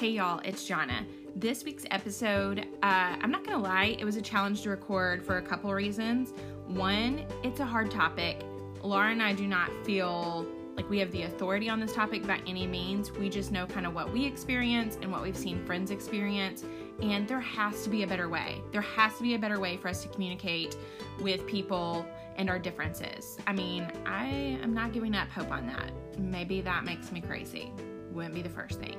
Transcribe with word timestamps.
Hey 0.00 0.12
y'all, 0.12 0.40
it's 0.46 0.66
Jonna. 0.66 1.04
This 1.36 1.62
week's 1.62 1.84
episode, 1.90 2.60
uh, 2.82 3.16
I'm 3.20 3.30
not 3.30 3.44
gonna 3.44 3.62
lie, 3.62 3.96
it 3.98 4.04
was 4.06 4.16
a 4.16 4.22
challenge 4.22 4.62
to 4.62 4.70
record 4.70 5.22
for 5.22 5.36
a 5.36 5.42
couple 5.42 5.74
reasons. 5.74 6.32
One, 6.68 7.26
it's 7.42 7.60
a 7.60 7.66
hard 7.66 7.90
topic. 7.90 8.40
Laura 8.82 9.10
and 9.10 9.22
I 9.22 9.34
do 9.34 9.46
not 9.46 9.70
feel 9.84 10.46
like 10.74 10.88
we 10.88 10.98
have 11.00 11.12
the 11.12 11.24
authority 11.24 11.68
on 11.68 11.80
this 11.80 11.92
topic 11.92 12.26
by 12.26 12.40
any 12.46 12.66
means. 12.66 13.12
We 13.12 13.28
just 13.28 13.52
know 13.52 13.66
kind 13.66 13.86
of 13.86 13.92
what 13.92 14.10
we 14.10 14.24
experience 14.24 14.96
and 15.02 15.12
what 15.12 15.20
we've 15.20 15.36
seen 15.36 15.62
friends 15.66 15.90
experience. 15.90 16.64
And 17.02 17.28
there 17.28 17.40
has 17.40 17.84
to 17.84 17.90
be 17.90 18.02
a 18.02 18.06
better 18.06 18.30
way. 18.30 18.62
There 18.72 18.80
has 18.80 19.14
to 19.18 19.22
be 19.22 19.34
a 19.34 19.38
better 19.38 19.60
way 19.60 19.76
for 19.76 19.88
us 19.88 20.02
to 20.04 20.08
communicate 20.08 20.78
with 21.20 21.46
people 21.46 22.06
and 22.36 22.48
our 22.48 22.58
differences. 22.58 23.36
I 23.46 23.52
mean, 23.52 23.86
I 24.06 24.28
am 24.62 24.72
not 24.72 24.94
giving 24.94 25.14
up 25.14 25.28
hope 25.28 25.50
on 25.50 25.66
that. 25.66 25.92
Maybe 26.18 26.62
that 26.62 26.84
makes 26.84 27.12
me 27.12 27.20
crazy. 27.20 27.70
Wouldn't 28.12 28.34
be 28.34 28.42
the 28.42 28.48
first 28.48 28.80
thing. 28.80 28.96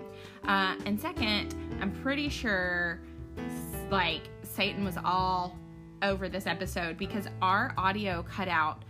Uh, 0.48 0.76
and 0.86 1.00
second, 1.00 1.56
I'm 1.82 1.92
pretty 2.02 2.30
sure 2.30 3.02
like 3.90 4.22
Satan 4.44 4.84
was 4.84 4.98
all 5.04 5.58
over 6.02 6.30
this 6.30 6.48
episode 6.48 6.98
because 6.98 7.28
our 7.42 7.74
audio 7.78 8.24
cut 8.24 8.48
out, 8.48 8.84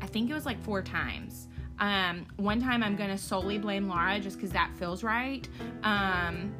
I 0.00 0.06
think 0.06 0.30
it 0.30 0.34
was 0.34 0.46
like 0.46 0.62
four 0.62 0.82
times. 0.82 1.48
Um, 1.80 2.26
one 2.36 2.60
time 2.60 2.82
I'm 2.82 2.94
gonna 2.96 3.18
solely 3.18 3.58
blame 3.58 3.88
Laura 3.88 4.20
just 4.20 4.36
because 4.36 4.52
that 4.52 4.70
feels 4.76 5.02
right. 5.02 5.48
Um, 5.82 6.54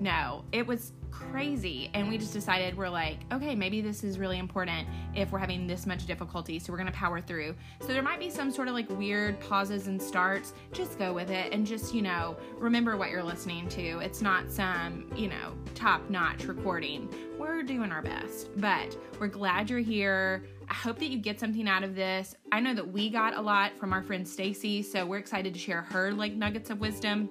no, 0.00 0.44
it 0.52 0.66
was 0.66 0.92
crazy. 1.30 1.90
And 1.94 2.08
we 2.08 2.18
just 2.18 2.32
decided 2.32 2.76
we're 2.76 2.88
like, 2.88 3.18
okay, 3.32 3.54
maybe 3.54 3.80
this 3.80 4.04
is 4.04 4.18
really 4.18 4.38
important 4.38 4.86
if 5.14 5.32
we're 5.32 5.38
having 5.38 5.66
this 5.66 5.86
much 5.86 6.06
difficulty. 6.06 6.58
So 6.58 6.72
we're 6.72 6.78
going 6.78 6.90
to 6.90 6.92
power 6.92 7.20
through. 7.20 7.54
So 7.80 7.88
there 7.88 8.02
might 8.02 8.18
be 8.18 8.30
some 8.30 8.50
sort 8.50 8.68
of 8.68 8.74
like 8.74 8.88
weird 8.90 9.40
pauses 9.40 9.86
and 9.86 10.00
starts. 10.00 10.54
Just 10.72 10.98
go 10.98 11.12
with 11.12 11.30
it 11.30 11.52
and 11.52 11.66
just, 11.66 11.94
you 11.94 12.02
know, 12.02 12.36
remember 12.58 12.96
what 12.96 13.10
you're 13.10 13.22
listening 13.22 13.68
to. 13.70 13.98
It's 13.98 14.22
not 14.22 14.50
some, 14.50 15.10
you 15.14 15.28
know, 15.28 15.54
top 15.74 16.08
notch 16.10 16.44
recording. 16.44 17.08
We're 17.38 17.62
doing 17.62 17.92
our 17.92 18.02
best, 18.02 18.50
but 18.56 18.96
we're 19.18 19.28
glad 19.28 19.70
you're 19.70 19.80
here. 19.80 20.44
I 20.68 20.74
hope 20.74 20.98
that 21.00 21.08
you 21.08 21.18
get 21.18 21.38
something 21.38 21.68
out 21.68 21.82
of 21.82 21.94
this. 21.94 22.34
I 22.50 22.60
know 22.60 22.74
that 22.74 22.92
we 22.92 23.10
got 23.10 23.36
a 23.36 23.40
lot 23.40 23.72
from 23.78 23.92
our 23.92 24.02
friend 24.02 24.26
Stacy, 24.26 24.82
so 24.82 25.04
we're 25.04 25.18
excited 25.18 25.52
to 25.54 25.60
share 25.60 25.82
her 25.82 26.12
like 26.12 26.32
nuggets 26.32 26.70
of 26.70 26.80
wisdom. 26.80 27.28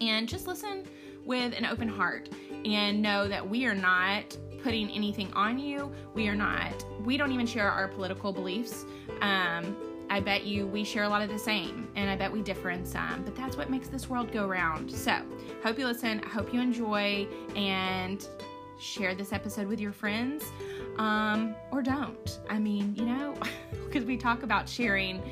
And 0.00 0.28
just 0.28 0.46
listen 0.46 0.84
with 1.24 1.54
an 1.56 1.64
open 1.64 1.88
heart 1.88 2.28
and 2.64 3.02
know 3.02 3.28
that 3.28 3.48
we 3.48 3.66
are 3.66 3.74
not 3.74 4.36
putting 4.62 4.90
anything 4.90 5.32
on 5.34 5.58
you. 5.58 5.92
We 6.14 6.28
are 6.28 6.34
not, 6.34 6.84
we 7.04 7.16
don't 7.16 7.32
even 7.32 7.46
share 7.46 7.70
our 7.70 7.88
political 7.88 8.32
beliefs. 8.32 8.84
Um, 9.20 9.76
I 10.10 10.20
bet 10.20 10.44
you 10.44 10.66
we 10.66 10.84
share 10.84 11.04
a 11.04 11.08
lot 11.08 11.22
of 11.22 11.28
the 11.28 11.38
same, 11.38 11.88
and 11.96 12.10
I 12.10 12.16
bet 12.16 12.32
we 12.32 12.42
differ 12.42 12.70
in 12.70 12.84
some, 12.84 13.22
but 13.24 13.34
that's 13.34 13.56
what 13.56 13.70
makes 13.70 13.88
this 13.88 14.08
world 14.08 14.32
go 14.32 14.46
round. 14.46 14.90
So, 14.90 15.18
hope 15.62 15.78
you 15.78 15.86
listen, 15.86 16.22
I 16.24 16.28
hope 16.28 16.52
you 16.52 16.60
enjoy, 16.60 17.26
and 17.56 18.26
share 18.78 19.14
this 19.14 19.32
episode 19.32 19.66
with 19.66 19.80
your 19.80 19.92
friends, 19.92 20.44
um, 20.98 21.54
or 21.70 21.82
don't. 21.82 22.38
I 22.48 22.58
mean, 22.58 22.94
you 22.96 23.06
know, 23.06 23.34
because 23.86 24.04
we 24.04 24.16
talk 24.16 24.42
about 24.42 24.68
sharing 24.68 25.22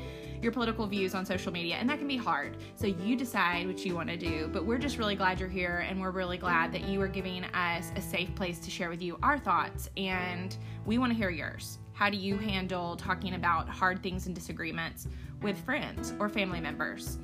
your 0.43 0.51
political 0.51 0.85
views 0.85 1.15
on 1.15 1.25
social 1.25 1.51
media, 1.51 1.75
and 1.75 1.89
that 1.89 1.97
can 1.97 2.07
be 2.07 2.17
hard. 2.17 2.57
So 2.75 2.87
you 2.87 3.15
decide 3.15 3.65
what 3.65 3.85
you 3.85 3.95
want 3.95 4.09
to 4.09 4.17
do. 4.17 4.49
But 4.51 4.65
we're 4.65 4.77
just 4.77 4.97
really 4.97 5.15
glad 5.15 5.39
you're 5.39 5.49
here, 5.49 5.85
and 5.87 6.01
we're 6.01 6.11
really 6.11 6.37
glad 6.37 6.71
that 6.73 6.87
you 6.87 7.01
are 7.01 7.07
giving 7.07 7.43
us 7.45 7.91
a 7.95 8.01
safe 8.01 8.33
place 8.35 8.59
to 8.59 8.69
share 8.69 8.89
with 8.89 9.01
you 9.01 9.17
our 9.23 9.39
thoughts, 9.39 9.89
and 9.97 10.55
we 10.85 10.97
want 10.97 11.11
to 11.11 11.17
hear 11.17 11.29
yours. 11.29 11.79
How 11.93 12.09
do 12.09 12.17
you 12.17 12.37
handle 12.37 12.95
talking 12.95 13.35
about 13.35 13.69
hard 13.69 14.03
things 14.03 14.25
and 14.25 14.35
disagreements 14.35 15.07
with 15.41 15.57
friends 15.63 16.13
or 16.19 16.27
family 16.27 16.59
members? 16.59 17.19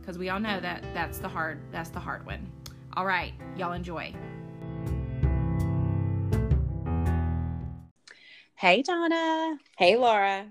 Because 0.00 0.18
we 0.18 0.30
all 0.30 0.40
know 0.40 0.60
that 0.60 0.82
that's 0.92 1.18
the 1.18 1.28
hard 1.28 1.60
that's 1.70 1.90
the 1.90 2.00
hard 2.00 2.26
one. 2.26 2.50
All 2.96 3.06
right, 3.06 3.32
y'all 3.56 3.72
enjoy. 3.72 4.14
Hey, 8.56 8.82
Donna. 8.82 9.58
Hey, 9.76 9.96
Laura. 9.96 10.46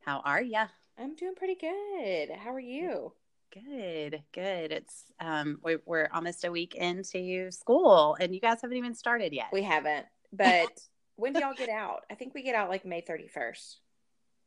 How 0.00 0.20
are 0.24 0.40
ya? 0.40 0.68
I'm 1.00 1.14
doing 1.14 1.34
pretty 1.34 1.54
good. 1.54 2.30
How 2.36 2.52
are 2.52 2.60
you? 2.60 3.12
Good, 3.54 4.22
good. 4.32 4.70
It's 4.70 5.04
um, 5.18 5.58
we, 5.64 5.78
we're 5.86 6.10
almost 6.12 6.44
a 6.44 6.50
week 6.50 6.74
into 6.74 7.50
school, 7.50 8.18
and 8.20 8.34
you 8.34 8.40
guys 8.40 8.60
haven't 8.60 8.76
even 8.76 8.94
started 8.94 9.32
yet. 9.32 9.46
We 9.50 9.62
haven't, 9.62 10.04
but 10.30 10.68
when 11.16 11.32
do 11.32 11.40
y'all 11.40 11.54
get 11.54 11.70
out? 11.70 12.02
I 12.10 12.16
think 12.16 12.34
we 12.34 12.42
get 12.42 12.54
out 12.54 12.68
like 12.68 12.84
May 12.84 13.00
31st. 13.00 13.76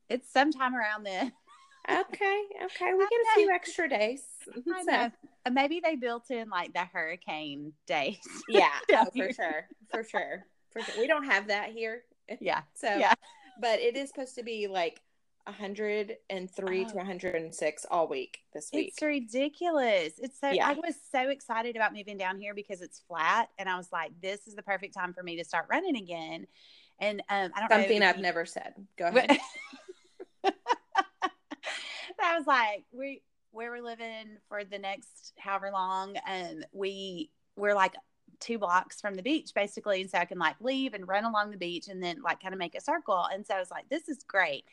It's 0.10 0.32
sometime 0.32 0.76
around 0.76 1.06
then. 1.06 1.32
Okay, 1.86 2.44
okay. 2.64 2.94
We 2.94 3.00
get 3.00 3.20
a 3.20 3.36
few 3.36 3.50
extra 3.50 3.90
days. 3.90 4.24
I 4.74 4.84
know. 4.84 5.12
Uh, 5.46 5.50
Maybe 5.50 5.82
they 5.84 5.98
built 5.98 6.32
in 6.32 6.48
like 6.50 6.72
the 6.72 6.86
hurricane 6.86 7.74
days. 7.88 8.20
Yeah, 8.48 8.70
oh, 8.94 9.08
for 9.14 9.34
sure, 9.34 9.68
for 9.92 10.02
sure, 10.02 10.46
for 10.72 10.82
sure. 10.82 10.96
We 10.98 11.08
don't 11.08 11.26
have 11.26 11.50
that 11.50 11.72
here. 11.72 12.04
Yeah. 12.40 12.62
So, 12.74 12.88
yeah. 12.88 13.16
but 13.60 13.82
it 13.82 13.98
is 13.98 14.08
supposed 14.08 14.36
to 14.36 14.44
be 14.44 14.68
like 14.68 15.02
103 15.46 16.86
Oh. 16.86 16.90
to 16.90 16.96
106 16.96 17.86
all 17.92 18.08
week 18.08 18.40
this 18.54 18.70
week. 18.74 18.90
It's 18.90 19.02
ridiculous. 19.02 20.14
It's 20.20 20.40
so 20.40 20.50
Yeah. 20.50 20.68
I 20.70 20.74
was 20.74 20.96
so 21.12 21.30
excited 21.30 21.76
about 21.76 21.94
moving 21.94 22.18
down 22.18 22.40
here 22.40 22.54
because 22.54 22.82
it's 22.82 23.00
flat, 23.08 23.50
and 23.58 23.68
I 23.70 23.76
was 23.78 23.92
like, 23.92 24.12
"This 24.22 24.48
is 24.48 24.56
the 24.56 24.64
perfect 24.64 24.94
time 24.94 25.14
for 25.14 25.24
me 25.24 25.36
to 25.38 25.44
start 25.44 25.66
running 25.70 25.96
again." 25.98 26.48
And 27.00 27.22
um, 27.30 27.52
I 27.56 27.60
don't 27.60 27.70
know 27.70 27.78
Something 27.78 28.04
I've 28.04 28.18
you- 28.18 28.22
never 28.24 28.46
said. 28.46 28.74
Go 28.98 29.08
ahead. 29.08 29.38
I 32.22 32.38
was 32.38 32.48
like, 32.48 32.86
we 32.92 33.22
where 33.52 33.70
we're 33.72 33.82
living 33.84 34.38
for 34.50 34.64
the 34.64 34.80
next 34.80 35.34
however 35.38 35.70
long, 35.72 36.16
and 36.26 36.66
we 36.72 37.30
we're 37.56 37.76
like 37.76 37.94
two 38.40 38.58
blocks 38.58 39.00
from 39.02 39.16
the 39.16 39.22
beach 39.22 39.52
basically, 39.54 40.02
and 40.02 40.10
so 40.10 40.18
I 40.18 40.26
can 40.26 40.40
like 40.40 40.56
leave 40.62 40.94
and 40.94 41.08
run 41.08 41.26
along 41.26 41.52
the 41.52 41.58
beach, 41.58 41.88
and 41.90 42.02
then 42.02 42.22
like 42.22 42.42
kind 42.42 42.54
of 42.54 42.60
make 42.60 42.76
a 42.76 42.82
circle. 42.82 43.26
And 43.32 43.46
so 43.46 43.56
I 43.56 43.60
was 43.60 43.70
like, 43.72 43.90
this 43.90 44.08
is 44.10 44.24
great. 44.24 44.64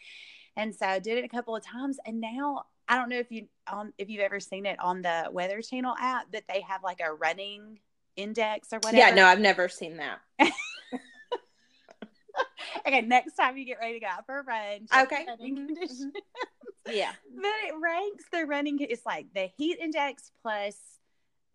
And 0.56 0.74
so 0.74 0.86
I 0.86 0.98
did 0.98 1.18
it 1.18 1.24
a 1.24 1.28
couple 1.28 1.54
of 1.56 1.62
times, 1.64 1.98
and 2.04 2.20
now 2.20 2.64
I 2.88 2.96
don't 2.96 3.08
know 3.08 3.18
if 3.18 3.30
you 3.30 3.46
on 3.72 3.92
if 3.98 4.08
you've 4.10 4.20
ever 4.20 4.40
seen 4.40 4.66
it 4.66 4.78
on 4.80 5.00
the 5.02 5.28
Weather 5.32 5.62
Channel 5.62 5.94
app, 5.98 6.26
but 6.32 6.44
they 6.48 6.60
have 6.62 6.82
like 6.82 7.00
a 7.00 7.12
running 7.12 7.78
index 8.16 8.72
or 8.72 8.78
whatever. 8.80 8.96
yeah, 8.98 9.14
no, 9.14 9.24
I've 9.26 9.40
never 9.40 9.68
seen 9.68 9.98
that. 9.98 10.18
okay, 12.86 13.00
next 13.02 13.34
time 13.34 13.56
you 13.56 13.64
get 13.64 13.78
ready 13.80 13.94
to 13.94 14.00
go 14.00 14.06
out 14.06 14.26
for 14.26 14.38
a 14.40 14.42
run, 14.42 14.86
Okay. 15.04 15.24
running 15.26 15.56
Mhm, 15.56 15.66
condition. 15.66 16.12
Yeah. 16.86 17.12
but 17.36 17.44
it 17.68 17.74
ranks 17.80 18.24
the 18.32 18.44
running. 18.46 18.78
It's 18.80 19.06
like 19.06 19.26
the 19.34 19.48
heat 19.56 19.78
index 19.80 20.32
plus, 20.42 20.76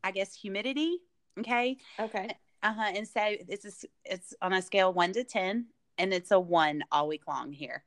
I 0.04 0.12
guess, 0.12 0.34
humidity. 0.34 1.00
Okay. 1.40 1.78
Okay. 2.00 2.38
Uh 2.64 2.74
huh. 2.74 2.92
And 2.96 3.08
so 3.08 3.20
it's 3.26 3.66
a, 3.66 3.88
it's 4.06 4.34
on 4.42 4.54
a 4.54 4.62
scale 4.62 4.94
one 4.94 5.12
to 5.14 5.24
ten, 5.24 5.66
and 5.98 6.14
it's 6.14 6.32
a 6.32 6.40
one 6.40 6.84
all 6.92 7.08
week 7.08 7.28
long 7.28 7.52
here. 7.52 7.84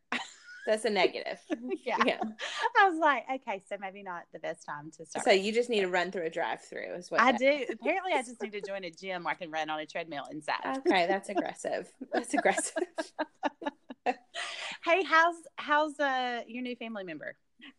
That's 0.69 0.85
a 0.85 0.91
negative. 0.91 1.41
yeah. 1.83 1.97
Yeah. 2.05 2.21
I 2.79 2.91
was 2.91 2.99
like, 2.99 3.25
okay, 3.37 3.63
so 3.67 3.77
maybe 3.81 4.03
not 4.03 4.25
the 4.35 4.39
best 4.39 4.67
time 4.67 4.91
to 4.99 5.07
start. 5.07 5.25
So 5.25 5.31
you 5.31 5.51
just 5.51 5.71
need 5.71 5.81
to 5.81 5.89
run 5.89 6.13
through 6.13 6.27
a 6.27 6.31
drive-through, 6.31 6.95
is 6.95 7.11
what 7.11 7.23
I 7.23 7.33
do. 7.33 7.65
Apparently, 7.73 8.13
I 8.13 8.23
just 8.23 8.43
need 8.43 8.53
to 8.53 8.61
join 8.61 8.85
a 8.85 8.91
gym 8.91 9.25
where 9.25 9.33
I 9.33 9.35
can 9.35 9.51
run 9.51 9.71
on 9.71 9.81
a 9.81 9.87
treadmill 9.87 10.25
inside. 10.31 10.77
Okay, 10.87 11.07
that's 11.07 11.31
aggressive. 11.31 11.91
That's 12.13 12.35
aggressive. 12.35 12.83
Hey, 14.05 15.03
how's 15.05 15.37
how's 15.57 15.99
uh 15.99 16.43
your 16.47 16.63
new 16.63 16.77
family 16.77 17.05
member? 17.05 17.37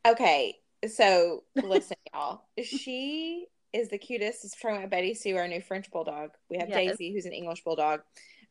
Okay, 0.08 0.56
so 0.88 1.44
listen, 1.56 1.98
y'all. 2.12 2.42
She 2.64 3.46
is 3.72 3.90
the 3.90 4.00
cutest. 4.00 4.46
It's 4.46 4.56
from 4.56 4.90
Betty 4.90 5.14
Sue, 5.14 5.38
our 5.38 5.48
new 5.48 5.62
French 5.62 5.92
bulldog. 5.92 6.32
We 6.50 6.58
have 6.58 6.70
Yes. 6.70 6.98
Daisy, 6.98 7.14
who's 7.14 7.26
an 7.26 7.34
English 7.34 7.64
bulldog. 7.64 8.02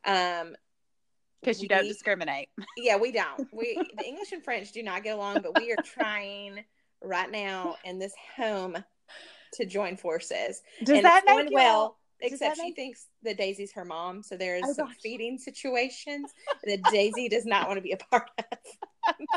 Um, 0.05 0.55
Because 1.41 1.63
you 1.63 1.69
don't 1.69 1.87
discriminate. 1.87 2.49
yeah, 2.77 2.97
we 2.97 3.13
don't. 3.13 3.49
We 3.53 3.81
the 3.97 4.05
English 4.05 4.33
and 4.33 4.43
French 4.43 4.73
do 4.73 4.83
not 4.83 5.03
get 5.05 5.17
along, 5.17 5.43
but 5.43 5.57
we 5.57 5.73
are 5.73 5.83
trying 5.83 6.65
right 7.03 7.31
now 7.31 7.77
in 7.85 7.99
this 7.99 8.13
home 8.37 8.77
to 9.55 9.67
join 9.67 9.97
forces. 9.97 10.63
Does 10.85 10.97
and 10.97 11.05
that 11.05 11.25
make 11.27 11.49
well? 11.53 11.97
Except 12.21 12.57
that 12.57 12.65
she 12.65 12.73
thinks 12.73 13.07
that 13.23 13.37
Daisy's 13.37 13.73
her 13.75 13.85
mom, 13.85 14.25
so 14.25 14.37
there 14.37 14.57
is 14.57 14.65
Oh, 14.67 14.73
some 14.73 14.87
gosh. 14.89 14.97
feeding 15.01 15.39
situations 15.39 16.33
that 16.65 16.83
Daisy 16.91 17.29
does 17.29 17.47
not 17.47 17.69
want 17.69 17.79
to 17.79 17.83
be 17.83 17.93
a 17.93 17.97
part 17.97 18.29
of. 18.39 18.59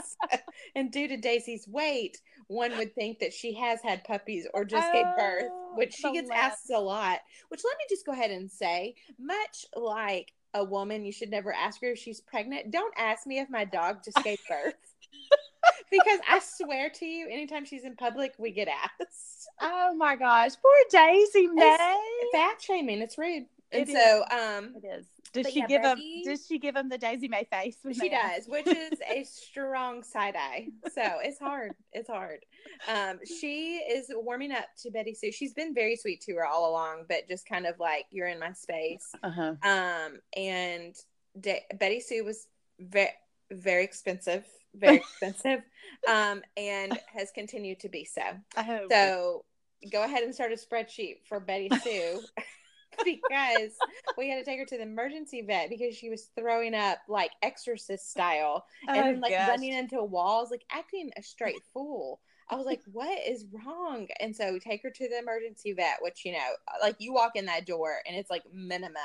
So- 0.04 0.38
and 0.76 0.92
due 0.92 1.08
to 1.08 1.16
Daisy's 1.18 1.68
weight, 1.68 2.20
one 2.48 2.76
would 2.78 2.96
think 2.96 3.20
that 3.20 3.34
she 3.34 3.54
has 3.54 3.80
had 3.84 4.04
puppies 4.04 4.48
or 4.54 4.66
just 4.66 4.92
gave 4.94 5.06
birth, 5.16 5.46
Oh, 5.52 5.74
which 5.76 5.94
she 5.94 6.12
gets 6.12 6.32
asked 6.32 6.72
a 6.72 6.80
lot. 6.80 7.20
Which 7.50 7.62
let 7.64 7.78
me 7.78 7.84
just 7.88 8.06
go 8.06 8.14
ahead 8.14 8.32
and 8.32 8.50
say, 8.52 8.96
much 9.20 9.66
like 9.76 10.34
a 10.54 10.64
woman, 10.64 11.06
you 11.06 11.12
should 11.12 11.30
never 11.30 11.54
ask 11.54 11.82
her 11.82 11.92
if 11.92 12.00
she's 12.00 12.22
pregnant. 12.22 12.72
Don't 12.72 12.94
ask 12.98 13.26
me 13.26 13.40
if 13.40 13.50
my 13.50 13.66
dog 13.66 14.04
just 14.04 14.24
gave 14.24 14.40
birth. 14.50 14.76
because 15.92 16.20
I 16.30 16.40
swear 16.40 16.90
to 16.90 17.06
you, 17.06 17.28
anytime 17.30 17.66
she's 17.66 17.84
in 17.84 17.96
public, 17.96 18.34
we 18.38 18.52
get 18.52 18.68
asked. 18.68 19.48
Oh 19.62 19.94
my 19.96 20.16
gosh, 20.16 20.52
poor 20.62 20.72
Daisy 20.90 21.48
May. 21.48 22.00
Fat 22.34 22.62
shaming, 22.62 23.02
it's 23.02 23.18
rude. 23.18 23.46
And 23.72 23.84
It 23.84 23.90
is. 23.90 23.96
so, 23.96 24.24
um, 24.32 24.76
It 24.76 24.86
is. 24.86 25.06
Does 25.34 25.44
But 25.46 25.54
she 25.54 25.60
yeah, 25.60 25.68
give 25.68 25.82
Becky- 25.84 26.24
him? 26.24 26.32
Does 26.34 26.46
she 26.46 26.60
give 26.60 26.76
him 26.76 26.90
the 26.90 26.98
Daisy 26.98 27.30
May 27.30 27.46
face? 27.46 27.78
she 27.94 28.10
they 28.10 28.10
ask? 28.10 28.36
does, 28.40 28.48
which 28.50 28.68
is 28.68 29.00
a 29.10 29.24
strong 29.30 30.04
side 30.04 30.36
eye. 30.36 30.68
So 30.94 31.02
it's 31.24 31.40
hard. 31.40 31.72
It's 31.94 32.10
hard. 32.10 32.40
Um, 32.90 33.20
she 33.26 33.76
is 33.78 34.08
warming 34.14 34.52
up 34.52 34.66
to 34.84 34.92
Betty 34.92 35.14
Sue. 35.14 35.32
She's 35.32 35.54
been 35.54 35.74
very 35.74 35.96
sweet 35.96 36.20
to 36.24 36.34
her 36.36 36.46
all 36.46 36.70
along, 36.70 37.06
but 37.08 37.30
just 37.30 37.48
kind 37.48 37.66
of 37.66 37.80
like 37.80 38.08
you're 38.12 38.28
in 38.28 38.40
my 38.40 38.52
space. 38.52 39.10
Uh-huh. 39.24 39.56
Um, 39.64 40.20
and 40.36 40.94
Da- 41.40 41.66
Betty 41.80 42.02
Sue 42.02 42.26
was 42.26 42.48
very, 42.80 43.12
very 43.52 43.86
expensive, 43.86 44.44
very 44.76 44.98
expensive, 45.22 45.62
um, 46.10 46.42
and 46.58 47.00
has 47.16 47.32
continued 47.34 47.80
to 47.80 47.88
be 47.90 48.04
so. 48.04 48.22
So 48.90 49.46
go 49.94 50.04
ahead 50.04 50.24
and 50.24 50.36
start 50.36 50.52
a 50.52 50.56
spreadsheet 50.56 51.20
for 51.26 51.40
Betty 51.40 51.70
Sue 51.84 52.20
because 53.04 53.72
we 54.18 54.30
had 54.30 54.38
to 54.38 54.46
take 54.46 54.60
her 54.60 54.66
to 54.66 54.78
the 54.78 54.84
emergency 54.84 55.42
vet 55.42 55.70
because 55.70 55.96
she 55.96 56.10
was 56.10 56.30
throwing 56.38 56.74
up 56.74 57.00
like 57.08 57.32
exorcist 57.42 58.12
style 58.12 58.66
oh, 58.88 58.94
and 58.94 59.22
like 59.22 59.32
gosh. 59.32 59.48
running 59.48 59.74
into 59.74 60.04
walls, 60.04 60.52
like 60.52 60.66
acting 60.72 61.12
a 61.18 61.24
straight 61.24 61.62
fool. 61.74 62.20
I 62.50 62.56
was 62.56 62.66
like, 62.66 62.82
what 62.92 63.18
is 63.26 63.46
wrong? 63.54 64.08
And 64.20 64.36
so 64.36 64.52
we 64.52 64.60
take 64.60 64.84
her 64.84 64.90
to 64.90 65.10
the 65.10 65.20
emergency 65.20 65.72
vet, 65.72 66.00
which, 66.02 66.26
you 66.26 66.34
know, 66.34 66.50
like 66.82 66.98
you 67.00 67.14
walk 67.14 67.32
in 67.36 67.46
that 67.46 67.66
door 67.66 68.00
and 68.06 68.18
it's 68.18 68.30
like 68.30 68.44
minimum 68.54 68.98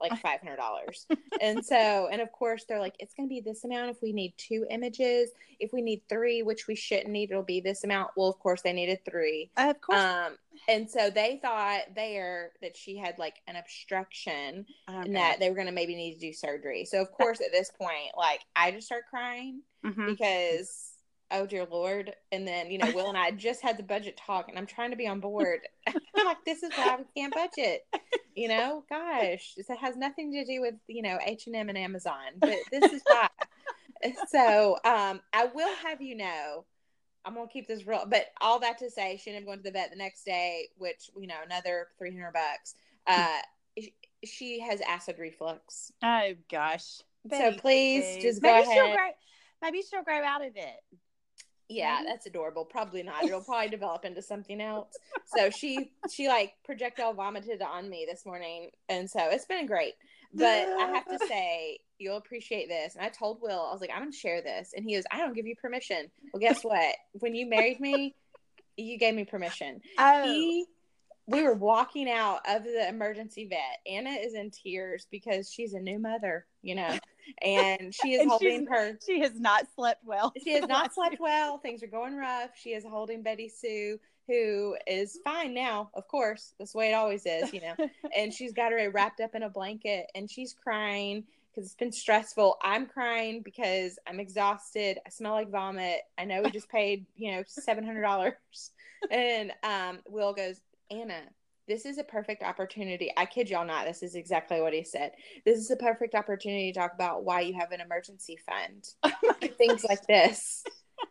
like 0.00 0.12
$500. 0.22 1.06
and 1.40 1.64
so, 1.64 2.08
and 2.10 2.20
of 2.20 2.30
course, 2.32 2.64
they're 2.68 2.78
like, 2.80 2.94
it's 2.98 3.14
going 3.14 3.28
to 3.28 3.32
be 3.34 3.40
this 3.40 3.64
amount 3.64 3.90
if 3.90 4.00
we 4.02 4.12
need 4.12 4.34
two 4.36 4.66
images. 4.70 5.30
If 5.60 5.72
we 5.72 5.82
need 5.82 6.02
three, 6.08 6.42
which 6.42 6.66
we 6.66 6.74
shouldn't 6.74 7.08
need, 7.10 7.30
it'll 7.30 7.42
be 7.42 7.60
this 7.60 7.84
amount. 7.84 8.10
Well, 8.16 8.28
of 8.28 8.38
course, 8.38 8.62
they 8.62 8.72
needed 8.72 9.00
three. 9.04 9.50
Of 9.56 9.80
course. 9.80 10.00
Um, 10.00 10.36
and 10.68 10.88
so 10.90 11.10
they 11.10 11.38
thought 11.42 11.80
there 11.94 12.52
that 12.62 12.76
she 12.76 12.96
had 12.96 13.18
like 13.18 13.36
an 13.46 13.56
obstruction 13.56 14.66
Oh, 14.88 15.00
and 15.00 15.16
that 15.16 15.40
they 15.40 15.48
were 15.48 15.54
going 15.56 15.66
to 15.68 15.72
maybe 15.72 15.94
need 15.94 16.14
to 16.14 16.20
do 16.20 16.32
surgery. 16.32 16.84
So, 16.84 17.00
of 17.00 17.10
course, 17.12 17.40
at 17.40 17.52
this 17.52 17.70
point, 17.70 18.12
like 18.16 18.40
I 18.54 18.70
just 18.70 18.86
start 18.86 19.04
crying 19.08 19.62
Mhm. 19.84 20.06
because 20.06 20.87
oh 21.30 21.46
dear 21.46 21.66
lord. 21.70 22.14
And 22.32 22.46
then 22.46 22.70
you 22.70 22.78
know 22.78 22.90
will 22.92 23.08
and 23.08 23.18
i 23.18 23.30
just 23.30 23.60
had 23.62 23.76
the 23.78 23.82
budget 23.82 24.16
talk 24.16 24.48
and 24.48 24.58
i'm 24.58 24.66
trying 24.66 24.90
to 24.90 24.96
be 24.96 25.06
on 25.06 25.20
board. 25.28 25.60
I'm 25.86 26.26
like 26.26 26.44
this 26.44 26.62
is 26.62 26.70
why 26.74 26.96
we 26.98 27.04
can't 27.20 27.34
budget. 27.34 27.86
You 28.34 28.48
know 28.48 28.84
gosh 28.88 29.54
it 29.56 29.66
has 29.80 29.96
nothing 29.96 30.32
to 30.32 30.44
do 30.44 30.60
with 30.60 30.74
you 30.86 31.02
know 31.02 31.18
h&m 31.24 31.68
and 31.68 31.78
amazon 31.78 32.38
but 32.38 32.56
this 32.70 32.92
is 32.92 33.02
why. 33.06 33.28
So 34.28 34.76
um 34.84 35.20
i 35.32 35.46
will 35.52 35.74
have 35.84 36.00
you 36.00 36.14
know 36.16 36.64
i'm 37.24 37.34
gonna 37.34 37.48
keep 37.48 37.66
this 37.66 37.84
real 37.84 38.04
but 38.08 38.26
all 38.40 38.60
that 38.60 38.78
to 38.78 38.90
say 38.90 39.20
she 39.20 39.30
ended 39.30 39.42
up 39.42 39.46
going 39.46 39.58
to 39.58 39.64
the 39.64 39.72
vet 39.72 39.90
the 39.90 39.96
next 39.96 40.22
day 40.24 40.68
which 40.76 41.10
you 41.18 41.26
know 41.26 41.34
another 41.44 41.88
300 41.98 42.32
bucks. 42.32 42.74
Uh 43.06 43.38
she- 43.76 43.94
she 44.24 44.60
has 44.60 44.80
acid 44.80 45.16
reflux. 45.18 45.92
Oh 46.02 46.32
gosh. 46.50 46.84
so 46.84 47.02
Betty, 47.24 47.58
please 47.58 48.04
please. 48.16 48.22
just 48.22 48.42
go 48.42 48.52
maybe 48.52 48.62
ahead. 48.64 48.74
She'll 48.76 48.94
grow, 48.94 49.08
maybe 49.62 49.82
she'll 49.82 50.02
grow 50.02 50.22
out 50.24 50.44
of 50.44 50.52
it. 50.56 50.80
Yeah, 51.68 52.00
that's 52.06 52.26
adorable. 52.26 52.64
Probably 52.64 53.02
not. 53.02 53.24
It'll 53.24 53.42
probably 53.42 53.68
develop 53.68 54.04
into 54.04 54.22
something 54.22 54.60
else. 54.60 54.96
So 55.26 55.50
she 55.50 55.90
she 56.10 56.28
like 56.28 56.54
projectile 56.64 57.12
vomited 57.12 57.60
on 57.60 57.88
me 57.90 58.06
this 58.10 58.24
morning, 58.24 58.70
and 58.88 59.08
so 59.10 59.20
it's 59.30 59.44
been 59.44 59.66
great. 59.66 59.94
But 60.32 60.68
I 60.68 60.90
have 60.94 61.06
to 61.06 61.26
say, 61.26 61.78
you'll 61.98 62.16
appreciate 62.16 62.68
this. 62.68 62.94
And 62.94 63.04
I 63.04 63.08
told 63.08 63.40
Will, 63.40 63.66
I 63.68 63.72
was 63.72 63.80
like, 63.80 63.90
I'm 63.92 64.00
gonna 64.00 64.12
share 64.12 64.42
this, 64.42 64.72
and 64.74 64.84
he 64.84 64.94
goes, 64.94 65.04
I 65.10 65.18
don't 65.18 65.34
give 65.34 65.46
you 65.46 65.56
permission. 65.56 66.10
Well, 66.32 66.40
guess 66.40 66.62
what? 66.62 66.94
When 67.12 67.34
you 67.34 67.46
married 67.48 67.80
me, 67.80 68.14
you 68.76 68.98
gave 68.98 69.14
me 69.14 69.24
permission. 69.24 69.80
Oh, 69.98 70.24
He, 70.24 70.64
we 71.26 71.42
were 71.42 71.54
walking 71.54 72.10
out 72.10 72.40
of 72.48 72.64
the 72.64 72.88
emergency 72.88 73.46
vet. 73.46 73.80
Anna 73.86 74.10
is 74.10 74.34
in 74.34 74.50
tears 74.50 75.06
because 75.10 75.52
she's 75.52 75.74
a 75.74 75.80
new 75.80 75.98
mother, 75.98 76.46
you 76.62 76.74
know, 76.74 76.98
and 77.42 77.94
she 77.94 78.14
is 78.14 78.20
And 78.22 78.30
holding 78.30 78.66
her 78.66 78.98
she 79.04 79.20
has 79.20 79.38
not 79.38 79.66
slept 79.74 80.02
well. 80.04 80.32
she 80.42 80.52
has 80.52 80.66
not 80.66 80.94
slept 80.94 81.18
well. 81.20 81.58
Things 81.58 81.82
are 81.82 81.88
going 81.88 82.16
rough. 82.16 82.50
She 82.56 82.70
is 82.70 82.84
holding 82.84 83.22
Betty 83.22 83.48
Sue, 83.48 83.98
who 84.26 84.76
is 84.86 85.18
fine 85.24 85.54
now, 85.54 85.90
of 85.94 86.06
course. 86.08 86.54
That's 86.58 86.72
the 86.72 86.78
way 86.78 86.90
it 86.90 86.94
always 86.94 87.26
is, 87.26 87.52
you 87.52 87.60
know. 87.60 87.74
and 88.16 88.32
she's 88.32 88.52
got 88.52 88.72
her 88.72 88.90
wrapped 88.90 89.20
up 89.20 89.34
in 89.34 89.42
a 89.42 89.50
blanket 89.50 90.06
and 90.14 90.30
she's 90.30 90.54
crying 90.54 91.24
because 91.50 91.66
it's 91.66 91.76
been 91.76 91.92
stressful. 91.92 92.56
I'm 92.62 92.86
crying 92.86 93.42
because 93.42 93.98
I'm 94.06 94.20
exhausted. 94.20 94.98
I 95.06 95.10
smell 95.10 95.32
like 95.32 95.50
vomit. 95.50 96.00
I 96.16 96.24
know 96.24 96.42
we 96.42 96.50
just 96.50 96.68
paid, 96.70 97.06
you 97.16 97.32
know, 97.32 97.42
$700. 97.42 98.32
And 99.10 99.52
um, 99.64 99.98
Will 100.08 100.32
goes, 100.34 100.60
Anna, 100.90 101.20
this 101.68 101.84
is 101.84 101.98
a 101.98 102.04
perfect 102.04 102.42
opportunity. 102.42 103.12
I 103.16 103.26
kid 103.26 103.50
y'all 103.50 103.66
not. 103.66 103.84
This 103.86 104.02
is 104.02 104.14
exactly 104.14 104.60
what 104.60 104.72
he 104.72 104.82
said. 104.82 105.12
This 105.44 105.58
is 105.58 105.70
a 105.70 105.76
perfect 105.76 106.14
opportunity 106.14 106.72
to 106.72 106.78
talk 106.78 106.94
about 106.94 107.24
why 107.24 107.40
you 107.42 107.54
have 107.54 107.72
an 107.72 107.80
emergency 107.80 108.38
fund 108.46 108.88
oh 109.04 109.12
things 109.58 109.84
like 109.84 110.06
this. 110.06 110.64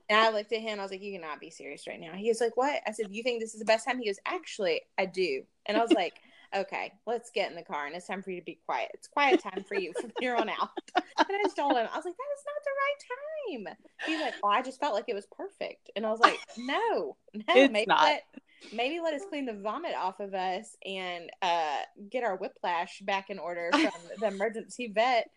And 0.09 0.19
I 0.19 0.31
looked 0.31 0.51
at 0.51 0.61
him. 0.61 0.79
I 0.79 0.83
was 0.83 0.91
like, 0.91 1.01
"You 1.01 1.17
cannot 1.19 1.39
be 1.39 1.49
serious 1.49 1.87
right 1.87 1.99
now." 1.99 2.13
He 2.13 2.29
was 2.29 2.41
like, 2.41 2.57
"What?" 2.57 2.81
I 2.85 2.91
said, 2.91 3.07
"You 3.09 3.23
think 3.23 3.39
this 3.41 3.53
is 3.53 3.59
the 3.59 3.65
best 3.65 3.85
time?" 3.85 3.99
He 3.99 4.07
goes, 4.07 4.19
"Actually, 4.25 4.81
I 4.97 5.05
do." 5.05 5.43
And 5.65 5.77
I 5.77 5.81
was 5.81 5.91
like, 5.93 6.15
"Okay, 6.55 6.91
let's 7.05 7.29
get 7.31 7.49
in 7.49 7.55
the 7.55 7.63
car, 7.63 7.85
and 7.85 7.95
it's 7.95 8.07
time 8.07 8.21
for 8.21 8.31
you 8.31 8.41
to 8.41 8.45
be 8.45 8.59
quiet. 8.65 8.89
It's 8.93 9.07
quiet 9.07 9.41
time 9.41 9.63
for 9.67 9.75
you 9.75 9.93
from 9.99 10.11
here 10.19 10.35
on 10.35 10.49
out." 10.49 10.69
And 11.19 11.27
I 11.29 11.43
just 11.43 11.55
told 11.57 11.71
him, 11.71 11.87
I 11.91 11.95
was 11.97 12.05
like, 12.05 12.15
"That 12.15 12.35
is 12.37 12.45
not 12.45 12.63
the 12.63 13.65
right 13.65 13.67
time." 13.67 13.77
He's 14.05 14.21
like, 14.21 14.33
"Well, 14.43 14.51
I 14.51 14.61
just 14.61 14.79
felt 14.79 14.93
like 14.93 15.05
it 15.07 15.15
was 15.15 15.25
perfect," 15.25 15.89
and 15.95 16.05
I 16.05 16.11
was 16.11 16.19
like, 16.19 16.37
"No, 16.57 17.17
no, 17.33 17.43
It's 17.55 17.71
maybe 17.71 17.87
not. 17.87 18.03
let 18.03 18.23
maybe 18.71 18.99
let 18.99 19.13
us 19.13 19.21
clean 19.29 19.45
the 19.45 19.53
vomit 19.53 19.95
off 19.95 20.19
of 20.19 20.33
us 20.33 20.75
and 20.85 21.29
uh, 21.41 21.77
get 22.09 22.23
our 22.23 22.35
whiplash 22.35 22.99
back 23.01 23.29
in 23.29 23.39
order 23.39 23.69
from 23.71 23.91
the 24.19 24.27
emergency 24.27 24.87
vet." 24.93 25.29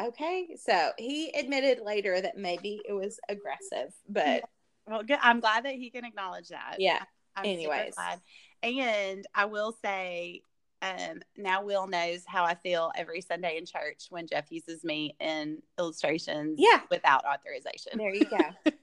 Okay, 0.00 0.56
so 0.58 0.90
he 0.98 1.30
admitted 1.30 1.80
later 1.84 2.20
that 2.20 2.36
maybe 2.36 2.80
it 2.88 2.92
was 2.92 3.18
aggressive, 3.28 3.92
but 4.08 4.44
Well, 4.86 5.02
good. 5.02 5.18
I'm 5.22 5.40
glad 5.40 5.64
that 5.64 5.74
he 5.74 5.90
can 5.90 6.04
acknowledge 6.04 6.48
that. 6.48 6.76
yeah, 6.78 7.02
I'm 7.36 7.44
Anyways. 7.46 7.94
And 8.62 9.26
I 9.34 9.44
will 9.44 9.76
say, 9.84 10.40
um, 10.82 11.20
now 11.36 11.62
Will 11.62 11.86
knows 11.86 12.24
how 12.26 12.44
I 12.44 12.54
feel 12.54 12.90
every 12.96 13.20
Sunday 13.20 13.58
in 13.58 13.66
church 13.66 14.06
when 14.10 14.26
Jeff 14.26 14.50
uses 14.50 14.82
me 14.84 15.14
in 15.20 15.62
illustrations 15.78 16.58
Yeah. 16.58 16.80
without 16.90 17.24
authorization. 17.24 17.92
there 17.98 18.14
you 18.14 18.24
go. 18.28 18.38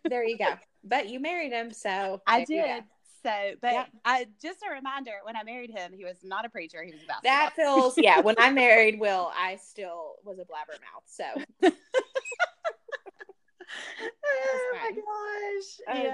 there 0.06 0.24
you 0.24 0.38
go. 0.38 0.54
But 0.86 1.08
you 1.10 1.20
married 1.22 1.54
him, 1.54 1.72
so 1.72 2.22
I 2.28 2.44
did. 2.44 2.84
So, 3.24 3.54
but 3.62 3.72
Yeah. 3.74 3.86
I 4.04 4.28
just 4.42 4.60
a 4.70 4.74
reminder 4.74 5.14
when 5.24 5.36
I 5.38 5.44
married 5.44 5.72
him, 5.72 5.94
he 5.94 6.04
was 6.04 6.18
not 6.24 6.44
a 6.46 6.50
preacher. 6.50 6.84
He 6.84 6.92
was 6.92 7.02
a 7.04 7.08
basketball. 7.08 7.32
That 7.34 7.54
feels 7.56 7.98
yeah. 7.98 8.20
When 8.20 8.36
I 8.38 8.50
married 8.64 9.00
Will, 9.00 9.32
I 9.36 9.56
still 9.56 10.16
was 10.26 10.40
a 10.40 10.44
blabbermouth. 10.44 11.06
So 11.06 11.24
oh 14.26 14.74
my 14.74 14.92
gosh. 14.92 15.80
Oh, 15.88 16.04
yeah. 16.04 16.14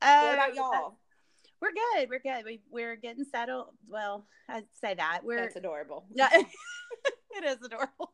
what 0.00 0.28
Um, 0.30 0.34
about 0.34 0.54
y'all? 0.54 0.98
We're 1.60 1.72
good. 1.72 2.08
We're 2.08 2.20
good. 2.20 2.44
We 2.44 2.60
we're 2.70 2.94
getting 2.96 3.24
settled. 3.24 3.70
Well, 3.88 4.24
I'd 4.48 4.64
say 4.80 4.94
that. 4.94 5.22
We're 5.24 5.40
That's 5.42 5.56
adorable. 5.56 6.04
Yeah, 6.14 6.28
it 6.32 7.44
is 7.44 7.56
adorable. 7.64 8.12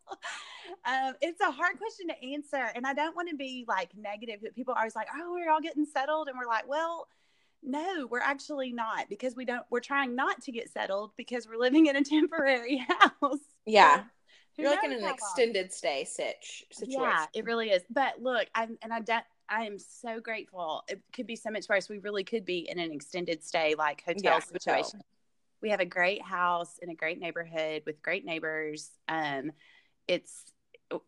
Um, 0.87 1.13
it's 1.21 1.41
a 1.43 1.51
hard 1.51 1.77
question 1.79 2.09
to 2.09 2.25
answer, 2.25 2.71
and 2.75 2.87
I 2.87 2.95
don't 2.95 3.15
want 3.15 3.29
to 3.29 3.37
be 3.37 3.67
like 3.69 3.91
negative. 3.97 4.41
But 4.43 4.55
people 4.55 4.73
are 4.73 4.79
always 4.79 4.97
like, 4.97 5.09
"Oh, 5.15 5.33
we're 5.35 5.51
all 5.51 5.61
getting 5.61 5.85
settled," 5.85 6.29
and 6.29 6.39
we're 6.39 6.49
like, 6.49 6.67
"Well, 6.67 7.07
no, 7.65 8.07
we're 8.11 8.21
actually 8.21 8.73
not 8.73 9.09
because 9.09 9.35
we 9.37 9.45
don't. 9.45 9.65
We're 9.71 9.81
trying 9.81 10.15
not 10.15 10.43
to 10.43 10.53
get 10.53 10.71
settled 10.71 11.13
because 11.17 11.49
we're 11.49 11.59
living 11.59 11.87
in 11.87 11.97
a 11.97 12.05
temporary 12.05 12.79
house. 12.79 13.39
Yeah. 13.67 14.05
who 14.57 14.63
You're 14.63 14.71
like 14.71 14.85
in 14.85 14.93
an 14.93 15.01
how 15.01 15.09
long. 15.09 15.15
extended 15.15 15.73
stay 15.73 16.05
sitch 16.05 16.65
situation. 16.73 17.03
Yeah, 17.03 17.27
it 17.35 17.45
really 17.45 17.71
is. 17.71 17.83
But 17.91 18.21
look, 18.21 18.47
I'm 18.55 18.79
and 18.83 18.93
I 18.93 19.01
don't. 19.01 19.25
I 19.49 19.65
am 19.65 19.79
so 19.79 20.21
grateful. 20.21 20.83
It 20.89 21.03
could 21.13 21.27
be 21.27 21.37
so 21.37 21.51
much 21.51 21.69
worse. 21.69 21.89
We 21.89 21.99
really 21.99 22.25
could 22.25 22.45
be 22.45 22.69
in 22.69 22.79
an 22.79 22.91
extended 22.93 23.45
stay, 23.45 23.75
like 23.77 24.03
hotel 24.05 24.23
Yeah, 24.23 24.41
situation. 24.41 25.01
We 25.61 25.71
have 25.71 25.81
a 25.81 25.87
great 25.87 26.23
house 26.23 26.79
in 26.83 26.91
a 26.91 26.95
great 26.95 27.21
neighborhood 27.21 27.83
with 27.87 28.03
great 28.03 28.25
neighbors. 28.25 28.91
Um, 29.09 29.53
it's 30.09 30.45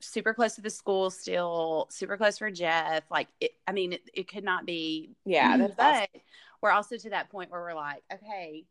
super 0.00 0.34
close 0.34 0.54
to 0.56 0.62
the 0.62 0.70
school 0.70 1.10
still, 1.10 1.88
super 1.90 2.16
close 2.16 2.38
for 2.38 2.50
Jeff. 2.50 3.04
Like, 3.10 3.28
it, 3.40 3.52
I 3.66 3.72
mean, 3.72 3.92
it, 3.94 4.10
it 4.14 4.28
could 4.28 4.44
not 4.44 4.66
be. 4.66 5.10
Yeah, 5.24 5.56
that's 5.56 5.74
but 5.78 6.08
awesome. 6.08 6.20
We're 6.62 6.70
also 6.70 6.96
to 6.96 7.10
that 7.10 7.30
point 7.30 7.50
where 7.50 7.60
we're 7.60 7.74
like, 7.74 8.02
okay, 8.12 8.64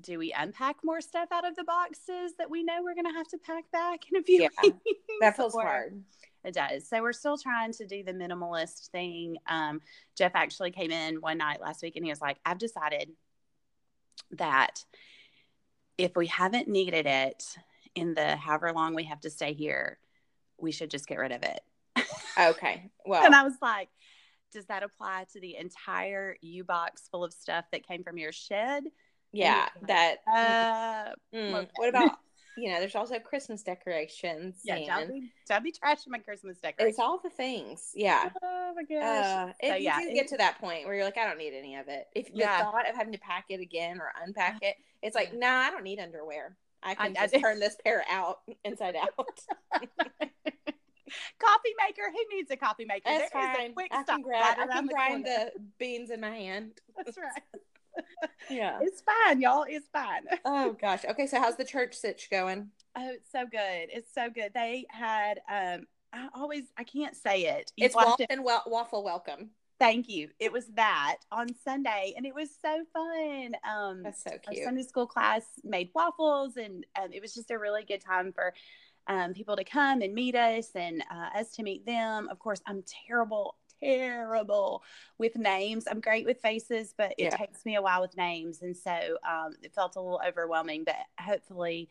do 0.00 0.18
we 0.18 0.32
unpack 0.32 0.76
more 0.82 1.00
stuff 1.00 1.28
out 1.32 1.46
of 1.46 1.56
the 1.56 1.64
boxes 1.64 2.32
that 2.38 2.50
we 2.50 2.62
know 2.64 2.82
we're 2.82 2.94
going 2.94 3.06
to 3.06 3.12
have 3.12 3.28
to 3.28 3.38
pack 3.38 3.64
back 3.70 4.00
in 4.10 4.18
a 4.18 4.22
few 4.22 4.42
Yeah, 4.42 4.48
weeks? 4.62 4.78
That 5.20 5.36
feels 5.36 5.54
Or- 5.54 5.62
hard. 5.62 6.02
It 6.42 6.54
does. 6.54 6.88
So 6.88 7.02
we're 7.02 7.12
still 7.12 7.36
trying 7.36 7.72
to 7.74 7.86
do 7.86 8.02
the 8.02 8.14
minimalist 8.14 8.88
thing. 8.88 9.36
Um, 9.46 9.82
Jeff 10.16 10.32
actually 10.34 10.70
came 10.70 10.90
in 10.90 11.16
one 11.20 11.36
night 11.36 11.60
last 11.60 11.82
week 11.82 11.96
and 11.96 12.04
he 12.04 12.10
was 12.10 12.22
like, 12.22 12.38
I've 12.46 12.56
decided 12.56 13.10
that 14.32 14.82
if 15.98 16.16
we 16.16 16.28
haven't 16.28 16.66
needed 16.66 17.04
it 17.06 17.44
in 17.94 18.14
the 18.14 18.36
however 18.36 18.72
long 18.72 18.94
we 18.94 19.04
have 19.04 19.20
to 19.20 19.28
stay 19.28 19.52
here, 19.52 19.98
we 20.56 20.72
should 20.72 20.90
just 20.90 21.06
get 21.06 21.18
rid 21.18 21.32
of 21.32 21.42
it. 21.42 21.60
Okay. 22.40 22.90
Well, 23.04 23.22
And 23.22 23.34
I 23.34 23.42
was 23.42 23.56
like, 23.60 23.88
does 24.52 24.66
that 24.66 24.82
apply 24.82 25.26
to 25.32 25.40
the 25.40 25.56
entire 25.56 26.36
U 26.40 26.64
box 26.64 27.08
full 27.10 27.24
of 27.24 27.32
stuff 27.32 27.64
that 27.72 27.86
came 27.86 28.02
from 28.04 28.18
your 28.18 28.32
shed? 28.32 28.84
yeah, 29.32 29.68
that. 29.86 30.16
Uh, 30.26 31.14
mm. 31.34 31.68
What 31.76 31.88
about 31.88 32.18
you 32.56 32.68
know, 32.70 32.80
there's 32.80 32.96
also 32.96 33.18
Christmas 33.20 33.62
decorations. 33.62 34.60
Yeah, 34.64 34.78
don't 34.86 35.08
be, 35.08 35.30
don't 35.48 35.62
be 35.64 35.72
trashing 35.72 36.08
my 36.08 36.18
Christmas 36.18 36.58
decorations. 36.58 36.90
it's 36.94 36.98
all 36.98 37.18
the 37.22 37.30
things. 37.30 37.92
Yeah. 37.94 38.28
Oh 38.42 38.72
my 38.74 38.82
gosh. 38.82 39.24
Uh, 39.24 39.52
if 39.60 39.68
So, 39.70 39.74
you 39.76 39.84
yeah, 39.84 40.00
do 40.00 40.08
it- 40.08 40.14
get 40.14 40.28
to 40.28 40.36
that 40.38 40.58
point 40.60 40.84
where 40.84 40.94
you're 40.96 41.04
like, 41.04 41.16
I 41.16 41.26
don't 41.26 41.38
need 41.38 41.54
any 41.54 41.76
of 41.76 41.86
it. 41.88 42.08
If 42.14 42.32
the 42.32 42.40
Yeah. 42.40 42.62
thought 42.64 42.88
of 42.90 42.96
having 42.96 43.12
to 43.12 43.18
pack 43.20 43.46
it 43.50 43.60
again 43.60 44.00
or 44.00 44.12
unpack 44.22 44.58
it, 44.62 44.76
it's 45.00 45.14
like, 45.14 45.32
nah, 45.32 45.46
I 45.48 45.70
don't 45.70 45.84
need 45.84 46.00
underwear. 46.00 46.56
I 46.82 46.94
can 46.96 47.16
I 47.16 47.22
just 47.22 47.34
do. 47.34 47.40
turn 47.40 47.60
this 47.60 47.76
pair 47.84 48.04
out 48.10 48.40
inside 48.64 48.96
out. 48.96 49.40
coffee 51.38 51.74
maker. 51.86 52.02
Who 52.10 52.36
needs 52.36 52.50
a 52.50 52.56
coffee 52.56 52.84
maker? 52.84 53.02
That's 53.06 53.30
There 53.32 53.42
fine. 53.42 53.72
quick 53.74 53.90
I 53.92 54.02
stop 54.02 54.16
can 54.16 54.22
grab. 54.22 54.58
right 54.58 54.68
I 54.68 54.72
can 54.72 54.86
the 54.86 54.92
grind 54.92 55.24
corner. 55.24 55.50
the 55.54 55.60
beans 55.78 56.10
in 56.10 56.20
my 56.20 56.30
hand. 56.30 56.72
That's 56.96 57.16
right. 57.18 57.42
Yeah. 58.48 58.78
It's 58.82 59.02
fine, 59.02 59.40
y'all. 59.40 59.64
It's 59.68 59.88
fine. 59.92 60.22
Oh 60.44 60.72
gosh. 60.80 61.04
Okay, 61.04 61.26
so 61.26 61.38
how's 61.40 61.56
the 61.56 61.64
church 61.64 61.94
sitch 61.94 62.28
going? 62.30 62.70
Oh, 62.96 63.10
it's 63.12 63.30
so 63.30 63.44
good. 63.50 63.88
It's 63.92 64.12
so 64.14 64.30
good. 64.30 64.52
They 64.54 64.86
had 64.90 65.40
um 65.50 65.86
I 66.12 66.28
always 66.34 66.64
I 66.76 66.84
can't 66.84 67.16
say 67.16 67.42
it. 67.46 67.72
You 67.76 67.86
It's 67.86 67.94
waffle 67.94 68.26
and 68.30 68.44
wa- 68.44 68.62
waffle 68.66 69.04
welcome. 69.04 69.50
Thank 69.78 70.08
you. 70.08 70.28
It 70.38 70.52
was 70.52 70.66
that 70.74 71.16
on 71.32 71.48
Sunday 71.64 72.14
and 72.16 72.26
it 72.26 72.34
was 72.34 72.48
so 72.62 72.84
fun. 72.92 73.52
Um 73.68 74.02
That's 74.04 74.22
so 74.24 74.30
our 74.32 74.38
cute. 74.52 74.64
Sunday 74.64 74.82
school 74.82 75.06
class 75.06 75.42
made 75.64 75.90
waffles 75.94 76.56
and 76.56 76.86
um, 77.00 77.12
it 77.12 77.20
was 77.22 77.34
just 77.34 77.50
a 77.50 77.58
really 77.58 77.84
good 77.84 78.00
time 78.00 78.32
for 78.32 78.54
um, 79.06 79.34
people 79.34 79.56
to 79.56 79.64
come 79.64 80.02
and 80.02 80.14
meet 80.14 80.34
us 80.34 80.68
and 80.74 81.02
uh, 81.10 81.38
us 81.38 81.50
to 81.52 81.62
meet 81.62 81.84
them. 81.86 82.28
Of 82.30 82.38
course, 82.38 82.60
I'm 82.66 82.82
terrible, 83.06 83.56
terrible 83.80 84.82
with 85.18 85.36
names. 85.36 85.86
I'm 85.90 86.00
great 86.00 86.26
with 86.26 86.40
faces, 86.40 86.94
but 86.96 87.12
it 87.18 87.24
Yeah. 87.24 87.36
takes 87.36 87.64
me 87.64 87.76
a 87.76 87.82
while 87.82 88.00
with 88.02 88.16
names. 88.16 88.62
And 88.62 88.76
so 88.76 89.18
um, 89.28 89.54
it 89.62 89.74
felt 89.74 89.96
a 89.96 90.00
little 90.00 90.20
overwhelming, 90.26 90.84
but 90.84 90.96
hopefully, 91.18 91.88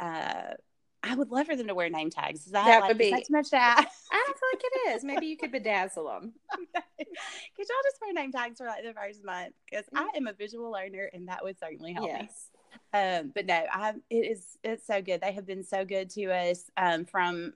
uh, 0.00 0.54
I 1.00 1.14
would 1.14 1.30
love 1.30 1.46
for 1.46 1.54
them 1.54 1.68
to 1.68 1.74
wear 1.76 1.88
name 1.88 2.10
tags. 2.10 2.44
Is 2.44 2.52
that, 2.52 2.64
That 2.66 2.80
like, 2.80 2.88
would 2.88 3.00
is 3.00 3.06
be- 3.06 3.10
that 3.12 3.24
too 3.26 3.32
much 3.32 3.50
to 3.50 3.56
ask? 3.56 3.88
I 4.10 4.24
don't 4.26 4.36
feel 4.38 4.48
like 4.52 4.62
it 4.64 4.96
is. 4.96 5.04
Maybe 5.04 5.26
you 5.26 5.36
could 5.36 5.52
bedazzle 5.52 6.20
them. 6.20 6.32
Could 6.58 7.66
y'all 7.68 7.76
just 7.84 7.98
wear 8.02 8.12
name 8.12 8.32
tags 8.32 8.58
for 8.58 8.66
like 8.66 8.82
the 8.84 8.92
first 8.92 9.24
month? 9.24 9.54
Because 9.70 9.84
I 9.94 10.10
am 10.16 10.26
a 10.26 10.32
visual 10.32 10.70
learner, 10.72 11.08
and 11.12 11.28
that 11.28 11.44
would 11.44 11.56
certainly 11.58 11.92
help. 11.92 12.08
Yes. 12.08 12.50
Um, 12.92 13.32
but 13.34 13.46
no, 13.46 13.64
I 13.72 13.94
it 14.10 14.30
is 14.30 14.58
it's 14.64 14.86
so 14.86 15.02
good. 15.02 15.20
They 15.20 15.32
have 15.32 15.46
been 15.46 15.64
so 15.64 15.84
good 15.84 16.10
to 16.10 16.24
us 16.26 16.70
um, 16.76 17.04
from 17.04 17.52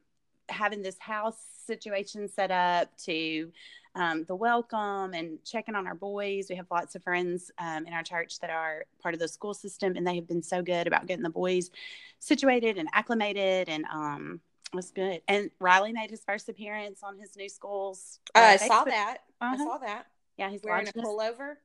having 0.49 0.83
this 0.83 0.99
house 0.99 1.39
situation 1.67 2.29
set 2.29 2.51
up 2.51 2.97
to 3.05 3.51
um, 3.95 4.25
the 4.25 4.35
welcome 4.35 5.13
and 5.15 5.39
checking 5.45 5.75
on 5.75 5.87
our 5.87 5.95
boys. 5.95 6.47
We 6.49 6.57
have 6.57 6.67
lots 6.71 6.95
of 6.95 7.03
friends 7.03 7.51
um, 7.59 7.87
in 7.87 7.93
our 7.93 8.03
church 8.03 8.41
that 8.41 8.51
are 8.51 8.85
part 9.03 9.15
of 9.15 9.21
the 9.21 9.29
school 9.29 9.55
system, 9.55 9.97
and 9.97 10.07
they 10.07 10.15
have 10.17 10.27
been 10.29 10.43
so 10.43 10.63
good 10.63 10.87
about 10.87 11.07
getting 11.07 11.23
the 11.23 11.31
boys 11.31 11.71
situated 12.19 12.79
and 12.79 12.89
acclimated, 12.93 13.69
and 13.69 13.85
um, 13.93 14.41
it 14.73 14.77
was 14.77 14.91
good. 14.91 15.21
And 15.29 15.51
Riley 15.61 15.93
made 15.93 16.11
his 16.11 16.25
first 16.25 16.49
appearance 16.49 17.03
on 17.03 17.19
his 17.19 17.37
new 17.37 17.49
school's. 17.49 18.19
Uh, 18.35 18.57
I 18.61 18.69
saw 18.69 18.85
that. 18.85 19.19
I 19.41 19.55
Uh-huh. 19.55 19.65
saw 19.65 19.79
that. 19.79 20.07
Yeah, 20.39 20.51
he's 20.51 20.63
Wearing 20.63 20.89
a 20.89 20.93
pullover. 20.93 21.57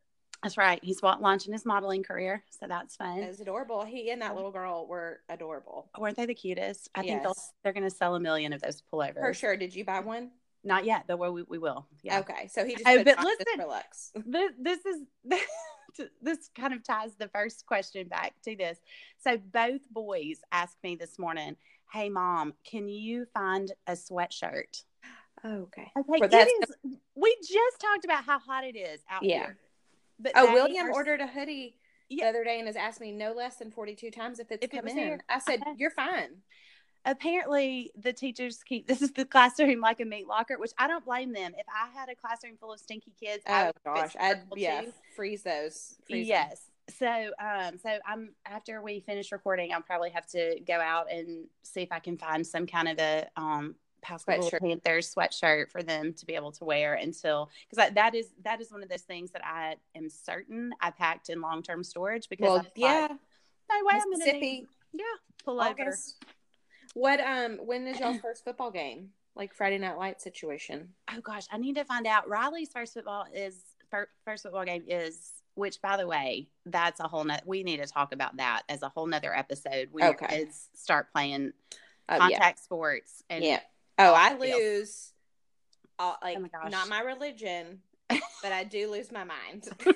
That's 0.44 0.58
right. 0.58 0.80
He's 0.84 1.02
launching 1.02 1.52
his 1.52 1.66
modeling 1.66 2.04
career, 2.04 2.44
so 2.50 2.68
that's 2.68 2.96
fun. 2.96 3.20
It 3.20 3.28
was 3.28 3.40
adorable. 3.40 3.84
He 3.84 4.12
and 4.12 4.22
that 4.22 4.36
little 4.36 4.52
girl 4.52 4.86
were 4.88 5.22
adorable. 5.30 5.90
Weren't 5.98 6.16
they 6.16 6.26
the 6.26 6.36
cutest? 6.36 6.90
I 6.94 7.02
think 7.02 7.24
they'll, 7.24 7.36
they're 7.64 7.74
going 7.74 7.90
to 7.90 7.96
sell 7.96 8.16
a 8.16 8.20
million 8.20 8.54
of 8.54 8.62
those 8.62 8.84
pullovers. 8.94 9.20
For 9.20 9.34
sure. 9.34 9.58
Did 9.58 9.76
you 9.76 9.84
buy 9.84 10.00
one? 10.00 10.32
Not 10.64 10.86
yet, 10.86 11.06
but 11.08 11.18
we, 11.18 11.44
we 11.44 11.58
will. 11.58 11.88
Yeah. 12.04 12.20
Okay. 12.20 12.50
So 12.52 12.66
he 12.66 12.74
just 12.74 12.88
oh, 12.88 12.98
put 12.98 13.06
but 13.06 13.24
listen. 13.24 13.46
for 13.58 13.68
looks. 13.68 14.12
This, 14.26 14.52
this 14.60 14.86
is 14.86 15.02
this 16.22 16.50
kind 16.56 16.74
of 16.74 16.84
ties 16.84 17.16
the 17.18 17.30
first 17.30 17.66
question 17.66 18.08
back 18.08 18.34
to 18.44 18.56
this. 18.56 18.78
So 19.18 19.38
both 19.38 19.82
boys 19.92 20.42
asked 20.52 20.78
me 20.84 20.96
this 20.96 21.18
morning, 21.18 21.56
"Hey, 21.92 22.10
mom, 22.10 22.54
can 22.64 22.88
you 22.88 23.26
find 23.34 23.72
a 23.88 23.94
sweatshirt?" 23.94 24.84
Okay. 25.46 25.92
Okay, 25.98 26.18
For 26.20 26.26
it 26.26 26.32
that- 26.32 26.48
is. 26.48 26.98
We 27.16 27.36
just 27.42 27.80
talked 27.80 28.06
about 28.06 28.24
how 28.24 28.40
hot 28.40 28.64
it 28.64 28.76
is 28.76 29.02
out 29.10 29.24
Yeah. 29.24 29.38
here. 29.38 29.58
But 30.20 30.32
Oh, 30.36 30.52
William 30.54 30.88
are- 30.88 30.94
ordered 30.94 31.22
a 31.22 31.28
hoodie 31.28 31.78
Yeah. 32.10 32.26
the 32.26 32.30
other 32.30 32.44
day 32.44 32.58
and 32.60 32.68
has 32.68 32.76
asked 32.76 33.00
me 33.02 33.12
no 33.12 33.34
less 33.34 33.58
than 33.58 33.72
42 33.72 34.12
times 34.12 34.40
if 34.40 34.52
it's 34.52 34.64
If 34.66 34.74
it 34.74 34.78
come 34.78 34.88
in. 34.88 34.98
here. 34.98 35.20
I 35.30 35.40
said, 35.40 35.62
Okay. 35.62 35.74
you're 35.78 35.92
fine. 35.92 36.42
apparently 37.06 37.90
the 37.96 38.12
teachers 38.12 38.62
keep 38.64 38.86
this 38.88 39.02
is 39.02 39.12
the 39.14 39.24
classroom 39.26 39.80
like 39.80 40.00
a 40.02 40.06
meat 40.06 40.28
locker, 40.28 40.58
which 40.58 40.74
I 40.78 40.88
don't 40.88 41.06
blame 41.06 41.32
them. 41.34 41.54
If 41.58 41.66
I 41.70 41.88
had 41.98 42.10
a 42.10 42.16
classroom 42.16 42.58
full 42.58 42.74
of 42.74 42.80
stinky 42.80 43.14
kids, 43.20 43.44
I 43.48 43.64
Oh, 43.64 43.66
would 43.68 43.76
gosh. 43.96 44.16
I'd, 44.20 44.44
yeah, 44.56 44.82
too. 44.82 44.94
freeze 45.16 45.44
those. 45.44 45.96
Freeze 46.08 46.28
them. 46.28 46.48
yes. 46.50 46.62
So, 46.90 47.32
um, 47.40 47.78
so 47.78 47.98
I'm 48.06 48.34
after 48.46 48.82
we 48.82 49.00
finish 49.02 49.32
recording, 49.32 49.74
I'll 49.74 49.82
probably 49.82 50.10
have 50.12 50.26
to 50.28 50.60
go 50.66 50.80
out 50.80 51.12
and 51.12 51.48
see 51.64 51.82
if 51.82 51.92
I 51.92 52.00
can 52.00 52.18
find 52.18 52.46
some 52.46 52.66
kind 52.68 52.88
of 52.90 53.00
a 53.00 53.28
um 53.38 53.76
Sweatshirt. 54.06 54.60
Panthers 54.62 55.14
sweatshirt 55.14 55.70
for 55.72 55.84
them 55.84 56.14
to 56.14 56.26
be 56.26 56.36
able 56.36 56.52
to 56.54 56.66
wear 56.66 56.94
until 56.96 57.50
because 57.70 57.94
that 57.94 58.16
is 58.16 58.30
that 58.44 58.62
is 58.62 58.72
one 58.72 58.84
of 58.84 58.90
those 58.90 59.02
things 59.02 59.32
that 59.32 59.42
I 59.46 59.76
am 59.96 60.10
certain 60.10 60.72
I 60.82 60.92
packed 60.92 61.30
in 61.30 61.42
long 61.42 61.62
term 61.64 61.84
storage 61.84 62.30
because 62.30 62.44
Well, 62.46 62.66
yeah. 62.76 63.02
like, 63.02 63.12
no 63.12 63.76
way 63.86 63.94
I'm 63.94 64.00
gonna 64.00 64.10
Mississippi, 64.18 64.40
need 64.40 64.68
yeah 64.94 65.04
pull 65.44 65.60
over. 65.60 65.70
August. 65.70 66.16
What, 66.94 67.20
um, 67.20 67.58
when 67.58 67.86
is 67.86 68.00
y'all's 68.00 68.20
first 68.20 68.44
football 68.44 68.72
game? 68.72 69.10
Like 69.36 69.54
Friday 69.54 69.78
Night 69.78 69.98
Light 69.98 70.20
situation? 70.22 70.90
Oh 71.14 71.20
gosh, 71.22 71.46
I 71.52 71.58
need 71.58 71.76
to 71.76 71.84
find 71.86 72.08
out. 72.08 72.28
Riley's 72.28 72.70
first 72.72 72.94
football 72.96 73.26
is 73.34 73.62
fir- 73.92 74.10
first 74.26 74.44
football 74.44 74.66
game 74.66 74.84
is 74.88 75.34
which, 75.54 75.82
by 75.82 75.98
the 75.98 76.06
way, 76.08 76.48
that's 76.68 77.00
a 77.00 77.08
whole 77.08 77.24
nother. 77.24 77.42
We 77.46 77.64
need 77.64 77.78
to 77.78 77.88
talk 77.88 78.14
about 78.14 78.38
that 78.38 78.62
as 78.70 78.84
a 78.84 78.90
whole 78.90 79.06
nother 79.08 79.36
episode 79.36 79.90
when 79.92 80.06
Okay. 80.06 80.18
your 80.38 80.46
kids 80.46 80.70
start 80.76 81.12
playing 81.12 81.52
Oh, 82.10 82.14
yeah. 82.14 82.20
contact 82.20 82.60
sports. 82.60 83.22
And 83.30 83.44
yeah. 83.44 83.60
Oh, 83.98 84.14
I 84.14 84.34
off 84.34 84.40
the 84.40 84.46
field. 84.46 84.60
lose. 84.62 85.14
all 86.00 86.18
like 86.22 86.38
Oh 86.38 86.42
my 86.42 86.70
not 86.70 86.90
my 86.90 87.02
religion, 87.02 87.80
but 88.10 88.52
I 88.52 88.64
do 88.64 88.92
lose 88.92 89.12
my 89.12 89.24
mind. 89.24 89.68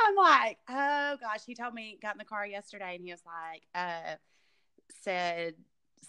I'm 0.00 0.16
like, 0.16 0.58
oh 0.68 1.16
gosh. 1.20 1.40
He 1.46 1.54
told 1.54 1.74
me 1.74 1.98
got 2.00 2.14
in 2.14 2.18
the 2.18 2.24
car 2.24 2.46
yesterday 2.46 2.94
and 2.94 3.04
he 3.04 3.10
was 3.10 3.22
like, 3.26 3.62
uh, 3.74 4.14
said 5.02 5.54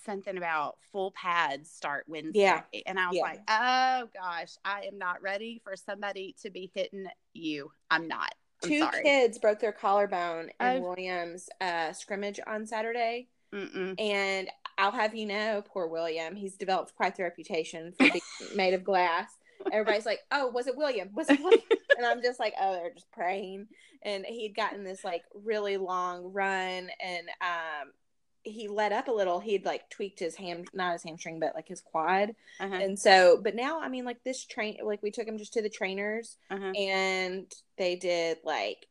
something 0.05 0.37
about 0.37 0.77
full 0.91 1.11
pads 1.11 1.69
start 1.69 2.05
Wednesday. 2.07 2.39
Yeah. 2.41 2.61
And 2.85 2.99
I 2.99 3.07
was 3.07 3.17
Yeah. 3.17 3.21
like, 3.23 3.41
oh 3.49 4.09
gosh, 4.13 4.55
I 4.63 4.81
am 4.83 4.97
not 4.97 5.21
ready 5.21 5.59
for 5.63 5.75
somebody 5.75 6.35
to 6.43 6.49
be 6.49 6.71
hitting 6.73 7.07
you. 7.33 7.71
I'm 7.91 8.07
not. 8.07 8.33
I'm 8.63 8.69
Two 8.69 8.79
sorry. 8.79 9.03
kids 9.03 9.37
broke 9.37 9.59
their 9.59 9.71
collarbone 9.71 10.45
in 10.45 10.51
Oh. 10.61 10.79
Williams' 10.81 11.49
uh, 11.61 11.91
scrimmage 11.93 12.39
on 12.45 12.65
Saturday. 12.65 13.27
Mm-mm. 13.53 13.99
And 13.99 14.47
I'll 14.79 14.91
have 14.91 15.13
you 15.13 15.25
know, 15.27 15.63
poor 15.71 15.87
William, 15.87 16.35
he's 16.35 16.55
developed 16.55 16.95
quite 16.95 17.15
the 17.15 17.23
reputation 17.23 17.91
for 17.91 18.09
being 18.09 18.21
made 18.55 18.73
of 18.73 18.83
glass. 18.83 19.27
Everybody's 19.71 20.05
like, 20.05 20.21
"Oh, 20.31 20.47
was 20.47 20.67
it 20.67 20.77
William? 20.77 21.09
Was 21.13 21.29
it 21.29 21.39
William?" 21.41 21.61
and 21.97 22.05
I'm 22.05 22.21
just 22.21 22.39
like, 22.39 22.53
"Oh, 22.59 22.73
they're 22.73 22.93
just 22.93 23.11
praying." 23.11 23.67
And 24.01 24.25
he'd 24.25 24.55
gotten 24.55 24.83
this 24.85 25.03
like 25.03 25.23
really 25.33 25.75
long 25.75 26.31
run, 26.31 26.89
and 27.03 27.27
um, 27.41 27.91
he 28.43 28.69
let 28.69 28.93
up 28.93 29.09
a 29.09 29.11
little. 29.11 29.41
He'd 29.41 29.65
like 29.65 29.89
tweaked 29.89 30.19
his 30.19 30.35
ham, 30.35 30.63
not 30.73 30.93
his 30.93 31.03
hamstring, 31.03 31.41
but 31.41 31.55
like 31.55 31.67
his 31.67 31.81
quad. 31.81 32.35
Uh-huh. 32.61 32.73
And 32.73 32.97
so, 32.97 33.41
but 33.43 33.53
now, 33.53 33.81
I 33.81 33.89
mean, 33.89 34.05
like 34.05 34.23
this 34.23 34.45
train, 34.45 34.77
like 34.81 35.03
we 35.03 35.11
took 35.11 35.27
him 35.27 35.37
just 35.37 35.51
to 35.53 35.61
the 35.61 35.69
trainers, 35.69 36.37
Uh-huh. 36.49 36.71
and 36.71 37.51
they 37.77 37.97
did 37.97 38.37
like 38.45 38.85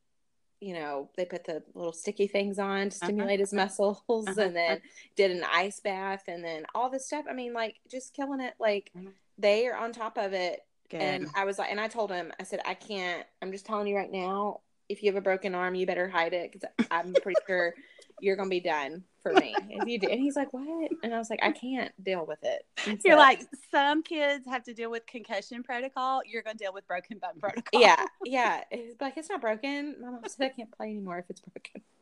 you 0.61 0.75
know 0.75 1.09
they 1.17 1.25
put 1.25 1.45
the 1.45 1.63
little 1.75 1.93
sticky 1.93 2.27
things 2.27 2.59
on 2.59 2.89
to 2.91 2.97
Uh-huh. 2.97 3.07
stimulate 3.07 3.41
his 3.41 3.53
muscles 3.53 4.03
Uh-huh. 4.09 4.35
and 4.43 4.57
then 4.57 4.81
did 5.17 5.31
an 5.31 5.45
ice 5.53 5.81
bath 5.81 6.25
and 6.29 6.45
then 6.45 6.65
all 6.75 6.91
this 6.91 7.07
stuff 7.07 7.25
i 7.31 7.33
mean 7.33 7.53
like 7.53 7.77
just 7.89 8.15
killing 8.15 8.41
it 8.41 8.55
like 8.59 8.91
Mhm. 8.97 9.13
they 9.39 9.67
are 9.69 9.77
on 9.77 9.93
top 9.93 10.19
of 10.19 10.33
it 10.33 10.61
Good. 10.91 11.01
and 11.01 11.29
i 11.35 11.45
was 11.45 11.59
like 11.59 11.71
and 11.71 11.81
i 11.81 11.87
told 11.89 12.11
him 12.11 12.33
i 12.41 12.43
said 12.43 12.61
i 12.65 12.75
can't 12.75 13.25
i'm 13.43 13.53
just 13.53 13.67
telling 13.67 13.87
you 13.87 13.97
right 13.97 14.11
now 14.11 14.61
if 14.89 15.03
you 15.03 15.09
have 15.11 15.17
a 15.19 15.21
broken 15.21 15.55
arm 15.55 15.75
you 15.75 15.87
better 15.87 16.09
hide 16.09 16.33
it 16.33 16.51
because 16.51 16.69
i'm 16.91 17.13
pretty 17.15 17.41
sure 17.47 17.75
you're 18.21 18.37
gonna 18.37 18.49
be 18.51 18.59
done 18.61 19.05
for 19.35 19.41
me 19.41 19.55
if 19.71 19.87
you 19.87 19.99
do 19.99 20.09
and 20.09 20.21
he's 20.21 20.37
like 20.37 20.53
what 20.53 20.91
and 21.03 21.15
i 21.15 21.19
was 21.19 21.31
like 21.31 21.41
i 21.43 21.51
can't 21.51 21.93
deal 22.03 22.25
with 22.27 22.39
it 22.43 22.67
And 22.87 22.99
You're 23.05 23.15
so- 23.15 23.19
like 23.19 23.41
some 23.71 24.03
kids 24.03 24.47
have 24.47 24.63
to 24.65 24.75
deal 24.75 24.91
with 24.91 25.07
concussion 25.07 25.63
protocol. 25.63 26.21
You're 26.27 26.43
going 26.43 26.57
to 26.57 26.65
deal 26.65 26.73
with 26.73 26.87
broken 26.87 27.19
bone 27.19 27.33
protocol. 27.41 27.81
yeah, 27.81 28.05
yeah. 28.25 28.63
It's 28.71 29.01
like 29.01 29.17
it's 29.17 29.29
not 29.29 29.41
broken. 29.41 29.97
My 30.01 30.11
mom 30.11 30.21
said 30.27 30.47
I 30.47 30.55
can't 30.57 30.71
play 30.77 30.87
anymore 30.91 31.19
if 31.19 31.27
it's 31.31 31.41
broken. 31.41 31.83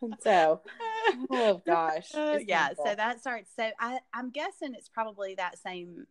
And 0.00 0.14
so, 0.22 0.60
oh 1.30 1.60
gosh, 1.66 2.14
Uh, 2.14 2.38
yeah. 2.46 2.68
painful. 2.68 2.86
So 2.86 2.94
that 2.94 3.20
starts. 3.20 3.50
So 3.56 3.68
I, 3.78 3.98
I'm 4.14 4.30
guessing 4.30 4.74
it's 4.74 4.88
probably 4.88 5.34
that 5.34 5.58
same 5.58 6.06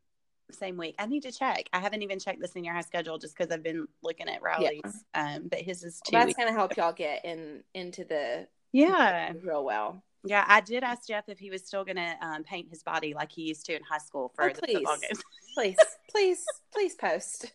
same 0.51 0.77
week. 0.77 0.95
I 0.99 1.05
need 1.07 1.23
to 1.23 1.31
check. 1.31 1.67
I 1.73 1.79
haven't 1.79 2.03
even 2.03 2.19
checked 2.19 2.39
the 2.41 2.47
senior 2.47 2.73
high 2.73 2.81
schedule 2.81 3.17
just 3.17 3.35
because 3.37 3.51
I've 3.51 3.63
been 3.63 3.87
looking 4.03 4.27
at 4.29 4.41
Riley's. 4.41 5.03
Um, 5.15 5.47
but 5.49 5.59
his 5.59 5.83
is 5.83 6.01
two. 6.05 6.11
Well, 6.15 6.21
that's 6.25 6.27
weeks. 6.37 6.39
gonna 6.39 6.51
help 6.57 6.75
y'all 6.77 6.93
get 6.93 7.23
in 7.25 7.63
into 7.73 8.03
the 8.03 8.47
Yeah. 8.73 9.33
real 9.43 9.63
well. 9.63 10.03
Yeah. 10.27 10.43
I 10.47 10.61
did 10.61 10.83
ask 10.83 11.07
Jeff 11.07 11.29
if 11.29 11.39
he 11.39 11.49
was 11.49 11.65
still 11.65 11.83
going 11.83 11.95
to 11.97 12.15
um, 12.21 12.43
paint 12.43 12.69
his 12.69 12.83
body 12.83 13.13
like 13.13 13.31
he 13.31 13.43
used 13.43 13.65
to 13.67 13.75
in 13.75 13.83
high 13.83 13.97
school 13.97 14.31
for 14.35 14.45
Oh, 14.45 14.49
the 14.49 14.55
football 14.73 14.97
please. 14.97 15.23
Please, 15.55 15.77
please, 16.11 16.45
please 16.71 16.93
post, 16.95 17.51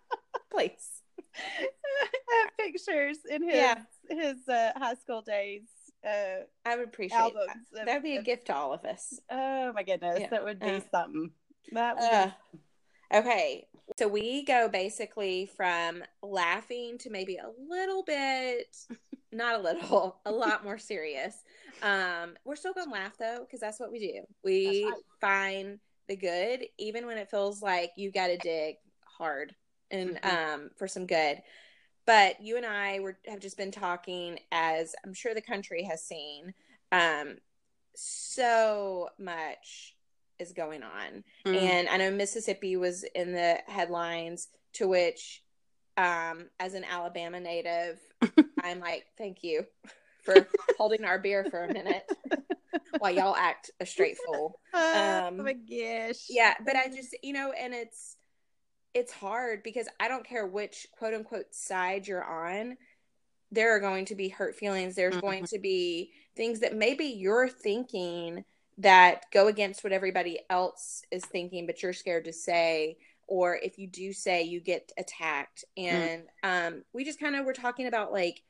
please. 0.50 1.02
Have 1.36 2.50
pictures 2.58 3.18
in 3.30 3.44
his 3.44 3.54
Yeah. 3.54 3.76
his 4.10 4.48
uh, 4.48 4.72
high 4.74 4.94
school 4.94 5.22
days 5.22 5.62
uh, 6.04 6.42
I 6.66 6.76
would 6.76 6.88
appreciate 6.88 7.16
albums. 7.18 7.46
that. 7.72 7.80
of- 7.82 7.86
That 7.86 7.94
would 7.94 8.02
be 8.02 8.16
a 8.16 8.22
gift 8.22 8.46
to 8.48 8.56
all 8.56 8.72
of 8.72 8.84
us. 8.84 9.20
Oh 9.30 9.72
my 9.72 9.84
goodness, 9.84 10.18
Yeah. 10.20 10.28
that 10.30 10.44
would 10.44 10.58
be 10.58 10.66
Uh, 10.66 10.80
something. 10.90 11.30
That 11.72 11.96
would 11.96 12.04
Uh, 12.12 12.30
be, 12.52 13.18
okay. 13.18 13.68
So 13.98 14.08
we 14.08 14.44
go 14.44 14.68
basically 14.68 15.46
from 15.56 16.02
laughing 16.22 16.98
to 16.98 17.10
maybe 17.10 17.36
a 17.36 17.50
little 17.68 18.02
bit, 18.02 18.76
not 19.32 19.54
a 19.54 19.58
little, 19.62 20.20
a 20.26 20.32
lot 20.32 20.64
more 20.64 20.78
serious. 20.78 21.36
Um, 21.84 22.34
we're 22.46 22.56
still 22.56 22.72
gonna 22.72 22.90
laugh 22.90 23.16
though, 23.18 23.40
because 23.40 23.60
that's 23.60 23.78
what 23.78 23.92
we 23.92 23.98
do. 23.98 24.20
We 24.42 24.86
right. 24.86 25.02
find 25.20 25.78
the 26.08 26.16
good, 26.16 26.66
even 26.78 27.06
when 27.06 27.18
it 27.18 27.30
feels 27.30 27.62
like 27.62 27.92
you 27.96 28.10
got 28.10 28.28
to 28.28 28.38
dig 28.38 28.76
hard 29.04 29.54
and 29.90 30.16
Mhm. 30.16 30.54
um 30.54 30.70
for 30.76 30.88
some 30.88 31.06
good. 31.06 31.42
But 32.06 32.40
you 32.40 32.56
and 32.56 32.66
I 32.66 33.00
were 33.00 33.18
have 33.26 33.40
just 33.40 33.58
been 33.58 33.70
talking, 33.70 34.40
as 34.50 34.94
I'm 35.04 35.12
sure 35.12 35.34
the 35.34 35.42
country 35.42 35.82
has 35.84 36.02
seen. 36.02 36.54
Um, 36.90 37.38
so 37.94 39.10
much 39.18 39.94
is 40.38 40.52
going 40.52 40.82
on. 40.82 41.22
Mm. 41.46 41.54
And 41.54 41.88
I 41.88 41.96
know 41.98 42.10
Mississippi 42.10 42.76
was 42.76 43.04
in 43.14 43.32
the 43.32 43.62
headlines, 43.66 44.48
to 44.74 44.88
which, 44.88 45.42
um, 45.96 46.50
as 46.58 46.74
an 46.74 46.84
Alabama 46.84 47.40
native, 47.40 48.00
I'm 48.62 48.80
like, 48.80 49.06
thank 49.16 49.44
you 49.44 49.66
for 50.24 50.48
holding 50.78 51.04
our 51.04 51.18
beer 51.18 51.46
for 51.50 51.64
a 51.64 51.72
minute 51.72 52.04
while 52.98 53.12
y'all 53.12 53.36
act 53.36 53.70
a 53.80 53.86
straight 53.86 54.16
fool. 54.26 54.58
oh 54.74 55.26
um, 55.28 55.38
my 55.38 55.52
gosh. 55.52 56.26
Yeah, 56.28 56.54
but 56.64 56.76
I 56.76 56.88
just, 56.88 57.16
you 57.22 57.32
know, 57.32 57.52
and 57.52 57.74
it's 57.74 58.16
it's 58.94 59.12
hard 59.12 59.62
because 59.62 59.88
I 59.98 60.08
don't 60.08 60.26
care 60.26 60.46
which 60.46 60.86
quote 60.96 61.14
unquote 61.14 61.52
side 61.52 62.06
you're 62.06 62.24
on. 62.24 62.76
There 63.50 63.74
are 63.74 63.80
going 63.80 64.06
to 64.06 64.14
be 64.14 64.28
hurt 64.28 64.54
feelings. 64.54 64.94
There's 64.94 65.16
going 65.16 65.44
to 65.46 65.58
be 65.58 66.12
things 66.36 66.60
that 66.60 66.74
maybe 66.74 67.04
you're 67.04 67.48
thinking 67.48 68.44
that 68.78 69.24
go 69.32 69.46
against 69.48 69.84
what 69.84 69.92
everybody 69.92 70.40
else 70.50 71.02
is 71.10 71.24
thinking, 71.24 71.66
but 71.66 71.82
you're 71.82 71.92
scared 71.92 72.24
to 72.24 72.32
say. 72.32 72.96
Or 73.26 73.56
if 73.56 73.78
you 73.78 73.86
do 73.86 74.12
say, 74.12 74.42
you 74.42 74.60
get 74.60 74.92
attacked. 74.98 75.64
And 75.76 76.24
um, 76.42 76.82
we 76.92 77.04
just 77.04 77.20
kind 77.20 77.36
of 77.36 77.46
were 77.46 77.52
talking 77.52 77.86
about 77.86 78.12
like, 78.12 78.42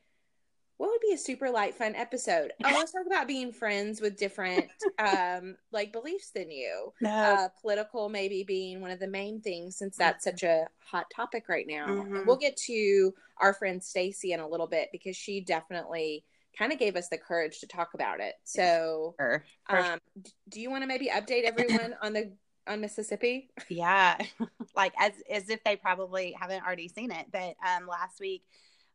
what 0.77 0.89
would 0.89 1.01
be 1.01 1.13
a 1.13 1.17
super 1.17 1.49
light 1.49 1.75
fun 1.75 1.95
episode? 1.95 2.51
Oh, 2.63 2.73
let's 2.75 2.91
talk 2.91 3.05
about 3.05 3.27
being 3.27 3.51
friends 3.53 4.01
with 4.01 4.17
different 4.17 4.69
um 4.99 5.55
like 5.71 5.91
beliefs 5.93 6.31
than 6.31 6.51
you 6.51 6.91
No. 7.01 7.09
uh, 7.09 7.47
political 7.61 8.09
maybe 8.09 8.43
being 8.43 8.81
one 8.81 8.91
of 8.91 8.99
the 8.99 9.07
main 9.07 9.41
things 9.41 9.77
since 9.77 9.95
that's 9.97 10.23
such 10.23 10.43
a 10.43 10.67
hot 10.79 11.05
topic 11.15 11.47
right 11.49 11.65
now. 11.67 11.87
Mhm. 11.87 12.25
We'll 12.25 12.37
get 12.37 12.57
to 12.67 13.13
our 13.37 13.53
friend 13.53 13.83
Stacy 13.83 14.31
in 14.33 14.39
a 14.39 14.47
little 14.47 14.67
bit 14.67 14.89
because 14.91 15.15
she 15.15 15.41
definitely 15.41 16.23
kind 16.57 16.71
of 16.71 16.79
gave 16.79 16.95
us 16.95 17.09
the 17.09 17.17
courage 17.17 17.59
to 17.59 17.67
talk 17.67 17.93
about 17.93 18.19
it. 18.21 18.35
So, 18.45 19.13
Sure. 19.19 19.43
Um, 19.69 19.99
do 20.47 20.61
you 20.61 20.69
want 20.69 20.83
to 20.83 20.87
maybe 20.87 21.07
update 21.07 21.43
everyone 21.43 21.95
on 22.01 22.13
the 22.13 22.31
on 22.67 22.81
Mississippi? 22.81 23.49
Yeah, 23.69 24.17
like 24.75 24.93
as 24.99 25.11
as 25.29 25.49
if 25.49 25.63
they 25.63 25.75
probably 25.75 26.33
haven't 26.39 26.63
already 26.65 26.87
seen 26.87 27.11
it. 27.11 27.27
But 27.31 27.55
um, 27.65 27.87
last 27.87 28.19
week 28.19 28.43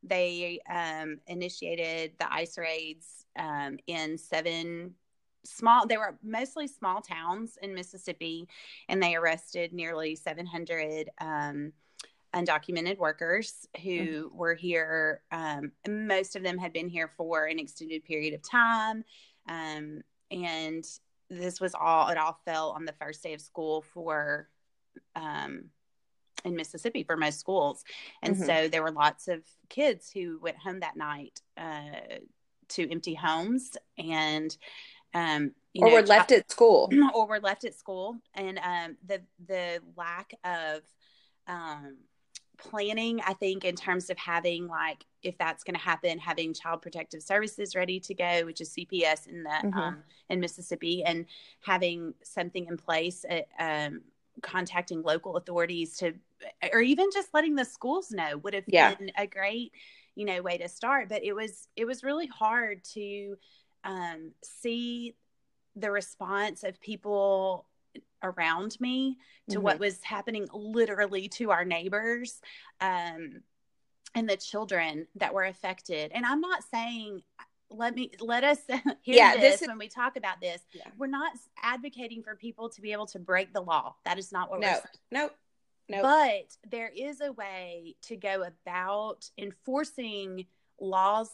they 0.03 0.61
um, 0.69 1.19
initiated 1.27 2.13
the 2.19 2.33
ice 2.33 2.57
raids 2.57 3.27
um, 3.39 3.79
in 3.87 4.17
seven 4.17 4.95
small. 5.45 5.87
They 5.87 5.97
were 5.97 6.19
mostly 6.23 6.67
small 6.67 7.01
towns 7.01 7.59
in 7.63 7.75
Mississippi, 7.75 8.49
and 8.89 9.03
they 9.03 9.15
arrested 9.15 9.73
nearly 9.73 10.17
seven 10.17 10.47
hundred. 10.47 11.11
Um, 11.21 11.73
undocumented 12.33 12.97
workers 12.99 13.67
who 13.83 14.31
were 14.33 14.55
here 14.55 15.21
um, 15.33 15.73
most 15.89 16.37
of 16.37 16.45
them 16.45 16.59
had 16.59 16.73
been 16.73 16.89
here 16.89 17.11
for 17.17 17.47
an 17.47 17.59
extended 17.59 18.05
period 18.05 18.33
of 18.33 18.43
time 18.49 19.05
um, 19.49 20.01
and 20.31 20.85
this 21.29 21.61
was 21.61 21.75
all 21.75 22.09
it 22.09 22.17
all 22.17 22.39
fell 22.45 22.71
on 22.71 22.85
the 22.85 22.95
first 23.01 23.23
day 23.23 23.35
of 23.35 23.41
school 23.41 23.83
for 23.83 24.49
um 25.17 25.65
in 26.45 26.57
Mississippi 26.57 27.03
for 27.03 27.17
most 27.17 27.39
schools. 27.41 27.85
And 28.23 28.37
Mhm. 28.37 28.47
so 28.47 28.69
there 28.69 28.83
were 28.83 28.91
lots 28.91 29.29
of 29.29 29.43
kids 29.69 30.11
who 30.11 30.39
went 30.41 30.59
home 30.59 30.81
that 30.81 30.97
night 30.97 31.41
uh 31.57 32.19
to 32.69 32.91
empty 32.91 33.15
homes 33.15 33.77
and 33.99 34.57
um 35.15 35.53
you 35.73 35.85
or 35.85 35.89
know, 35.89 35.95
were 35.97 36.03
left 36.03 36.33
at 36.33 36.51
school? 36.51 36.89
or 37.15 37.27
were 37.27 37.41
left 37.41 37.65
at 37.65 37.75
school 37.75 38.17
and 38.35 38.59
um 38.59 38.97
the 39.07 39.21
the 39.47 39.81
lack 39.97 40.33
of 40.45 40.83
um 41.49 41.97
planning 42.59 43.21
i 43.27 43.33
think 43.33 43.65
in 43.65 43.75
terms 43.75 44.11
of 44.11 44.19
having 44.19 44.69
like 44.69 45.05
if 45.23 45.37
that's 45.39 45.65
going 45.65 45.75
to 45.75 45.81
happen 45.81 46.19
having 46.19 46.53
child 46.53 46.83
protective 46.83 47.23
services 47.23 47.75
ready 47.75 47.99
to 47.99 48.15
go 48.15 48.45
which 48.45 48.61
is 48.61 48.71
cps 48.71 49.27
in 49.27 49.43
the 49.43 49.51
Mhm. 49.65 49.79
um 49.79 49.97
in 50.29 50.41
mississippi 50.41 51.03
and 51.05 51.25
having 51.65 52.15
something 52.23 52.67
in 52.67 52.77
place 52.77 53.25
uh, 53.31 53.41
um 53.59 54.03
contacting 54.43 55.03
local 55.03 55.37
authorities 55.37 55.97
to 55.97 56.15
or 56.73 56.81
even 56.81 57.09
just 57.13 57.29
letting 57.35 57.55
the 57.55 57.65
schools 57.65 58.11
know 58.11 58.37
would 58.39 58.55
have 58.55 58.65
Yeah. 58.67 58.95
been 58.95 59.11
a 59.17 59.27
great 59.27 59.73
you 60.15 60.25
know 60.25 60.43
way 60.43 60.59
to 60.59 60.69
start 60.69 61.09
but 61.09 61.23
it 61.25 61.33
was 61.33 61.69
it 61.77 61.85
was 61.85 62.03
really 62.03 62.27
hard 62.27 62.83
to 62.85 63.37
um 63.85 64.33
see 64.43 65.15
the 65.77 65.91
response 65.91 66.65
of 66.65 66.81
people 66.81 67.67
around 68.23 68.79
me 68.81 69.17
to 69.49 69.59
Mhm. 69.59 69.63
what 69.63 69.79
was 69.79 70.03
happening 70.03 70.47
literally 70.53 71.29
to 71.29 71.51
our 71.51 71.65
neighbors 71.65 72.41
um, 72.81 73.43
and 74.15 74.29
the 74.29 74.37
children 74.37 75.07
that 75.15 75.33
were 75.33 75.45
affected. 75.45 76.11
And 76.13 76.27
I'm 76.27 76.41
not 76.41 76.63
saying 76.65 77.23
let 77.71 77.95
me 77.95 78.11
let 78.21 78.43
us 78.43 78.59
hear 79.01 79.15
Yeah, 79.17 79.35
this, 79.35 79.43
this 79.43 79.63
is- 79.63 79.69
when 79.69 79.79
we 79.79 79.89
talk 79.89 80.17
about 80.17 80.41
this. 80.41 80.61
Yeah. 80.73 80.89
We're 80.99 81.07
not 81.07 81.33
advocating 81.63 82.23
for 82.25 82.35
people 82.35 82.69
to 82.71 82.81
be 82.83 82.91
able 82.93 83.07
to 83.07 83.21
break 83.21 83.53
the 83.53 83.61
law. 83.63 83.95
That 84.05 84.19
is 84.19 84.33
not 84.33 84.51
what 84.51 84.59
we're 84.59 84.67
No, 84.67 84.73
saying. 84.75 84.85
no, 85.13 85.31
no. 85.91 86.03
But 86.03 86.57
there 86.71 86.91
is 86.97 87.21
a 87.21 87.33
way 87.33 87.97
to 88.03 88.17
go 88.17 88.43
about 88.43 89.29
enforcing 89.37 90.47
laws 90.81 91.31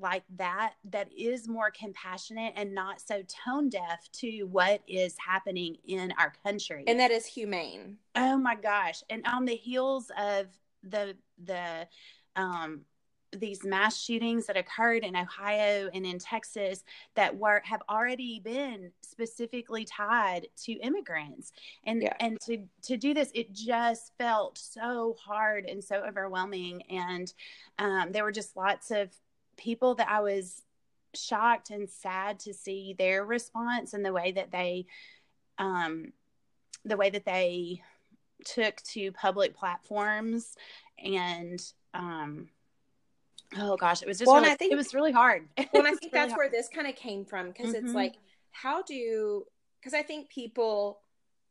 like 0.00 0.24
that 0.36 0.74
that 0.90 1.08
is 1.16 1.48
more 1.48 1.70
compassionate 1.70 2.52
and 2.56 2.74
not 2.74 3.00
so 3.00 3.22
tone 3.44 3.68
deaf 3.68 4.08
to 4.12 4.42
what 4.44 4.80
is 4.88 5.14
happening 5.24 5.76
in 5.86 6.12
our 6.18 6.32
country. 6.44 6.84
and 6.86 6.98
that 6.98 7.10
is 7.10 7.26
humane. 7.26 7.98
oh 8.16 8.36
my 8.36 8.54
gosh. 8.54 9.02
And 9.10 9.24
on 9.26 9.44
the 9.44 9.54
heels 9.56 10.10
of 10.18 10.46
the 10.82 11.16
the 11.44 11.86
um 12.36 12.82
these 13.32 13.64
mass 13.64 14.00
shootings 14.00 14.46
that 14.46 14.56
occurred 14.56 15.04
in 15.04 15.14
Ohio 15.14 15.90
and 15.92 16.06
in 16.06 16.18
Texas 16.18 16.82
that 17.14 17.36
were 17.36 17.60
have 17.64 17.82
already 17.88 18.40
been 18.40 18.90
specifically 19.02 19.84
tied 19.84 20.48
to 20.64 20.72
immigrants 20.74 21.52
and 21.84 22.02
Yeah. 22.02 22.14
and 22.20 22.40
to 22.46 22.66
to 22.82 22.96
do 22.96 23.12
this 23.12 23.30
it 23.34 23.52
just 23.52 24.12
felt 24.16 24.56
so 24.56 25.14
hard 25.20 25.66
and 25.66 25.84
so 25.84 25.96
overwhelming 25.96 26.82
and 26.90 27.34
um, 27.78 28.12
there 28.12 28.24
were 28.24 28.32
just 28.32 28.56
lots 28.56 28.90
of 28.90 29.10
people 29.58 29.94
that 29.96 30.08
I 30.08 30.20
was 30.20 30.62
shocked 31.14 31.70
and 31.70 31.88
sad 31.88 32.38
to 32.40 32.54
see 32.54 32.94
their 32.98 33.24
response 33.24 33.92
and 33.92 34.04
the 34.04 34.12
way 34.12 34.32
that 34.32 34.50
they 34.50 34.86
um 35.58 36.12
the 36.84 36.96
way 36.96 37.10
that 37.10 37.24
they 37.26 37.82
took 38.44 38.76
to 38.82 39.12
public 39.12 39.54
platforms 39.54 40.54
and 41.02 41.60
um 41.92 42.48
oh 43.56 43.76
gosh 43.76 44.02
it 44.02 44.08
was 44.08 44.18
just 44.18 44.26
Well, 44.26 44.36
really, 44.40 44.52
I 44.52 44.56
think- 44.56 44.72
it 44.72 44.76
was 44.76 44.92
really 44.94 45.12
hard 45.12 45.48
well, 45.58 45.68
and 45.74 45.86
I 45.86 45.90
think 45.90 46.12
really 46.12 46.26
that's 46.28 46.36
where 46.36 46.50
this 46.50 46.68
kind 46.68 46.86
of 46.86 46.94
came 46.96 47.24
from 47.24 47.48
because 47.48 47.74
it's 47.74 47.90
Mhm. 47.92 47.94
like, 47.94 48.14
how 48.50 48.82
do? 48.82 49.44
Because 49.80 49.94
I 49.94 50.02
think 50.02 50.28
people, 50.28 51.00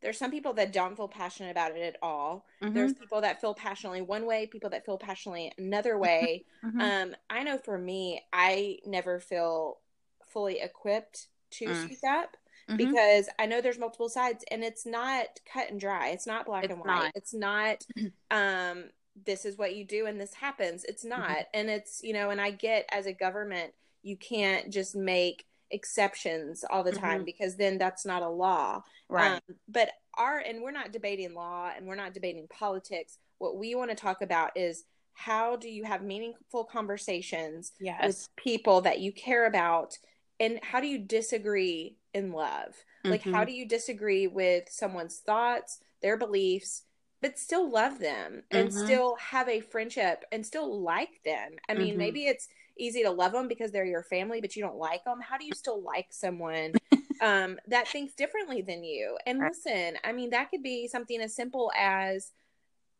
there's 0.01 0.17
some 0.17 0.29
people 0.31 0.53
that 0.53 0.73
don't 0.73 0.95
feel 0.95 1.07
passionate 1.07 1.49
about 1.51 1.71
it 1.75 1.81
at 1.81 1.95
all. 2.01 2.45
hard. 2.61 2.73
There's 2.75 2.93
people 2.93 3.21
that 3.21 3.39
feel 3.41 3.53
passionately 3.53 4.01
one 4.01 4.25
way, 4.25 4.45
people 4.47 4.69
that 4.71 4.85
feel 4.85 4.97
passionately 4.97 5.51
another 5.57 5.97
way. 5.97 6.45
Mhm, 6.63 6.73
mhm. 6.73 6.81
um, 6.81 7.15
I 7.29 7.43
know 7.43 7.57
for 7.57 7.77
me, 7.77 8.21
I 8.33 8.79
never 8.85 9.19
feel 9.19 9.79
fully 10.25 10.59
equipped 10.59 11.27
to 11.51 11.67
Mm. 11.69 11.83
speak 11.85 11.99
up 12.05 12.35
Mhm. 12.67 12.77
because 12.77 13.29
I 13.39 13.45
know 13.45 13.61
there's 13.61 13.77
multiple 13.79 14.09
sides 14.09 14.43
and 14.51 14.63
it's 14.63 14.85
not 14.85 15.39
cut 15.51 15.69
and 15.69 15.79
dry. 15.79 16.09
It's 16.09 16.27
not 16.27 16.45
black 16.45 16.65
It's 16.65 16.73
and 16.73 16.81
white. 16.81 16.87
not. 16.87 17.11
It's 17.15 17.33
not 17.33 17.85
um 18.31 18.89
this 19.25 19.45
is 19.45 19.57
what 19.57 19.75
you 19.75 19.83
do 19.85 20.05
and 20.05 20.19
this 20.19 20.33
happens. 20.33 20.83
It's 20.83 21.03
Mm-hmm. 21.05 21.19
not. 21.21 21.45
And 21.53 21.69
it's, 21.69 22.01
you 22.03 22.13
know, 22.13 22.29
and 22.29 22.39
I 22.39 22.51
get 22.51 22.85
as 22.91 23.05
a 23.07 23.13
government, 23.13 23.73
you 24.03 24.15
can't 24.17 24.71
just 24.71 24.95
make 24.95 25.45
exceptions 25.71 26.63
all 26.69 26.83
the 26.83 26.91
time 26.91 27.21
Mhm. 27.21 27.25
because 27.25 27.55
then 27.57 27.77
that's 27.77 28.05
not 28.05 28.21
a 28.21 28.29
law. 28.29 28.83
right 29.09 29.41
Um, 29.49 29.55
but 29.69 29.89
our 30.15 30.39
and 30.39 30.61
we're 30.61 30.71
not 30.71 30.91
debating 30.91 31.33
law 31.33 31.71
and 31.75 31.87
we're 31.87 31.95
not 31.95 32.13
debating 32.13 32.45
politics. 32.49 33.19
What 33.37 33.55
we 33.57 33.73
want 33.75 33.89
to 33.89 33.95
talk 33.95 34.21
about 34.21 34.51
is 34.57 34.83
how 35.13 35.55
do 35.55 35.69
you 35.69 35.83
have 35.85 36.03
meaningful 36.03 36.65
conversations 36.65 37.71
yes 37.79 38.05
with 38.05 38.35
people 38.35 38.81
that 38.81 38.99
you 38.99 39.11
care 39.13 39.45
about 39.45 39.97
and 40.39 40.59
how 40.61 40.79
do 40.79 40.87
you 40.87 40.97
disagree 40.99 41.97
in 42.13 42.31
love 42.31 42.75
like 43.03 43.23
Mhm. 43.23 43.31
how 43.33 43.43
do 43.45 43.51
you 43.53 43.65
disagree 43.65 44.27
with 44.27 44.69
someone's 44.69 45.19
thoughts 45.19 45.79
their 46.01 46.17
beliefs 46.17 46.83
but 47.21 47.37
still 47.37 47.69
love 47.69 47.99
them 47.99 48.43
and 48.53 48.71
Mhm. 48.71 48.73
still 48.73 49.15
have 49.15 49.47
a 49.49 49.59
friendship 49.59 50.23
and 50.31 50.45
still 50.45 50.81
like 50.81 51.21
them 51.25 51.51
i 51.69 51.73
mean 51.73 51.97
Mhm. 51.97 51.97
maybe 51.97 52.25
it's 52.25 52.47
easy 52.79 53.03
to 53.03 53.11
love 53.11 53.31
them 53.31 53.47
because 53.47 53.71
they're 53.71 53.85
your 53.85 54.03
family, 54.03 54.39
but 54.41 54.55
you 54.55 54.61
don't 54.63 54.77
like 54.77 55.03
them. 55.03 55.19
How 55.19 55.37
do 55.37 55.45
you 55.45 55.53
still 55.55 55.81
like 55.81 56.07
someone 56.11 56.75
um, 57.19 57.57
that 57.67 57.91
thinks 57.91 58.13
differently 58.13 58.61
than 58.61 58.83
you? 58.83 59.17
And 59.25 59.41
listen, 59.43 59.97
I 60.03 60.11
mean, 60.11 60.29
that 60.31 60.51
could 60.51 60.61
be 60.61 60.87
something 60.87 61.19
as 61.19 61.35
simple 61.35 61.71
as 61.77 62.31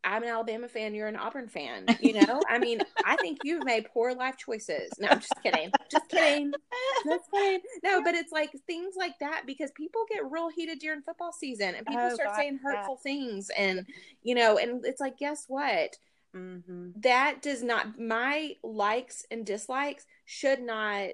I'm 0.08 0.22
an 0.22 0.30
Alabama 0.30 0.68
fan, 0.68 0.94
you're 0.94 1.06
an 1.06 1.16
Auburn 1.16 1.48
fan. 1.48 1.94
You 2.00 2.14
know, 2.14 2.44
I 2.48 2.58
mean, 2.58 2.82
I 3.04 3.16
think 3.18 3.40
you've 3.42 3.64
made 3.64 3.86
poor 3.92 4.14
life 4.14 4.36
choices. 4.38 4.98
No, 4.98 5.08
I'm 5.08 5.20
just 5.20 5.42
kidding. 5.42 5.72
Just 5.90 6.08
kidding. 6.08 6.54
Just 7.04 7.30
kidding. 7.30 7.60
No, 7.84 8.02
but 8.02 8.14
it's 8.14 8.32
like 8.32 8.50
things 8.66 8.94
like 8.96 9.18
that 9.20 9.42
because 9.46 9.70
people 9.76 10.02
get 10.10 10.30
real 10.30 10.48
heated 10.48 10.78
during 10.78 11.02
football 11.02 11.32
season 11.32 11.74
and 11.74 11.86
people 11.86 12.08
Oh, 12.10 12.14
start 12.14 12.28
God, 12.28 12.36
saying 12.36 12.58
hurtful 12.62 12.96
things. 12.96 13.50
And, 13.56 13.86
you 14.22 14.34
know, 14.34 14.56
and 14.58 14.84
it's 14.84 15.00
like, 15.00 15.18
guess 15.18 15.44
what? 15.46 15.96
hmm 16.34 16.90
that 17.00 17.42
does 17.42 17.62
not 17.62 17.98
my 17.98 18.54
likes 18.62 19.24
and 19.30 19.46
dislikes 19.46 20.06
should 20.24 20.60
not 20.60 21.10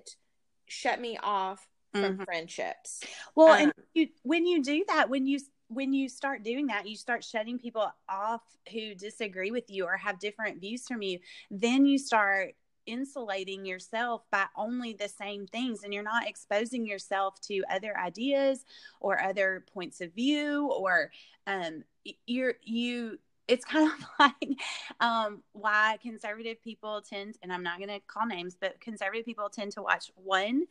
shut 0.66 1.00
me 1.00 1.18
off 1.22 1.66
from 1.92 2.18
Mhm. 2.18 2.24
friendships 2.24 3.00
Well, 3.34 3.52
Um, 3.52 3.62
and 3.64 3.72
you, 3.92 4.08
when 4.22 4.46
you 4.46 4.62
do 4.62 4.84
that, 4.88 5.10
when 5.10 5.26
you 5.26 5.38
when 5.68 5.92
you 5.92 6.08
start 6.08 6.42
doing 6.42 6.66
that, 6.68 6.88
you 6.88 6.96
start 6.96 7.24
shutting 7.24 7.58
people 7.58 7.90
off 8.08 8.42
who 8.72 8.94
disagree 8.94 9.50
with 9.50 9.70
you 9.70 9.84
or 9.84 9.96
have 9.96 10.18
different 10.18 10.60
views 10.60 10.86
from 10.86 11.02
you. 11.02 11.18
Then 11.50 11.86
you 11.86 11.98
start 11.98 12.54
insulating 12.86 13.64
yourself 13.64 14.22
by 14.30 14.44
only 14.56 14.92
the 14.92 15.08
same 15.08 15.46
things 15.46 15.82
and 15.82 15.94
you're 15.94 16.02
not 16.02 16.28
exposing 16.28 16.86
yourself 16.86 17.40
to 17.40 17.62
other 17.70 17.98
ideas 17.98 18.64
or 19.00 19.20
other 19.22 19.64
points 19.72 20.00
of 20.00 20.12
view 20.12 20.70
or 20.70 21.10
um 21.46 21.82
you're 22.26 22.54
you 22.62 23.18
it's 23.48 23.64
kind 23.64 23.90
of 23.90 24.06
like 24.18 24.58
um 25.00 25.42
why 25.52 25.96
conservative 26.02 26.62
people 26.62 27.00
tend 27.00 27.36
and 27.42 27.52
I'm 27.52 27.62
not 27.62 27.78
going 27.78 27.88
to 27.88 28.00
call 28.06 28.26
names 28.26 28.56
but 28.58 28.80
conservative 28.80 29.24
people 29.24 29.48
tend 29.48 29.72
to 29.72 29.82
watch 29.82 30.10
one 30.16 30.64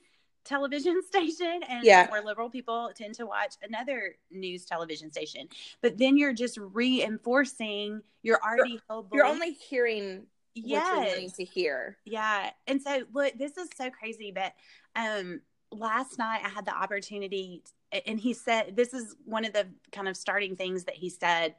television 0.43 1.01
station 1.07 1.61
and 1.67 1.83
Yeah. 1.83 2.09
where 2.09 2.21
liberal 2.21 2.49
people 2.49 2.91
tend 2.95 3.15
to 3.15 3.25
watch 3.25 3.55
another 3.61 4.15
news 4.31 4.65
television 4.65 5.11
station. 5.11 5.47
But 5.81 5.97
then 5.97 6.17
you're 6.17 6.33
just 6.33 6.57
reinforcing 6.57 8.01
your 8.21 8.39
already 8.41 8.79
held 8.89 9.09
you're 9.13 9.25
only 9.25 9.51
hearing 9.51 10.25
what 10.55 10.67
you're 10.67 10.95
wanting 10.95 11.23
yes. 11.23 11.33
to 11.33 11.43
hear. 11.43 11.97
Yeah. 12.05 12.51
And 12.67 12.81
so 12.81 13.03
look 13.13 13.37
this 13.37 13.57
is 13.57 13.69
so 13.75 13.89
crazy 13.89 14.31
but 14.31 14.53
um 14.95 15.41
last 15.71 16.19
night 16.19 16.41
i 16.45 16.49
had 16.49 16.65
the 16.65 16.75
opportunity 16.75 17.63
and 18.05 18.19
he 18.19 18.33
said 18.33 18.75
this 18.75 18.93
is 18.93 19.15
one 19.25 19.43
of 19.43 19.53
the 19.53 19.67
kind 19.91 20.07
of 20.07 20.15
starting 20.15 20.55
things 20.55 20.83
that 20.83 20.93
he 20.93 21.09
said 21.09 21.55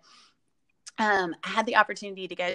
um 0.99 1.35
i 1.43 1.49
had 1.49 1.67
the 1.67 1.75
opportunity 1.75 2.29
to 2.29 2.37
go 2.37 2.55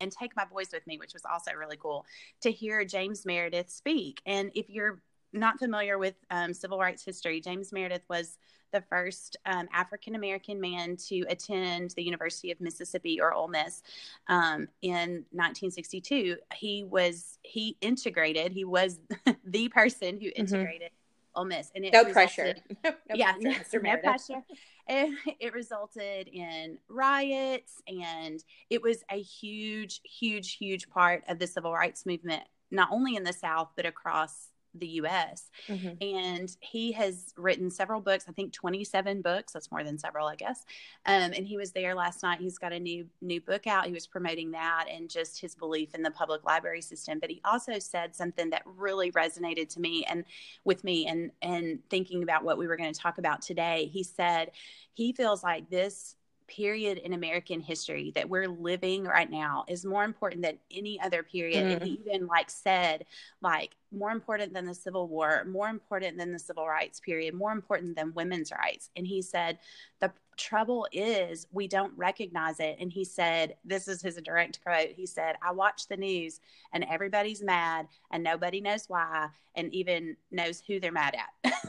and 0.00 0.12
take 0.12 0.36
my 0.36 0.44
boys 0.44 0.68
with 0.72 0.86
me 0.86 0.98
which 0.98 1.14
was 1.14 1.22
also 1.24 1.52
really 1.52 1.78
cool 1.78 2.04
to 2.42 2.50
hear 2.50 2.84
james 2.84 3.24
meredith 3.24 3.70
speak. 3.70 4.20
And 4.26 4.50
if 4.54 4.68
you're 4.68 5.00
not 5.32 5.58
familiar 5.58 5.98
with 5.98 6.14
um, 6.30 6.52
civil 6.52 6.78
rights 6.78 7.04
history 7.04 7.40
james 7.40 7.72
meredith 7.72 8.02
was 8.08 8.38
the 8.72 8.80
first 8.80 9.36
um, 9.46 9.68
African 9.72 10.14
American 10.14 10.60
man 10.60 10.96
to 11.08 11.24
attend 11.28 11.90
the 11.90 12.02
University 12.02 12.50
of 12.50 12.60
Mississippi 12.60 13.20
or 13.20 13.32
Ole 13.32 13.48
Miss 13.48 13.82
um, 14.28 14.66
in 14.80 15.24
1962. 15.30 16.36
He 16.54 16.84
was 16.84 17.38
he 17.42 17.76
integrated. 17.80 18.52
He 18.52 18.64
was 18.64 18.98
the 19.44 19.68
person 19.68 20.18
who 20.20 20.30
integrated 20.34 20.90
Ole 21.34 21.44
Miss, 21.44 21.70
and 21.74 21.84
it 21.84 21.92
no 21.92 22.04
resulted- 22.04 22.14
pressure 22.14 22.54
no 22.84 23.14
yeah, 23.14 23.34
pressure, 23.34 23.80
Mr. 23.80 23.82
no 23.82 23.96
pressure. 23.98 24.42
It, 24.88 25.36
it 25.38 25.54
resulted 25.54 26.28
in 26.28 26.78
riots, 26.88 27.80
and 27.86 28.42
it 28.68 28.82
was 28.82 29.04
a 29.10 29.20
huge, 29.20 30.00
huge, 30.02 30.54
huge 30.54 30.90
part 30.90 31.22
of 31.28 31.38
the 31.38 31.46
civil 31.46 31.72
rights 31.72 32.04
movement, 32.04 32.42
not 32.70 32.88
only 32.90 33.14
in 33.14 33.22
the 33.22 33.32
South 33.32 33.68
but 33.76 33.86
across 33.86 34.48
the 34.74 34.86
U.S. 34.86 35.50
Mhm. 35.68 35.96
And 36.00 36.56
he 36.60 36.92
has 36.92 37.32
written 37.36 37.70
several 37.70 38.00
books. 38.00 38.24
I 38.28 38.32
think 38.32 38.52
twenty-seven 38.52 39.22
books. 39.22 39.52
That's 39.52 39.70
more 39.70 39.84
than 39.84 39.98
several, 39.98 40.26
I 40.26 40.36
guess. 40.36 40.64
Um, 41.06 41.32
and 41.34 41.46
he 41.46 41.56
was 41.56 41.72
there 41.72 41.94
last 41.94 42.22
night. 42.22 42.40
He's 42.40 42.58
got 42.58 42.72
a 42.72 42.80
new 42.80 43.06
new 43.20 43.40
book 43.40 43.66
out. 43.66 43.86
He 43.86 43.92
was 43.92 44.06
promoting 44.06 44.52
that 44.52 44.86
and 44.90 45.10
just 45.10 45.40
his 45.40 45.54
belief 45.54 45.94
in 45.94 46.02
the 46.02 46.10
public 46.10 46.44
library 46.44 46.82
system. 46.82 47.18
But 47.18 47.30
he 47.30 47.40
also 47.44 47.78
said 47.78 48.14
something 48.14 48.50
that 48.50 48.62
really 48.64 49.12
resonated 49.12 49.68
to 49.70 49.80
me 49.80 50.04
and 50.08 50.24
with 50.64 50.84
me 50.84 51.06
and 51.06 51.30
and 51.42 51.80
thinking 51.90 52.22
about 52.22 52.44
what 52.44 52.58
we 52.58 52.66
were 52.66 52.76
going 52.76 52.92
to 52.92 53.00
talk 53.00 53.18
about 53.18 53.42
today. 53.42 53.90
He 53.92 54.02
said 54.02 54.52
he 54.94 55.12
feels 55.12 55.42
like 55.42 55.70
this 55.70 56.16
period 56.54 56.98
in 56.98 57.14
American 57.14 57.60
history 57.60 58.12
that 58.14 58.28
we're 58.28 58.48
living 58.48 59.04
right 59.04 59.30
now 59.30 59.64
is 59.68 59.84
more 59.84 60.04
important 60.04 60.42
than 60.42 60.58
any 60.70 61.00
other 61.00 61.22
period. 61.22 61.64
And 61.64 61.82
he 61.82 62.00
even 62.06 62.26
like 62.26 62.50
said, 62.50 63.06
like, 63.40 63.74
more 63.90 64.10
important 64.10 64.52
than 64.52 64.66
the 64.66 64.74
Civil 64.74 65.08
War, 65.08 65.44
more 65.44 65.68
important 65.68 66.18
than 66.18 66.32
the 66.32 66.38
civil 66.38 66.66
rights 66.66 67.00
period, 67.00 67.34
more 67.34 67.52
important 67.52 67.96
than 67.96 68.14
women's 68.14 68.52
rights. 68.52 68.90
And 68.96 69.06
he 69.06 69.22
said, 69.22 69.58
the 70.00 70.12
trouble 70.36 70.86
is 70.92 71.46
we 71.52 71.68
don't 71.68 71.92
recognize 71.96 72.60
it. 72.60 72.76
And 72.80 72.92
he 72.92 73.04
said, 73.04 73.56
this 73.64 73.88
is 73.88 74.02
his 74.02 74.16
direct 74.16 74.62
quote. 74.62 74.90
He 74.94 75.06
said, 75.06 75.36
I 75.42 75.52
watch 75.52 75.88
the 75.88 75.96
news 75.96 76.40
and 76.72 76.84
everybody's 76.84 77.42
mad 77.42 77.86
and 78.10 78.22
nobody 78.22 78.60
knows 78.60 78.84
why 78.88 79.28
and 79.54 79.72
even 79.74 80.16
knows 80.30 80.62
who 80.66 80.80
they're 80.80 80.92
mad 80.92 81.14
at. 81.14 81.52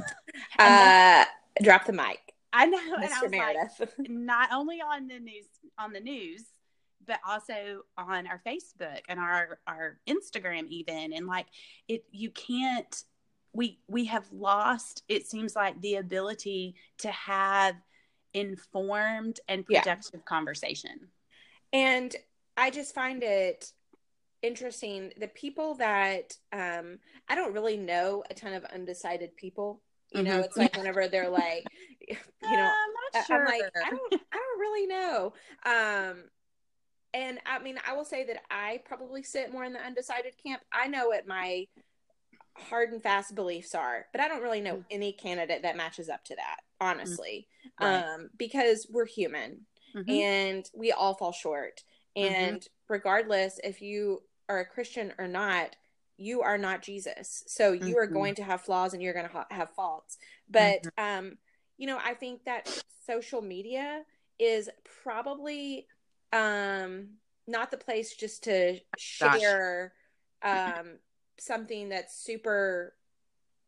Uh 0.58 1.26
drop 1.62 1.86
the 1.86 1.94
mic 1.94 2.33
I 2.54 2.66
know. 2.68 2.96
And 2.96 3.06
I 3.06 3.08
mr 3.08 3.24
was 3.24 3.32
like, 3.32 3.58
not 4.10 4.50
only 4.54 4.80
on 4.82 5.08
the 5.08 5.20
news 5.20 5.46
on 5.78 5.92
the 5.94 6.00
news 6.00 6.46
but 7.06 7.20
also 7.28 7.82
on 7.98 8.28
our 8.28 8.42
facebook 8.48 9.00
and 9.10 9.20
our 9.20 9.60
our 9.68 10.00
instagram 10.08 10.68
even 10.70 11.12
and 11.12 11.28
like 11.28 11.48
it 11.90 12.06
you 12.12 12.30
can't 12.32 13.04
we 13.54 13.80
we 13.90 14.06
have 14.06 14.26
lost 14.32 15.04
it 15.10 15.28
seems 15.28 15.54
like 15.56 15.80
the 15.82 15.96
ability 15.96 16.76
to 17.00 17.12
have 17.12 17.76
informed 18.34 19.40
and 19.50 19.66
Yeah. 19.68 19.82
productive 19.82 20.24
conversation 20.26 21.10
And 21.74 22.16
I 22.56 22.70
just 22.70 22.96
find 22.96 23.22
it 23.24 23.72
interesting 24.42 25.12
the 25.20 25.28
people 25.30 25.76
that 25.76 26.36
um 26.52 27.00
I 27.28 27.36
don't 27.36 27.54
really 27.54 27.78
know 27.78 28.24
a 28.30 28.34
ton 28.34 28.54
of 28.54 28.64
undecided 28.66 29.36
people. 29.36 29.82
You 30.12 30.24
know, 30.24 30.40
Mhm. 30.40 30.46
it's 30.46 30.58
like 30.58 30.76
whenever 30.78 31.08
they're 31.08 31.30
like 31.30 31.66
you 32.10 32.58
know, 32.58 32.72
i'm 32.72 33.14
not 33.14 33.26
sure 33.26 33.40
I'm 33.40 33.46
like 33.46 33.62
I 33.76 33.90
don't 33.90 34.14
I 34.32 34.38
don't 34.38 34.60
really 34.60 34.88
know. 34.88 35.34
Um 35.66 36.24
and 37.14 37.40
I 37.46 37.60
mean 37.60 37.78
I 37.88 37.94
will 37.94 38.06
say 38.06 38.26
that 38.26 38.38
I 38.50 38.82
probably 38.86 39.24
sit 39.24 39.52
more 39.52 39.64
in 39.64 39.74
the 39.74 39.86
undecided 39.86 40.34
camp. 40.44 40.62
I 40.72 40.88
know 40.88 41.08
what 41.10 41.28
my 41.28 41.68
hard 42.56 42.92
and 42.92 43.02
fast 43.02 43.36
beliefs 43.36 43.74
are, 43.76 44.06
but 44.12 44.22
I 44.22 44.28
don't 44.28 44.42
really 44.44 44.62
know 44.62 44.84
any 44.92 45.12
candidate 45.12 45.64
that 45.64 45.78
matches 45.78 46.10
up 46.10 46.24
to 46.26 46.36
that, 46.36 46.58
honestly. 46.80 47.48
Right. 47.80 48.04
Um 48.04 48.30
because 48.38 48.88
we're 48.90 49.06
human 49.06 49.66
Mhm. 49.96 50.10
and 50.10 50.70
we 50.76 50.92
all 50.92 51.14
fall 51.14 51.32
short. 51.32 51.84
And 52.16 52.66
regardless 52.90 53.60
if 53.64 53.82
you 53.82 54.24
are 54.50 54.60
a 54.60 54.66
Christian 54.66 55.14
or 55.18 55.28
not, 55.28 55.76
you 56.18 56.42
are 56.42 56.58
not 56.58 56.84
Jesus. 56.84 57.44
So 57.48 57.72
you 57.72 57.98
are 57.98 58.08
Mhm. 58.08 58.14
going 58.14 58.36
to 58.36 58.44
have 58.44 58.62
flaws 58.62 58.94
and 58.94 59.02
you're 59.02 59.14
going 59.14 59.28
to 59.28 59.32
ha- 59.32 59.48
have 59.50 59.72
faults. 59.72 60.18
But 60.50 60.86
um 60.98 61.38
you 61.78 61.88
know, 61.88 62.00
I 62.04 62.14
think 62.14 62.46
that 62.46 62.68
social 63.06 63.42
media 63.42 64.04
is 64.40 64.70
probably 65.04 65.88
um 66.32 67.10
not 67.48 67.72
the 67.72 67.78
place 67.78 68.16
just 68.16 68.44
to 68.46 68.80
share 68.98 69.94
um 70.42 70.98
something 71.40 71.90
that's 71.90 72.16
super 72.18 72.94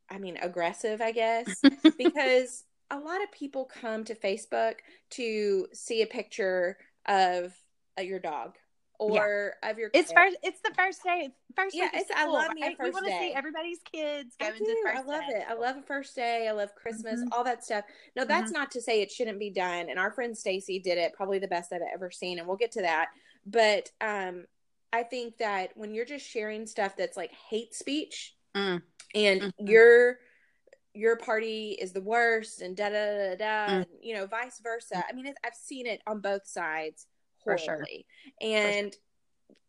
I 0.09 0.17
mean 0.17 0.37
aggressive, 0.41 1.01
I 1.01 1.11
guess 1.11 1.63
because 1.97 2.63
a 2.91 2.97
lot 2.97 3.23
of 3.23 3.31
people 3.31 3.65
come 3.65 4.03
to 4.05 4.15
Facebook 4.15 4.75
to 5.11 5.67
see 5.73 6.01
a 6.01 6.07
picture 6.07 6.77
of 7.07 7.53
uh, 7.97 8.03
your 8.03 8.19
dog 8.19 8.55
or 8.99 9.53
of 9.63 9.77
your 9.77 9.89
it's 9.93 10.11
first 10.11 10.37
it's 10.43 10.59
the 10.61 10.73
first 10.75 11.03
day 11.03 11.29
first 11.55 11.75
Yeah, 11.75 11.87
it's- 11.87 12.09
I 12.15 12.25
love 12.27 12.53
me 12.53 12.63
a 12.63 12.75
first 12.75 12.81
we 12.83 12.89
want 12.91 13.05
to 13.05 13.11
see 13.11 13.33
everybody's 13.33 13.79
kids 13.91 14.35
I 14.41 14.49
going 14.49 14.59
to 14.59 14.65
do. 14.65 14.81
first 14.83 14.97
I 14.97 15.01
love 15.01 15.21
day. 15.29 15.35
it. 15.37 15.45
I 15.49 15.53
love 15.53 15.77
a 15.77 15.81
first 15.81 16.15
day. 16.15 16.47
I 16.47 16.51
love 16.51 16.73
Christmas, 16.75 17.21
Mhm. 17.21 17.27
all 17.31 17.43
that 17.43 17.63
stuff. 17.63 17.85
No, 18.15 18.25
that's 18.25 18.51
not 18.51 18.71
to 18.71 18.81
say 18.81 19.01
it 19.01 19.11
shouldn't 19.11 19.39
be 19.39 19.49
done. 19.49 19.89
And 19.89 19.97
our 19.99 20.11
friend 20.11 20.37
Stacy 20.37 20.79
did 20.79 20.97
it, 20.97 21.13
probably 21.13 21.39
the 21.39 21.47
best 21.47 21.71
I've 21.73 21.81
ever 21.93 22.11
seen, 22.11 22.39
and 22.39 22.47
we'll 22.47 22.57
get 22.57 22.71
to 22.73 22.81
that. 22.81 23.09
But 23.45 23.91
um, 24.01 24.45
I 24.91 25.03
think 25.03 25.37
that 25.37 25.71
when 25.75 25.93
you're 25.93 26.05
just 26.05 26.25
sharing 26.27 26.65
stuff 26.65 26.95
that's 26.95 27.17
like 27.17 27.31
hate 27.49 27.73
speech, 27.73 28.35
Mm. 28.55 28.81
and 29.13 29.41
Mhm. 29.41 29.51
your 29.69 30.19
your 30.97 31.17
party 31.17 31.71
is 31.73 31.91
the 31.91 31.99
worst, 32.01 32.61
and 32.61 32.77
da 32.77 32.87
da 32.87 33.17
da 33.17 33.35
da, 33.35 33.67
Mm. 33.67 33.69
and, 33.81 33.87
you 34.01 34.15
know, 34.15 34.25
vice 34.27 34.59
versa. 34.59 35.03
I 35.05 35.11
mean, 35.11 35.33
I've 35.43 35.53
seen 35.53 35.85
it 35.87 36.01
on 36.07 36.21
both 36.21 36.47
sides 36.47 37.05
For 37.45 37.57
sure. 37.57 37.85
and 38.41 38.95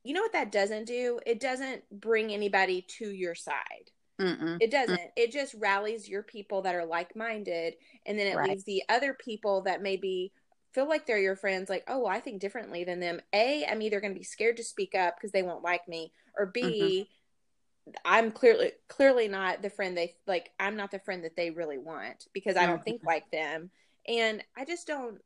you 0.02 0.14
know 0.14 0.22
what 0.22 0.32
that 0.32 0.52
doesn't 0.52 0.86
do? 0.86 1.20
It 1.26 1.40
doesn't 1.40 1.82
bring 1.90 2.32
anybody 2.32 2.86
to 2.98 3.10
your 3.10 3.34
side. 3.34 3.90
Mm-mm. 4.20 4.58
It 4.60 4.70
doesn't. 4.70 5.00
It 5.16 5.32
just 5.32 5.54
rallies 5.54 6.08
your 6.08 6.22
people 6.22 6.62
that 6.62 6.74
are 6.74 6.86
like 6.86 7.14
minded, 7.16 7.74
and 8.06 8.18
then 8.18 8.26
it 8.28 8.36
Right. 8.36 8.50
leaves 8.50 8.64
the 8.64 8.82
other 8.88 9.14
people 9.14 9.62
that 9.62 9.82
maybe 9.82 10.32
feel 10.72 10.88
like 10.88 11.06
they're 11.06 11.18
your 11.18 11.36
friends, 11.36 11.68
like, 11.68 11.84
oh, 11.88 12.06
I 12.06 12.20
think 12.20 12.40
differently 12.40 12.84
than 12.84 13.00
them. 13.00 13.20
A, 13.32 13.64
I'm 13.66 13.82
either 13.82 14.00
going 14.00 14.12
to 14.12 14.18
be 14.18 14.24
scared 14.24 14.56
to 14.58 14.64
speak 14.64 14.94
up 14.94 15.16
because 15.16 15.32
they 15.32 15.42
won't 15.42 15.64
like 15.64 15.86
me, 15.88 16.12
or 16.38 16.46
B, 16.46 17.08
mm-hmm. 17.90 17.92
I'm 18.04 18.32
clearly 18.32 18.72
clearly 18.88 19.28
not 19.28 19.62
the 19.62 19.70
friend 19.70 19.96
they 19.96 20.16
like 20.26 20.50
I'm 20.58 20.76
not 20.76 20.90
the 20.90 20.98
friend 20.98 21.24
that 21.24 21.36
they 21.36 21.50
really 21.50 21.78
want 21.78 22.26
because 22.32 22.56
I 22.56 22.66
don't 22.66 22.84
think 22.84 23.02
like 23.04 23.30
them. 23.30 23.70
And 24.08 24.42
I 24.56 24.64
just 24.64 24.86
don't 24.86 25.20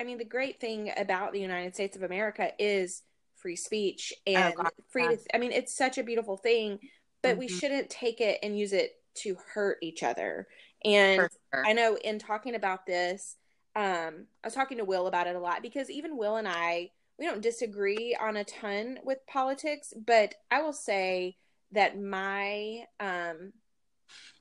I 0.00 0.04
mean 0.04 0.18
the 0.18 0.24
great 0.24 0.60
thing 0.60 0.90
about 0.96 1.32
the 1.32 1.40
United 1.40 1.74
States 1.74 1.96
of 1.96 2.02
America 2.02 2.50
is 2.58 3.02
free 3.36 3.56
speech 3.56 4.12
and 4.26 4.52
Oh, 4.52 4.62
God, 4.62 4.72
free 4.90 5.08
to 5.08 5.18
I 5.34 5.38
mean 5.38 5.52
it's 5.52 5.74
such 5.74 5.98
a 5.98 6.02
beautiful 6.02 6.36
thing, 6.36 6.78
but 7.22 7.36
we 7.38 7.46
Mhm. 7.46 7.60
shouldn't 7.60 7.90
take 7.90 8.20
it 8.20 8.38
and 8.42 8.58
use 8.58 8.72
it 8.72 8.92
to 9.16 9.36
hurt 9.54 9.78
each 9.82 10.02
other. 10.02 10.48
And 10.84 11.28
sure. 11.52 11.64
I 11.66 11.72
know 11.74 11.96
in 11.96 12.18
talking 12.18 12.54
about 12.54 12.86
this, 12.86 13.36
um, 13.76 14.26
I 14.42 14.46
was 14.46 14.54
talking 14.54 14.78
to 14.78 14.84
Will 14.84 15.06
about 15.06 15.26
it 15.26 15.36
a 15.36 15.40
lot 15.40 15.62
because 15.62 15.90
even 15.90 16.16
Will 16.16 16.36
and 16.36 16.48
I, 16.48 16.90
we 17.18 17.26
don't 17.26 17.42
disagree 17.42 18.16
on 18.18 18.36
a 18.36 18.44
ton 18.44 18.98
with 19.04 19.26
politics, 19.26 19.92
but 20.06 20.34
I 20.50 20.62
will 20.62 20.72
say 20.72 21.36
that 21.72 22.00
my 22.00 22.86
um 22.98 23.52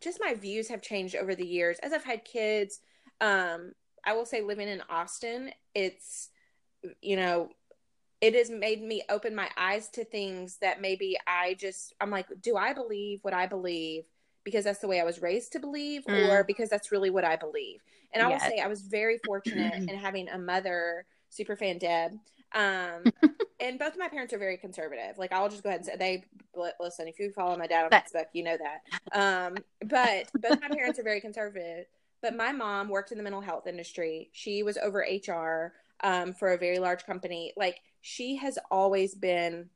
just 0.02 0.19
my 0.22 0.34
views 0.34 0.69
have 0.69 0.82
changed 0.82 1.15
over 1.15 1.36
the 1.36 1.45
years 1.45 1.78
as 1.84 1.93
I've 1.93 2.04
had 2.04 2.24
kids. 2.24 2.80
Um, 3.22 3.74
I 4.06 4.14
will 4.14 4.26
say 4.26 4.42
living 4.42 4.68
in 4.68 4.82
Austin, 4.90 5.52
it's 5.76 6.30
you 7.02 7.16
know, 7.16 7.50
it 8.22 8.34
has 8.36 8.50
made 8.50 8.82
me 8.82 9.04
open 9.10 9.36
my 9.36 9.50
eyes 9.58 9.90
to 9.90 10.04
things 10.04 10.58
that 10.62 10.82
maybe 10.82 11.18
I 11.28 11.56
just 11.56 11.94
I'm 12.02 12.10
like, 12.10 12.28
do 12.42 12.56
I 12.56 12.74
believe 12.74 13.20
what 13.24 13.34
I 13.34 13.48
believe 13.48 14.06
because 14.44 14.64
that's 14.64 14.80
the 14.80 14.88
way 14.88 15.00
I 15.00 15.04
was 15.04 15.22
raised 15.22 15.52
to 15.54 15.60
believe 15.60 16.06
Mm. 16.06 16.28
or 16.28 16.44
because 16.44 16.70
that's 16.70 16.92
really 16.92 17.10
what 17.10 17.24
I 17.24 17.36
believe? 17.36 17.82
And 18.14 18.24
I 18.24 18.28
will 18.28 18.40
say 18.40 18.60
I 18.60 18.68
was 18.68 18.82
very 18.82 19.20
fortunate 19.26 19.74
in 19.90 19.98
having 19.98 20.30
a 20.30 20.38
mother, 20.38 21.06
super 21.30 21.56
fan 21.56 21.78
Deb. 21.78 22.14
Um, 22.54 23.04
and 23.60 23.78
both 23.78 23.94
of 23.94 24.00
my 24.00 24.08
parents 24.08 24.34
are 24.34 24.40
very 24.40 24.58
conservative. 24.58 25.18
Like 25.18 25.32
I'll 25.32 25.50
just 25.50 25.64
go 25.64 25.70
ahead 25.70 25.82
and 25.82 25.86
say 25.86 25.96
they 25.98 26.24
listen. 26.80 27.08
If 27.08 27.20
you 27.20 27.32
follow 27.32 27.58
my 27.58 27.68
dad 27.68 27.86
on 27.86 27.92
Facebook, 27.92 28.26
you 28.34 28.44
know 28.44 28.58
that. 28.58 28.82
Um, 29.12 29.58
but 29.86 30.30
both 30.40 30.60
my 30.62 30.70
parents 30.70 31.00
are 31.00 31.04
very 31.04 31.22
conservative. 31.22 31.86
But 32.22 32.36
my 32.36 32.52
mom 32.52 32.90
worked 32.90 33.12
in 33.12 33.18
the 33.18 33.24
mental 33.24 33.42
health 33.42 33.68
industry. 33.68 34.30
She 34.34 34.64
was 34.64 34.78
over 34.78 35.00
HR 35.00 35.74
um, 36.02 36.34
for 36.34 36.54
a 36.54 36.58
very 36.58 36.80
large 36.80 37.06
company. 37.06 37.54
Like 37.58 37.80
she 38.02 38.36
has 38.38 38.58
always 38.72 39.16
been 39.16 39.70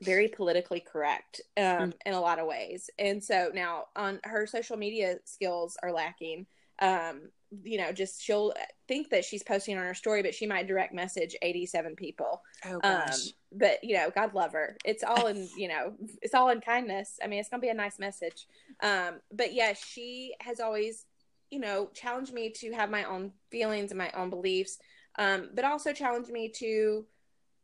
very 0.00 0.26
politically 0.28 0.80
correct 0.80 1.40
um, 1.56 1.92
in 2.04 2.12
a 2.14 2.20
lot 2.20 2.38
of 2.40 2.46
ways. 2.46 2.90
And 2.98 3.22
so 3.22 3.50
now 3.54 3.84
on 3.94 4.18
her 4.24 4.46
social 4.46 4.76
media 4.76 5.16
skills 5.24 5.76
are 5.82 5.92
lacking. 5.92 6.46
Um, 6.80 7.30
you 7.62 7.76
know, 7.78 7.92
just 7.92 8.22
she'll 8.22 8.52
think 8.88 9.10
that 9.10 9.24
she's 9.24 9.42
posting 9.42 9.76
on 9.78 9.84
her 9.84 9.94
story, 9.94 10.22
but 10.22 10.34
she 10.34 10.46
might 10.46 10.66
direct 10.66 10.92
message 10.94 11.36
87 11.42 11.94
people. 11.96 12.42
oh 12.64 12.74
Um, 12.76 12.80
gosh. 12.82 13.28
but 13.52 13.84
you 13.84 13.94
know, 13.94 14.10
God 14.10 14.34
love 14.34 14.52
her. 14.54 14.76
It's 14.84 15.04
all 15.04 15.26
in, 15.26 15.48
you 15.56 15.68
know, 15.68 15.94
it's 16.22 16.34
all 16.34 16.48
in 16.48 16.60
kindness. 16.60 17.18
I 17.22 17.28
mean, 17.28 17.38
it's 17.38 17.48
gonna 17.50 17.60
be 17.60 17.68
a 17.68 17.74
nice 17.74 17.98
message. 17.98 18.46
Um, 18.82 19.20
but 19.30 19.52
yeah, 19.52 19.74
she 19.74 20.34
has 20.40 20.58
always, 20.60 21.04
you 21.52 21.60
know, 21.60 21.90
challenged 21.94 22.32
me 22.32 22.50
to 22.50 22.72
have 22.72 22.90
my 22.90 23.04
own 23.04 23.30
feelings 23.50 23.92
and 23.92 23.98
my 23.98 24.10
own 24.12 24.30
beliefs. 24.30 24.78
Um, 25.18 25.50
but 25.54 25.66
also 25.66 25.92
challenged 25.92 26.30
me 26.30 26.48
to 26.56 27.06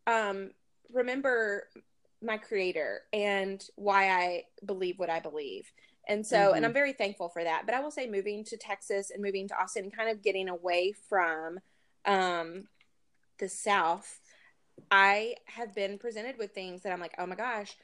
um 0.07 0.51
remember 0.93 1.69
my 2.23 2.37
creator 2.37 3.01
and 3.13 3.65
why 3.77 4.11
I 4.11 4.45
believe 4.65 4.99
what 4.99 5.09
I 5.11 5.21
believe. 5.21 5.73
And 6.07 6.27
so, 6.27 6.53
and 6.53 6.65
Mhm. 6.65 6.69
I'm 6.69 6.73
very 6.75 6.93
thankful 6.93 7.31
for 7.31 7.43
that. 7.43 7.65
But 7.65 7.75
I 7.75 7.81
will 7.81 7.91
say 7.91 8.07
moving 8.07 8.45
to 8.45 8.59
Texas 8.59 9.11
and 9.11 9.23
moving 9.23 9.49
to 9.49 9.59
Austin 9.59 9.85
and 9.85 9.97
kind 9.97 10.11
of 10.11 10.23
getting 10.23 10.49
away 10.51 10.93
from 11.09 11.59
um 12.05 12.69
the 13.39 13.49
South, 13.49 14.21
I 14.91 15.37
have 15.47 15.75
been 15.75 15.99
presented 15.99 16.37
with 16.39 16.53
things 16.53 16.83
that 16.83 16.93
I'm 16.93 17.01
like, 17.01 17.15
oh 17.19 17.27
my 17.27 17.37
gosh. 17.37 17.75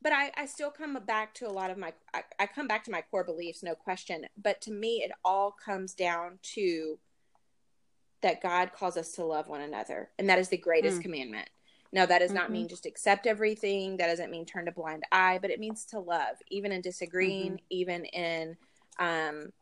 But 0.00 0.12
I, 0.12 0.30
I 0.36 0.46
still 0.46 0.70
come 0.70 0.96
back 1.06 1.34
to 1.34 1.48
a 1.48 1.50
lot 1.50 1.70
of 1.70 1.78
my, 1.78 1.92
I, 2.14 2.22
I 2.38 2.46
come 2.46 2.68
back 2.68 2.84
to 2.84 2.90
my 2.90 3.02
core 3.02 3.24
beliefs, 3.24 3.62
no 3.62 3.74
question. 3.74 4.26
But 4.40 4.60
to 4.62 4.70
me, 4.70 5.02
it 5.04 5.10
all 5.24 5.50
comes 5.50 5.94
down 5.94 6.38
to 6.54 6.98
that 8.20 8.42
God 8.42 8.72
calls 8.72 8.96
us 8.96 9.12
to 9.12 9.24
love 9.24 9.48
one 9.48 9.60
another. 9.60 10.10
And 10.18 10.28
that 10.28 10.38
is 10.38 10.48
the 10.48 10.56
greatest 10.56 11.00
Mm. 11.00 11.02
commandment. 11.02 11.50
Now, 11.92 12.04
that 12.06 12.18
does 12.18 12.32
not 12.32 12.48
Mhm. 12.48 12.52
mean 12.52 12.68
just 12.68 12.86
accept 12.86 13.26
everything. 13.26 13.96
That 13.96 14.08
doesn't 14.08 14.30
mean 14.30 14.44
turn 14.44 14.68
a 14.68 14.72
blind 14.72 15.04
eye, 15.10 15.38
but 15.40 15.50
it 15.50 15.60
means 15.60 15.84
to 15.86 15.98
love, 15.98 16.36
even 16.48 16.70
in 16.70 16.80
disagreeing, 16.80 17.60
even 17.70 18.04
in 18.06 18.56
um, 18.98 19.52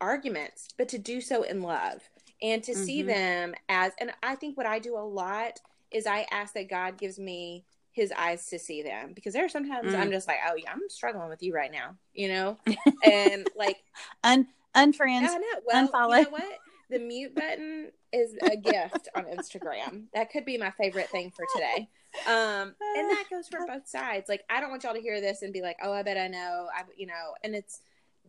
arguments, 0.00 0.68
but 0.76 0.88
to 0.90 0.98
do 0.98 1.20
so 1.20 1.42
in 1.44 1.62
love 1.62 2.08
and 2.42 2.62
to 2.64 2.74
see 2.74 3.02
Mhm. 3.02 3.06
them 3.06 3.54
as, 3.68 3.92
and 3.98 4.12
I 4.22 4.34
think 4.34 4.56
what 4.56 4.66
I 4.66 4.78
do 4.78 4.96
a 4.96 5.00
lot 5.00 5.60
is 5.90 6.06
I 6.06 6.26
ask 6.30 6.52
that 6.54 6.68
God 6.68 6.98
gives 6.98 7.18
me 7.18 7.64
his 7.96 8.12
eyes 8.12 8.44
to 8.46 8.58
see 8.58 8.82
them 8.82 9.12
because 9.14 9.32
there 9.32 9.44
are 9.44 9.48
sometimes 9.48 9.92
Mm. 9.92 9.98
I'm 9.98 10.10
just 10.10 10.28
like, 10.28 10.36
oh 10.46 10.54
yeah, 10.54 10.70
I'm 10.70 10.82
struggling 10.88 11.30
with 11.30 11.42
you 11.42 11.54
right 11.54 11.72
now, 11.72 11.96
you 12.14 12.28
know, 12.28 12.58
and 13.02 13.48
like 13.56 13.78
Un 14.22 14.46
unfriends. 14.76 15.28
I 15.30 15.38
know. 15.38 15.46
Well, 15.66 15.88
unfollow. 15.88 16.18
you 16.18 16.24
know 16.24 16.30
what? 16.30 16.58
The 16.90 16.98
mute 16.98 17.34
button 17.34 17.90
is 18.12 18.36
a 18.42 18.54
gift 18.54 19.08
on 19.16 19.24
Instagram. 19.24 20.04
That 20.12 20.30
could 20.30 20.44
be 20.44 20.58
my 20.58 20.70
favorite 20.70 21.08
thing 21.08 21.32
for 21.34 21.46
today. 21.54 21.88
Um, 22.28 22.74
and 22.96 23.10
that 23.10 23.24
goes 23.30 23.48
for 23.48 23.66
both 23.66 23.88
sides. 23.88 24.28
Like, 24.28 24.44
I 24.50 24.60
don't 24.60 24.70
want 24.70 24.84
y'all 24.84 24.94
to 24.94 25.00
hear 25.00 25.20
this 25.20 25.40
and 25.42 25.52
be 25.52 25.62
like, 25.62 25.78
"Oh, 25.82 25.92
I 25.92 26.02
bet 26.02 26.16
I 26.18 26.28
know." 26.28 26.68
I, 26.74 26.82
you 26.96 27.06
know, 27.06 27.34
and 27.42 27.54
it's 27.54 27.80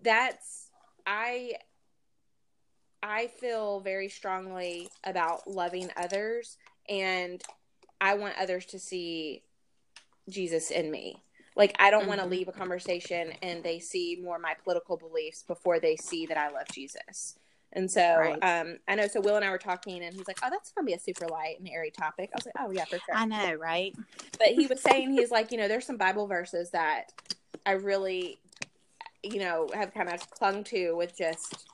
that's 0.01 0.69
I. 1.05 1.53
I 3.03 3.27
feel 3.27 3.79
very 3.81 4.09
strongly 4.09 4.89
about 5.03 5.47
loving 5.47 5.89
others, 5.95 6.57
and 6.89 7.41
I 8.01 8.15
want 8.15 8.33
others 8.39 8.65
to 8.67 8.79
see 8.79 9.43
Jesus 10.29 10.71
in 10.71 10.91
me. 10.91 11.21
Like, 11.55 11.75
I 11.79 11.89
don't 11.89 12.07
want 12.07 12.21
to 12.21 12.27
leave 12.27 12.47
a 12.47 12.51
conversation 12.51 13.33
and 13.41 13.63
they 13.63 13.79
see 13.79 14.19
more 14.23 14.37
my 14.37 14.53
political 14.63 14.95
beliefs 14.95 15.43
before 15.47 15.79
they 15.79 15.95
see 15.95 16.27
that 16.27 16.37
I 16.37 16.49
love 16.49 16.67
Jesus. 16.71 17.35
And 17.73 17.89
so, 17.89 18.15
Right. 18.17 18.39
um, 18.43 18.77
I 18.87 18.95
know. 18.95 19.07
So 19.07 19.21
Will 19.21 19.35
and 19.35 19.43
I 19.43 19.49
were 19.49 19.57
talking, 19.57 20.03
and 20.03 20.13
he's 20.15 20.27
like, 20.27 20.37
"Oh, 20.41 20.49
that's 20.49 20.71
gonna 20.71 20.85
be 20.85 20.93
a 20.93 20.99
super 20.99 21.27
light 21.27 21.59
and 21.59 21.67
airy 21.67 21.91
topic." 21.91 22.29
I 22.33 22.37
was 22.37 22.45
like, 22.45 22.55
"Oh 22.59 22.71
yeah, 22.71 22.85
for 22.85 22.97
sure." 22.97 23.15
I 23.15 23.25
know, 23.25 23.53
right? 23.55 23.93
but 24.39 24.47
he 24.49 24.67
was 24.67 24.81
saying 24.81 25.11
he's 25.11 25.31
like, 25.31 25.51
you 25.51 25.57
know, 25.57 25.67
there's 25.67 25.85
some 25.85 25.97
Bible 25.97 26.27
verses 26.27 26.69
that 26.71 27.11
I 27.65 27.71
really, 27.73 28.39
you 29.23 29.39
know, 29.39 29.67
have 29.73 29.93
kind 29.93 30.09
of 30.09 30.29
clung 30.29 30.63
to 30.65 30.93
with 30.95 31.17
just 31.17 31.65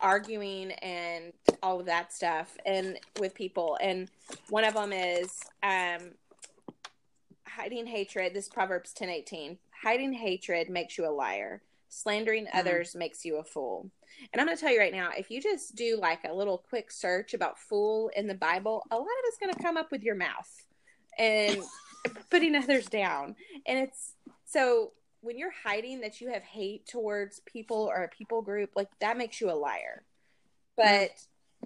arguing 0.00 0.72
and 0.72 1.32
all 1.62 1.80
of 1.80 1.86
that 1.86 2.12
stuff 2.12 2.56
and 2.64 2.98
with 3.18 3.34
people. 3.34 3.76
And 3.80 4.08
one 4.48 4.64
of 4.64 4.74
them 4.74 4.92
is 4.92 5.38
um 5.62 6.12
hiding 7.56 7.86
hatred. 7.86 8.34
This 8.34 8.48
Proverbs 8.48 8.92
ten 8.92 9.08
eighteen. 9.08 9.58
Hiding 9.82 10.12
hatred 10.12 10.68
makes 10.68 10.98
you 10.98 11.06
a 11.06 11.10
liar. 11.10 11.62
Slandering 11.88 12.46
Mm. 12.46 12.54
others 12.54 12.94
makes 12.94 13.24
you 13.24 13.36
a 13.36 13.44
fool. 13.44 13.90
And 14.32 14.40
I'm 14.40 14.46
going 14.46 14.56
to 14.56 14.60
tell 14.60 14.72
you 14.72 14.78
right 14.78 14.92
now, 14.92 15.10
if 15.16 15.30
you 15.30 15.40
just 15.40 15.74
do 15.74 15.96
like 15.96 16.24
a 16.24 16.32
little 16.32 16.58
quick 16.58 16.90
search 16.92 17.34
about 17.34 17.58
fool 17.58 18.10
in 18.14 18.26
the 18.26 18.34
Bible, 18.34 18.84
a 18.90 18.96
lot 18.96 19.02
of 19.02 19.24
it's 19.24 19.38
going 19.38 19.52
to 19.54 19.62
come 19.62 19.76
up 19.76 19.90
with 19.90 20.02
your 20.02 20.14
mouth 20.14 20.66
and 21.18 21.62
putting 22.30 22.54
others 22.54 22.86
down. 22.86 23.34
And 23.66 23.78
it's 23.78 24.14
so 24.44 24.92
when 25.22 25.38
you're 25.38 25.52
hiding 25.64 26.00
that 26.00 26.20
you 26.20 26.30
have 26.30 26.42
hate 26.42 26.86
towards 26.86 27.40
people 27.40 27.90
or 27.90 28.04
a 28.04 28.08
people 28.08 28.42
group, 28.42 28.70
like 28.76 28.88
that 29.00 29.16
makes 29.18 29.40
you 29.40 29.50
a 29.50 29.52
liar. 29.52 30.04
But 30.76 31.10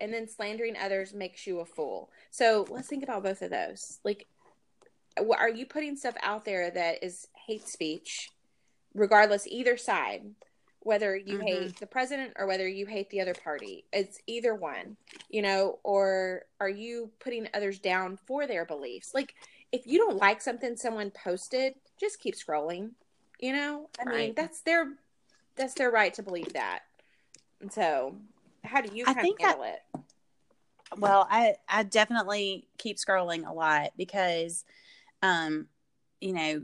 and 0.00 0.12
then 0.12 0.26
slandering 0.28 0.76
others 0.76 1.14
makes 1.14 1.46
you 1.46 1.60
a 1.60 1.64
fool. 1.64 2.10
So 2.30 2.66
let's 2.68 2.88
think 2.88 3.04
about 3.04 3.22
both 3.22 3.42
of 3.42 3.50
those. 3.50 4.00
Like, 4.04 4.26
are 5.16 5.48
you 5.48 5.66
putting 5.66 5.96
stuff 5.96 6.16
out 6.22 6.44
there 6.44 6.70
that 6.70 7.02
is 7.02 7.28
hate 7.46 7.66
speech, 7.68 8.30
regardless 8.94 9.46
either 9.46 9.76
side, 9.76 10.34
whether 10.80 11.16
you 11.16 11.38
Mhm. 11.38 11.42
hate 11.42 11.76
the 11.80 11.86
president 11.86 12.34
or 12.36 12.46
whether 12.46 12.68
you 12.68 12.86
hate 12.86 13.10
the 13.10 13.20
other 13.20 13.34
party? 13.34 13.84
It's 13.92 14.20
either 14.26 14.54
one, 14.54 14.96
you 15.28 15.42
know. 15.42 15.78
Or 15.82 16.46
are 16.60 16.68
you 16.68 17.10
putting 17.20 17.48
others 17.54 17.78
down 17.78 18.16
for 18.16 18.46
their 18.46 18.64
beliefs? 18.64 19.14
Like, 19.14 19.34
if 19.72 19.86
you 19.86 19.98
don't 19.98 20.16
like 20.18 20.40
something 20.40 20.76
someone 20.76 21.10
posted, 21.10 21.74
just 21.98 22.20
keep 22.20 22.34
scrolling. 22.34 22.92
You 23.40 23.52
know, 23.52 23.90
I 23.98 24.04
mean, 24.04 24.34
that's 24.34 24.60
their 24.62 24.94
that's 25.56 25.74
their 25.74 25.90
right 25.90 26.12
to 26.14 26.22
believe 26.22 26.52
that. 26.54 26.80
And 27.60 27.72
so, 27.72 28.16
how 28.64 28.80
do 28.80 28.94
you 28.94 29.04
I 29.06 29.14
think 29.14 29.38
of 29.40 29.46
that- 29.46 29.48
handle 29.58 29.64
it? 29.64 29.80
Well, 30.98 31.26
I 31.30 31.56
I 31.68 31.82
definitely 31.82 32.68
keep 32.78 32.96
scrolling 32.98 33.48
a 33.48 33.52
lot 33.52 33.92
because, 33.96 34.64
um, 35.24 35.66
you 36.20 36.32
know, 36.32 36.62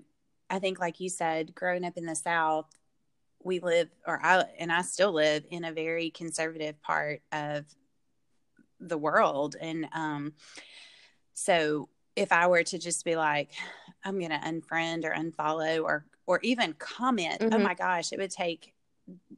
I 0.48 0.58
think 0.58 0.78
like 0.78 1.00
you 1.00 1.08
said, 1.08 1.54
growing 1.54 1.84
up 1.84 1.96
in 1.96 2.06
the 2.06 2.14
South, 2.14 2.66
we 3.42 3.58
live, 3.58 3.88
or 4.06 4.20
I 4.22 4.44
and 4.58 4.70
I 4.70 4.82
still 4.82 5.12
live 5.12 5.44
in 5.50 5.64
a 5.64 5.72
very 5.72 6.10
conservative 6.10 6.80
part 6.82 7.22
of 7.32 7.64
the 8.78 8.98
world, 8.98 9.56
and 9.60 9.86
um, 9.92 10.34
so 11.34 11.88
if 12.16 12.32
I 12.32 12.46
were 12.48 12.62
to 12.64 12.78
just 12.78 13.04
be 13.04 13.16
like, 13.16 13.52
I'm 14.04 14.18
going 14.18 14.30
to 14.30 14.36
unfriend 14.38 15.04
or 15.04 15.12
unfollow 15.14 15.82
or 15.82 16.04
or 16.26 16.38
even 16.42 16.74
comment, 16.74 17.38
oh 17.40 17.46
Mhm. 17.46 17.62
my 17.62 17.74
gosh, 17.74 18.12
it 18.12 18.18
would 18.18 18.30
take, 18.30 18.72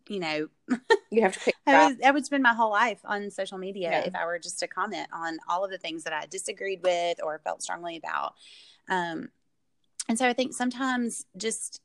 you 0.09 0.19
know, 0.21 0.49
You 1.11 1.23
have 1.23 1.33
to 1.35 1.41
pick. 1.41 1.55
I 1.67 1.89
would, 1.89 2.03
I 2.05 2.11
would 2.11 2.27
spend 2.27 2.43
my 2.43 2.53
whole 2.55 2.71
life 2.71 3.01
on 3.05 3.31
social 3.31 3.57
media 3.57 3.91
Yeah. 3.91 4.01
if 4.05 4.15
I 4.15 4.27
were 4.27 4.39
just 4.39 4.59
to 4.61 4.67
comment 4.67 5.09
on 5.13 5.39
all 5.49 5.65
of 5.65 5.71
the 5.71 5.79
things 5.79 6.05
that 6.05 6.13
I 6.13 6.27
disagreed 6.27 6.81
with 6.83 7.23
or 7.23 7.39
felt 7.45 7.63
strongly 7.63 7.97
about. 7.97 8.35
Um, 8.89 9.31
and 10.09 10.19
so 10.19 10.29
I 10.29 10.33
think 10.33 10.53
sometimes 10.55 11.25
just 11.37 11.81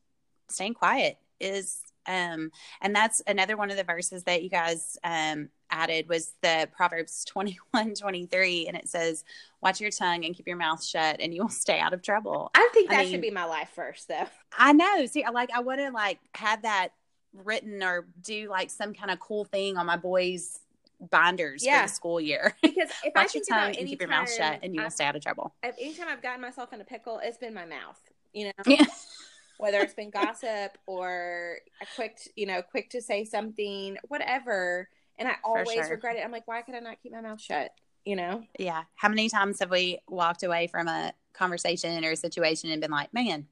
staying 0.50 0.74
quiet 0.74 1.18
is 1.40 1.82
um 2.08 2.50
and 2.82 2.96
that's 2.96 3.22
another 3.28 3.58
one 3.58 3.70
of 3.70 3.76
the 3.78 3.84
verses 3.84 4.24
that 4.24 4.42
you 4.42 4.50
guys 4.50 4.98
um 5.04 5.50
added 5.70 6.08
was 6.08 6.34
the 6.42 6.68
proverbs 6.76 7.26
21 7.28 7.94
23 7.96 8.66
and 8.68 8.78
it 8.78 8.88
says 8.88 9.24
watch 9.62 9.82
your 9.82 9.92
tongue 9.92 10.24
and 10.26 10.34
keep 10.34 10.48
your 10.48 10.56
mouth 10.58 10.82
shut 10.84 11.18
and 11.20 11.34
you 11.34 11.42
will 11.42 11.50
stay 11.66 11.80
out 11.80 11.94
of 11.94 12.02
trouble 12.02 12.50
I 12.56 12.70
think 12.74 12.90
I 12.90 12.96
that 12.96 13.02
mean- 13.04 13.12
should 13.12 13.22
be 13.22 13.30
my 13.30 13.44
life 13.44 13.70
first, 13.76 14.08
though. 14.08 14.26
i 14.58 14.72
know 14.74 15.06
see 15.06 15.24
I 15.24 15.30
like 15.32 15.52
i 15.54 15.60
want 15.60 15.80
to 15.82 15.92
like 15.92 16.20
have 16.34 16.62
that 16.64 16.90
written 17.34 17.84
or 17.84 18.08
do 18.22 18.50
like 18.50 18.70
some 18.72 18.94
kind 18.94 19.12
of 19.12 19.20
cool 19.20 19.44
thing 19.46 19.78
on 19.78 19.86
my 19.86 19.98
boys 19.98 20.60
binders 21.00 21.64
Yeah. 21.64 21.82
for 21.82 21.88
the 21.88 21.94
school 21.94 22.22
year 22.22 22.56
Because 22.62 22.90
if 23.04 23.16
I 23.16 23.24
watch 23.24 23.36
your 23.36 23.44
think 23.44 23.48
about 23.48 23.66
tongue 23.66 23.76
and 23.78 23.88
keep 23.88 24.02
your 24.02 24.10
mouth 24.10 24.32
shut 24.32 24.60
and 24.64 24.76
you 24.76 24.82
will 24.82 24.90
stay 24.90 25.06
out 25.06 25.16
of 25.16 25.22
trouble 25.22 25.54
anytime 25.64 26.08
I've 26.10 26.22
gotten 26.22 26.42
myself 26.42 26.74
in 26.74 26.82
a 26.82 26.86
pickle, 26.86 27.20
it's 27.24 27.38
been 27.38 27.54
my 27.54 27.66
mouth. 27.66 28.00
You 28.34 28.46
know, 28.46 28.52
yeah 28.66 28.86
whether 29.58 29.80
it's 29.80 29.94
been 29.94 30.10
gossip 30.12 30.78
or 30.86 31.58
a 31.82 31.86
quick, 31.96 32.18
you 32.36 32.46
know, 32.46 32.62
quick 32.62 32.92
to 32.92 33.02
say 33.02 33.24
something, 33.24 33.98
whatever. 34.08 34.88
And 35.18 35.28
I 35.28 35.36
always 35.44 35.74
sure. 35.74 35.90
regret 35.90 36.16
it. 36.16 36.24
I'm 36.24 36.32
like, 36.32 36.48
why 36.48 36.62
could 36.62 36.76
I 36.76 36.80
not 36.80 37.02
keep 37.02 37.12
my 37.12 37.22
mouth 37.22 37.42
shut? 37.42 37.72
You 38.06 38.16
know? 38.16 38.44
yeah 38.58 38.84
how 38.96 39.10
many 39.10 39.28
times 39.28 39.60
have 39.60 39.70
we 39.70 40.00
walked 40.08 40.42
away 40.42 40.68
from 40.68 40.88
a 40.88 41.12
conversation 41.34 42.06
or 42.06 42.12
a 42.12 42.16
situation 42.16 42.72
and 42.72 42.80
been 42.80 42.90
like 42.90 43.14
man 43.14 43.48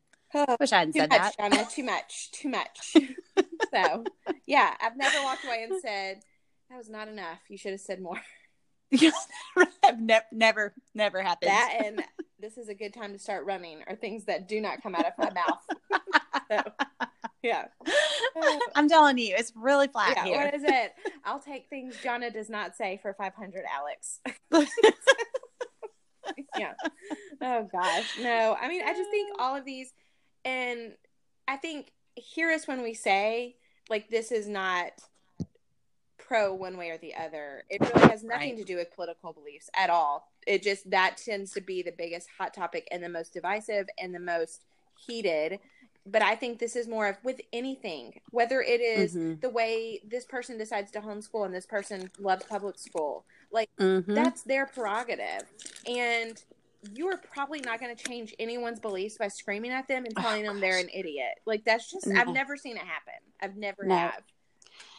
wish 0.60 0.72
i 0.72 0.80
hadn't 0.80 0.94
said 0.94 1.10
much, 1.10 1.36
that 1.38 1.38
Donna. 1.38 1.68
Too 1.70 1.84
much. 1.84 2.32
Too 2.32 2.50
much. 2.50 2.94
so, 3.74 4.04
yeah, 4.46 4.74
I've 4.82 4.98
never 4.98 5.18
walked 5.24 5.46
away 5.46 5.68
and 5.70 5.82
said 5.82 6.22
that 6.70 6.78
was 6.78 6.90
not 6.90 7.08
enough. 7.08 7.40
You 7.50 7.58
should 7.58 7.72
have 7.72 7.82
said 7.82 8.02
more. 8.02 8.22
ne- 10.00 10.20
never, 10.32 10.74
never 10.94 11.22
happened. 11.22 11.52
That 11.52 11.82
and 11.84 12.04
this 12.40 12.58
is 12.58 12.70
a 12.70 12.76
good 12.76 12.94
time 12.94 13.14
to 13.14 13.20
start 13.20 13.46
running, 13.46 13.80
are 13.88 13.96
things 13.96 14.26
that 14.26 14.48
do 14.48 14.62
not 14.62 14.82
come 14.84 14.96
out 14.96 15.06
of 15.06 15.14
my 15.18 15.32
mouth. 15.32 16.12
so, 16.52 16.72
yeah. 17.42 17.66
I'm 18.76 18.88
telling 18.88 19.18
you, 19.18 19.36
it's 19.38 19.52
really 19.56 19.88
flat 19.88 20.14
yeah. 20.18 20.26
here. 20.26 20.46
What 20.46 20.54
is 20.54 20.64
it? 20.64 20.94
I'll 21.24 21.40
take 21.40 21.68
things 21.70 21.96
Jonna 22.04 22.32
does 22.32 22.50
not 22.50 22.76
say 22.76 23.00
for 23.02 23.14
500, 23.14 23.64
Alex. 23.72 24.20
yeah. 26.58 26.74
Oh 27.42 27.68
gosh. 27.72 28.20
No, 28.22 28.58
I 28.60 28.68
mean, 28.68 28.82
I 28.84 28.94
just 28.94 29.10
think 29.10 29.40
all 29.40 29.56
of 29.56 29.66
these, 29.66 29.92
and 30.44 30.94
I 31.48 31.58
think 31.58 31.92
hear 32.16 32.52
us 32.52 32.68
when 32.68 32.82
we 32.82 32.94
say 32.94 33.56
like 33.90 34.10
this 34.10 34.32
is 34.32 34.48
not 34.48 34.92
pro 36.28 36.54
one 36.54 36.78
way 36.78 36.90
or 36.90 36.98
the 36.98 37.14
other. 37.16 37.64
It 37.70 37.82
really 37.82 38.10
has 38.10 38.24
nothing 38.24 38.50
Right. 38.52 38.58
to 38.58 38.64
do 38.64 38.78
with 38.78 38.94
political 38.96 39.34
beliefs 39.34 39.70
at 39.76 39.90
all. 39.90 40.28
It 40.48 40.64
just 40.64 40.90
that 40.90 41.18
tends 41.18 41.52
to 41.54 41.62
be 41.62 41.82
the 41.82 41.92
biggest 41.92 42.28
hot 42.38 42.54
topic 42.54 42.88
and 42.92 43.04
the 43.04 43.10
most 43.10 43.34
divisive 43.34 43.88
and 44.00 44.14
the 44.14 44.20
most 44.20 44.62
heated. 45.08 45.60
But 46.08 46.22
I 46.22 46.36
think 46.36 46.60
this 46.60 46.76
is 46.76 46.88
more 46.88 47.08
of 47.08 47.18
with 47.24 47.42
anything, 47.52 48.22
whether 48.32 48.62
it 48.62 48.80
is 48.82 49.16
Mhm. 49.16 49.42
the 49.42 49.50
way 49.50 50.02
this 50.06 50.24
person 50.26 50.58
decides 50.58 50.92
to 50.92 51.02
homeschool 51.02 51.46
and 51.46 51.54
this 51.54 51.66
person 51.66 52.12
loves 52.20 52.46
public 52.46 52.78
school. 52.78 53.26
Like 53.52 53.70
Mhm. 53.78 54.14
that's 54.14 54.44
their 54.44 54.66
prerogative. 54.68 55.44
And 55.88 56.44
you 56.94 57.08
are 57.08 57.18
probably 57.18 57.60
not 57.62 57.80
going 57.80 57.96
to 57.96 58.04
change 58.08 58.36
anyone's 58.38 58.80
beliefs 58.80 59.18
by 59.18 59.28
screaming 59.28 59.72
at 59.72 59.88
them 59.88 60.06
and 60.06 60.14
Oh, 60.18 60.22
telling 60.22 60.44
them 60.44 60.60
they're 60.60 60.78
an 60.78 60.90
idiot. 60.94 61.40
Like 61.46 61.64
that's 61.64 61.90
just 61.90 62.06
No. 62.06 62.20
I've 62.22 62.28
never 62.30 62.56
seen 62.56 62.78
it 62.78 62.84
happen. 62.84 63.14
I've 63.42 63.58
never 63.58 63.84
No. 63.84 63.96
have. 63.96 64.24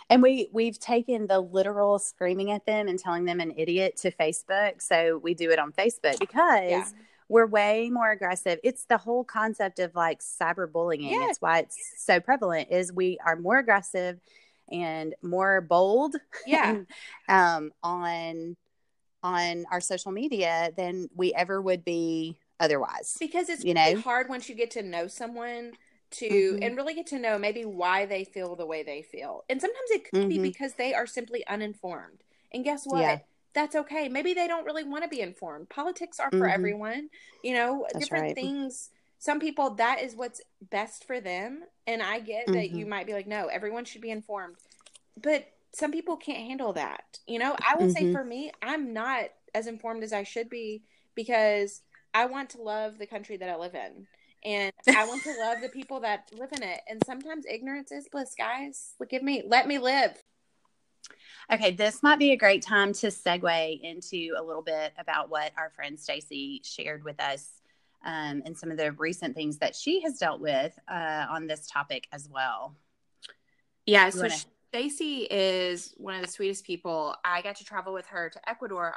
And 0.08 0.22
we 0.22 0.48
we've 0.52 0.78
taken 0.78 1.26
the 1.26 1.40
literal 1.40 1.98
screaming 1.98 2.50
at 2.52 2.64
them 2.66 2.86
and 2.88 2.98
telling 2.98 3.24
them 3.24 3.40
an 3.40 3.52
idiot 3.56 3.96
to 3.98 4.10
Facebook. 4.12 4.80
So 4.80 5.18
we 5.18 5.34
do 5.34 5.50
it 5.50 5.58
on 5.58 5.72
Facebook 5.72 6.18
because 6.20 6.70
Yeah. 6.70 6.84
we're 7.28 7.46
way 7.46 7.90
more 7.90 8.10
aggressive. 8.12 8.60
It's 8.62 8.84
the 8.84 8.98
whole 8.98 9.24
concept 9.24 9.78
of 9.80 9.94
like 9.96 10.20
cyberbullying. 10.20 11.10
Yes. 11.10 11.30
It's 11.30 11.42
why 11.42 11.58
it's 11.60 11.76
so 11.98 12.20
prevalent. 12.20 12.68
Is 12.70 12.92
we 12.92 13.18
are 13.26 13.34
more 13.36 13.58
aggressive 13.58 14.20
and 14.70 15.14
more 15.22 15.60
bold 15.60 16.14
Yeah. 16.46 16.82
um, 17.28 17.72
on 17.82 18.56
on 19.24 19.64
our 19.72 19.80
social 19.80 20.12
media 20.12 20.70
than 20.76 21.08
we 21.16 21.34
ever 21.34 21.60
would 21.60 21.84
be 21.84 22.38
otherwise. 22.60 23.16
because 23.18 23.48
it's 23.48 23.64
You 23.64 23.74
know? 23.74 24.00
hard 24.00 24.28
once 24.28 24.48
you 24.48 24.54
get 24.54 24.70
to 24.72 24.82
know 24.82 25.08
someone 25.08 25.72
to 26.12 26.28
Mhm. 26.28 26.58
and 26.62 26.76
really 26.76 26.94
get 26.94 27.06
to 27.08 27.18
know 27.18 27.38
maybe 27.38 27.64
why 27.64 28.06
they 28.06 28.24
feel 28.24 28.56
the 28.56 28.66
way 28.66 28.82
they 28.82 29.02
feel. 29.02 29.44
And 29.48 29.60
sometimes 29.60 29.90
it 29.90 30.04
could 30.04 30.28
be 30.28 30.38
Mhm. 30.38 30.42
because 30.42 30.74
they 30.74 30.94
are 30.94 31.06
simply 31.06 31.46
uninformed. 31.46 32.22
And 32.52 32.64
guess 32.64 32.86
what? 32.86 33.00
Yeah. 33.00 33.18
That's 33.54 33.74
okay. 33.74 34.08
Maybe 34.08 34.34
they 34.34 34.46
don't 34.46 34.66
really 34.66 34.84
want 34.84 35.02
to 35.04 35.08
be 35.08 35.20
informed. 35.20 35.70
Politics 35.70 36.20
are 36.20 36.30
for 36.30 36.46
Mhm. 36.46 36.52
everyone. 36.52 37.10
You 37.42 37.54
know, 37.54 37.86
That's 37.92 38.04
different 38.04 38.26
right. 38.26 38.34
things. 38.34 38.90
Some 39.18 39.40
people 39.40 39.70
that 39.76 40.02
is 40.02 40.14
what's 40.14 40.42
best 40.60 41.04
for 41.04 41.20
them. 41.20 41.64
And 41.86 42.02
I 42.02 42.20
get 42.20 42.46
that 42.48 42.70
you 42.70 42.84
Mhm. 42.84 42.90
might 42.90 43.06
be 43.06 43.14
like, 43.14 43.26
no, 43.26 43.46
everyone 43.46 43.86
should 43.86 44.02
be 44.02 44.10
informed. 44.10 44.56
But 45.16 45.46
some 45.72 45.90
people 45.90 46.16
can't 46.16 46.46
handle 46.46 46.74
that. 46.74 47.18
You 47.26 47.38
know, 47.38 47.56
I 47.66 47.76
will 47.76 47.90
say 47.90 48.04
Mhm. 48.04 48.12
for 48.12 48.24
me, 48.24 48.52
I'm 48.62 48.92
not 48.92 49.30
as 49.54 49.66
informed 49.66 50.02
as 50.04 50.12
I 50.12 50.22
should 50.22 50.50
be 50.50 50.82
because 51.14 51.82
I 52.12 52.26
want 52.26 52.50
to 52.50 52.62
love 52.62 52.98
the 52.98 53.06
country 53.06 53.38
that 53.38 53.48
I 53.48 53.56
live 53.56 53.74
in. 53.74 54.06
And 54.44 54.72
I 54.88 55.06
want 55.06 55.22
to 55.24 55.34
love 55.40 55.60
the 55.60 55.68
people 55.68 56.00
that 56.00 56.30
live 56.32 56.52
in 56.52 56.62
it. 56.62 56.80
And 56.88 57.02
sometimes 57.04 57.44
ignorance 57.46 57.90
is 57.92 58.08
bliss, 58.08 58.34
guys. 58.36 58.94
Look 59.00 59.12
at 59.12 59.22
me. 59.22 59.42
Let 59.46 59.66
me 59.66 59.78
live. 59.78 60.12
Okay, 61.52 61.70
this 61.70 62.02
might 62.02 62.18
be 62.18 62.32
a 62.32 62.36
great 62.36 62.62
time 62.62 62.92
to 62.94 63.06
segue 63.08 63.80
into 63.80 64.34
a 64.36 64.42
little 64.42 64.62
bit 64.62 64.92
about 64.98 65.30
what 65.30 65.52
our 65.56 65.70
friend 65.70 65.98
Stacy 65.98 66.60
shared 66.64 67.04
with 67.04 67.20
us 67.20 67.48
um, 68.04 68.42
and 68.44 68.56
some 68.58 68.70
of 68.72 68.76
the 68.76 68.90
recent 68.92 69.36
things 69.36 69.58
that 69.58 69.76
she 69.76 70.00
has 70.02 70.18
dealt 70.18 70.40
with 70.40 70.76
uh, 70.90 71.26
on 71.30 71.46
this 71.46 71.68
topic 71.68 72.08
as 72.12 72.28
well. 72.28 72.74
Yeah, 73.84 74.06
You 74.06 74.12
so 74.12 74.22
wanna- 74.22 74.34
Stacy 74.72 75.28
is 75.30 75.94
one 75.96 76.16
of 76.16 76.22
the 76.22 76.30
sweetest 76.30 76.64
people. 76.66 77.14
I 77.24 77.40
got 77.40 77.56
to 77.56 77.64
travel 77.64 77.94
with 77.94 78.06
her 78.06 78.28
to 78.28 78.50
Ecuador. 78.50 78.94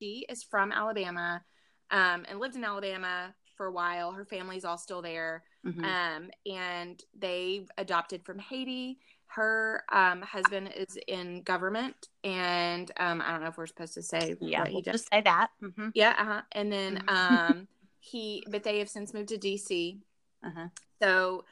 She 0.00 0.24
is 0.28 0.44
from 0.44 0.70
Alabama 0.72 1.42
um, 1.90 2.24
and 2.28 2.38
lived 2.38 2.54
in 2.56 2.64
Alabama 2.64 3.34
for 3.62 3.68
a 3.68 3.72
while. 3.72 4.10
Her 4.10 4.24
family's 4.24 4.64
all 4.64 4.76
still 4.76 5.02
there. 5.02 5.44
Mhm. 5.64 5.84
Um, 5.84 6.30
and 6.52 7.00
they 7.16 7.64
adopted 7.78 8.24
from 8.24 8.40
Haiti. 8.40 8.98
Her 9.26 9.84
um, 9.92 10.20
husband 10.20 10.72
is 10.74 10.98
in 11.06 11.42
government, 11.42 12.08
and 12.24 12.90
um, 12.98 13.22
I 13.22 13.30
don't 13.30 13.40
know 13.42 13.46
if 13.46 13.56
we're 13.56 13.68
supposed 13.68 13.94
to 13.94 14.02
say 14.02 14.34
yeah, 14.40 14.68
we'll 14.72 14.82
just 14.82 15.08
say 15.12 15.20
that. 15.20 15.50
hmm 15.60 15.90
Yeah, 15.94 16.14
uh-huh. 16.18 16.42
and 16.52 16.72
then 16.72 17.04
Mhm. 17.06 17.12
um, 17.16 17.68
he, 18.00 18.44
but 18.50 18.64
they 18.64 18.80
have 18.80 18.88
since 18.88 19.14
moved 19.14 19.28
to 19.28 19.38
DC. 19.38 20.00
Uh-huh. 20.44 20.66
So 21.00 21.44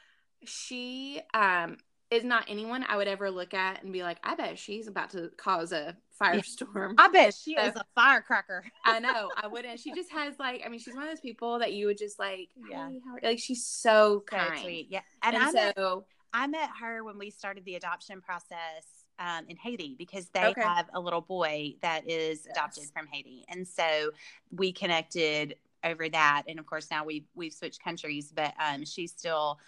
she 0.43 1.21
um 1.33 1.77
is 2.11 2.25
not 2.25 2.43
anyone 2.49 2.85
I 2.87 2.97
would 2.97 3.07
ever 3.07 3.31
look 3.31 3.53
at 3.53 3.81
and 3.83 3.93
be 3.93 4.03
like, 4.03 4.17
I 4.23 4.35
bet 4.35 4.59
she's 4.59 4.87
about 4.87 5.09
to 5.11 5.31
cause 5.37 5.71
a 5.71 5.95
firestorm. 6.21 6.93
I 6.97 7.07
bet 7.07 7.33
she 7.33 7.55
So- 7.55 7.63
is 7.63 7.75
a 7.77 7.85
firecracker. 7.95 8.63
I 8.85 8.99
know 8.99 9.31
I 9.41 9.47
wouldn't. 9.47 9.79
She 9.79 9.93
just 9.93 10.11
has 10.11 10.37
like, 10.37 10.61
I 10.65 10.69
mean, 10.69 10.79
she's 10.79 10.93
one 10.93 11.03
of 11.03 11.09
those 11.09 11.21
people 11.21 11.59
that 11.59 11.71
you 11.73 11.85
would 11.87 11.97
just 11.97 12.19
like, 12.19 12.49
Yeah. 12.69 12.89
hey, 13.21 13.27
like 13.29 13.39
she's 13.39 13.65
so 13.65 14.23
So 14.29 14.37
kind. 14.37 14.59
sweet. 14.61 14.87
Yeah. 14.91 14.99
And, 15.23 15.35
And, 15.35 15.43
I, 15.43 15.51
met, 15.51 15.75
so 15.77 16.03
I 16.33 16.47
met 16.47 16.69
her 16.81 17.03
when 17.05 17.17
we 17.17 17.29
started 17.29 17.63
the 17.63 17.75
adoption 17.75 18.19
process 18.21 18.85
um, 19.17 19.45
in 19.47 19.55
Haiti 19.55 19.95
because 19.97 20.27
they 20.29 20.47
Okay. 20.47 20.61
have 20.61 20.89
a 20.93 20.99
little 20.99 21.21
boy 21.21 21.75
that 21.81 22.09
is 22.09 22.45
adopted 22.45 22.83
Yes. 22.83 22.91
from 22.91 23.07
Haiti. 23.07 23.45
And 23.47 23.65
so 23.65 24.11
we 24.51 24.73
connected 24.73 25.55
over 25.83 26.09
that. 26.09 26.43
And 26.47 26.59
of 26.59 26.65
course, 26.65 26.89
now 26.91 27.03
we've, 27.05 27.25
we've 27.35 27.53
switched 27.53 27.83
countries, 27.83 28.31
but 28.35 28.53
um, 28.59 28.85
she's 28.85 29.11
still 29.11 29.59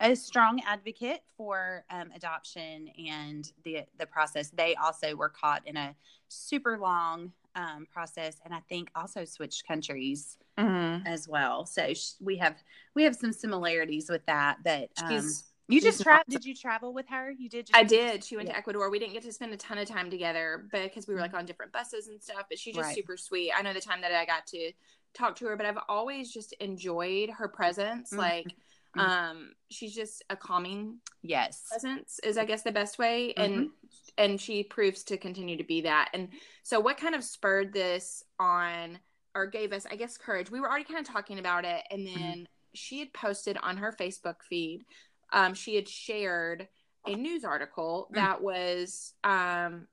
a 0.00 0.16
strong 0.16 0.60
advocate 0.66 1.20
for 1.36 1.84
um, 1.90 2.10
adoption 2.14 2.88
and 3.08 3.50
the, 3.64 3.82
the 3.98 4.06
process. 4.06 4.50
They 4.50 4.74
also 4.76 5.14
were 5.14 5.28
caught 5.28 5.62
in 5.66 5.76
a 5.76 5.94
super 6.28 6.78
long 6.78 7.32
um, 7.56 7.86
process 7.92 8.40
and 8.44 8.52
I 8.52 8.60
think 8.68 8.90
also 8.96 9.24
switched 9.24 9.66
countries 9.66 10.38
Mhm. 10.58 11.06
as 11.06 11.28
well. 11.28 11.66
So 11.66 11.94
sh- 11.94 12.12
we 12.20 12.36
have 12.38 12.62
we 12.94 13.02
have 13.04 13.14
some 13.16 13.32
similarities 13.32 14.08
with 14.08 14.24
that. 14.26 14.58
But 14.64 14.90
um, 15.02 15.28
you 15.68 15.80
just 15.80 16.02
tra- 16.02 16.14
awesome. 16.14 16.24
did 16.28 16.44
you 16.44 16.54
travel 16.54 16.92
with 16.92 17.08
her? 17.08 17.32
You 17.32 17.48
did. 17.48 17.66
Just- 17.66 17.76
I 17.76 17.82
did. 17.84 18.22
She 18.22 18.36
went 18.36 18.48
Yeah. 18.48 18.54
to 18.54 18.58
Ecuador. 18.58 18.88
We 18.90 18.98
didn't 19.00 19.14
get 19.14 19.22
to 19.24 19.32
spend 19.32 19.52
a 19.52 19.56
ton 19.56 19.78
of 19.78 19.88
time 19.88 20.10
together 20.10 20.66
because 20.72 21.08
we 21.08 21.14
were 21.14 21.20
like 21.20 21.34
on 21.34 21.44
different 21.46 21.72
buses 21.72 22.06
and 22.08 22.20
stuff. 22.22 22.46
But 22.48 22.58
she's 22.58 22.74
just 22.74 22.86
Right. 22.86 22.94
super 22.94 23.16
sweet. 23.16 23.52
I 23.56 23.62
know 23.62 23.72
the 23.72 23.80
time 23.80 24.00
that 24.02 24.12
I 24.12 24.24
got 24.24 24.46
to 24.48 24.72
talk 25.14 25.36
to 25.36 25.46
her, 25.46 25.56
but 25.56 25.66
I've 25.66 25.78
always 25.88 26.32
just 26.32 26.52
enjoyed 26.54 27.30
her 27.30 27.48
presence. 27.48 28.12
Mhm. 28.12 28.18
Like, 28.18 28.54
Mhm. 28.96 29.00
um, 29.00 29.54
she's 29.70 29.94
just 29.94 30.22
a 30.30 30.36
calming 30.36 31.00
Yes. 31.22 31.64
presence 31.68 32.18
is 32.20 32.36
I 32.38 32.44
guess 32.44 32.62
the 32.62 32.70
best 32.72 32.98
way 32.98 33.32
Mm-hmm. 33.36 33.42
and 33.42 33.70
and 34.18 34.40
she 34.40 34.62
proves 34.62 35.02
to 35.04 35.16
continue 35.16 35.56
to 35.56 35.64
be 35.64 35.80
that 35.80 36.10
and 36.14 36.28
so 36.62 36.78
what 36.78 36.96
kind 36.98 37.14
of 37.14 37.24
spurred 37.24 37.72
this 37.72 38.22
on 38.38 39.00
or 39.34 39.46
gave 39.46 39.72
us 39.72 39.86
I 39.90 39.96
guess 39.96 40.16
courage 40.18 40.50
we 40.50 40.60
were 40.60 40.68
already 40.68 40.84
kind 40.84 41.00
of 41.00 41.12
talking 41.12 41.38
about 41.40 41.64
it 41.64 41.82
and 41.90 42.06
Mm-hmm. 42.06 42.20
then 42.20 42.48
she 42.74 42.98
had 43.00 43.12
posted 43.14 43.56
on 43.56 43.78
her 43.78 43.90
Facebook 43.92 44.42
feed 44.48 44.84
um 45.32 45.54
she 45.54 45.74
had 45.74 45.88
shared 45.88 46.68
a 47.06 47.14
news 47.16 47.44
article 47.44 48.08
Mm. 48.12 48.14
that 48.16 48.42
was 48.42 49.14
um 49.24 49.88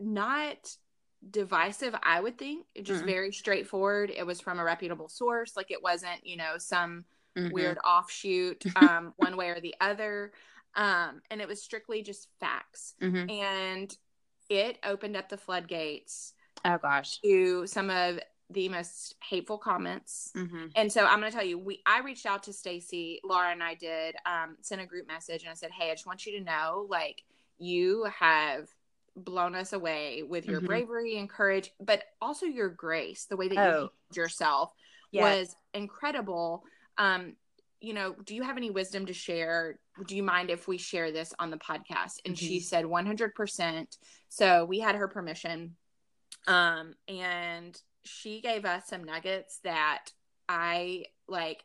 not 0.00 0.76
divisive 1.30 1.94
i 2.04 2.20
would 2.20 2.38
think 2.38 2.66
just 2.82 3.02
Mm-mm. 3.02 3.06
very 3.06 3.32
straightforward 3.32 4.10
it 4.14 4.24
was 4.26 4.40
from 4.40 4.58
a 4.58 4.64
reputable 4.64 5.08
source 5.08 5.56
like 5.56 5.70
it 5.70 5.82
wasn't 5.82 6.24
you 6.24 6.36
know 6.36 6.54
some 6.58 7.04
Mhm. 7.36 7.52
weird 7.52 7.78
offshoot, 7.78 8.64
um, 8.76 9.12
one 9.16 9.36
way 9.36 9.50
or 9.50 9.60
the 9.60 9.74
other. 9.80 10.32
Um, 10.74 11.22
and 11.30 11.40
it 11.40 11.48
was 11.48 11.62
strictly 11.62 12.02
just 12.02 12.28
facts. 12.40 12.94
Mhm. 13.00 13.30
And 13.30 13.96
it 14.48 14.78
opened 14.84 15.16
up 15.16 15.28
the 15.28 15.36
floodgates 15.36 16.34
Oh 16.64 16.78
gosh. 16.78 17.20
to 17.22 17.66
some 17.66 17.90
of 17.90 18.18
the 18.50 18.68
most 18.68 19.14
hateful 19.22 19.58
comments. 19.58 20.32
Mhm. 20.34 20.72
And 20.74 20.90
so 20.90 21.04
I'm 21.04 21.20
going 21.20 21.30
to 21.30 21.36
tell 21.36 21.46
you, 21.46 21.58
we 21.58 21.82
I 21.86 22.00
reached 22.00 22.26
out 22.26 22.42
to 22.44 22.52
Stacy, 22.52 23.20
Laura 23.24 23.50
and 23.50 23.62
I 23.62 23.74
did, 23.74 24.16
um, 24.24 24.56
sent 24.62 24.80
a 24.80 24.86
group 24.86 25.06
message 25.06 25.42
and 25.42 25.50
I 25.50 25.54
said, 25.54 25.70
"Hey, 25.70 25.90
I 25.90 25.94
just 25.94 26.06
want 26.06 26.24
you 26.26 26.38
to 26.38 26.44
know, 26.44 26.86
like, 26.88 27.22
you 27.58 28.04
have 28.04 28.68
blown 29.18 29.54
us 29.54 29.72
away 29.72 30.22
with 30.22 30.46
your 30.46 30.60
Mhm. 30.60 30.66
bravery 30.66 31.18
and 31.18 31.28
courage, 31.28 31.70
but 31.80 32.02
also 32.20 32.46
your 32.46 32.68
grace, 32.68 33.26
the 33.26 33.36
way 33.36 33.48
that 33.48 33.54
you 33.54 33.60
Oh. 33.60 33.64
handled 33.64 33.90
yourself 34.14 34.72
was 35.12 35.54
incredible. 35.74 36.64
Um, 36.96 37.36
you 37.80 37.94
know, 37.94 38.14
do 38.14 38.34
you 38.34 38.42
have 38.42 38.56
any 38.56 38.70
wisdom 38.70 39.06
to 39.06 39.12
share? 39.12 39.78
Do 40.06 40.16
you 40.16 40.22
mind 40.22 40.50
if 40.50 40.66
we 40.66 40.78
share 40.78 41.12
this 41.12 41.32
on 41.38 41.50
the 41.50 41.58
podcast? 41.58 42.20
And 42.24 42.36
she 42.36 42.58
Mhm. 42.58 42.62
said 42.64 42.86
100%. 42.86 43.96
So 44.28 44.64
we 44.64 44.80
had 44.80 44.96
her 44.96 45.06
permission. 45.08 45.76
Um, 46.46 46.94
and 47.06 47.80
she 48.04 48.40
gave 48.40 48.64
us 48.64 48.88
some 48.88 49.04
nuggets 49.04 49.60
that 49.60 50.12
I 50.48 51.06
like. 51.28 51.62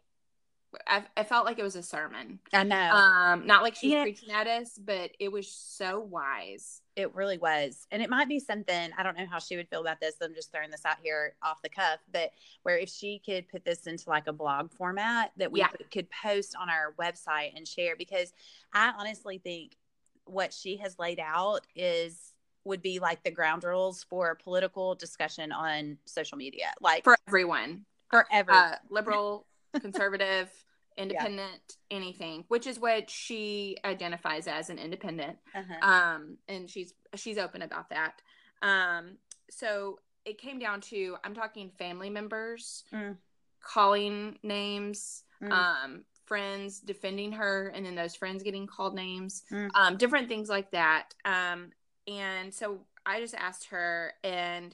I, 0.88 1.04
I 1.16 1.24
felt 1.24 1.46
like 1.46 1.60
it 1.60 1.64
was 1.64 1.76
a 1.76 1.84
sermon. 1.84 2.40
I 2.54 2.64
know. 2.64 2.76
Um, 2.92 3.46
not 3.46 3.62
like 3.64 3.76
she 3.76 3.88
was 3.88 3.94
Yeah. 3.94 4.02
preaching 4.04 4.32
at 4.32 4.48
us, 4.48 4.80
but 4.84 5.12
it 5.20 5.32
was 5.32 5.48
so 5.48 6.00
wise. 6.00 6.82
It 6.96 7.14
really 7.16 7.38
was. 7.38 7.88
And 7.92 8.02
it 8.02 8.10
might 8.10 8.28
be 8.28 8.40
something, 8.40 8.92
I 8.98 9.04
don't 9.04 9.18
know 9.18 9.26
how 9.30 9.40
she 9.40 9.56
would 9.56 9.68
feel 9.70 9.82
about 9.82 10.00
this. 10.00 10.16
I'm 10.22 10.34
just 10.36 10.52
throwing 10.52 10.72
this 10.72 10.86
out 10.86 10.98
here 11.04 11.36
off 11.44 11.62
the 11.62 11.70
cuff, 11.70 12.00
but 12.12 12.32
where 12.64 12.78
if 12.78 12.90
she 12.90 13.20
could 13.26 13.48
put 13.50 13.66
this 13.66 13.88
into 13.88 14.10
like 14.10 14.28
a 14.28 14.34
blog 14.34 14.72
format 14.72 15.32
that 15.38 15.52
we 15.52 15.60
Yeah. 15.60 15.70
could- 15.92 16.10
post 16.24 16.56
on 16.60 16.70
our 16.70 16.94
website 17.00 17.56
and 17.56 17.68
share, 17.68 17.96
because 17.96 18.34
I 18.74 18.94
honestly 18.98 19.38
think 19.40 19.78
what 20.26 20.54
she 20.54 20.78
has 20.78 20.98
laid 21.00 21.20
out 21.20 21.68
is 21.76 22.34
would 22.66 22.82
be 22.82 23.00
like 23.00 23.22
the 23.24 23.32
ground 23.32 23.64
rules 23.64 24.04
for 24.06 24.36
political 24.36 24.96
discussion 24.96 25.52
on 25.52 25.98
social 26.06 26.38
media, 26.38 26.74
like 26.80 27.04
For 27.04 27.18
everyone. 27.28 27.86
forever. 28.10 28.52
uh, 28.52 28.76
liberal, 28.90 29.46
conservative, 29.80 30.50
independent, 30.98 31.78
anything, 31.90 32.46
which 32.50 32.68
is 32.68 32.80
what 32.80 33.10
she 33.10 33.78
identifies 33.84 34.48
as 34.48 34.70
an 34.70 34.78
independent. 34.80 35.38
uh-huh. 35.56 35.88
Um, 35.92 36.38
and 36.48 36.70
she's 36.70 36.94
she's 37.16 37.38
open 37.38 37.62
about 37.62 37.90
that. 37.90 38.22
Um, 38.62 39.18
so 39.50 40.00
it 40.26 40.38
came 40.38 40.60
down 40.60 40.82
to 40.82 41.18
I'm 41.24 41.34
talking 41.34 41.70
family 41.78 42.10
members 42.10 42.84
Mm. 42.94 43.18
calling 43.62 44.38
names, 44.44 45.24
Mm. 45.42 45.52
um, 45.52 46.06
friends 46.26 46.80
defending 46.80 47.34
her, 47.34 47.68
and 47.76 47.86
then 47.86 47.96
those 47.96 48.16
friends 48.16 48.44
getting 48.44 48.66
called 48.68 48.96
names, 48.96 49.44
Mm. 49.52 49.70
um, 49.76 49.98
different 49.98 50.28
things 50.30 50.48
like 50.50 50.72
that. 50.72 51.14
Um, 51.26 51.72
and 52.08 52.54
so 52.54 52.86
I 53.06 53.20
just 53.20 53.36
asked 53.36 53.66
her, 53.70 54.14
and 54.24 54.74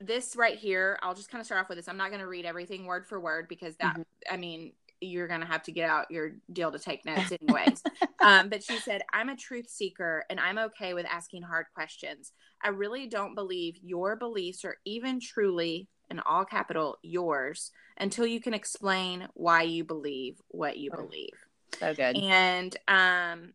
this 0.00 0.36
right 0.36 0.58
here, 0.58 0.98
I'll 1.02 1.14
just 1.14 1.30
kind 1.30 1.40
of 1.40 1.46
start 1.46 1.62
off 1.62 1.68
with 1.68 1.78
this. 1.78 1.88
I'm 1.88 1.96
not 1.96 2.10
going 2.10 2.20
to 2.20 2.26
read 2.26 2.44
everything 2.44 2.84
word 2.86 3.06
for 3.06 3.18
word 3.20 3.48
because 3.48 3.76
that, 3.76 3.96
Mhm. 3.96 4.04
I 4.30 4.36
mean, 4.36 4.72
you're 5.00 5.28
going 5.28 5.40
to 5.40 5.46
have 5.46 5.62
to 5.64 5.72
get 5.72 5.88
out 5.90 6.10
your 6.10 6.32
deal 6.52 6.72
to 6.72 6.78
take 6.78 7.04
notes 7.04 7.30
anyways. 7.40 7.82
um, 8.22 8.48
but 8.48 8.62
she 8.62 8.78
said, 8.78 9.02
I'm 9.12 9.28
a 9.28 9.36
truth 9.36 9.68
seeker 9.68 10.24
and 10.30 10.40
I'm 10.40 10.58
okay 10.58 10.94
with 10.94 11.06
asking 11.06 11.42
hard 11.42 11.66
questions. 11.74 12.32
I 12.62 12.68
really 12.68 13.06
don't 13.06 13.34
believe 13.34 13.76
your 13.82 14.16
beliefs 14.16 14.64
are 14.64 14.76
even 14.84 15.20
truly, 15.20 15.88
in 16.10 16.20
all 16.20 16.44
capital, 16.44 16.96
yours 17.02 17.70
until 17.98 18.26
you 18.26 18.40
can 18.40 18.54
explain 18.54 19.28
why 19.34 19.62
you 19.62 19.84
believe 19.84 20.40
what 20.48 20.76
you 20.78 20.90
believe. 20.90 21.34
so 21.78 21.94
good. 21.94 22.16
And 22.16 22.76
um, 22.88 23.52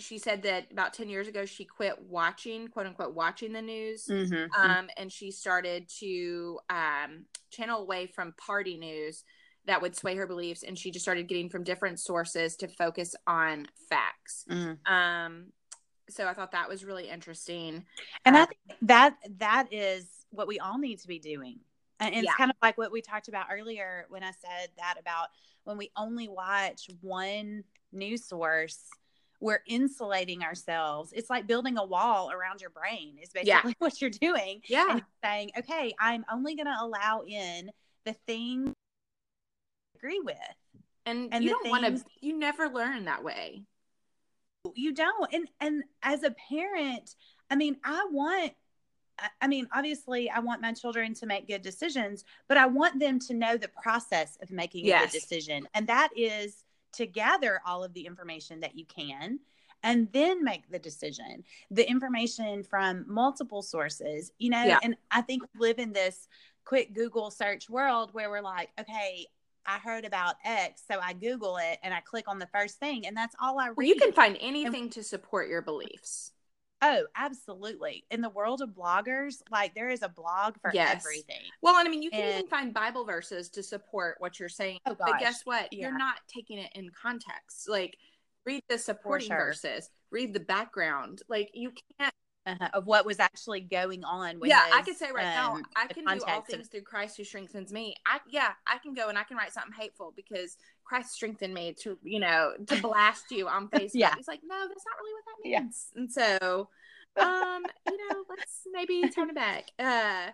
she 0.00 0.18
said 0.18 0.42
that 0.42 0.72
about 0.72 0.94
10 0.94 1.08
years 1.08 1.28
ago, 1.28 1.44
she 1.44 1.64
quit 1.64 1.94
watching, 2.02 2.68
quote 2.68 2.86
unquote, 2.86 3.14
watching 3.14 3.52
the 3.52 3.62
news. 3.62 4.06
Mhm. 4.08 4.48
Um, 4.58 4.90
and 4.96 5.12
she 5.12 5.30
started 5.30 5.88
to 6.00 6.58
um, 6.68 7.26
channel 7.50 7.80
away 7.82 8.06
from 8.06 8.32
party 8.34 8.76
news 8.76 9.24
that 9.66 9.82
would 9.82 9.94
sway 9.94 10.16
her 10.16 10.26
beliefs. 10.26 10.62
And 10.62 10.78
she 10.78 10.90
just 10.90 11.04
started 11.04 11.28
getting 11.28 11.48
from 11.50 11.64
different 11.64 12.00
sources 12.00 12.56
to 12.56 12.68
focus 12.68 13.14
on 13.26 13.66
facts. 13.88 14.44
Mhm. 14.48 14.78
Um, 14.90 15.52
so 16.08 16.26
I 16.26 16.34
thought 16.34 16.52
that 16.52 16.68
was 16.68 16.84
really 16.84 17.08
interesting. 17.08 17.84
And 18.24 18.36
I 18.36 18.42
Uh, 18.42 18.46
think 18.46 18.78
that 18.82 19.16
that 19.38 19.72
is 19.72 20.26
what 20.30 20.48
we 20.48 20.58
all 20.58 20.78
need 20.78 20.98
to 21.00 21.08
be 21.08 21.18
doing. 21.18 21.60
And 22.00 22.14
it's 22.14 22.24
Yeah. 22.24 22.32
kind 22.36 22.50
of 22.50 22.56
like 22.62 22.78
what 22.78 22.90
we 22.90 23.02
talked 23.02 23.28
about 23.28 23.46
earlier 23.52 24.06
when 24.08 24.22
I 24.22 24.32
said 24.32 24.70
that 24.78 24.96
about 24.98 25.28
when 25.64 25.76
we 25.76 25.92
only 25.96 26.28
watch 26.28 26.88
one 27.02 27.62
news 27.92 28.26
source, 28.26 28.88
we're 29.40 29.62
insulating 29.66 30.42
ourselves. 30.42 31.12
It's 31.12 31.30
like 31.30 31.46
building 31.46 31.78
a 31.78 31.84
wall 31.84 32.30
around 32.30 32.60
your 32.60 32.70
brain, 32.70 33.16
is 33.22 33.30
basically 33.30 33.48
Yeah. 33.50 33.72
what 33.78 34.00
you're 34.00 34.10
doing. 34.10 34.60
Yeah. 34.68 34.86
And 34.90 35.02
saying, 35.24 35.50
okay, 35.58 35.94
I'm 35.98 36.24
only 36.30 36.54
going 36.56 36.66
to 36.66 36.76
allow 36.78 37.22
in 37.26 37.70
the 38.04 38.12
things 38.26 38.68
I 38.70 39.98
agree 39.98 40.20
with. 40.22 40.36
And, 41.06 41.32
and 41.32 41.42
you 41.42 41.50
don't 41.50 41.68
want 41.70 41.84
to, 41.86 42.04
you 42.20 42.38
never 42.38 42.68
learn 42.68 43.06
that 43.06 43.24
way. 43.24 43.62
you 44.74 44.92
don't 44.92 45.32
and 45.32 45.48
and 45.60 45.82
as 46.02 46.22
a 46.22 46.30
parent 46.50 47.14
i 47.50 47.56
mean 47.56 47.78
i 47.82 48.06
want 48.12 48.52
I- 49.18 49.28
i 49.40 49.46
mean 49.48 49.66
obviously 49.72 50.28
i 50.28 50.38
want 50.40 50.60
my 50.60 50.74
children 50.74 51.14
to 51.14 51.24
make 51.26 51.48
good 51.48 51.62
decisions 51.62 52.24
but 52.46 52.58
i 52.58 52.66
want 52.66 53.00
them 53.00 53.18
to 53.20 53.32
know 53.34 53.56
the 53.56 53.68
process 53.82 54.36
of 54.42 54.50
making 54.50 54.84
a 54.84 54.90
good 55.00 55.10
decision 55.10 55.66
and 55.72 55.86
that 55.86 56.10
is 56.14 56.62
to 56.92 57.06
gather 57.06 57.60
all 57.66 57.84
of 57.84 57.92
the 57.94 58.06
information 58.06 58.60
that 58.60 58.76
you 58.76 58.84
can 58.84 59.38
and 59.82 60.08
then 60.12 60.44
make 60.44 60.70
the 60.70 60.78
decision 60.78 61.42
the 61.70 61.88
information 61.88 62.62
from 62.62 63.04
multiple 63.08 63.62
sources 63.62 64.32
you 64.38 64.50
know 64.50 64.64
Yeah. 64.64 64.78
and 64.82 64.96
i 65.10 65.20
think 65.20 65.42
we 65.54 65.60
live 65.68 65.78
in 65.78 65.92
this 65.92 66.28
quick 66.64 66.92
google 66.94 67.30
search 67.30 67.70
world 67.70 68.12
where 68.12 68.30
we're 68.30 68.42
like 68.42 68.70
okay 68.78 69.26
I 69.66 69.78
heard 69.78 70.06
about 70.06 70.36
X, 70.44 70.82
so 70.90 70.98
I 71.00 71.12
Google 71.12 71.58
it 71.58 71.78
and 71.82 71.92
I 71.92 72.00
click 72.00 72.24
on 72.28 72.38
the 72.38 72.46
first 72.46 72.80
thing, 72.80 73.06
and 73.06 73.16
that's 73.16 73.36
all 73.40 73.58
I 73.58 73.68
read. 73.68 73.76
Well, 73.76 73.86
you 73.86 73.94
can 73.94 74.12
find 74.12 74.38
anything 74.40 74.88
to 74.90 75.02
support 75.02 75.48
your 75.48 75.62
beliefs. 75.62 76.32
Oh, 76.82 77.04
absolutely. 77.14 78.04
In 78.10 78.20
the 78.22 78.30
world 78.30 78.62
of 78.62 78.70
bloggers, 78.70 79.42
like 79.50 79.74
there 79.74 79.90
is 79.90 80.02
a 80.02 80.08
blog 80.08 80.54
for 80.62 80.70
Yes. 80.72 80.96
everything. 81.04 81.42
Well, 81.60 81.76
and 81.76 81.86
I 81.86 81.90
mean, 81.90 82.02
you 82.02 82.10
can 82.10 82.20
And- 82.22 82.34
even 82.38 82.48
find 82.48 82.72
Bible 82.72 83.04
verses 83.04 83.50
to 83.50 83.62
support 83.62 84.16
what 84.20 84.40
you're 84.40 84.48
saying. 84.48 84.80
Oh, 84.86 84.94
But 84.94 85.08
gosh. 85.08 85.20
guess 85.20 85.46
what? 85.46 85.72
You're 85.72 85.96
not 85.96 86.16
taking 86.26 86.58
it 86.58 86.72
in 86.74 86.90
context. 86.90 87.68
Like, 87.68 87.98
read 88.46 88.62
the 88.68 88.78
supporting 88.78 89.28
sure. 89.28 89.36
verses, 89.36 89.90
read 90.10 90.32
the 90.32 90.40
background. 90.40 91.22
Like, 91.28 91.50
you 91.52 91.72
can't. 91.98 92.14
Uh-huh, 92.46 92.68
of 92.72 92.86
what 92.86 93.04
was 93.04 93.20
actually 93.20 93.60
going 93.60 94.02
on. 94.02 94.40
With 94.40 94.48
yeah, 94.48 94.62
I 94.72 94.78
his, 94.78 94.86
could 94.86 94.96
say 94.96 95.12
right 95.12 95.34
now, 95.34 95.56
um, 95.56 95.64
I 95.76 95.86
can 95.88 96.04
do 96.04 96.10
all 96.10 96.16
context 96.18 96.38
of- 96.38 96.46
things 96.56 96.68
through 96.68 96.82
Christ 96.82 97.18
who 97.18 97.24
strengthens 97.24 97.70
me. 97.70 97.94
I 98.06 98.18
yeah, 98.30 98.52
I 98.66 98.78
can 98.78 98.94
go 98.94 99.08
and 99.10 99.18
I 99.18 99.24
can 99.24 99.36
write 99.36 99.52
something 99.52 99.74
hateful 99.78 100.14
because 100.16 100.56
Christ 100.84 101.12
strengthened 101.12 101.52
me 101.52 101.74
to 101.82 101.98
you 102.02 102.18
know 102.18 102.52
to 102.66 102.76
blast 102.80 103.30
you 103.30 103.46
on 103.46 103.68
Facebook. 103.68 103.90
Yeah. 103.94 104.14
He's 104.16 104.26
like, 104.26 104.40
no, 104.42 104.56
that's 104.66 104.84
not 104.86 104.96
really 104.98 105.12
what 105.12 105.24
that 105.26 105.48
Yeah. 105.50 105.60
means. 105.60 105.86
And 105.94 106.10
so, 106.10 106.68
um, 107.22 107.62
you 107.86 107.96
know, 107.98 108.24
let's 108.30 108.60
maybe 108.72 109.08
turn 109.10 109.28
it 109.28 109.34
back. 109.34 109.70
Uh, 109.78 110.30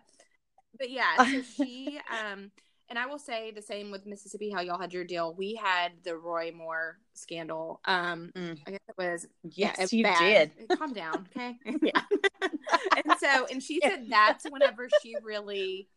but 0.79 0.91
yeah, 0.91 1.25
so 1.25 1.43
she 1.57 1.99
um 2.09 2.53
and 2.89 2.99
I 2.99 3.07
will 3.07 3.19
say 3.19 3.51
the 3.51 3.63
same 3.63 3.91
with 3.91 4.07
Mississippi, 4.07 4.51
how 4.51 4.61
y'all 4.61 4.81
had 4.81 4.93
your 4.93 5.05
deal. 5.05 5.35
We 5.35 5.55
had 5.55 5.93
the 6.05 6.17
Roy 6.17 6.53
Moore 6.55 6.99
scandal. 7.15 7.81
Um, 7.85 8.31
Mm. 8.37 8.59
I 8.67 8.71
guess 8.71 8.81
it 8.89 8.95
was 8.99 9.27
Yes, 9.43 9.77
it's 9.79 9.93
you 9.93 10.05
bad. 10.05 10.53
did. 10.57 10.79
Calm 10.79 10.93
down, 10.93 11.27
okay? 11.37 11.57
yeah. 11.83 12.03
and 13.05 13.19
so, 13.19 13.47
and 13.51 13.63
she 13.63 13.81
said 13.83 14.07
that's 14.09 14.45
whenever 14.51 14.89
she 15.03 15.15
really 15.23 15.89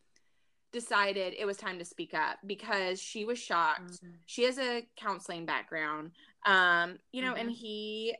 decided 0.71 1.33
it 1.37 1.45
was 1.45 1.57
time 1.57 1.79
to 1.79 1.85
speak 1.85 2.13
up 2.13 2.37
because 2.45 3.01
she 3.01 3.25
was 3.25 3.39
shocked. 3.39 3.91
Mm-hmm. 3.91 4.11
She 4.25 4.43
has 4.43 4.57
a 4.59 4.85
counseling 4.97 5.45
background, 5.45 6.11
um, 6.45 6.97
you 7.11 7.21
know, 7.21 7.33
and 7.33 7.51
he, 7.51 8.15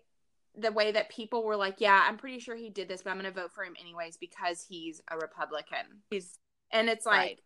the 0.58 0.72
way 0.72 0.92
that 0.92 1.10
people 1.10 1.44
were 1.44 1.56
like, 1.56 1.76
yeah, 1.80 2.04
I'm 2.08 2.18
pretty 2.18 2.40
sure 2.40 2.56
he 2.56 2.70
did 2.70 2.88
this, 2.88 3.04
but 3.04 3.12
I'm 3.12 3.20
going 3.20 3.32
to 3.32 3.40
vote 3.40 3.52
for 3.54 3.64
him 3.64 3.76
anyways 3.80 4.18
because 4.18 4.66
he's 4.68 5.02
a 5.12 5.18
Republican. 5.18 6.02
He's 6.10 6.40
And 6.72 6.90
it's 6.90 7.06
like, 7.06 7.16
right. 7.18 7.40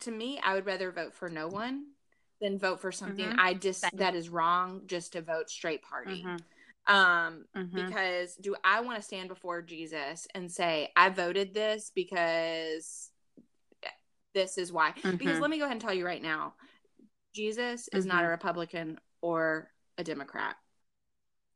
To 0.00 0.10
me, 0.10 0.40
I 0.42 0.54
would 0.54 0.66
rather 0.66 0.90
vote 0.92 1.14
for 1.14 1.28
no 1.28 1.48
one 1.48 1.86
than 2.40 2.58
vote 2.58 2.80
for 2.80 2.92
something 2.92 3.30
Mhm. 3.30 3.38
I 3.38 3.54
just 3.54 3.80
Same. 3.80 3.90
that 3.94 4.14
is 4.14 4.28
wrong 4.28 4.82
just 4.86 5.12
to 5.12 5.22
vote 5.22 5.48
straight 5.50 5.82
party. 5.82 6.22
Mhm, 6.22 6.40
Um, 6.86 7.48
mhm. 7.56 7.74
because 7.74 8.36
do 8.36 8.54
I 8.62 8.80
want 8.80 8.96
to 8.98 9.02
stand 9.02 9.28
before 9.28 9.62
Jesus 9.62 10.28
and 10.34 10.52
say 10.52 10.92
I 10.94 11.08
voted 11.08 11.54
this 11.54 11.90
because 11.94 13.10
this 14.34 14.58
is 14.58 14.70
why? 14.70 14.92
Because 14.92 15.38
Mhm. 15.38 15.40
let 15.40 15.50
me 15.50 15.58
go 15.58 15.64
ahead 15.64 15.72
and 15.72 15.80
tell 15.80 15.94
you 15.94 16.04
right 16.04 16.22
now, 16.22 16.54
Jesus 17.34 17.88
is 17.88 18.06
not 18.06 18.24
a 18.24 18.28
Republican 18.28 19.00
or 19.20 19.72
a 19.98 20.04
Democrat. 20.04 20.56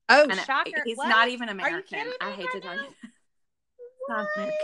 Oh, 0.08 0.24
And 0.28 0.40
shocker! 0.40 0.82
he's 0.84 0.96
What? 0.96 1.08
not 1.08 1.28
even 1.28 1.48
American. 1.50 2.12
I 2.20 2.30
hate 2.32 2.46
right 2.46 2.52
to 2.52 2.60
tell 2.60 2.76
now? 2.76 2.82
you. 2.82 2.94
Cosmic. 4.14 4.54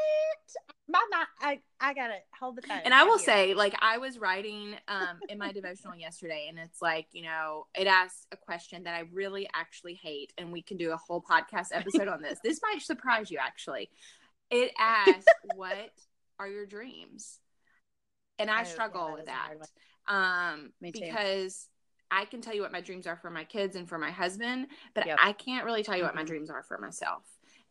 My, 0.89 1.05
my, 1.11 1.25
I, 1.41 1.61
I 1.81 1.95
gotta 1.95 2.19
hold 2.39 2.57
the 2.57 2.63
phone. 2.63 2.79
And 2.85 2.95
I 2.95 3.03
will 3.05 3.19
here. 3.19 3.25
say, 3.25 3.55
like, 3.55 3.75
I 3.81 3.99
was 3.99 4.19
writing 4.19 4.77
um, 4.87 5.19
in 5.29 5.37
my 5.39 5.51
devotional 5.53 5.97
yesterday, 5.99 6.47
and 6.49 6.59
it's 6.61 6.81
like, 6.81 7.09
you 7.13 7.25
know, 7.25 7.67
it 7.75 7.89
asks 7.89 8.25
a 8.31 8.37
question 8.37 8.85
that 8.85 8.95
I 8.95 9.05
really 9.13 9.49
actually 9.53 9.95
hate, 9.95 10.33
and 10.39 10.53
we 10.53 10.63
can 10.63 10.77
do 10.77 10.93
a 10.93 10.97
whole 10.97 11.21
podcast 11.21 11.69
episode 11.73 12.07
on 12.07 12.23
this. 12.23 12.39
This 12.43 12.61
might 12.63 12.81
surprise 12.83 13.31
you, 13.33 13.39
actually. 13.41 13.91
It 14.51 14.71
asks, 14.79 15.27
What 15.57 15.91
are 16.39 16.49
your 16.49 16.67
dreams? 16.67 17.41
And 18.39 18.49
I 18.49 18.61
Oh, 18.61 18.63
yeah, 18.63 18.65
struggle 18.65 19.07
that 19.07 19.13
with 19.15 19.23
is 19.23 19.29
a 19.29 19.33
hard 19.33 19.59
that. 20.07 20.15
Um, 20.55 20.73
Me 20.81 20.93
too. 20.93 21.01
because 21.01 21.69
I 22.13 22.27
can 22.27 22.41
tell 22.43 22.55
you 22.55 22.63
what 22.63 22.71
my 22.71 22.81
dreams 22.81 23.09
are 23.09 23.17
for 23.17 23.31
my 23.31 23.43
kids 23.43 23.75
and 23.75 23.89
for 23.89 23.99
my 23.99 24.13
husband, 24.13 24.69
but 24.95 25.07
Yep. 25.07 25.19
I 25.21 25.33
can't 25.33 25.65
really 25.65 25.83
tell 25.83 25.97
you 25.97 26.05
what 26.05 26.15
my 26.15 26.23
Mhm. 26.23 26.27
dreams 26.29 26.51
are 26.51 26.63
for 26.63 26.79
myself. 26.79 27.25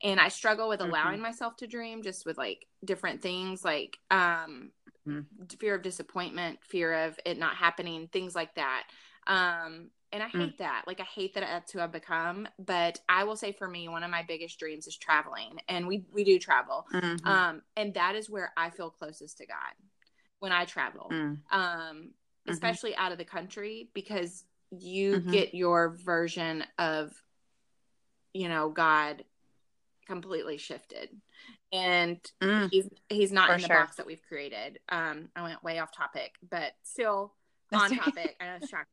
And 0.05 0.19
I 0.19 0.29
struggle 0.29 0.69
with 0.69 0.81
allowing 0.81 1.19
myself 1.19 1.57
to 1.57 1.67
dream 1.67 2.03
just 2.03 2.25
with 2.25 2.37
like 2.37 2.67
different 2.85 3.21
things 3.21 3.65
like 3.65 3.99
um 4.11 4.71
Mhm. 5.07 5.25
fear 5.59 5.75
of 5.75 5.81
disappointment, 5.81 6.59
fear 6.63 6.93
of 7.05 7.19
it 7.25 7.37
not 7.37 7.55
happening, 7.55 8.07
things 8.07 8.35
like 8.35 8.55
that. 8.55 8.83
Um 9.27 9.89
and 10.11 10.23
I 10.23 10.27
Mm. 10.27 10.39
hate 10.39 10.57
that. 10.59 10.83
Like 10.87 11.01
I 11.01 11.03
hate 11.03 11.33
that 11.33 11.41
that's 11.41 11.71
who 11.73 11.81
I've 11.81 11.91
become. 11.91 12.47
But 12.59 12.99
I 13.09 13.25
will 13.25 13.35
say 13.35 13.51
for 13.51 13.67
me, 13.67 13.89
one 13.89 14.03
of 14.03 14.11
my 14.11 14.23
biggest 14.23 14.59
dreams 14.59 14.87
is 14.87 14.95
traveling. 14.95 15.59
And 15.67 15.87
we 15.87 16.05
we 16.13 16.23
do 16.23 16.39
travel. 16.39 16.85
Mhm. 16.93 17.25
Um, 17.25 17.63
and 17.75 17.93
that 17.95 18.15
is 18.15 18.29
where 18.29 18.53
I 18.55 18.69
feel 18.69 18.91
closest 18.91 19.39
to 19.39 19.47
God 19.47 19.73
when 20.39 20.51
I 20.51 20.65
travel 20.65 21.09
Mm. 21.11 21.41
um, 21.51 22.13
especially 22.47 22.95
out 22.95 23.11
of 23.11 23.17
the 23.17 23.25
country 23.25 23.89
because 23.93 24.45
you 24.71 25.19
Mhm. 25.19 25.31
get 25.31 25.55
your 25.55 25.97
version 25.97 26.63
of 26.77 27.11
you 28.33 28.49
know 28.49 28.69
god 28.69 29.23
completely 30.05 30.57
shifted 30.57 31.09
and 31.71 32.19
Mm. 32.41 32.69
he's 32.71 32.87
he's 33.09 33.31
not 33.31 33.49
in 33.49 33.61
the 33.61 33.67
sure. 33.67 33.75
box 33.77 33.95
that 33.97 34.05
we've 34.05 34.21
created 34.27 34.79
um 34.89 35.29
i 35.35 35.41
went 35.41 35.63
way 35.63 35.79
off 35.79 35.91
topic 35.91 36.35
but 36.49 36.73
still 36.83 37.33
on 37.73 37.89
topic 37.95 38.35
i 38.39 38.45
know 38.45 38.57
shock 38.65 38.87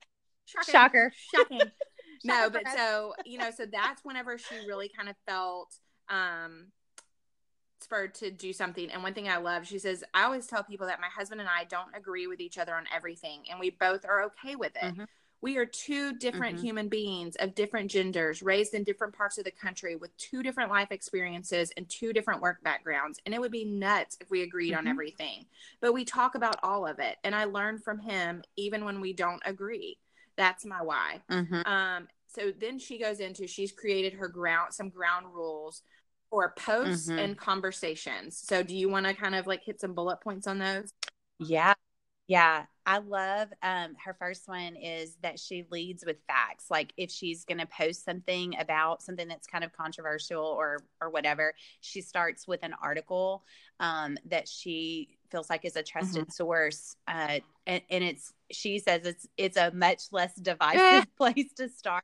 shocking 0.46 0.72
Shocker. 0.72 1.12
shocking 1.32 1.70
no 2.24 2.48
but 2.50 2.62
so 2.74 3.14
you 3.24 3.38
know 3.38 3.50
so 3.50 3.64
that's 3.70 4.04
whenever 4.04 4.38
she 4.38 4.54
really 4.66 4.88
kind 4.88 5.08
of 5.08 5.16
felt 5.26 5.74
um 6.08 6.66
spurred 7.80 8.14
to 8.14 8.30
do 8.30 8.52
something 8.52 8.90
and 8.90 9.02
one 9.02 9.12
thing 9.12 9.28
i 9.28 9.36
love 9.38 9.66
she 9.66 9.78
says 9.78 10.04
i 10.14 10.22
always 10.22 10.46
tell 10.46 10.62
people 10.62 10.86
that 10.86 11.00
my 11.00 11.08
husband 11.08 11.40
and 11.40 11.50
i 11.50 11.64
don't 11.64 11.94
agree 11.96 12.26
with 12.28 12.40
each 12.40 12.56
other 12.56 12.74
on 12.74 12.84
everything 12.94 13.42
and 13.50 13.58
we 13.58 13.70
both 13.70 14.04
are 14.04 14.22
okay 14.22 14.54
with 14.56 14.72
it 14.76 14.94
Mhm. 14.94 15.06
We 15.42 15.58
are 15.58 15.66
two 15.66 16.14
different 16.14 16.56
Mhm. 16.56 16.60
human 16.60 16.88
beings 16.88 17.36
of 17.36 17.54
different 17.54 17.90
genders 17.90 18.42
raised 18.42 18.72
in 18.74 18.84
different 18.84 19.14
parts 19.14 19.36
of 19.36 19.44
the 19.44 19.50
country 19.50 19.96
with 19.96 20.16
two 20.16 20.42
different 20.42 20.70
life 20.70 20.90
experiences 20.90 21.70
and 21.76 21.88
two 21.90 22.12
different 22.12 22.40
work 22.40 22.62
backgrounds 22.62 23.20
and 23.26 23.34
it 23.34 23.40
would 23.40 23.52
be 23.52 23.64
nuts 23.64 24.16
if 24.20 24.30
we 24.30 24.42
agreed 24.42 24.72
on 24.72 24.84
Mhm. 24.86 24.90
everything 24.90 25.46
but 25.80 25.92
we 25.92 26.04
talk 26.04 26.34
about 26.34 26.56
all 26.62 26.86
of 26.86 26.98
it 26.98 27.18
and 27.24 27.34
i 27.34 27.44
learn 27.44 27.78
from 27.78 27.98
him 27.98 28.42
even 28.56 28.84
when 28.84 29.00
we 29.00 29.12
don't 29.12 29.42
agree 29.44 29.98
that's 30.36 30.64
my 30.64 30.80
why 30.80 31.20
Mhm. 31.28 31.66
um, 31.66 32.08
so 32.26 32.50
then 32.52 32.78
she 32.78 32.96
goes 32.98 33.20
into 33.20 33.46
she's 33.46 33.72
created 33.72 34.14
her 34.14 34.28
ground 34.28 34.72
some 34.72 34.88
ground 34.88 35.26
rules 35.34 35.82
for 36.30 36.54
posts 36.56 37.08
Mhm. 37.10 37.18
and 37.18 37.36
conversations. 37.38 38.38
So 38.38 38.62
do 38.62 38.74
you 38.74 38.88
want 38.88 39.04
to 39.04 39.12
kind 39.12 39.34
of 39.34 39.46
like 39.46 39.62
hit 39.62 39.78
some 39.78 39.92
bullet 39.92 40.22
points 40.22 40.46
on 40.46 40.56
those? 40.56 40.94
Yeah. 41.38 41.74
Yeah. 42.28 42.64
I 42.84 42.98
love 42.98 43.48
um 43.62 43.94
her 44.04 44.14
first 44.14 44.48
one 44.48 44.74
is 44.74 45.16
that 45.22 45.38
she 45.38 45.64
leads 45.70 46.04
with 46.04 46.16
facts. 46.26 46.66
Like 46.68 46.92
if 46.96 47.10
she's 47.12 47.44
gonna 47.44 47.66
post 47.66 48.04
something 48.04 48.56
about 48.58 49.02
something 49.02 49.28
that's 49.28 49.46
kind 49.46 49.62
of 49.62 49.72
controversial 49.72 50.44
or 50.44 50.78
or 51.00 51.10
whatever, 51.10 51.54
she 51.80 52.00
starts 52.00 52.48
with 52.48 52.60
an 52.64 52.74
article 52.82 53.44
um 53.78 54.18
that 54.26 54.48
she 54.48 55.10
feels 55.30 55.48
like 55.48 55.64
is 55.64 55.76
a 55.76 55.82
trusted 55.82 56.32
source. 56.32 56.96
Uh 57.06 57.38
and, 57.66 57.82
and 57.88 58.02
it's 58.04 58.32
she 58.50 58.80
says 58.80 59.06
it's 59.06 59.28
it's 59.36 59.56
a 59.56 59.70
much 59.72 60.02
less 60.10 60.34
divisive 60.34 61.06
place 61.16 61.52
to 61.58 61.68
start 61.68 62.02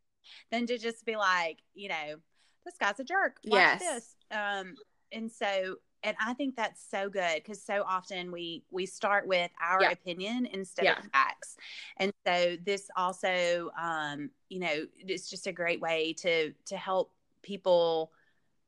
than 0.52 0.66
to 0.66 0.78
just 0.78 1.04
be 1.04 1.16
like, 1.16 1.58
you 1.74 1.88
know, 1.88 2.16
this 2.64 2.76
guy's 2.78 3.00
a 3.00 3.04
jerk. 3.04 3.38
Watch 3.46 3.62
Yes. 3.62 3.80
this. 3.80 4.14
Um 4.30 4.74
and 5.10 5.32
so 5.32 5.76
and 6.02 6.16
I 6.20 6.34
think 6.34 6.56
that's 6.56 6.84
so 6.88 7.08
good 7.08 7.36
because 7.36 7.62
so 7.62 7.82
often 7.86 8.30
we 8.32 8.64
we 8.70 8.86
start 8.86 9.26
with 9.26 9.50
our 9.60 9.80
Yeah. 9.80 9.90
opinion 9.90 10.46
instead 10.46 10.84
Yeah. 10.84 10.98
of 10.98 11.04
facts, 11.12 11.56
and 11.96 12.12
so 12.26 12.56
this 12.64 12.88
also, 12.96 13.70
um, 13.80 14.30
you 14.48 14.60
know, 14.60 14.86
it's 14.98 15.28
just 15.30 15.46
a 15.46 15.52
great 15.52 15.80
way 15.80 16.12
to 16.14 16.52
to 16.66 16.76
help 16.76 17.12
people 17.42 18.12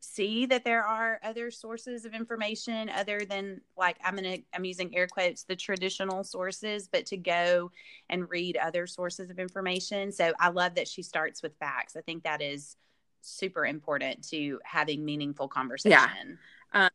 see 0.02 0.46
that 0.46 0.64
there 0.64 0.82
are 0.82 1.20
other 1.22 1.50
sources 1.50 2.06
of 2.06 2.14
information 2.14 2.88
other 2.88 3.20
than 3.26 3.60
like 3.76 3.98
I'm 4.02 4.16
gonna 4.16 4.38
I'm 4.54 4.64
using 4.64 4.96
air 4.96 5.06
quotes 5.06 5.44
the 5.44 5.56
traditional 5.56 6.24
sources, 6.24 6.88
but 6.88 7.06
to 7.06 7.16
go 7.18 7.70
and 8.08 8.28
read 8.30 8.56
other 8.56 8.86
sources 8.86 9.30
of 9.30 9.38
information. 9.38 10.10
So 10.10 10.32
I 10.40 10.48
love 10.48 10.74
that 10.76 10.88
she 10.88 11.02
starts 11.02 11.42
with 11.42 11.54
facts. 11.58 11.96
I 11.96 12.00
think 12.00 12.24
that 12.24 12.40
is 12.40 12.76
super 13.20 13.66
important 13.66 14.26
to 14.30 14.58
having 14.64 15.04
meaningful 15.04 15.48
conversation. 15.48 16.38
Um, 16.72 16.90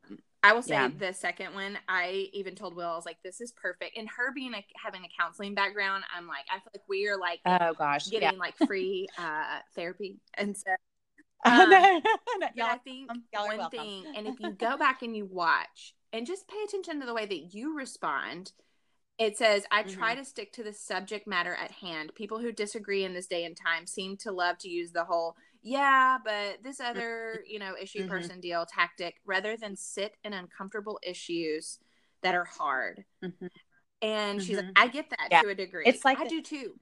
I 0.46 0.54
will 0.54 0.62
say 0.62 0.76
Yeah. 0.76 0.90
the 0.98 1.12
second 1.14 1.56
one, 1.56 1.78
I 1.90 2.30
even 2.34 2.54
told 2.56 2.76
Will, 2.76 2.88
I 2.88 2.96
was 2.96 3.06
like, 3.06 3.18
this 3.24 3.42
is 3.42 3.52
perfect. 3.52 3.98
And 3.98 4.08
her 4.16 4.32
being 4.34 4.54
a, 4.54 4.64
having 4.82 5.04
a 5.04 5.10
counseling 5.20 5.56
background, 5.56 6.04
I'm 6.16 6.28
like, 6.28 6.46
I 6.52 6.60
feel 6.60 6.70
like 6.74 6.84
we 6.88 7.08
are 7.08 7.18
like 7.18 7.40
Oh 7.46 7.74
gosh, 7.78 8.10
getting 8.10 8.34
yeah. 8.34 8.40
like 8.40 8.56
free 8.68 9.08
uh, 9.18 9.60
therapy. 9.76 10.20
And 10.36 10.56
so 10.56 10.70
Um, 11.46 11.70
no, 11.70 12.02
no, 12.40 12.48
y'all- 12.56 12.68
I 12.68 12.78
think 12.78 13.08
welcome. 13.10 13.24
Y'all 13.34 13.44
are 13.44 13.48
one 13.48 13.58
welcome. 13.58 13.80
thing, 13.80 14.06
and 14.16 14.28
if 14.28 14.40
you 14.40 14.52
go 14.52 14.78
back 14.78 15.02
and 15.04 15.16
you 15.16 15.26
watch 15.26 15.94
and 16.14 16.26
just 16.26 16.48
pay 16.48 16.58
attention 16.68 17.00
to 17.00 17.06
the 17.06 17.14
way 17.14 17.26
that 17.26 17.54
you 17.54 17.76
respond, 17.76 18.52
it 19.20 19.38
says, 19.38 19.64
I 19.72 19.84
try 19.84 20.12
Mm-hmm. 20.14 20.20
to 20.24 20.26
stick 20.30 20.54
to 20.54 20.64
the 20.64 20.74
subject 20.74 21.28
matter 21.28 21.54
at 21.56 21.72
hand. 21.72 22.14
People 22.16 22.40
who 22.40 22.52
disagree 22.52 23.04
in 23.04 23.14
this 23.14 23.28
day 23.28 23.46
and 23.46 23.56
time 23.56 23.86
seem 23.88 24.18
to 24.18 24.32
love 24.32 24.58
to 24.60 24.70
use 24.70 24.92
the 24.92 25.06
whole, 25.06 25.36
yeah, 25.68 26.20
but 26.24 26.62
this 26.64 26.80
other, 26.80 27.44
you 27.48 27.58
know, 27.58 27.76
issue 27.82 28.04
Mhm. 28.06 28.08
person 28.10 28.40
deal 28.40 28.66
tactic 28.68 29.20
rather 29.26 29.58
than 29.58 29.76
sit 29.76 30.16
in 30.24 30.32
uncomfortable 30.32 31.00
issues 31.02 31.80
that 32.22 32.36
are 32.36 32.46
hard. 32.46 33.04
Mhm. 33.24 33.50
And 34.02 34.44
she's 34.44 34.58
like, 34.58 34.68
I 34.76 34.88
get 34.88 35.10
that 35.10 35.28
Yeah. 35.32 35.42
to 35.42 35.50
a 35.50 35.56
degree. 35.56 35.84
It's 35.88 36.06
like 36.06 36.20
I 36.20 36.26
the- 36.26 36.30
do 36.30 36.42
too. 36.44 36.80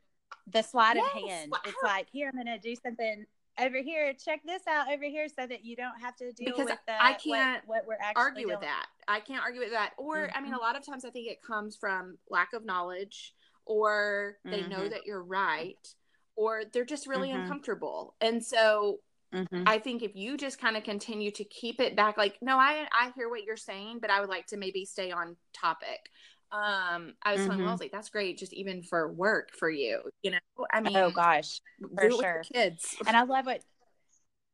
the 0.47 0.61
sleight 0.61 0.97
Yes, 0.97 1.15
of 1.15 1.29
hand. 1.29 1.51
wow. 1.51 1.59
It's 1.65 1.81
like 1.83 2.09
here 2.09 2.27
I'm 2.27 2.33
going 2.33 2.47
to 2.47 2.59
do 2.59 2.75
something 2.75 3.25
over 3.59 3.77
here. 3.77 4.13
Check 4.15 4.41
this 4.43 4.65
out 4.67 4.91
over 4.91 5.05
here, 5.05 5.29
so 5.29 5.47
that 5.47 5.63
you 5.63 5.75
don't 5.77 5.97
have 6.01 6.15
to 6.17 6.31
deal 6.33 6.47
Because 6.51 6.65
with 6.71 6.79
the, 6.85 7.01
I 7.01 7.13
can't 7.13 7.65
what, 7.67 7.85
we're 7.85 7.93
actually 8.01 8.21
argue 8.21 8.47
with 8.47 8.59
that. 8.61 8.87
I 9.07 9.21
can't 9.21 9.41
argue 9.43 9.61
with 9.61 9.71
that. 9.71 9.93
Or 9.95 10.29
I 10.35 10.41
mean, 10.41 10.53
a 10.53 10.59
lot 10.59 10.75
of 10.75 10.83
times 10.85 11.05
I 11.05 11.11
think 11.11 11.27
it 11.29 11.41
comes 11.41 11.77
from 11.77 12.17
lack 12.29 12.51
of 12.53 12.65
knowledge, 12.65 13.33
or 13.65 14.39
they 14.43 14.67
know 14.67 14.81
Mhm. 14.81 14.89
that 14.89 15.05
you're 15.05 15.23
right, 15.23 15.95
or 16.35 16.63
they're 16.71 16.85
just 16.85 17.07
really 17.07 17.31
Mhm. 17.31 17.41
uncomfortable. 17.41 18.15
And 18.21 18.43
so 18.43 18.99
Mhm. 19.33 19.63
I 19.67 19.79
think 19.79 20.01
if 20.03 20.15
you 20.15 20.37
just 20.37 20.59
kind 20.59 20.75
of 20.77 20.83
continue 20.83 21.31
to 21.31 21.43
keep 21.45 21.79
it 21.79 21.95
back, 21.95 22.17
like, 22.17 22.37
no, 22.41 22.57
I 22.57 22.87
I 22.91 23.11
hear 23.15 23.29
what 23.29 23.43
you're 23.43 23.57
saying, 23.57 23.99
but 23.99 24.09
I 24.11 24.19
would 24.19 24.29
like 24.29 24.47
to 24.47 24.57
maybe 24.57 24.85
stay 24.85 25.11
on 25.11 25.37
topic. 25.53 26.09
Um, 26.51 27.15
I 27.23 27.31
was 27.33 27.41
telling 27.43 27.59
Mhm. 27.59 27.65
Wellesley, 27.65 27.89
that's 27.91 28.09
great, 28.09 28.37
just 28.37 28.53
even 28.53 28.83
for 28.83 29.11
work 29.11 29.49
for 29.57 29.69
you, 29.69 30.01
you 30.21 30.31
know. 30.31 30.39
I 30.71 30.81
mean, 30.81 30.95
Oh 30.95 31.09
gosh, 31.11 31.59
for 31.95 32.09
sure. 32.11 32.43
kids. 32.53 32.95
and 33.07 33.17
I 33.17 33.23
love 33.23 33.45
what 33.47 33.63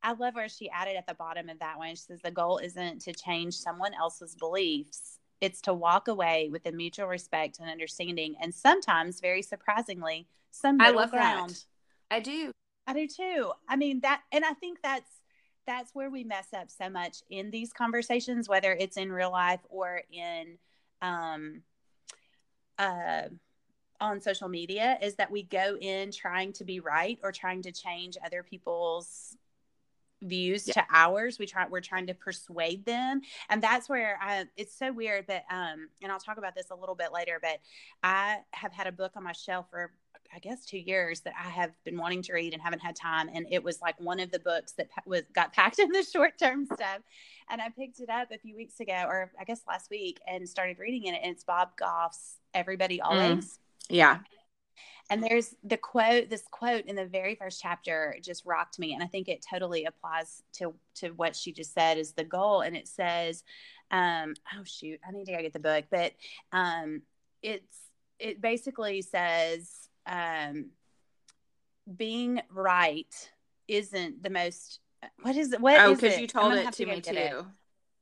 I 0.01 0.13
love 0.13 0.35
where 0.35 0.47
she 0.47 0.69
added 0.69 0.95
at 0.95 1.07
the 1.07 1.13
bottom 1.13 1.49
of 1.49 1.59
that 1.59 1.77
one. 1.77 1.89
She 1.89 1.97
says 1.97 2.21
the 2.23 2.31
goal 2.31 2.59
isn't 2.59 3.01
to 3.01 3.13
change 3.13 3.55
someone 3.55 3.93
else's 3.93 4.33
beliefs. 4.35 5.18
It's 5.41 5.61
to 5.61 5.73
walk 5.73 6.07
away 6.07 6.49
with 6.51 6.65
a 6.65 6.71
mutual 6.71 7.07
respect 7.07 7.59
and 7.59 7.69
understanding, 7.69 8.35
and 8.41 8.53
sometimes, 8.53 9.21
very 9.21 9.41
surprisingly, 9.41 10.27
some 10.51 10.77
middle 10.77 10.99
I 10.99 11.01
love 11.01 11.11
that. 11.11 11.63
I 12.11 12.19
do. 12.19 12.51
I 12.87 12.93
do 12.93 13.07
too. 13.07 13.51
I 13.67 13.75
mean 13.75 14.01
that, 14.01 14.21
and 14.31 14.43
I 14.43 14.53
think 14.53 14.79
that's 14.81 15.11
that's 15.65 15.93
where 15.93 16.09
we 16.09 16.23
mess 16.23 16.47
up 16.53 16.71
so 16.71 16.89
much 16.89 17.17
in 17.29 17.51
these 17.51 17.71
conversations, 17.71 18.49
whether 18.49 18.73
it's 18.73 18.97
in 18.97 19.11
real 19.11 19.31
life 19.31 19.59
or 19.69 20.01
in, 20.11 20.57
um, 21.03 21.61
uh, 22.79 23.23
on 24.01 24.19
social 24.19 24.49
media, 24.49 24.97
is 24.99 25.13
that 25.15 25.29
we 25.29 25.43
go 25.43 25.77
in 25.79 26.11
trying 26.11 26.53
to 26.53 26.63
be 26.65 26.79
right 26.79 27.19
or 27.21 27.31
trying 27.31 27.61
to 27.61 27.71
change 27.71 28.17
other 28.25 28.41
people's 28.41 29.37
views 30.21 30.67
Yeah. 30.67 30.73
to 30.73 30.85
ours 30.93 31.39
we 31.39 31.45
try 31.45 31.65
we're 31.69 31.79
trying 31.81 32.07
to 32.07 32.13
persuade 32.13 32.85
them 32.85 33.21
and 33.49 33.61
that's 33.63 33.87
where 33.87 34.17
i 34.21 34.45
it's 34.57 34.77
so 34.77 34.91
weird 34.91 35.25
but 35.27 35.43
um 35.49 35.87
and 36.01 36.11
i'll 36.11 36.19
talk 36.19 36.37
about 36.37 36.55
this 36.55 36.71
a 36.71 36.75
little 36.75 36.95
bit 36.95 37.13
later 37.13 37.39
but 37.41 37.59
i 38.03 38.37
have 38.51 38.73
had 38.73 38.87
a 38.87 38.91
book 38.91 39.13
on 39.15 39.23
my 39.23 39.31
shelf 39.31 39.67
for 39.69 39.91
i 40.35 40.39
guess 40.39 40.65
two 40.65 40.77
years 40.77 41.21
that 41.21 41.33
i 41.39 41.47
have 41.49 41.71
been 41.85 41.97
wanting 41.97 42.21
to 42.21 42.33
read 42.33 42.53
and 42.53 42.61
haven't 42.61 42.79
had 42.81 42.95
time 42.95 43.29
and 43.33 43.45
it 43.49 43.63
was 43.63 43.81
like 43.81 43.99
one 43.99 44.19
of 44.19 44.29
the 44.31 44.39
books 44.39 44.73
that 44.73 44.87
was 45.05 45.21
got 45.33 45.53
packed 45.53 45.79
in 45.79 45.89
the 45.91 46.03
short 46.13 46.37
term 46.37 46.65
stuff 46.65 46.99
and 47.49 47.61
i 47.61 47.69
picked 47.69 47.99
it 48.01 48.09
up 48.09 48.29
a 48.31 48.37
few 48.37 48.55
weeks 48.55 48.79
ago 48.81 49.05
or 49.07 49.31
i 49.39 49.43
guess 49.45 49.61
last 49.67 49.89
week 49.89 50.19
and 50.27 50.47
started 50.47 50.77
reading 50.79 51.05
it 51.05 51.17
and 51.23 51.31
it's 51.31 51.43
bob 51.45 51.69
goff's 51.77 52.39
everybody 52.53 52.99
always 53.01 53.59
Yeah. 53.89 54.19
And 55.09 55.23
there's 55.23 55.55
the 55.63 55.77
quote, 55.77 56.29
this 56.29 56.43
quote 56.51 56.85
in 56.85 56.95
the 56.95 57.05
very 57.05 57.35
first 57.35 57.61
chapter 57.61 58.15
just 58.21 58.45
rocked 58.45 58.77
me. 58.77 58.93
And 58.93 59.03
I 59.03 59.07
think 59.07 59.27
it 59.27 59.43
totally 59.49 59.85
applies 59.85 60.43
to, 60.53 60.75
to 60.95 61.09
what 61.09 61.35
she 61.35 61.51
just 61.51 61.73
said 61.73 61.97
is 61.97 62.13
the 62.13 62.23
goal. 62.23 62.61
And 62.61 62.75
it 62.77 62.87
says, 62.87 63.43
um, 63.91 64.35
oh 64.55 64.63
shoot, 64.63 64.99
I 65.07 65.11
need 65.11 65.25
to 65.25 65.31
go 65.31 65.41
get 65.41 65.53
the 65.53 65.59
book, 65.59 65.85
but 65.89 66.13
um, 66.51 67.01
it's, 67.41 67.77
it 68.19 68.39
basically 68.39 69.01
says, 69.01 69.89
um, 70.05 70.67
being 71.97 72.41
right 72.51 73.31
isn't 73.67 74.21
the 74.21 74.29
most, 74.29 74.79
what 75.21 75.35
is 75.35 75.53
it? 75.53 75.61
What 75.61 75.79
oh, 75.79 75.95
because 75.95 76.19
you 76.19 76.27
told 76.27 76.53
it 76.53 76.71
to, 76.73 76.85
to 76.85 76.85
me 76.85 77.01
too. 77.01 77.13
It. 77.15 77.45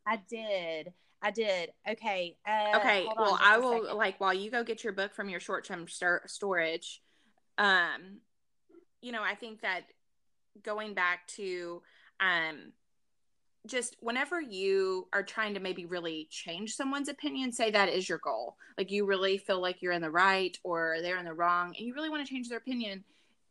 I 0.05 0.19
did. 0.29 0.93
I 1.27 1.31
did. 1.31 1.71
Okay. 1.89 2.37
Uh, 2.47 2.77
okay. 2.77 3.05
Well, 3.17 3.37
I 3.41 3.57
will 3.57 3.81
second. 3.83 3.97
like 3.97 4.17
while 4.21 4.33
you 4.33 4.49
go 4.49 4.63
get 4.63 4.81
your 4.81 4.93
book 4.93 5.13
from 5.13 5.27
your 5.27 5.41
short 5.41 5.65
term 5.65 5.85
st- 5.89 6.21
storage. 6.27 7.01
Um, 7.57 8.21
you 9.01 9.11
know, 9.11 9.21
I 9.21 9.35
think 9.35 9.61
that 9.61 9.81
going 10.63 10.93
back 10.93 11.27
to 11.35 11.81
um, 12.21 12.71
just 13.65 13.97
whenever 13.99 14.39
you 14.39 15.09
are 15.11 15.21
trying 15.21 15.55
to 15.55 15.59
maybe 15.59 15.85
really 15.85 16.29
change 16.31 16.75
someone's 16.75 17.09
opinion, 17.09 17.51
say 17.51 17.71
that 17.71 17.89
is 17.89 18.07
your 18.07 18.19
goal. 18.19 18.55
Like 18.77 18.89
you 18.89 19.05
really 19.05 19.37
feel 19.37 19.61
like 19.61 19.81
you're 19.81 19.91
in 19.91 20.01
the 20.01 20.09
right 20.09 20.57
or 20.63 20.99
they're 21.01 21.17
in 21.17 21.25
the 21.25 21.33
wrong, 21.33 21.75
and 21.77 21.85
you 21.85 21.93
really 21.93 22.09
want 22.09 22.25
to 22.25 22.33
change 22.33 22.47
their 22.47 22.59
opinion. 22.59 23.03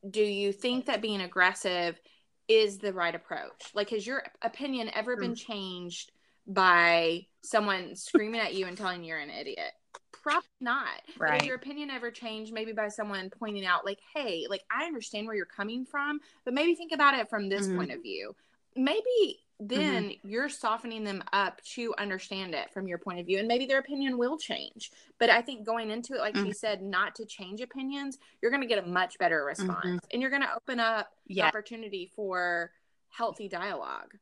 Do 0.09 0.23
you 0.23 0.51
think 0.51 0.87
that 0.87 1.03
being 1.03 1.21
aggressive 1.21 2.01
is 2.49 2.79
the 2.79 2.95
right 2.95 3.15
approach? 3.15 3.71
Like, 3.75 3.91
has 3.91 4.07
your 4.07 4.23
opinion 4.41 4.91
ever 4.95 5.17
been 5.19 5.33
mm. 5.33 5.47
changed 5.47 6.13
by 6.47 7.27
someone 7.43 7.97
screaming 7.97 8.41
at 8.41 8.55
you 8.55 8.67
and 8.67 8.77
telling 8.77 9.03
you 9.03 9.09
you're 9.09 9.19
an 9.19 9.31
idiot. 9.31 9.73
Probably 10.13 10.49
not. 10.61 10.89
Right. 11.19 11.39
But 11.39 11.47
your 11.47 11.57
opinion 11.57 11.91
ever 11.91 12.11
changed 12.11 12.53
maybe 12.53 12.73
by 12.73 12.89
someone 12.89 13.31
pointing 13.31 13.65
out, 13.65 13.85
like, 13.85 14.01
hey, 14.15 14.47
like, 14.49 14.63
I 14.71 14.85
understand 14.85 15.27
where 15.27 15.37
you're 15.37 15.47
coming 15.47 15.85
from, 15.85 16.21
but 16.45 16.55
maybe 16.55 16.75
think 16.75 16.93
about 16.93 17.19
it 17.19 17.31
from 17.31 17.49
this 17.49 17.67
mm-hmm. 17.67 17.77
point 17.77 17.93
of 17.93 18.03
view. 18.03 18.35
Maybe 18.75 19.41
then 19.59 20.05
mm-hmm. 20.05 20.29
you're 20.29 20.49
softening 20.49 21.05
them 21.05 21.23
up 21.33 21.63
to 21.63 21.95
understand 21.97 22.55
it 22.55 22.71
from 22.73 22.87
your 22.87 22.99
point 22.99 23.19
of 23.19 23.27
view 23.27 23.39
and 23.39 23.49
maybe 23.49 23.65
their 23.65 23.79
opinion 23.79 24.19
will 24.19 24.37
change 24.37 24.91
but 25.19 25.31
i 25.31 25.41
think 25.41 25.65
going 25.65 25.91
into 25.91 26.15
it 26.15 26.21
like 26.21 26.35
mm-hmm. 26.35 26.47
she 26.47 26.53
said 26.53 26.83
not 26.83 27.15
to 27.15 27.25
change 27.25 27.63
opinions 27.63 28.19
you're 28.43 28.51
going 28.51 28.61
to 28.61 28.67
get 28.67 28.85
a 28.85 28.87
much 28.87 29.19
better 29.19 29.45
response 29.45 29.87
mm-hmm. 29.87 29.97
and 30.13 30.21
you're 30.21 30.31
going 30.31 30.43
to 30.43 30.55
open 30.55 30.79
up 30.79 31.09
yeah. 31.27 31.47
opportunity 31.47 32.11
for 32.15 32.71
healthy 33.09 33.49
dialogue 33.49 34.13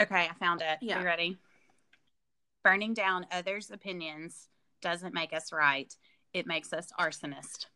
Okay, 0.00 0.28
I 0.28 0.34
found 0.38 0.62
it. 0.62 0.78
Yeah. 0.80 0.98
You 0.98 1.04
ready? 1.04 1.38
Burning 2.64 2.94
down 2.94 3.26
others' 3.30 3.70
opinions 3.70 4.48
doesn't 4.80 5.14
make 5.14 5.32
us 5.32 5.52
right. 5.52 5.92
It 6.32 6.46
makes 6.46 6.72
us 6.72 6.88
arsonist. 6.98 7.66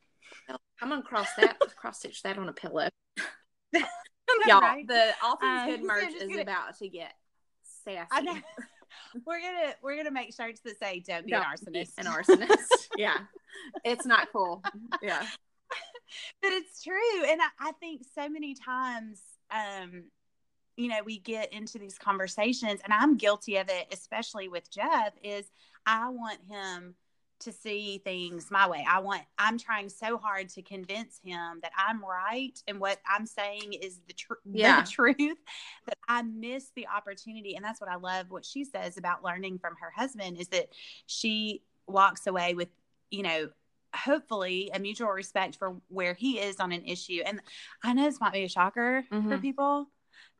I'm 0.80 0.88
gonna 0.88 1.02
cross 1.02 1.28
that 1.38 1.58
cross 1.76 1.98
stitch 1.98 2.22
that 2.22 2.38
on 2.38 2.48
a 2.48 2.52
pillow. 2.52 2.88
Y'all, 4.46 4.60
right. 4.60 4.86
the 4.86 5.12
all 5.22 5.36
things 5.36 5.60
um, 5.62 5.70
good 5.70 5.82
merch 5.82 6.12
is 6.12 6.28
gonna, 6.28 6.42
about 6.42 6.76
to 6.78 6.88
get 6.88 7.12
sassy. 7.84 8.08
We're 9.26 9.40
gonna 9.40 9.74
we're 9.82 9.96
gonna 9.96 10.10
make 10.10 10.34
shirts 10.34 10.60
that 10.60 10.78
say 10.78 11.02
"Don't 11.06 11.26
be 11.26 11.32
Don't 11.32 11.42
an 11.42 11.48
arsonist." 11.48 11.96
Be 11.96 12.06
an 12.06 12.06
arsonist. 12.06 12.88
yeah, 12.96 13.18
it's 13.84 14.06
not 14.06 14.28
cool. 14.32 14.62
Yeah, 15.02 15.26
but 16.42 16.52
it's 16.52 16.82
true, 16.82 17.24
and 17.26 17.40
I, 17.40 17.68
I 17.68 17.72
think 17.72 18.02
so 18.14 18.28
many 18.28 18.54
times 18.54 19.20
um, 19.50 20.04
you 20.76 20.88
know, 20.88 20.98
we 21.04 21.18
get 21.18 21.52
into 21.52 21.78
these 21.78 21.98
conversations, 21.98 22.80
and 22.84 22.92
I'm 22.92 23.16
guilty 23.16 23.56
of 23.56 23.68
it, 23.68 23.86
especially 23.92 24.48
with 24.48 24.70
Jeff, 24.70 25.14
is 25.22 25.50
I 25.86 26.08
want 26.10 26.38
him 26.48 26.94
to 27.38 27.52
see 27.52 27.98
things 27.98 28.50
my 28.50 28.68
way. 28.68 28.84
I 28.88 28.98
want, 29.00 29.22
I'm 29.38 29.58
trying 29.58 29.88
so 29.88 30.16
hard 30.16 30.48
to 30.50 30.62
convince 30.62 31.20
him 31.22 31.60
that 31.62 31.72
I'm 31.76 32.02
right 32.04 32.58
and 32.66 32.80
what 32.80 32.98
I'm 33.08 33.26
saying 33.26 33.74
is 33.74 34.00
the, 34.06 34.14
tr- 34.14 34.34
yeah. 34.44 34.80
the 34.80 34.90
truth 34.90 35.38
that 35.86 35.98
I 36.08 36.22
miss 36.22 36.70
the 36.74 36.86
opportunity. 36.88 37.54
And 37.54 37.64
that's 37.64 37.80
what 37.80 37.90
I 37.90 37.96
love 37.96 38.30
what 38.30 38.44
she 38.44 38.64
says 38.64 38.96
about 38.96 39.22
learning 39.22 39.58
from 39.58 39.74
her 39.80 39.92
husband 39.94 40.38
is 40.38 40.48
that 40.48 40.68
she 41.06 41.62
walks 41.86 42.26
away 42.26 42.54
with, 42.54 42.68
you 43.10 43.22
know, 43.22 43.50
hopefully 43.94 44.70
a 44.74 44.78
mutual 44.78 45.08
respect 45.08 45.56
for 45.56 45.76
where 45.88 46.14
he 46.14 46.38
is 46.38 46.60
on 46.60 46.72
an 46.72 46.84
issue. 46.84 47.22
And 47.24 47.40
I 47.82 47.92
know 47.92 48.04
this 48.04 48.20
might 48.20 48.32
be 48.32 48.44
a 48.44 48.48
shocker 48.48 49.04
mm-hmm. 49.10 49.30
for 49.30 49.38
people, 49.38 49.88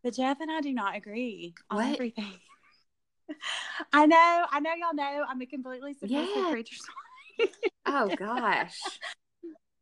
but 0.03 0.15
Jeff 0.15 0.41
and 0.41 0.51
I 0.51 0.61
do 0.61 0.73
not 0.73 0.97
agree 0.97 1.55
on 1.71 1.79
what? 1.79 1.95
everything. 1.95 2.33
I 3.93 4.07
know, 4.07 4.47
I 4.51 4.61
know 4.61 4.71
y'all 4.75 4.95
know 4.95 5.25
I'm 5.29 5.41
a 5.41 5.47
completely 5.47 5.95
submissive 5.95 6.37
yeah. 6.37 6.51
creature. 6.51 6.77
oh 7.87 8.15
gosh. 8.17 8.79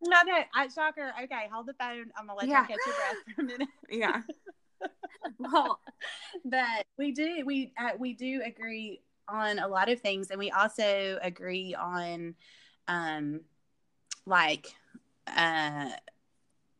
No, 0.06 0.22
no, 0.26 0.38
I 0.54 0.68
shocker. 0.68 1.12
Okay, 1.22 1.48
hold 1.52 1.66
the 1.66 1.74
phone. 1.74 2.10
I'm 2.16 2.26
gonna 2.26 2.38
let 2.38 2.48
yeah. 2.48 2.62
you 2.62 2.68
catch 2.68 2.78
your 2.86 2.94
breath 2.94 3.34
for 3.34 3.42
a 3.42 3.44
minute. 3.44 3.68
yeah. 3.90 4.20
well, 5.38 5.80
but 6.44 6.86
we 6.98 7.12
do 7.12 7.42
we 7.46 7.72
uh, 7.78 7.92
we 7.98 8.12
do 8.12 8.42
agree 8.44 9.00
on 9.28 9.58
a 9.58 9.68
lot 9.68 9.88
of 9.88 10.00
things, 10.00 10.30
and 10.30 10.38
we 10.38 10.50
also 10.50 11.18
agree 11.22 11.74
on, 11.74 12.34
um, 12.88 13.40
like, 14.26 14.74
uh, 15.26 15.88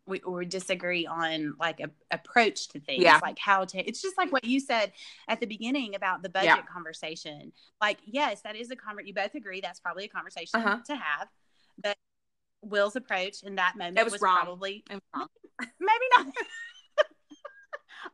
we 0.06 0.20
or 0.20 0.44
disagree 0.44 1.06
on 1.06 1.54
like 1.58 1.80
a 1.80 1.90
approach 2.10 2.68
to 2.68 2.80
things 2.80 3.02
yeah. 3.02 3.18
like 3.22 3.38
how 3.38 3.64
to 3.64 3.78
it's 3.78 4.02
just 4.02 4.16
like 4.18 4.30
what 4.32 4.44
you 4.44 4.60
said 4.60 4.92
at 5.28 5.40
the 5.40 5.46
beginning 5.46 5.94
about 5.94 6.22
the 6.22 6.28
budget 6.28 6.48
yeah. 6.48 6.62
conversation 6.62 7.52
like 7.80 7.98
yes 8.04 8.42
that 8.42 8.56
is 8.56 8.70
a 8.70 8.76
conversation 8.76 9.08
you 9.08 9.14
both 9.14 9.34
agree 9.34 9.60
that's 9.60 9.80
probably 9.80 10.04
a 10.04 10.08
conversation 10.08 10.60
uh-huh. 10.60 10.78
to 10.86 10.94
have 10.94 11.28
but 11.82 11.96
will's 12.62 12.96
approach 12.96 13.42
in 13.42 13.54
that 13.54 13.76
moment 13.76 13.98
it 13.98 14.04
was, 14.04 14.12
was 14.12 14.20
probably 14.20 14.84
was 14.90 15.00
wrong. 15.14 15.26
maybe 15.60 16.04
not 16.16 16.26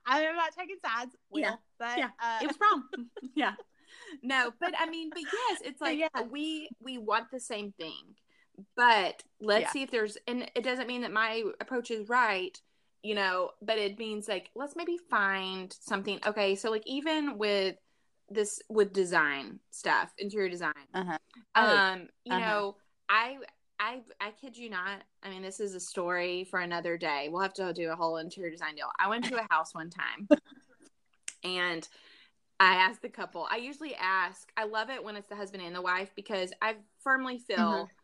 i'm 0.07 0.37
not 0.37 0.53
taking 0.57 0.77
sides 0.85 1.15
will 1.31 1.41
yeah. 1.41 1.55
but 1.79 1.99
yeah 1.99 2.11
uh, 2.23 2.39
it 2.43 2.47
was 2.47 2.57
wrong 2.61 2.85
yeah 3.35 3.55
no 4.23 4.53
but 4.61 4.73
i 4.79 4.89
mean 4.89 5.11
but 5.11 5.23
yes 5.23 5.61
it's 5.65 5.81
like 5.81 5.99
yeah. 5.99 6.09
we 6.31 6.69
we 6.81 6.99
want 6.99 7.27
the 7.33 7.41
same 7.41 7.73
thing 7.73 8.15
but 8.77 9.23
let's 9.41 9.63
yeah. 9.63 9.71
see 9.71 9.83
if 9.83 9.91
there's 9.91 10.17
and 10.27 10.51
it 10.55 10.65
doesn't 10.65 10.87
mean 10.87 11.03
that 11.03 11.13
my 11.13 11.43
approach 11.61 11.91
is 11.91 12.09
right 12.09 12.61
you 13.03 13.15
know 13.15 13.51
but 13.63 13.79
it 13.79 13.99
means 13.99 14.29
like 14.29 14.51
let's 14.55 14.77
maybe 14.77 14.99
find 15.09 15.75
something 15.81 16.19
okay 16.27 16.55
so 16.55 16.71
like 16.71 16.83
even 16.87 17.39
with 17.39 17.77
this 18.29 18.61
with 18.69 18.93
design 18.93 19.59
stuff 19.71 20.13
interior 20.19 20.49
design 20.49 20.73
uh-huh. 20.95 21.19
oh, 21.57 21.77
um 21.77 22.09
you 22.25 22.33
uh-huh. 22.33 22.41
know 22.41 22.77
i 23.09 23.37
I 23.83 24.03
I 24.21 24.33
kid 24.33 24.59
you 24.59 24.69
not. 24.69 25.01
I 25.23 25.31
mean, 25.31 25.41
this 25.41 25.59
is 25.59 25.75
a 25.75 25.81
story 25.81 26.45
for 26.45 26.61
another 26.61 26.99
day. 26.99 27.31
We'll 27.31 27.41
have 27.41 27.55
to 27.55 27.73
do 27.73 27.91
a 27.91 27.97
whole 27.97 28.19
interior 28.19 28.51
design 28.51 28.75
deal. 28.75 28.89
I 28.99 29.09
went 29.09 29.25
to 29.25 29.37
a 29.41 29.47
house 29.49 29.75
one 29.75 29.89
time, 29.89 30.29
and 31.45 31.89
I 32.61 32.75
asked 32.75 33.01
the 33.01 33.09
couple. 33.09 33.49
I 33.51 33.57
usually 33.57 33.95
ask. 33.95 34.53
I 34.55 34.65
love 34.65 34.91
it 34.91 35.03
when 35.03 35.17
it's 35.17 35.31
the 35.31 35.35
husband 35.35 35.63
and 35.63 35.75
the 35.75 35.81
wife 35.81 36.11
because 36.15 36.53
I 36.61 36.75
firmly 37.03 37.39
feel 37.39 37.57
mm-hmm 37.57 38.00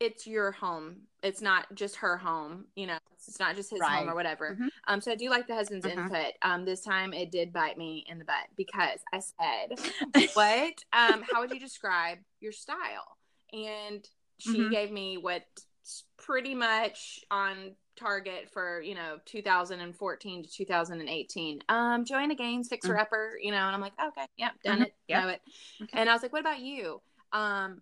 it's 0.00 0.26
your 0.26 0.52
home. 0.52 0.96
It's 1.22 1.40
not 1.40 1.66
just 1.74 1.96
her 1.96 2.16
home. 2.16 2.66
You 2.74 2.86
know, 2.88 2.98
it's 3.14 3.38
not 3.40 3.56
just 3.56 3.70
his 3.70 3.80
right. 3.80 3.98
home 3.98 4.08
or 4.08 4.14
whatever. 4.14 4.52
Mm-hmm. 4.52 4.68
Um, 4.88 5.00
so 5.00 5.12
I 5.12 5.14
do 5.14 5.30
like 5.30 5.46
the 5.46 5.54
husband's 5.54 5.86
mm-hmm. 5.86 5.98
input. 5.98 6.32
Um, 6.42 6.64
this 6.64 6.82
time 6.82 7.12
it 7.12 7.30
did 7.30 7.52
bite 7.52 7.78
me 7.78 8.04
in 8.08 8.18
the 8.18 8.24
butt 8.24 8.46
because 8.56 9.00
I 9.12 9.20
said, 9.20 10.28
"What? 10.34 10.84
um, 10.92 11.24
how 11.30 11.40
would 11.40 11.50
you 11.50 11.60
describe 11.60 12.18
your 12.40 12.52
style?" 12.52 13.16
And 13.52 14.06
she 14.38 14.58
mm-hmm. 14.58 14.70
gave 14.70 14.90
me 14.90 15.16
what's 15.16 16.04
pretty 16.18 16.54
much 16.54 17.20
on 17.30 17.72
target 17.96 18.50
for 18.52 18.80
you 18.82 18.94
know 18.94 19.16
2014 19.24 20.42
to 20.42 20.50
2018 20.50 21.60
um 21.70 22.04
joanna 22.04 22.34
gaines 22.34 22.68
fixer 22.68 22.94
mm. 22.94 23.00
upper 23.00 23.38
you 23.40 23.50
know 23.50 23.56
and 23.56 23.74
i'm 23.74 23.80
like 23.80 23.94
okay 23.98 24.26
yep 24.36 24.52
done 24.62 24.74
mm-hmm. 24.74 24.82
it 24.82 24.94
yep. 25.08 25.22
know 25.22 25.28
it 25.30 25.40
okay. 25.82 25.98
and 25.98 26.10
i 26.10 26.12
was 26.12 26.22
like 26.22 26.32
what 26.32 26.42
about 26.42 26.60
you 26.60 27.00
um 27.32 27.80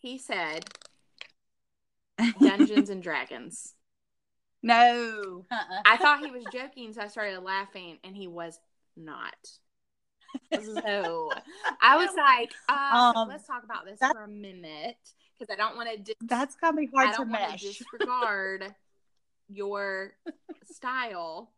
he 0.00 0.18
said 0.18 0.64
Dungeons 2.40 2.90
and 2.90 3.02
Dragons. 3.02 3.74
No. 4.62 5.44
Uh-uh. 5.50 5.82
I 5.86 5.96
thought 5.96 6.20
he 6.20 6.30
was 6.30 6.44
joking, 6.52 6.92
so 6.92 7.02
I 7.02 7.08
started 7.08 7.40
laughing, 7.40 7.98
and 8.02 8.16
he 8.16 8.26
was 8.26 8.58
not. 8.96 9.34
So 10.52 11.30
I 11.80 11.96
was 11.96 12.10
like, 12.16 12.52
uh, 12.68 13.12
um, 13.16 13.28
let's 13.28 13.46
talk 13.46 13.64
about 13.64 13.84
this 13.84 13.98
for 13.98 14.24
a 14.24 14.28
minute 14.28 14.96
because 15.38 15.52
I 15.52 15.56
don't 15.56 15.76
want 15.76 15.90
to. 15.90 15.98
Dis- 15.98 16.14
that's 16.22 16.56
gonna 16.56 16.76
be 16.76 16.88
hard 16.92 17.08
I 17.08 17.12
don't 17.12 17.26
to 17.26 17.32
mesh. 17.32 17.62
disregard 17.62 18.74
your 19.48 20.14
style, 20.70 21.50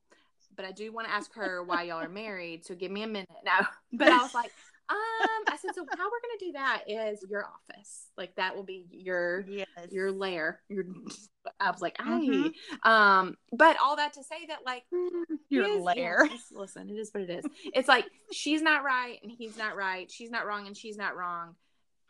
but 0.54 0.64
I 0.64 0.72
do 0.72 0.92
want 0.92 1.08
to 1.08 1.14
ask 1.14 1.34
her 1.34 1.62
why 1.62 1.84
y'all 1.84 2.02
are 2.02 2.08
married. 2.08 2.64
So 2.66 2.74
give 2.74 2.90
me 2.90 3.02
a 3.02 3.06
minute. 3.08 3.28
No, 3.44 3.66
but 3.92 4.08
I 4.08 4.22
was 4.22 4.34
like, 4.34 4.52
um, 4.90 5.44
I 5.48 5.56
said, 5.60 5.70
so 5.74 5.84
how 5.96 6.04
we're 6.04 6.20
gonna 6.20 6.38
do 6.40 6.52
that 6.52 6.82
is 6.88 7.24
your 7.28 7.46
office. 7.46 8.08
Like 8.16 8.34
that 8.36 8.56
will 8.56 8.64
be 8.64 8.86
your 8.90 9.44
yes. 9.48 9.66
your 9.90 10.10
lair. 10.10 10.60
Your 10.68 10.84
I 11.60 11.70
was 11.70 11.80
like, 11.80 11.96
I 12.00 12.20
mm-hmm. 12.20 12.90
um, 12.90 13.36
but 13.52 13.76
all 13.82 13.96
that 13.96 14.14
to 14.14 14.24
say 14.24 14.46
that 14.48 14.58
like 14.66 14.82
your 15.48 15.64
is, 15.68 15.82
lair. 15.82 16.28
listen, 16.52 16.90
it 16.90 16.94
is 16.94 17.10
what 17.12 17.24
it 17.24 17.30
is. 17.30 17.44
It's 17.74 17.88
like 17.88 18.06
she's 18.32 18.62
not 18.62 18.82
right 18.84 19.18
and 19.22 19.30
he's 19.30 19.56
not 19.56 19.76
right. 19.76 20.10
She's 20.10 20.30
not 20.30 20.46
wrong 20.46 20.66
and 20.66 20.76
she's 20.76 20.96
not 20.96 21.16
wrong. 21.16 21.54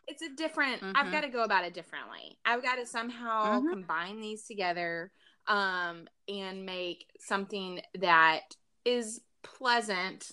it's 0.07 0.23
a 0.23 0.29
different 0.35 0.81
Mhm. 0.81 0.93
I've 0.95 1.11
got 1.11 1.21
to 1.21 1.29
go 1.29 1.43
about 1.43 1.63
it 1.63 1.73
differently. 1.73 2.37
I've 2.43 2.63
got 2.63 2.75
to 2.75 2.85
somehow 2.85 3.61
Mhm. 3.61 3.69
combine 3.69 4.19
these 4.19 4.45
together 4.45 5.11
um 5.47 6.07
and 6.27 6.65
make 6.65 7.05
something 7.19 7.81
that 7.99 8.41
is 8.85 9.21
pleasant 9.43 10.31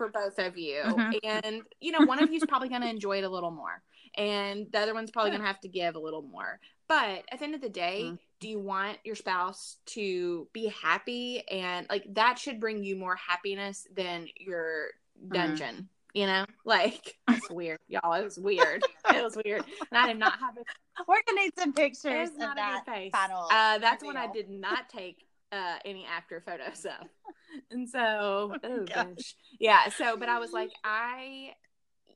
for 0.00 0.08
both 0.08 0.38
of 0.38 0.56
you. 0.56 0.80
Mhm. 0.82 1.18
And 1.24 1.62
you 1.78 1.92
know, 1.92 2.06
one 2.06 2.22
of 2.22 2.30
you 2.30 2.38
is 2.38 2.44
probably 2.48 2.70
going 2.70 2.80
to 2.80 2.88
enjoy 2.88 3.18
it 3.18 3.24
a 3.24 3.28
little 3.28 3.50
more 3.50 3.82
and 4.16 4.66
the 4.72 4.78
other 4.78 4.94
one's 4.94 5.10
probably 5.10 5.30
going 5.30 5.42
to 5.42 5.46
have 5.46 5.60
to 5.60 5.68
give 5.68 5.94
a 5.94 5.98
little 5.98 6.22
more. 6.22 6.58
But 6.88 7.22
at 7.30 7.38
the 7.38 7.44
end 7.44 7.54
of 7.54 7.60
the 7.60 7.68
day, 7.68 8.04
Mhm. 8.04 8.18
do 8.40 8.48
you 8.48 8.58
want 8.58 8.98
your 9.04 9.14
spouse 9.14 9.76
to 9.86 10.48
be 10.54 10.68
happy 10.68 11.46
and 11.48 11.86
like 11.90 12.04
that 12.14 12.38
should 12.38 12.58
bring 12.60 12.82
you 12.82 12.96
more 12.96 13.14
happiness 13.16 13.86
than 13.94 14.26
your 14.36 14.88
dungeon? 15.28 15.90
You 16.14 16.26
know, 16.26 16.46
like 16.64 17.18
it's 17.28 17.50
weird, 17.50 17.78
y'all. 17.86 18.14
It 18.14 18.24
was 18.24 18.38
weird. 18.38 18.82
It 19.14 19.22
was 19.22 19.36
weird, 19.44 19.64
and 19.92 19.98
I 19.98 20.08
did 20.08 20.18
not 20.18 20.38
have 20.40 20.56
a 20.56 20.62
We're 21.06 21.22
gonna 21.26 21.42
need 21.42 21.52
some 21.58 21.72
pictures 21.72 22.30
of 22.30 22.38
that 22.38 22.84
face. 22.86 23.12
Uh, 23.14 23.78
that's 23.78 24.02
one 24.02 24.16
I 24.16 24.26
did 24.26 24.48
not 24.50 24.88
take 24.88 25.24
uh, 25.52 25.76
any 25.84 26.04
after 26.06 26.40
photos 26.40 26.84
of, 26.84 27.06
and 27.70 27.88
so 27.88 28.54
oh 28.62 28.84
gosh. 28.86 29.06
gosh, 29.16 29.34
yeah. 29.58 29.88
So, 29.90 30.16
but 30.16 30.28
I 30.28 30.38
was 30.38 30.52
like, 30.52 30.70
I, 30.84 31.54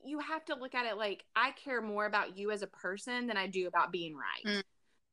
you 0.05 0.19
have 0.19 0.45
to 0.45 0.55
look 0.55 0.75
at 0.75 0.85
it 0.85 0.97
like 0.97 1.23
I 1.35 1.51
care 1.51 1.81
more 1.81 2.05
about 2.05 2.37
you 2.37 2.51
as 2.51 2.61
a 2.61 2.67
person 2.67 3.27
than 3.27 3.37
I 3.37 3.47
do 3.47 3.67
about 3.67 3.91
being 3.91 4.15
right, 4.15 4.45
Mm. 4.57 4.63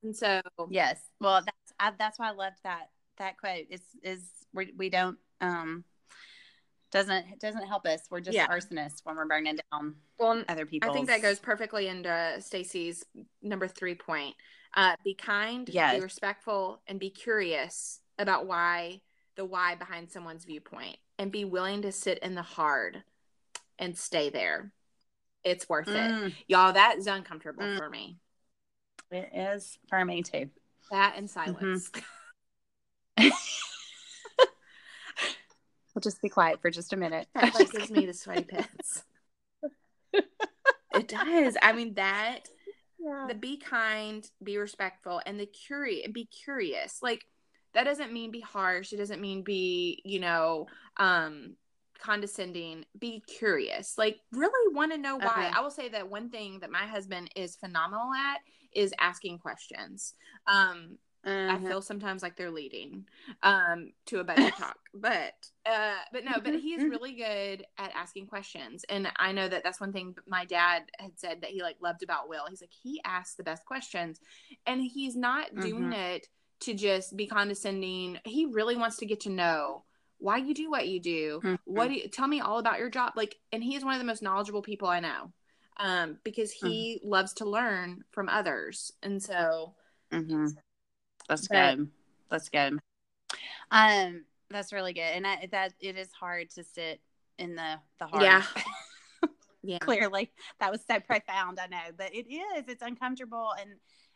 and 0.05 0.17
so 0.17 0.41
Yes. 0.71 1.01
Well, 1.21 1.43
that's 1.45 1.73
I, 1.79 1.93
that's 1.99 2.19
why 2.19 2.29
I 2.29 2.33
loved 2.33 2.59
that 2.65 2.91
that 3.19 3.39
quote. 3.39 3.67
It's 3.71 3.87
is 4.03 4.29
we 4.55 4.73
we 4.77 4.89
don't 4.91 5.19
um 5.41 5.85
doesn't 6.91 7.27
it 7.33 7.41
doesn't 7.41 7.67
help 7.67 7.87
us. 7.87 8.03
We're 8.11 8.21
just 8.21 8.37
Yeah. 8.37 8.49
arsonists 8.49 9.01
when 9.05 9.17
we're 9.17 9.25
burning 9.27 9.59
down 9.73 9.95
well, 10.19 10.45
other 10.49 10.67
people. 10.67 10.91
I 10.91 10.93
think 10.93 11.09
that 11.09 11.23
goes 11.23 11.39
perfectly 11.39 11.89
into 11.89 12.37
Stacy's 12.41 13.05
number 13.43 13.67
three 13.67 13.95
point. 13.95 14.35
Uh, 14.75 14.95
be 15.03 15.15
kind, 15.15 15.69
Yes. 15.69 15.97
be 15.97 16.01
respectful, 16.03 16.83
and 16.87 17.01
be 17.01 17.11
curious 17.11 18.01
about 18.19 18.47
why 18.47 19.01
the 19.37 19.45
why 19.45 19.75
behind 19.75 20.11
someone's 20.11 20.45
viewpoint, 20.45 20.97
and 21.19 21.33
be 21.33 21.45
willing 21.45 21.83
to 21.83 21.93
sit 21.93 22.19
in 22.19 22.35
the 22.35 22.43
hard 22.43 23.03
and 23.79 23.97
stay 23.97 24.29
there. 24.31 24.73
It's 25.45 25.69
worth 25.69 25.89
it, 25.89 25.95
Mm, 26.11 26.35
y'all. 26.47 26.73
That 26.73 26.99
is 26.99 27.07
uncomfortable 27.07 27.65
Mm. 27.65 27.79
for 27.79 27.89
me. 27.91 28.19
it 29.11 29.31
is 29.35 29.79
for 29.89 30.05
me 30.05 30.23
too. 30.23 30.51
That 30.91 31.15
and 31.17 31.29
silence. 31.31 31.91
We'll 35.95 36.01
just 36.01 36.23
be 36.23 36.31
quiet 36.31 36.63
for 36.63 36.71
just 36.71 36.95
a 36.95 36.97
minute. 36.97 37.29
that 37.35 37.55
like 37.55 37.71
gives 37.71 37.91
me 37.91 38.07
the 38.07 38.15
sweaty 38.15 38.45
pits. 38.45 39.03
it 40.15 41.07
does. 41.09 41.57
I 41.61 41.73
mean 41.75 41.93
that 41.95 42.49
yeah. 42.99 43.27
the 43.29 43.35
be 43.35 43.59
kind, 43.59 44.27
be 44.43 44.57
respectful, 44.57 45.21
and 45.27 45.39
the 45.39 45.45
curious 45.45 46.09
be 46.11 46.25
curious. 46.25 47.03
Like 47.03 47.27
that 47.75 47.85
doesn't 47.85 48.13
mean 48.13 48.31
be 48.31 48.41
harsh. 48.41 48.93
It 48.93 48.99
doesn't 48.99 49.21
mean 49.21 49.43
be, 49.43 50.01
you 50.05 50.21
know, 50.21 50.67
um 50.97 51.57
condescending. 51.99 52.85
Be 52.99 53.21
curious. 53.27 53.97
Like 53.97 54.21
really 54.33 54.75
want 54.75 54.93
to 54.93 54.99
know 54.99 55.17
why. 55.17 55.27
Uh-huh. 55.27 55.51
I 55.55 55.61
will 55.61 55.71
say 55.71 55.89
that 55.91 56.09
one 56.11 56.31
thing 56.31 56.61
that 56.61 56.71
my 56.71 56.87
husband 56.87 57.31
is 57.37 57.57
phenomenal 57.57 58.13
at 58.13 58.41
is 58.75 58.93
asking 58.99 59.39
questions. 59.39 60.15
Um 60.47 60.99
I 61.49 61.59
Mhm. 61.59 61.69
feel 61.69 61.83
sometimes 61.83 62.23
like 62.23 62.37
they're 62.37 62.51
leading 62.51 63.07
um 63.43 63.93
to 64.07 64.19
a 64.21 64.25
better 64.25 64.51
talk. 64.59 64.79
But 64.95 65.35
uh 65.65 65.95
but 66.13 66.25
no, 66.25 66.41
but 66.41 66.55
he's 66.55 66.87
really 66.89 67.15
good 67.15 67.65
at 67.79 67.93
asking 67.95 68.27
questions. 68.27 68.85
And 68.89 69.09
I 69.17 69.33
know 69.33 69.49
that 69.49 69.63
that's 69.63 69.81
one 69.81 69.93
thing 69.93 70.17
my 70.27 70.45
dad 70.45 70.83
had 70.99 71.19
said 71.19 71.41
that 71.43 71.51
he 71.51 71.63
like 71.63 71.77
loved 71.81 72.03
about 72.03 72.29
Will. 72.29 72.47
He's 72.49 72.61
like 72.61 72.73
he 72.73 73.01
asks 73.05 73.37
the 73.37 73.45
best 73.45 73.65
questions 73.65 74.21
and 74.67 74.83
he's 74.83 75.17
not 75.17 75.61
doing 75.61 75.93
it 75.93 76.27
to 76.63 76.75
just 76.75 77.17
be 77.17 77.27
condescending. 77.27 78.19
He 78.25 78.47
really 78.47 78.77
wants 78.77 78.97
to 78.99 79.07
get 79.07 79.21
to 79.21 79.31
know 79.31 79.85
why 80.19 80.37
you 80.39 80.55
do 80.55 80.71
what 80.71 80.89
you 80.89 81.01
do. 81.01 81.41
Mhm. 81.43 81.59
What 81.65 81.89
do 81.89 81.95
you, 81.95 82.09
tell 82.09 82.29
me 82.29 82.41
all 82.41 82.59
about 82.59 82.79
your 82.79 82.91
job 82.91 83.13
like 83.17 83.37
and 83.53 83.63
he 83.63 83.75
is 83.77 83.85
one 83.85 83.95
of 83.95 83.99
the 83.99 84.05
most 84.07 84.23
knowledgeable 84.23 84.63
people 84.63 84.89
I 84.89 85.01
know. 85.01 85.33
Um 85.79 86.19
because 86.25 86.53
he 86.53 87.01
loves 87.03 87.33
to 87.35 87.45
learn 87.45 88.05
from 88.13 88.29
others. 88.29 88.93
And 89.03 89.23
so 89.23 89.75
hmm 90.11 90.47
Let's 91.29 91.49
But- 91.49 91.77
go. 91.77 91.87
Let's 92.31 92.49
go. 92.49 92.71
Um, 93.71 94.25
that's 94.51 94.73
really 94.73 94.93
good, 94.93 95.01
and 95.03 95.27
I, 95.27 95.49
that 95.53 95.73
it 95.81 95.97
is 95.97 96.11
hard 96.13 96.51
to 96.51 96.65
sit 96.65 97.01
in 97.39 97.55
the 97.55 97.79
the 97.99 98.07
hard. 98.07 98.23
Yeah. 98.23 98.43
Yeah. 99.65 99.79
Clearly, 99.79 100.33
that 100.59 100.73
was 100.73 100.81
so 100.85 100.99
profound. 100.99 101.61
I 101.61 101.69
know, 101.69 101.93
but 101.97 102.13
it 102.13 102.27
is. 102.29 102.65
It's 102.67 102.83
uncomfortable 102.83 103.53
and 103.61 103.71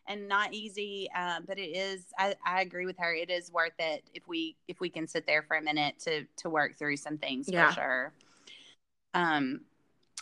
and 0.09 0.29
not 0.29 0.53
easy. 0.53 1.11
Um, 1.13 1.45
but 1.47 1.59
it 1.59 1.77
is. 1.77 2.05
I, 2.19 2.35
I 2.45 2.63
agree 2.63 2.87
with 2.87 2.99
her. 2.99 3.15
It 3.15 3.31
is 3.31 3.53
worth 3.53 3.75
it 3.79 4.05
if 4.15 4.27
we 4.29 4.57
if 4.69 4.81
we 4.81 4.89
can 4.89 5.07
sit 5.07 5.27
there 5.27 5.43
for 5.43 5.57
a 5.57 5.63
minute 5.63 5.99
to 6.01 6.25
to 6.39 6.51
work 6.51 6.77
through 6.77 6.97
some 6.97 7.19
things 7.19 7.49
Yeah. 7.49 7.69
for 7.69 7.75
sure. 7.75 8.13
Um, 9.15 9.61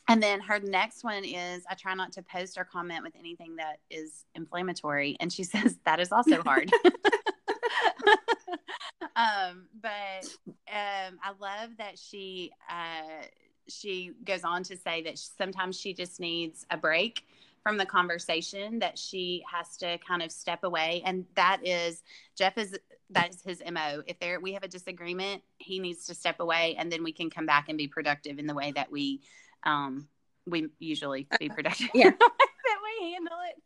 and 0.07 0.23
then 0.23 0.41
her 0.41 0.61
next 0.61 1.03
one 1.03 1.25
is 1.25 1.65
I 1.69 1.75
try 1.75 1.95
not 1.95 2.13
to 2.13 2.23
post 2.23 2.59
or 2.59 2.65
comment 2.65 3.03
with 3.03 3.15
anything 3.19 3.57
that 3.57 3.79
is 3.91 4.25
inflammatory. 4.35 5.17
And 5.21 5.33
she 5.33 5.45
says 5.45 5.79
that 5.85 6.01
is 6.01 6.13
also 6.13 6.43
hard. 6.43 6.71
um, 9.17 9.67
but 9.81 10.27
um, 10.69 11.19
I 11.23 11.33
love 11.41 11.71
that 11.79 11.99
she 11.99 12.53
uh, 12.69 13.25
she 13.69 14.13
goes 14.25 14.45
on 14.45 14.63
to 14.65 14.77
say 14.77 15.03
that 15.03 15.19
sometimes 15.19 15.79
she 15.79 15.95
just 15.95 16.21
needs 16.21 16.67
a 16.71 16.77
break 16.77 17.25
from 17.65 17.79
the 17.79 17.87
conversation 17.87 18.79
that 18.79 18.97
she 18.97 19.43
has 19.51 19.77
to 19.79 19.99
kind 20.07 20.23
of 20.23 20.31
step 20.31 20.63
away. 20.63 21.03
And 21.05 21.25
that 21.35 21.61
is 21.65 22.03
jeff 22.37 22.57
is 22.57 22.79
that 23.11 23.31
is 23.31 23.43
his 23.43 23.63
mo 23.73 24.03
if 24.07 24.19
there 24.21 24.39
we 24.41 24.53
have 24.53 24.63
a 24.63 24.69
disagreement 24.69 25.43
he 25.59 25.79
needs 25.79 26.07
to 26.07 26.15
step 26.15 26.41
away 26.41 26.75
and 26.79 26.91
then 26.91 27.05
we 27.05 27.13
can 27.13 27.31
come 27.31 27.47
back 27.47 27.69
and 27.69 27.77
be 27.79 27.87
productive 27.87 28.39
in 28.39 28.47
the 28.47 28.55
way 28.55 28.73
that 28.73 28.91
we 28.91 29.21
um 29.65 30.09
we 30.47 30.69
usually 30.79 31.27
be 31.39 31.49
productive. 31.49 31.89
yeah. 31.95 32.11
that 32.19 32.79
we 33.01 33.13
handle 33.13 33.39
it. 33.49 33.63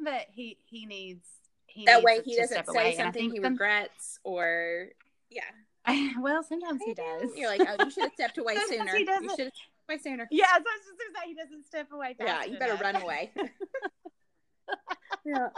But 0.00 0.26
he 0.30 0.58
he 0.64 0.86
needs 0.86 1.26
he 1.66 1.84
that 1.84 1.96
needs 1.96 2.04
way 2.04 2.18
to 2.18 2.24
he 2.24 2.36
doesn't 2.36 2.54
step 2.54 2.66
say 2.66 2.72
away. 2.72 2.96
Something 2.96 3.12
think 3.12 3.32
he 3.34 3.42
some- 3.42 3.52
regrets 3.52 4.18
or 4.24 4.88
yeah. 5.30 5.42
Well 6.20 6.42
sometimes 6.42 6.80
he 6.84 6.94
does. 6.94 7.30
You're 7.36 7.48
like 7.48 7.60
oh 7.68 7.84
you 7.84 7.90
should 7.90 8.04
have 8.04 8.12
stepped 8.14 8.38
away 8.42 8.56
sooner. 8.68 8.96
He 8.96 9.04
doesn't. 9.04 9.52
Should 9.90 9.92
have 9.92 10.00
away 10.00 10.02
sooner 10.02 10.28
yeah 10.30 10.46
so 10.46 10.52
I 10.52 10.58
was 10.58 10.64
just 10.86 10.98
gonna 10.98 11.22
say 11.22 11.28
he 11.28 11.34
doesn't 11.34 11.66
step 11.66 11.88
away 11.92 12.16
yeah 12.20 12.44
you 12.44 12.58
better 12.58 12.72
enough. 12.72 12.80
run 12.94 12.96
away 13.02 13.32
yeah 15.24 15.48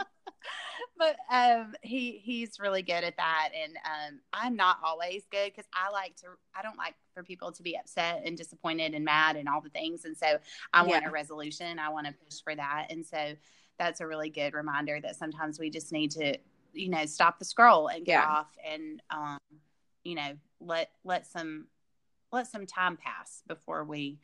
but 0.97 1.15
um 1.31 1.73
he 1.81 2.19
he's 2.23 2.59
really 2.59 2.81
good 2.81 3.03
at 3.03 3.15
that 3.17 3.49
and 3.59 3.73
um 3.77 4.19
i'm 4.33 4.55
not 4.55 4.77
always 4.83 5.23
good 5.31 5.51
because 5.51 5.65
i 5.73 5.89
like 5.91 6.15
to 6.15 6.27
i 6.55 6.61
don't 6.61 6.77
like 6.77 6.93
for 7.13 7.23
people 7.23 7.51
to 7.51 7.63
be 7.63 7.77
upset 7.77 8.21
and 8.25 8.37
disappointed 8.37 8.93
and 8.93 9.03
mad 9.03 9.35
and 9.35 9.47
all 9.49 9.61
the 9.61 9.69
things 9.69 10.05
and 10.05 10.15
so 10.17 10.37
i 10.73 10.81
want 10.83 11.03
Yeah. 11.03 11.09
a 11.09 11.11
resolution 11.11 11.79
i 11.79 11.89
want 11.89 12.05
to 12.07 12.13
push 12.13 12.41
for 12.43 12.55
that 12.55 12.87
and 12.89 13.05
so 13.05 13.33
that's 13.79 13.99
a 14.01 14.07
really 14.07 14.29
good 14.29 14.53
reminder 14.53 14.99
that 15.01 15.15
sometimes 15.15 15.59
we 15.59 15.69
just 15.69 15.91
need 15.91 16.11
to 16.11 16.37
you 16.73 16.89
know 16.89 17.05
stop 17.05 17.39
the 17.39 17.45
scroll 17.45 17.87
and 17.87 18.05
get 18.05 18.19
Yeah. 18.19 18.25
off 18.27 18.47
and 18.65 19.01
um 19.09 19.37
you 20.03 20.15
know 20.15 20.33
let 20.59 20.91
let 21.03 21.25
some 21.25 21.67
let 22.35 22.47
some 22.47 22.65
time 22.65 22.97
pass 22.97 23.41
before 23.47 23.83
we 23.83 24.19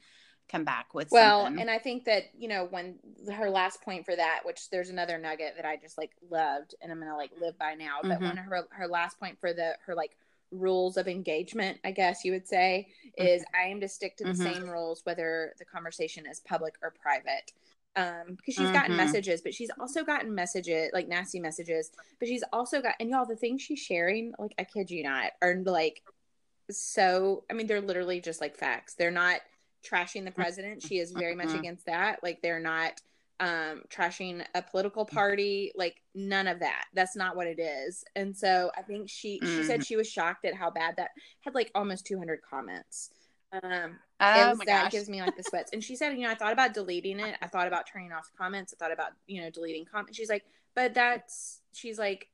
come 0.49 0.63
back 0.65 0.93
with 0.93 1.09
well 1.11 1.43
something. 1.45 1.61
and 1.61 1.71
i 1.71 1.77
think 1.77 2.03
that 2.03 2.23
you 2.37 2.47
know 2.49 2.67
when 2.71 2.95
her 3.33 3.49
last 3.49 3.81
point 3.81 4.03
for 4.05 4.15
that 4.15 4.41
which 4.43 4.69
there's 4.69 4.89
another 4.89 5.17
nugget 5.17 5.53
that 5.55 5.65
i 5.65 5.77
just 5.77 5.97
like 5.97 6.11
loved 6.29 6.75
and 6.81 6.91
i'm 6.91 6.99
gonna 6.99 7.15
like 7.15 7.31
live 7.39 7.57
by 7.57 7.73
now 7.73 7.99
but 8.01 8.19
Mhm. 8.19 8.23
when 8.25 8.37
her 8.37 8.67
her 8.71 8.87
last 8.87 9.17
point 9.17 9.39
for 9.39 9.53
the 9.53 9.77
her 9.85 9.95
like 9.95 10.17
rules 10.51 10.97
of 10.97 11.07
engagement 11.07 11.79
i 11.85 11.91
guess 11.91 12.25
you 12.25 12.33
would 12.33 12.45
say 12.45 12.85
is 13.17 13.45
i 13.55 13.67
am 13.67 13.79
to 13.79 13.87
stick 13.87 14.17
to 14.17 14.25
the 14.25 14.31
Mhm. 14.31 14.43
same 14.43 14.69
rules 14.69 15.05
whether 15.05 15.53
the 15.57 15.63
conversation 15.63 16.25
is 16.25 16.41
public 16.41 16.75
or 16.81 16.91
private 17.01 17.53
um 17.95 18.35
because 18.35 18.55
she's 18.55 18.71
gotten 18.71 18.91
Mhm. 18.93 18.97
messages 18.97 19.41
but 19.41 19.53
she's 19.53 19.71
also 19.79 20.03
gotten 20.03 20.35
messages 20.35 20.89
like 20.93 21.07
nasty 21.07 21.39
messages 21.39 21.91
but 22.19 22.27
she's 22.27 22.43
also 22.51 22.81
got 22.81 22.95
and 22.99 23.09
y'all 23.09 23.25
the 23.25 23.35
things 23.37 23.61
she's 23.61 23.79
sharing 23.79 24.33
like 24.37 24.53
i 24.59 24.65
kid 24.65 24.91
you 24.91 25.03
not 25.03 25.31
are 25.41 25.55
like 25.65 26.01
so 26.69 27.43
i 27.49 27.53
mean 27.53 27.67
they're 27.67 27.81
literally 27.81 28.21
just 28.21 28.41
like 28.41 28.55
facts 28.55 28.93
they're 28.95 29.11
not 29.11 29.41
trashing 29.85 30.23
the 30.25 30.31
president 30.31 30.81
she 30.81 30.99
is 30.99 31.11
very 31.11 31.35
much 31.35 31.49
Mhm. 31.49 31.59
against 31.59 31.85
that 31.85 32.19
like 32.23 32.41
they're 32.41 32.59
not 32.59 33.01
um 33.39 33.81
trashing 33.89 34.45
a 34.53 34.61
political 34.61 35.03
party 35.05 35.71
like 35.75 36.01
none 36.13 36.47
of 36.47 36.59
that 36.59 36.85
that's 36.93 37.15
not 37.15 37.35
what 37.35 37.47
it 37.47 37.59
is 37.59 38.03
and 38.15 38.37
so 38.37 38.71
i 38.77 38.81
think 38.83 39.09
she 39.09 39.39
she 39.39 39.63
said 39.63 39.79
Mhm. 39.79 39.85
she 39.85 39.95
was 39.95 40.07
shocked 40.07 40.45
at 40.45 40.53
how 40.53 40.69
bad 40.69 40.95
that 40.97 41.09
had 41.41 41.55
like 41.55 41.71
almost 41.73 42.05
200 42.05 42.39
comments 42.47 43.09
um 43.63 43.97
oh 44.21 44.49
was 44.49 44.57
my 44.59 44.65
that 44.65 44.83
gosh 44.83 44.91
gives 44.91 45.09
me 45.09 45.21
like 45.21 45.35
the 45.35 45.43
sweats. 45.43 45.71
And 45.73 45.83
she 45.83 45.95
said, 45.95 46.13
you 46.13 46.21
know, 46.21 46.29
I 46.31 46.35
thought 46.35 46.53
about 46.53 46.73
deleting 46.73 47.19
it. 47.19 47.35
I 47.41 47.47
thought 47.47 47.67
about 47.67 47.85
turning 47.91 48.11
off 48.13 48.31
comments. 48.37 48.73
I 48.73 48.77
thought 48.81 48.93
about, 48.93 49.11
you 49.27 49.41
know, 49.41 49.49
deleting 49.49 49.85
comments. 49.85 50.17
She's 50.17 50.29
like, 50.29 50.45
but 50.75 50.93
that's 50.93 51.61
she's 51.73 51.99
like, 51.99 52.29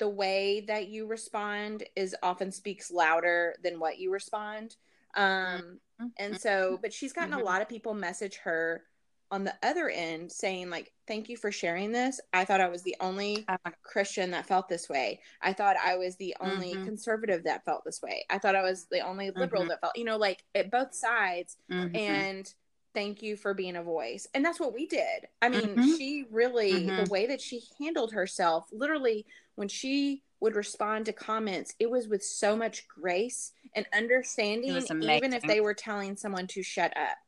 the 0.00 0.08
way 0.08 0.64
that 0.66 0.88
you 0.88 1.06
respond 1.06 1.84
is 1.94 2.16
often 2.22 2.50
speaks 2.50 2.90
louder 2.90 3.54
than 3.62 3.78
what 3.78 3.98
you 3.98 4.10
respond. 4.12 4.74
Um 5.14 5.78
Mm-hmm. 6.00 6.06
and 6.18 6.40
so 6.40 6.78
but 6.80 6.94
she's 6.94 7.12
gotten 7.12 7.34
a 7.34 7.38
lot 7.38 7.60
of 7.60 7.68
people 7.68 7.92
message 7.92 8.36
her 8.38 8.84
on 9.30 9.44
the 9.44 9.54
other 9.62 9.90
end 9.90 10.32
saying 10.32 10.70
like 10.70 10.92
thank 11.06 11.28
you 11.28 11.36
for 11.36 11.52
sharing 11.52 11.92
this 11.92 12.18
i 12.32 12.42
thought 12.42 12.58
i 12.62 12.68
was 12.68 12.82
the 12.82 12.96
only 13.00 13.44
Oh 13.50 13.56
christian 13.82 14.30
that 14.30 14.46
felt 14.46 14.66
this 14.66 14.88
way 14.88 15.20
i 15.42 15.52
thought 15.52 15.76
i 15.84 15.94
was 15.96 16.16
the 16.16 16.34
only 16.40 16.74
Mhm. 16.74 16.84
conservative 16.84 17.44
that 17.44 17.66
felt 17.66 17.84
this 17.84 18.00
way 18.00 18.24
i 18.30 18.38
thought 18.38 18.56
i 18.56 18.62
was 18.62 18.86
the 18.86 19.00
only 19.00 19.30
liberal 19.30 19.64
Mhm. 19.64 19.68
that 19.68 19.80
felt 19.82 19.96
you 19.98 20.04
know 20.04 20.16
like 20.16 20.42
at 20.54 20.70
both 20.70 20.94
sides 20.94 21.58
Mhm. 21.70 21.94
and 21.94 22.54
thank 22.94 23.22
you 23.22 23.36
for 23.36 23.52
being 23.52 23.76
a 23.76 23.82
voice 23.82 24.26
and 24.32 24.42
that's 24.42 24.58
what 24.58 24.72
we 24.72 24.86
did 24.86 25.28
i 25.42 25.50
mean 25.50 25.76
Mhm. 25.76 25.98
she 25.98 26.24
really 26.30 26.86
the 26.90 27.06
way 27.10 27.26
that 27.26 27.42
she 27.42 27.60
handled 27.78 28.12
herself 28.14 28.68
literally 28.72 29.26
when 29.60 29.68
she 29.68 30.22
would 30.40 30.56
respond 30.56 31.04
to 31.04 31.12
comments 31.12 31.74
it 31.78 31.90
was 31.90 32.08
with 32.08 32.24
so 32.24 32.56
much 32.56 32.88
grace 32.88 33.52
and 33.74 33.86
understanding 33.94 34.74
even 35.02 35.34
if 35.34 35.42
they 35.42 35.60
were 35.60 35.74
telling 35.74 36.16
someone 36.16 36.46
to 36.46 36.62
shut 36.62 36.96
up 36.96 37.18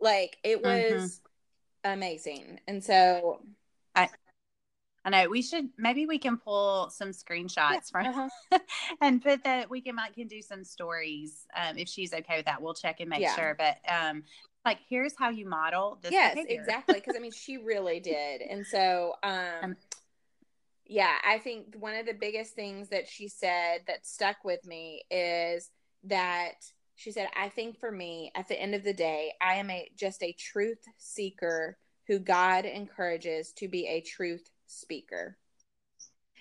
like 0.00 0.36
it 0.44 0.62
Mhm. 0.62 0.90
was 0.92 1.20
amazing 1.82 2.60
and 2.68 2.84
so 2.84 3.40
I 3.96 4.08
I 5.04 5.10
know 5.10 5.28
we 5.28 5.42
should 5.42 5.70
maybe 5.76 6.06
we 6.06 6.18
can 6.18 6.36
pull 6.36 6.88
some 6.90 7.10
screenshots 7.10 7.90
from 7.90 8.06
uh-huh. 8.06 8.58
and 9.00 9.20
put 9.20 9.42
that 9.42 9.68
we 9.68 9.80
can 9.80 9.96
might 9.96 10.14
can 10.14 10.28
do 10.28 10.42
some 10.42 10.62
stories 10.62 11.46
um, 11.56 11.78
if 11.78 11.88
she's 11.88 12.12
okay 12.12 12.36
with 12.38 12.46
that. 12.46 12.60
We'll 12.60 12.74
check 12.74 12.98
and 13.00 13.08
make 13.10 13.20
Yeah. 13.20 13.34
sure. 13.36 13.54
But 13.56 13.78
um, 13.88 14.24
like 14.64 14.78
here's 14.88 15.14
how 15.16 15.30
you 15.30 15.46
model 15.48 15.98
this. 16.02 16.10
yes 16.10 16.34
behavior. 16.34 16.60
exactly 16.60 16.96
because 16.96 17.14
i 17.16 17.20
mean 17.20 17.30
she 17.30 17.56
really 17.56 18.00
did 18.00 18.42
and 18.42 18.66
so 18.66 19.14
Um, 19.22 19.76
yeah 20.88 21.14
i 21.24 21.38
think 21.38 21.74
one 21.78 21.94
of 21.94 22.06
the 22.06 22.14
biggest 22.14 22.54
things 22.54 22.88
that 22.88 23.08
she 23.08 23.28
said 23.28 23.80
that 23.86 24.06
stuck 24.06 24.36
with 24.44 24.64
me 24.66 25.02
is 25.10 25.70
that 26.04 26.54
she 26.94 27.10
said 27.10 27.28
i 27.36 27.48
think 27.48 27.78
for 27.78 27.90
me 27.90 28.30
at 28.34 28.48
the 28.48 28.60
end 28.60 28.74
of 28.74 28.84
the 28.84 28.92
day 28.92 29.32
i 29.40 29.54
am 29.54 29.70
a 29.70 29.88
just 29.96 30.22
a 30.22 30.32
truth 30.32 30.82
seeker 30.96 31.76
who 32.06 32.18
god 32.18 32.64
encourages 32.64 33.52
to 33.52 33.68
be 33.68 33.86
a 33.86 34.00
truth 34.00 34.48
speaker 34.66 35.36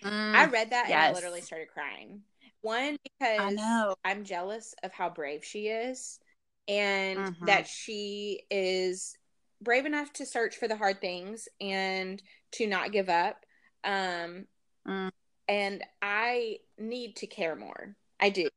Mm, 0.04 0.36
i 0.36 0.46
read 0.46 0.70
that 0.72 0.86
and 0.89 1.00
i 1.02 1.12
literally 1.14 1.41
started 1.41 1.70
crying 1.70 2.22
one 2.62 2.98
because 3.04 3.56
know. 3.56 3.96
i'm 4.04 4.24
jealous 4.24 4.76
of 4.84 4.91
how 4.91 5.10
brave 5.10 5.43
she 5.43 5.68
is 5.68 6.20
and 6.68 7.20
Mhm. 7.20 7.46
that 7.46 7.68
she 7.68 8.41
is 8.52 9.16
brave 9.62 9.86
enough 9.86 10.12
to 10.14 10.26
search 10.26 10.58
for 10.58 10.68
the 10.68 10.76
hard 10.76 11.00
things 11.00 11.48
and 11.62 12.22
to 12.52 12.68
not 12.68 12.91
give 12.91 13.10
up 13.10 13.46
um 13.86 14.45
Mm. 14.88 15.11
and 15.47 15.83
i 16.01 16.57
need 16.77 17.15
to 17.15 17.27
care 17.27 17.55
more 17.55 17.95
i 18.19 18.29
do 18.29 18.49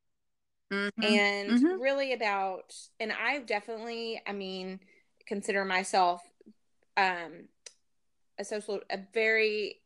mhm. 0.72 0.92
and 1.02 1.50
Mhm. 1.50 1.80
really 1.82 2.12
about 2.12 2.74
and 3.00 3.12
i 3.12 3.38
definitely 3.40 4.20
i 4.26 4.32
mean 4.32 4.80
consider 5.26 5.64
myself 5.64 6.22
um 6.96 7.48
a 8.38 8.44
social 8.44 8.80
a 8.90 8.98
very 9.12 9.80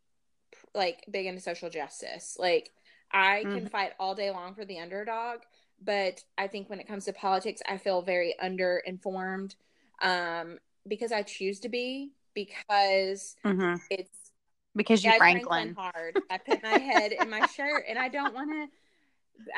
like 0.75 1.05
big 1.11 1.27
into 1.27 1.41
social 1.41 1.71
justice 1.71 2.37
like 2.39 2.71
i 3.13 3.45
can 3.53 3.65
Mhm. 3.65 3.71
fight 3.71 3.93
all 3.99 4.15
day 4.15 4.31
long 4.31 4.55
for 4.55 4.65
the 4.65 4.79
underdog 4.79 5.41
but 5.85 6.23
i 6.39 6.47
think 6.47 6.71
when 6.71 6.81
it 6.81 6.87
comes 6.89 7.05
to 7.05 7.13
politics 7.13 7.63
i 7.69 7.77
feel 7.77 8.03
very 8.03 8.35
underinformed 8.43 9.55
um 10.03 10.59
because 10.87 11.13
i 11.13 11.23
choose 11.23 11.61
to 11.61 11.69
be 11.69 12.13
because 12.35 13.37
Mhm. 13.45 13.81
it's 13.91 14.22
because 14.77 15.05
you 15.05 15.11
yeah, 15.11 15.17
I 15.17 15.19
Franklin. 15.19 15.75
hard. 15.77 16.19
I 16.31 16.39
put 16.39 16.63
my 16.63 16.79
head 16.79 17.13
in 17.13 17.29
my 17.31 17.47
shirt, 17.47 17.85
and 17.89 17.99
I 17.99 18.09
don't 18.09 18.35
want 18.35 18.51
to. 18.51 18.67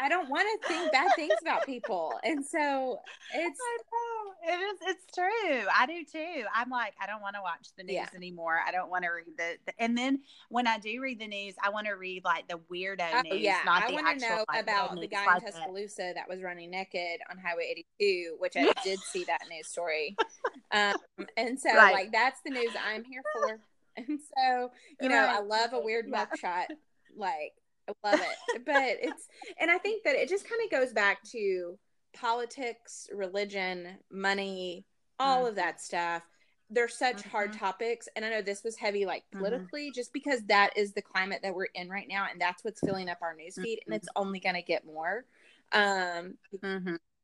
I 0.01 0.09
don't 0.09 0.31
want 0.31 0.47
to 0.63 0.69
think 0.69 0.93
bad 0.93 1.11
things 1.17 1.35
about 1.43 1.67
people, 1.67 2.19
and 2.23 2.45
so 2.45 3.01
it's 3.35 3.61
I 3.61 3.77
know. 3.93 4.11
It 4.47 4.61
is. 4.61 4.79
It's 4.83 5.07
true. 5.15 5.67
I 5.75 5.87
do 5.87 6.05
too. 6.05 6.45
I'm 6.55 6.69
like, 6.71 6.93
I 7.01 7.07
don't 7.07 7.21
want 7.23 7.35
to 7.35 7.41
watch 7.43 7.69
the 7.77 7.83
news 7.83 7.95
Yeah. 7.95 8.07
anymore. 8.15 8.61
I 8.67 8.71
don't 8.73 8.91
want 8.91 9.05
to 9.05 9.11
read 9.11 9.37
the, 9.39 9.57
the- 9.67 9.73
And 9.83 9.97
then 9.97 10.21
when 10.51 10.67
I 10.67 10.79
do 10.79 11.01
read 11.01 11.19
the 11.19 11.27
news, 11.27 11.55
I 11.63 11.71
want 11.71 11.87
to 11.87 11.95
read 11.95 12.25
like 12.25 12.47
the 12.47 12.59
weirdo 12.71 13.01
Oh, 13.15 13.21
news, 13.23 13.41
yeah, 13.43 13.61
not 13.65 13.83
I 13.85 13.93
want 13.93 14.21
to 14.21 14.29
know 14.29 14.45
like, 14.49 14.63
about 14.63 15.01
the 15.01 15.07
guy 15.07 15.25
like 15.27 15.39
in 15.39 15.45
that. 15.47 15.55
Tuscaloosa 15.55 16.13
that 16.15 16.29
was 16.29 16.43
running 16.43 16.71
naked 16.71 17.21
on 17.31 17.39
Highway 17.39 17.85
82, 18.01 18.37
which 18.39 18.55
I 18.57 18.71
did 18.85 18.99
see 19.01 19.25
that 19.25 19.41
news 19.51 19.67
story. 19.69 20.17
Um, 20.73 20.95
and 21.37 21.59
so, 21.59 21.75
Right. 21.75 21.93
like, 21.93 22.13
that's 22.13 22.41
the 22.45 22.51
news 22.51 22.71
I'm 22.91 23.05
here 23.05 23.23
for. 23.33 23.61
And 24.09 24.19
so, 24.37 24.71
you 25.01 25.09
know, 25.09 25.27
I 25.31 25.41
love 25.41 25.73
a 25.73 25.81
weird 25.81 26.07
Yeah. 26.11 26.25
mugshot. 26.27 26.67
Like, 27.17 27.53
I 27.89 27.93
love 28.03 28.19
it. 28.23 28.65
But 28.67 28.97
it's, 29.01 29.29
and 29.61 29.71
I 29.71 29.79
think 29.79 30.03
that 30.03 30.17
it 30.17 30.29
just 30.29 30.49
kind 30.49 30.61
of 30.65 30.71
goes 30.71 30.93
back 30.93 31.23
to 31.31 31.79
politics, 32.13 33.09
religion, 33.13 33.99
money, 34.11 34.85
all 35.21 35.47
of 35.47 35.55
that 35.57 35.81
stuff. 35.81 36.23
They're 36.71 36.89
such 36.89 37.23
hard 37.23 37.53
Mhm. 37.53 37.59
topics. 37.59 38.09
And 38.17 38.25
I 38.25 38.31
know 38.31 38.43
this 38.43 38.65
was 38.65 38.77
heavy, 38.77 39.07
like 39.07 39.23
Mhm. 39.33 39.39
politically, 39.39 39.93
just 39.93 40.13
because 40.13 40.43
that 40.49 40.71
is 40.77 40.93
the 40.93 41.03
climate 41.03 41.41
that 41.43 41.55
we're 41.55 41.67
in 41.67 41.89
right 41.89 42.09
now. 42.09 42.27
And 42.29 42.41
that's 42.41 42.65
what's 42.65 42.81
filling 42.81 43.09
up 43.09 43.19
our 43.23 43.37
newsfeed. 43.37 43.79
And 43.87 43.95
it's 43.95 44.09
only 44.17 44.41
going 44.41 44.57
to 44.57 44.63
get 44.63 44.85
more. 44.85 45.25
Um. 45.73 46.35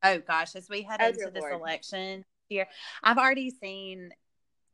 Oh 0.03 0.19
gosh, 0.21 0.55
as 0.57 0.69
we 0.69 0.83
head 0.83 1.01
Oh, 1.03 1.09
into 1.09 1.31
this 1.31 1.43
Lord. 1.43 1.55
election 1.61 2.25
year, 2.49 2.67
I've 3.03 3.19
already 3.19 3.51
seen 3.51 4.11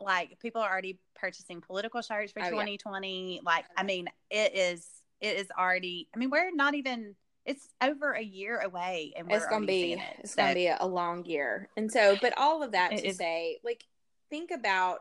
like 0.00 0.38
people 0.40 0.60
are 0.60 0.70
already 0.70 0.98
purchasing 1.14 1.60
political 1.60 2.02
shirts 2.02 2.32
for 2.32 2.40
Oh, 2.40 2.44
yeah. 2.44 2.50
2020. 2.50 3.40
Like, 3.44 3.64
I 3.76 3.82
mean, 3.82 4.08
it 4.30 4.54
is 4.54 4.86
it 5.20 5.36
is 5.38 5.48
already. 5.58 6.08
I 6.14 6.18
mean, 6.18 6.30
we're 6.30 6.50
not 6.54 6.74
even. 6.74 7.14
It's 7.46 7.68
over 7.80 8.10
a 8.12 8.22
year 8.22 8.58
away, 8.60 9.12
and 9.16 9.28
we're 9.28 9.36
it's 9.36 9.46
gonna 9.46 9.66
be 9.66 9.92
it. 9.92 10.00
it's 10.18 10.32
So, 10.32 10.42
gonna 10.42 10.54
be 10.54 10.66
a, 10.66 10.84
long 10.84 11.24
year 11.26 11.68
and 11.76 11.90
so 11.90 12.16
but 12.20 12.34
all 12.36 12.60
of 12.64 12.72
that 12.72 12.92
It 12.92 12.98
to 13.02 13.06
is- 13.06 13.16
say 13.16 13.58
like 13.62 13.84
think 14.30 14.50
about 14.50 14.98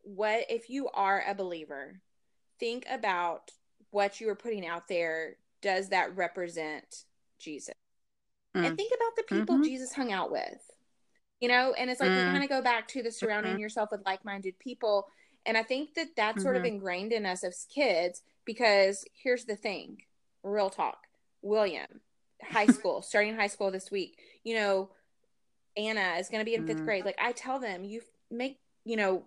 what 0.00 0.46
if 0.48 0.70
you 0.70 0.88
are 0.94 1.22
a 1.28 1.34
believer 1.34 2.00
think 2.58 2.86
about 2.90 3.50
what 3.90 4.18
you 4.18 4.30
are 4.30 4.34
putting 4.34 4.66
out 4.66 4.88
there 4.88 5.36
does 5.60 5.90
that 5.90 6.16
represent 6.16 7.04
jesus 7.38 7.74
Mm. 8.56 8.66
and 8.66 8.76
think 8.78 8.92
about 8.94 9.16
the 9.16 9.22
people 9.24 9.56
Mhm. 9.56 9.64
jesus 9.64 9.92
hung 9.92 10.10
out 10.12 10.30
with 10.30 10.70
you 11.44 11.48
know 11.48 11.74
and 11.74 11.90
it's 11.90 12.00
like 12.00 12.08
we 12.14 12.22
Mm. 12.22 12.32
kind 12.32 12.42
of 12.42 12.48
go 12.48 12.62
back 12.62 12.88
to 12.88 13.02
the 13.02 13.12
surrounding 13.12 13.58
yourself 13.58 13.90
with 13.92 14.00
like-minded 14.06 14.58
people 14.58 15.06
and 15.44 15.58
i 15.58 15.62
think 15.62 15.92
that 15.92 16.08
that's 16.16 16.42
sort 16.42 16.56
of 16.56 16.62
Mhm. 16.62 16.68
ingrained 16.68 17.12
in 17.12 17.26
us 17.26 17.44
as 17.44 17.66
kids 17.72 18.22
because 18.46 19.04
here's 19.12 19.44
the 19.44 19.54
thing 19.54 19.98
real 20.42 20.70
talk 20.70 20.96
william 21.42 22.00
high 22.42 22.66
school 22.78 23.02
starting 23.02 23.36
high 23.36 23.46
school 23.46 23.70
this 23.70 23.90
week 23.90 24.18
you 24.42 24.54
know 24.54 24.88
anna 25.76 26.14
is 26.18 26.30
going 26.30 26.40
to 26.40 26.46
be 26.46 26.54
in 26.54 26.64
fifth 26.64 26.78
Mhm. 26.78 26.84
grade 26.86 27.04
like 27.04 27.18
i 27.20 27.30
tell 27.32 27.58
them 27.58 27.84
you 27.84 28.00
make 28.30 28.58
you 28.86 28.96
know 28.96 29.22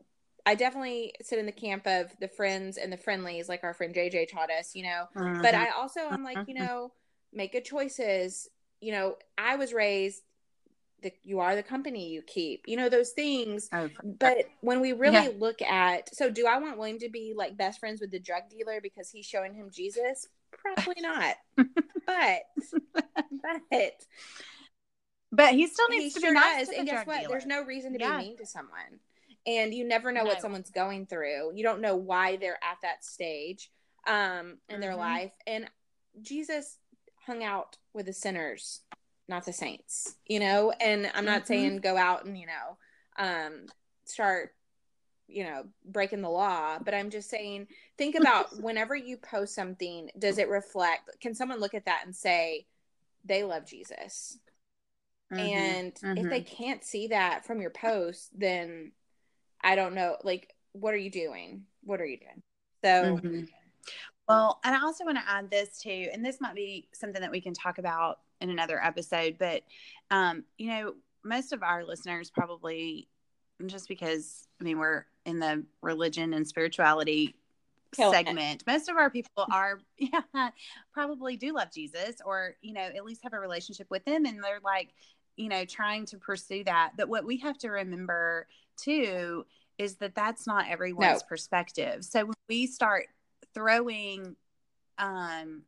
i 0.48 0.56
definitely 0.56 1.14
sit 1.22 1.38
in 1.38 1.46
the 1.46 1.52
camp 1.52 1.86
of 1.86 2.12
the 2.20 2.28
friends 2.28 2.78
and 2.78 2.92
the 2.92 2.98
friendlies 2.98 3.48
like 3.48 3.64
our 3.64 3.76
friend 3.76 3.94
jj 3.94 4.28
taught 4.28 4.50
us 4.50 4.74
you 4.74 4.82
know 4.82 5.06
but 5.44 5.54
Mhm. 5.54 5.54
I 5.54 5.70
also 5.70 6.00
I'm 6.10 6.24
like, 6.24 6.40
you 6.48 6.56
Mhm. 6.56 6.58
know, 6.58 6.92
make 7.32 7.52
good 7.52 7.64
choices. 7.64 8.50
You 8.82 8.92
know, 8.92 9.18
I 9.38 9.56
was 9.56 9.72
raised 9.72 10.24
that 11.04 11.14
you 11.24 11.40
are 11.40 11.56
the 11.56 11.64
company 11.64 12.10
you 12.10 12.22
keep. 12.22 12.64
You 12.68 12.78
know 12.78 12.90
those 12.90 13.12
things. 13.12 13.70
Oh, 13.74 13.90
But 14.04 14.46
when 14.62 14.82
we 14.82 14.94
really 14.94 15.26
Yeah. 15.26 15.32
look 15.38 15.62
at, 15.62 16.14
so 16.16 16.30
do 16.30 16.48
I 16.48 16.58
want 16.58 16.78
William 16.78 17.00
to 17.00 17.10
be 17.10 17.34
like 17.36 17.58
best 17.58 17.80
friends 17.80 18.02
with 18.02 18.12
the 18.12 18.20
drug 18.20 18.44
dealer 18.50 18.82
because 18.82 19.10
he's 19.10 19.26
showing 19.26 19.54
him 19.54 19.70
Jesus? 19.72 20.28
Probably 20.52 21.02
not. 21.02 21.36
but 22.06 22.42
but 23.72 23.94
but 25.32 25.54
he 25.54 25.68
still 25.68 25.88
needs 25.90 26.04
he 26.06 26.10
to 26.12 26.20
sure 26.22 26.30
be 26.32 26.40
nice 26.40 26.68
the 26.70 26.78
And 26.80 26.88
guess 26.88 27.06
what? 27.06 27.20
dealer. 27.22 27.30
There's 27.32 27.46
no 27.46 27.64
reason 27.64 27.94
to 27.94 28.00
Yeah. 28.00 28.18
be 28.18 28.26
mean 28.30 28.38
to 28.38 28.46
someone. 28.46 29.00
And 29.46 29.74
you 29.74 29.86
never 29.86 30.12
know 30.12 30.26
what 30.26 30.42
someone's 30.42 30.72
going 30.72 31.06
through. 31.06 31.54
You 31.56 31.64
don't 31.64 31.82
know 31.82 31.96
why 31.96 32.38
they're 32.38 32.60
at 32.64 32.78
that 32.82 33.04
stage 33.06 33.70
um 34.08 34.58
in 34.70 34.80
their 34.80 34.94
Mhm. 34.94 34.98
life. 34.98 35.34
And 35.46 35.70
Jesus 36.22 36.78
hung 37.26 37.44
out 37.44 37.78
with 37.94 38.06
the 38.06 38.14
sinners, 38.14 38.82
not 39.28 39.46
the 39.46 39.54
saints. 39.54 40.16
You 40.26 40.40
know, 40.40 40.72
and 40.80 41.10
I'm 41.14 41.26
not 41.26 41.44
Mhm. 41.44 41.48
saying 41.48 41.78
go 41.78 41.98
out 41.98 42.26
and, 42.26 42.38
you 42.38 42.48
know, 42.48 42.78
um 43.18 43.66
start 44.06 44.54
you 45.28 45.44
know 45.44 45.66
breaking 45.84 46.22
the 46.22 46.30
law 46.30 46.80
but 46.80 46.94
i'm 46.94 47.10
just 47.10 47.30
saying 47.30 47.68
think 47.98 48.16
about 48.16 48.46
whenever 48.62 48.96
you 48.96 49.18
post 49.18 49.54
something 49.54 50.10
does 50.18 50.38
it 50.38 50.48
reflect 50.48 51.10
can 51.20 51.36
someone 51.36 51.60
look 51.60 51.74
at 51.74 51.84
that 51.84 52.04
and 52.06 52.16
say 52.16 52.66
they 53.26 53.44
love 53.44 53.66
jesus 53.66 54.40
Mhm. 55.32 55.40
and 55.40 56.02
if 56.16 56.30
they 56.30 56.42
Mhm. 56.42 56.46
can't 56.48 56.84
see 56.84 57.08
that 57.08 57.46
from 57.46 57.60
your 57.60 57.70
post, 57.70 58.30
then 58.38 58.94
I 59.62 59.76
don't 59.76 59.94
know. 59.94 60.18
Like, 60.24 60.56
what 60.72 60.94
are 60.94 60.98
you 60.98 61.10
doing? 61.10 61.66
What 61.84 62.00
are 62.00 62.06
you 62.06 62.18
doing? 62.18 62.42
So, 62.84 63.18
Mhm. 63.18 63.50
Well, 64.28 64.60
and 64.64 64.76
I 64.76 64.82
also 64.82 65.06
want 65.06 65.18
to 65.18 65.30
add 65.30 65.50
this 65.50 65.80
too, 65.80 66.10
and 66.12 66.26
this 66.26 66.42
might 66.42 66.56
be 66.56 66.88
something 66.94 67.22
that 67.22 67.32
we 67.32 67.42
can 67.42 67.54
talk 67.54 67.78
about 67.78 68.20
in 68.42 68.50
another 68.50 68.84
episode, 68.84 69.38
but 69.40 69.64
um, 70.12 70.44
you 70.58 70.70
know, 70.70 70.94
most 71.24 71.54
of 71.54 71.64
our 71.64 71.84
listeners 71.84 72.32
probably 72.32 73.08
just 73.66 73.88
because 73.88 74.48
I 74.62 74.64
mean 74.64 74.78
we're 74.78 75.06
in 75.26 75.40
the 75.40 75.64
religion 75.82 76.34
and 76.34 76.48
spirituality 76.48 77.36
it. 77.98 78.12
segment, 78.12 78.64
most 78.68 78.90
of 78.90 78.98
our 78.98 79.10
people 79.10 79.46
are 79.52 79.80
yeah, 79.98 80.50
probably 80.94 81.38
do 81.38 81.54
love 81.54 81.72
Jesus 81.74 82.16
or, 82.26 82.56
you 82.62 82.74
know, 82.74 82.82
at 82.82 83.06
least 83.06 83.22
have 83.24 83.34
a 83.34 83.40
relationship 83.40 83.88
with 83.90 84.06
him 84.06 84.26
and 84.26 84.44
they're 84.44 84.60
like, 84.64 84.90
you 85.36 85.50
know, 85.50 85.66
trying 85.66 86.06
to 86.08 86.18
pursue 86.18 86.64
that. 86.64 86.92
But 86.98 87.10
what 87.10 87.26
we 87.26 87.38
have 87.38 87.58
to 87.60 87.70
remember 87.70 88.48
too 88.78 89.46
is 89.78 89.96
that 89.98 90.16
that's 90.16 90.48
not 90.48 90.68
everyone's 90.70 91.24
perspective. 91.24 92.04
So 92.04 92.26
when 92.26 92.36
we 92.48 92.68
start 92.68 93.06
throwing 93.54 94.36
um 95.00 95.64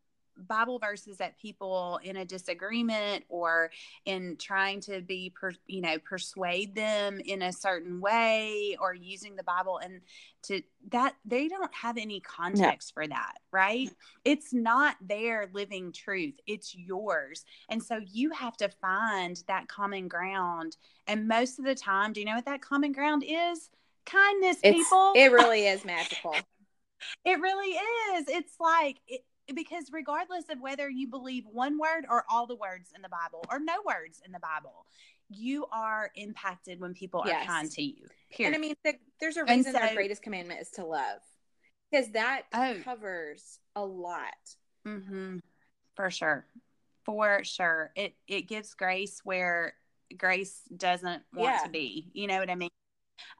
Bible 0.47 0.79
verses 0.79 1.19
at 1.21 1.37
people 1.37 1.99
in 2.03 2.17
a 2.17 2.25
disagreement 2.25 3.25
or 3.29 3.71
in 4.05 4.37
trying 4.37 4.81
to 4.81 5.01
be, 5.01 5.29
per, 5.29 5.51
you 5.67 5.81
know, 5.81 5.97
persuade 5.99 6.75
them 6.75 7.19
in 7.23 7.41
a 7.41 7.51
certain 7.51 8.01
way 8.01 8.77
or 8.79 8.93
using 8.93 9.35
the 9.35 9.43
Bible 9.43 9.77
and 9.77 10.01
to 10.43 10.61
that 10.91 11.15
they 11.25 11.47
don't 11.47 11.73
have 11.73 11.97
any 11.97 12.19
context 12.21 12.93
for 12.93 13.05
that, 13.05 13.33
right? 13.51 13.89
It's 14.23 14.53
not 14.53 14.95
their 15.01 15.49
living 15.53 15.91
truth, 15.91 16.35
it's 16.47 16.73
yours. 16.73 17.43
And 17.69 17.83
so 17.83 17.99
you 18.11 18.31
have 18.31 18.55
to 18.57 18.69
find 18.81 19.41
that 19.47 19.67
common 19.67 20.07
ground. 20.07 20.77
And 21.07 21.27
most 21.27 21.59
of 21.59 21.65
the 21.65 21.75
time, 21.75 22.13
do 22.13 22.21
you 22.21 22.25
know 22.25 22.35
what 22.35 22.45
that 22.45 22.61
common 22.61 22.91
ground 22.93 23.23
is? 23.27 23.69
Kindness, 24.05 24.57
It's, 24.63 24.77
people. 24.77 25.13
it 25.15 25.31
really 25.31 25.67
is 25.67 25.83
magical. 25.83 26.35
It 27.25 27.39
really 27.39 27.77
is. 28.17 28.27
It's 28.27 28.55
like 28.59 28.97
it, 29.07 29.21
because 29.55 29.91
regardless 29.91 30.45
of 30.49 30.59
whether 30.61 30.89
you 30.89 31.07
believe 31.07 31.45
one 31.51 31.77
word 31.77 32.05
or 32.09 32.23
all 32.29 32.45
the 32.47 32.55
words 32.55 32.91
in 32.95 33.01
the 33.01 33.09
Bible 33.09 33.43
or 33.51 33.59
no 33.59 33.75
words 33.85 34.21
in 34.25 34.31
the 34.31 34.39
Bible, 34.39 34.85
you 35.29 35.65
are 35.71 36.11
impacted 36.15 36.79
when 36.79 36.93
people 36.93 37.23
Yes. 37.25 37.43
are 37.43 37.47
kind 37.51 37.71
to 37.71 37.81
you. 37.83 38.05
And 38.39 38.55
I 38.55 38.57
mean, 38.57 38.75
the, 38.83 38.95
there's 39.19 39.37
a 39.37 39.43
reason 39.45 39.75
our 39.75 39.89
so- 39.89 39.95
greatest 39.95 40.21
commandment 40.21 40.61
is 40.61 40.69
to 40.71 40.85
love, 40.85 41.19
because 41.91 42.11
that 42.11 42.43
Oh. 42.53 42.75
covers 42.83 43.59
a 43.75 43.83
lot. 43.85 44.33
hmm 44.85 45.39
For 45.95 46.09
sure. 46.09 46.45
For 47.05 47.43
sure. 47.43 47.91
It 47.95 48.15
it 48.27 48.43
gives 48.43 48.73
grace 48.73 49.19
where 49.23 49.73
grace 50.17 50.61
doesn't 50.75 51.23
want 51.33 51.55
Yeah. 51.55 51.63
to 51.63 51.69
be. 51.69 52.09
You 52.13 52.27
know 52.27 52.39
what 52.39 52.49
I 52.49 52.55
mean? 52.55 52.69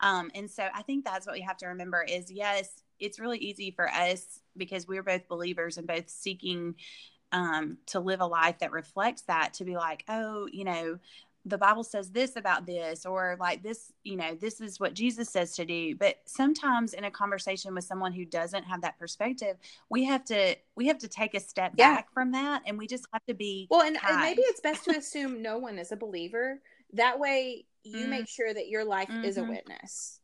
Um, 0.02 0.30
and 0.36 0.50
so 0.50 0.68
I 0.74 0.82
think 0.84 1.06
that's 1.06 1.26
what 1.26 1.34
we 1.34 1.42
have 1.42 1.58
to 1.58 1.68
remember 1.68 2.04
is 2.04 2.32
yes, 2.32 2.84
it's 3.00 3.20
really 3.20 3.38
easy 3.38 3.72
for 3.72 3.90
us 3.90 4.40
because 4.58 4.88
we're 4.88 5.04
both 5.04 5.28
believers 5.28 5.78
and 5.78 5.88
both 5.88 6.10
seeking 6.10 6.76
um, 7.32 7.78
to 7.88 8.00
live 8.00 8.22
a 8.22 8.26
life 8.26 8.60
that 8.60 8.72
reflects 8.72 9.22
that 9.24 9.54
to 9.56 9.64
be 9.66 9.76
like, 9.76 10.04
oh, 10.10 10.48
you 10.52 10.64
know, 10.64 10.98
the 11.46 11.58
Bible 11.58 11.84
says 11.84 12.12
this 12.12 12.36
about 12.36 12.66
this, 12.66 13.06
or 13.06 13.38
like 13.40 13.64
this, 13.64 13.94
you 14.04 14.18
know, 14.18 14.36
this 14.36 14.60
is 14.60 14.80
what 14.80 14.94
Jesus 14.94 15.30
says 15.30 15.56
to 15.56 15.64
do. 15.66 15.96
But 15.96 16.18
sometimes 16.26 16.94
in 16.94 17.06
a 17.06 17.12
conversation 17.12 17.74
with 17.74 17.86
someone 17.86 18.12
who 18.12 18.26
doesn't 18.26 18.66
have 18.66 18.82
that 18.82 19.00
perspective, 19.00 19.56
we 19.90 20.04
have 20.04 20.26
to 20.26 20.56
we 20.76 20.88
have 20.88 20.98
to 21.00 21.08
take 21.08 21.36
a 21.36 21.40
step 21.40 21.72
Yeah. 21.78 21.96
back 21.96 22.14
from 22.14 22.34
that, 22.34 22.64
and 22.66 22.78
we 22.78 22.88
just 22.88 23.06
have 23.14 23.24
to 23.28 23.34
be 23.34 23.68
Well, 23.70 23.84
and, 23.84 23.98
and 24.06 24.22
maybe 24.22 24.42
it's 24.46 24.60
best 24.60 24.84
to 24.86 24.98
assume 24.98 25.42
no 25.42 25.58
one 25.58 25.80
is 25.80 25.92
a 25.94 25.98
believer. 25.98 26.60
That 26.94 27.20
way, 27.20 27.66
you 27.84 28.06
Mm. 28.08 28.10
make 28.10 28.28
sure 28.28 28.54
that 28.54 28.68
your 28.68 28.84
life 28.84 29.10
is 29.24 29.38
a 29.38 29.42
Mhm. 29.42 29.50
witness. 29.50 30.19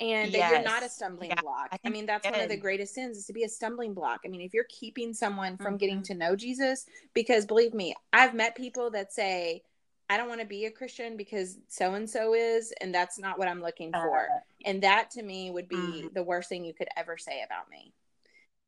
And 0.00 0.32
that 0.32 0.50
you're 0.50 0.62
not 0.62 0.84
a 0.84 0.88
stumbling 0.88 1.30
Yeah, 1.30 1.40
block. 1.40 1.70
I 1.72 1.78
I, 1.84 1.90
mean, 1.90 2.06
that's 2.06 2.28
one 2.28 2.40
of 2.40 2.48
the 2.48 2.56
greatest 2.56 2.94
sins 2.94 3.16
is 3.18 3.26
to 3.26 3.32
be 3.32 3.42
a 3.44 3.48
stumbling 3.48 3.94
block. 3.94 4.20
I 4.24 4.28
mean, 4.28 4.40
if 4.40 4.54
you're 4.54 4.66
keeping 4.68 5.12
someone 5.12 5.56
from 5.56 5.74
Mhm. 5.74 5.78
getting 5.80 6.02
to 6.04 6.14
know 6.14 6.36
Jesus, 6.36 6.86
because 7.14 7.46
believe 7.46 7.74
me, 7.74 7.94
I've 8.12 8.34
met 8.34 8.54
people 8.54 8.90
that 8.92 9.12
say, 9.12 9.62
I 10.08 10.16
don't 10.16 10.28
want 10.28 10.40
to 10.40 10.46
be 10.46 10.66
a 10.66 10.70
Christian 10.70 11.16
because 11.16 11.58
so 11.68 11.94
and 11.94 12.08
so 12.08 12.34
is, 12.34 12.72
and 12.80 12.94
that's 12.94 13.18
not 13.18 13.38
what 13.38 13.48
I'm 13.48 13.60
looking 13.60 13.92
for. 13.92 14.28
Uh, 14.32 14.40
And 14.64 14.82
that 14.82 15.10
to 15.12 15.22
me 15.22 15.50
would 15.50 15.68
be 15.68 16.02
Mhm. 16.02 16.14
the 16.14 16.22
worst 16.22 16.48
thing 16.48 16.64
you 16.64 16.74
could 16.74 16.88
ever 16.96 17.18
say 17.18 17.42
about 17.42 17.68
me. 17.68 17.92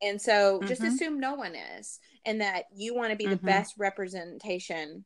And 0.02 0.20
so 0.20 0.62
just 0.64 0.82
Mhm. 0.82 0.86
assume 0.88 1.20
no 1.20 1.34
one 1.34 1.54
is, 1.54 2.00
and 2.24 2.40
that 2.40 2.66
you 2.74 2.94
want 2.94 3.10
to 3.10 3.16
be 3.16 3.26
the 3.26 3.36
Mhm. 3.36 3.44
best 3.44 3.74
representation 3.78 5.04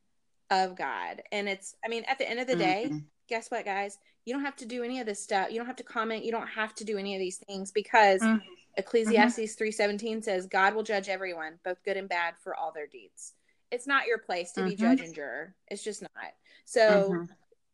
of 0.49 0.75
God. 0.75 1.23
And 1.31 1.49
it's, 1.49 1.75
I 1.83 1.87
mean, 1.89 2.03
at 2.05 2.17
the 2.17 2.29
end 2.29 2.39
of 2.39 2.47
the 2.47 2.55
day, 2.55 2.89
mhm. 2.91 3.03
guess 3.27 3.49
what, 3.51 3.65
guys? 3.65 3.97
You 4.25 4.33
don't 4.33 4.43
have 4.43 4.55
to 4.57 4.65
do 4.65 4.83
any 4.83 4.99
of 4.99 5.05
this 5.05 5.21
stuff. 5.21 5.51
You 5.51 5.57
don't 5.57 5.67
have 5.67 5.75
to 5.77 5.83
comment. 5.83 6.25
You 6.25 6.31
don't 6.31 6.47
have 6.47 6.73
to 6.75 6.83
do 6.83 6.97
any 6.97 7.15
of 7.15 7.19
these 7.19 7.37
things 7.37 7.71
because 7.71 8.21
Mhm. 8.23 8.41
Ecclesiastes 8.77 9.55
3:17 9.55 10.21
says 10.21 10.47
God 10.47 10.73
will 10.73 10.83
judge 10.83 11.07
everyone, 11.09 11.59
both 11.63 11.81
good 11.83 11.95
and 11.95 12.09
bad, 12.09 12.37
for 12.39 12.55
all 12.55 12.71
their 12.71 12.87
deeds. 12.87 13.35
It's 13.71 13.87
not 13.87 14.07
your 14.07 14.17
place 14.17 14.51
to 14.53 14.63
be 14.63 14.71
Mhm. 14.75 14.79
judge 14.79 15.01
and 15.01 15.13
juror. 15.13 15.55
It's 15.67 15.83
just 15.83 16.01
not. 16.01 16.35
So 16.65 17.13
Mhm. 17.13 17.29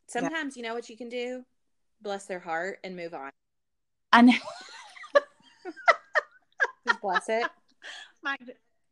sometimes 0.06 0.56
you 0.56 0.62
know 0.62 0.74
what 0.74 0.88
you 0.90 0.96
can 0.96 1.08
do? 1.08 1.44
Bless 2.02 2.26
their 2.26 2.40
heart 2.40 2.80
and 2.84 2.94
move 2.96 3.14
on. 3.14 3.32
I 4.12 4.20
know. 4.22 4.38
Just 6.86 7.00
bless 7.00 7.28
it. 7.28 7.48
Mic, 8.22 8.40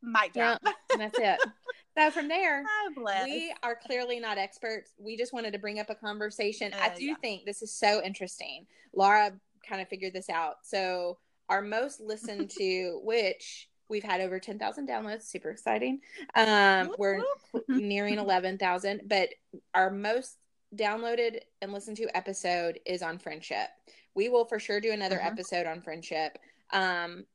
mic 0.02 0.34
Yeah, 0.34 0.56
drop. 0.62 0.76
and 0.90 1.00
that's 1.00 1.18
it. 1.18 1.40
So 1.96 2.10
from 2.10 2.28
there, 2.28 2.64
Oh, 2.98 3.24
we 3.24 3.52
are 3.62 3.74
clearly 3.74 4.20
not 4.20 4.38
experts. 4.38 4.92
We 4.98 5.16
just 5.16 5.32
wanted 5.32 5.52
to 5.52 5.58
bring 5.58 5.78
up 5.80 5.90
a 5.90 5.94
conversation. 5.94 6.72
I 6.74 6.88
Uh, 6.88 6.94
do 6.96 7.04
yeah. 7.04 7.14
think 7.20 7.44
this 7.44 7.62
is 7.62 7.72
so 7.74 8.02
interesting. 8.02 8.66
Laura 8.94 9.32
kind 9.68 9.80
of 9.82 9.88
figured 9.88 10.12
this 10.12 10.30
out. 10.30 10.56
So 10.64 11.18
our 11.48 11.62
most 11.62 12.00
listened 12.00 12.50
to, 12.58 13.00
which 13.04 13.68
we've 13.88 14.04
had 14.04 14.20
over 14.20 14.38
10,000 14.38 14.88
downloads, 14.88 15.22
super 15.24 15.50
exciting. 15.50 16.00
Um, 16.36 16.92
we're 16.96 17.22
nearing 17.68 18.18
11,000, 18.18 19.02
but 19.06 19.30
our 19.74 19.90
most 19.90 20.36
downloaded 20.76 21.40
and 21.60 21.72
listened 21.72 21.96
to 21.96 22.16
episode 22.16 22.78
is 22.86 23.02
on 23.02 23.18
friendship. 23.18 23.68
We 24.14 24.28
will 24.28 24.44
for 24.44 24.60
sure 24.60 24.80
do 24.80 24.92
another 24.92 25.18
Mhm. 25.18 25.26
episode 25.26 25.66
on 25.66 25.82
friendship. 25.82 26.38
Um, 26.70 27.26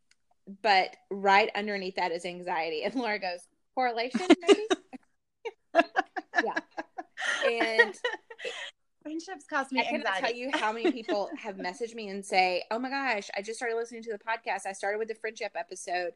but 0.62 0.95
right 1.10 1.49
underneath 1.56 1.95
that 1.95 2.14
is 2.14 2.24
anxiety. 2.26 2.84
And 2.84 2.95
Laura 2.95 3.20
goes, 3.20 3.47
correlation, 3.76 4.21
maybe? 4.41 4.67
yeah. 6.43 6.55
And 7.45 7.93
friendships 9.03 9.45
cost 9.47 9.71
me 9.71 9.82
I 9.82 9.84
cannot 9.84 10.07
anxiety. 10.07 10.21
tell 10.21 10.36
you 10.36 10.49
how 10.53 10.71
many 10.73 10.91
people 10.91 11.30
have 11.38 11.57
messaged 11.57 11.93
me 11.95 12.07
and 12.09 12.26
say, 12.26 12.63
"Oh 12.71 12.80
my 12.80 12.89
gosh, 12.89 13.30
I 13.38 13.41
just 13.41 13.59
started 13.59 13.76
listening 13.76 14.03
to 14.03 14.11
the 14.11 14.19
podcast. 14.19 14.65
I 14.65 14.71
started 14.73 14.97
with 14.97 15.09
the 15.09 15.15
friendship 15.15 15.51
episode. 15.55 16.13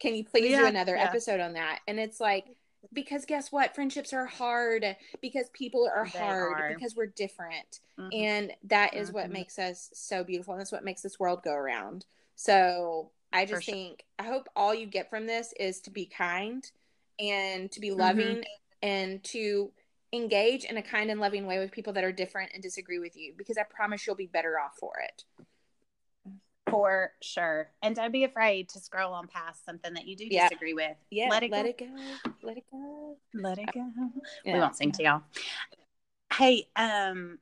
Can 0.00 0.14
you 0.14 0.24
please 0.24 0.56
do 0.56 0.66
another 0.66 0.96
yeah. 0.96 1.04
episode 1.04 1.40
on 1.40 1.54
that?" 1.54 1.80
And 1.88 1.98
it's 1.98 2.20
like 2.20 2.44
because 2.92 3.24
guess 3.24 3.50
what? 3.50 3.74
Friendships 3.74 4.12
are 4.12 4.26
hard 4.26 4.84
because 5.20 5.48
people 5.52 5.90
are 5.92 6.04
They 6.12 6.18
hard 6.20 6.60
are. 6.60 6.74
because 6.74 6.94
we're 6.94 7.06
different. 7.06 7.80
Mhm. 7.98 8.10
And 8.14 8.52
that 8.64 8.94
is 8.94 9.10
what 9.10 9.26
Mhm. 9.26 9.32
makes 9.32 9.58
us 9.58 9.90
so 9.92 10.22
beautiful 10.22 10.54
and 10.54 10.60
that's 10.60 10.70
what 10.70 10.84
makes 10.84 11.02
this 11.02 11.18
world 11.18 11.42
go 11.42 11.52
around. 11.54 12.06
So, 12.36 13.10
I 13.36 13.44
just 13.44 13.64
sure. 13.64 13.74
think 13.74 14.04
I 14.18 14.24
hope 14.24 14.48
all 14.56 14.74
you 14.74 14.86
get 14.86 15.10
from 15.10 15.26
this 15.26 15.52
is 15.60 15.80
to 15.82 15.90
be 15.90 16.06
kind 16.06 16.64
and 17.20 17.70
to 17.72 17.80
be 17.80 17.90
Mm-hmm. 17.90 17.98
loving 18.00 18.42
and 18.82 19.22
to 19.24 19.70
engage 20.12 20.64
in 20.64 20.76
a 20.76 20.82
kind 20.82 21.10
and 21.10 21.20
loving 21.20 21.46
way 21.46 21.58
with 21.58 21.72
people 21.72 21.92
that 21.94 22.04
are 22.04 22.12
different 22.12 22.52
and 22.54 22.62
disagree 22.62 22.98
with 22.98 23.16
you 23.16 23.34
because 23.36 23.58
I 23.58 23.64
promise 23.64 24.06
you'll 24.06 24.16
be 24.16 24.26
better 24.26 24.58
off 24.58 24.76
for 24.78 24.92
it. 25.04 25.24
For 26.70 27.12
sure. 27.22 27.70
And 27.82 27.94
don't 27.94 28.10
be 28.12 28.24
afraid 28.24 28.68
to 28.70 28.80
scroll 28.80 29.12
on 29.12 29.28
past 29.28 29.64
something 29.64 29.94
that 29.94 30.06
you 30.06 30.16
do 30.16 30.28
Yeah. 30.28 30.48
disagree 30.48 30.74
with. 30.74 30.96
Yeah, 31.10 31.28
Let 31.30 31.42
it 31.44 31.50
let 31.50 31.64
go. 31.64 31.70
it 31.70 31.78
go. 31.78 31.86
Let 32.42 32.56
it 32.56 32.64
go. 32.72 33.16
Let 33.34 33.58
it 33.58 33.72
go. 33.72 33.86
We 34.44 34.52
won't 34.52 34.76
sing 34.76 34.92
to 34.92 35.02
y'all. 35.02 35.22
Hey, 36.32 36.66
um, 36.74 37.38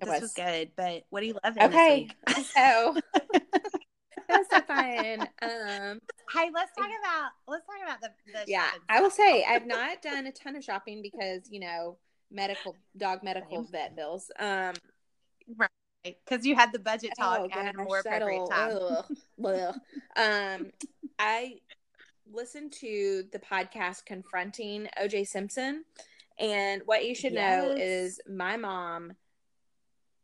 It 0.00 0.04
this 0.06 0.08
was. 0.14 0.20
was 0.22 0.32
good, 0.32 0.70
but 0.76 1.04
what 1.10 1.20
do 1.20 1.26
you 1.26 1.38
love 1.44 1.56
Okay. 1.58 2.08
So 2.54 2.96
that's 4.28 4.50
so 4.50 4.60
fun. 4.60 5.28
Um 5.42 6.00
Hey, 6.32 6.50
let's 6.52 6.72
talk 6.76 6.90
about 7.00 7.30
let's 7.46 7.66
talk 7.66 7.76
about 7.82 8.00
the, 8.00 8.10
the 8.32 8.44
yeah, 8.46 8.66
shopping 8.66 8.80
I 8.88 9.00
will 9.00 9.10
say 9.10 9.44
I've 9.44 9.66
not 9.66 10.02
done 10.02 10.26
a 10.26 10.32
ton 10.32 10.56
of 10.56 10.64
shopping 10.64 11.02
because, 11.02 11.48
you 11.50 11.60
know, 11.60 11.98
medical 12.30 12.76
dog 12.96 13.22
medical 13.22 13.62
vet 13.62 13.94
bills. 13.96 14.30
Um 14.38 14.74
right. 15.56 15.70
because 16.04 16.44
you 16.44 16.54
had 16.54 16.72
the 16.72 16.78
budget 16.78 17.12
talk 17.18 17.40
oh, 17.40 17.58
at 17.58 17.74
a 17.74 17.78
more 17.78 18.00
appropriate 18.00 18.48
time. 18.50 18.78
ugh. 19.44 19.74
um, 20.16 20.70
I 21.18 21.56
listened 22.32 22.72
to 22.72 23.24
the 23.32 23.38
podcast 23.38 24.04
confronting 24.04 24.88
OJ 25.00 25.26
Simpson, 25.26 25.84
and 26.38 26.82
what 26.84 27.04
you 27.06 27.14
should 27.14 27.32
know 27.32 27.74
is 27.76 28.20
my 28.28 28.56
mom 28.56 29.12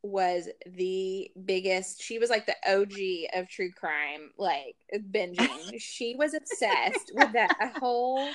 was 0.03 0.49
the 0.67 1.31
biggest. 1.45 2.03
She 2.03 2.19
was 2.19 2.31
like 2.31 2.47
the 2.47 2.57
OG 2.67 3.41
of 3.41 3.49
true 3.49 3.73
crime, 3.73 4.31
like 4.39 4.77
binging. 5.11 5.49
she 5.79 6.15
was 6.17 6.35
obsessed 6.35 7.13
with 7.15 7.33
that 7.33 7.75
whole 7.79 8.29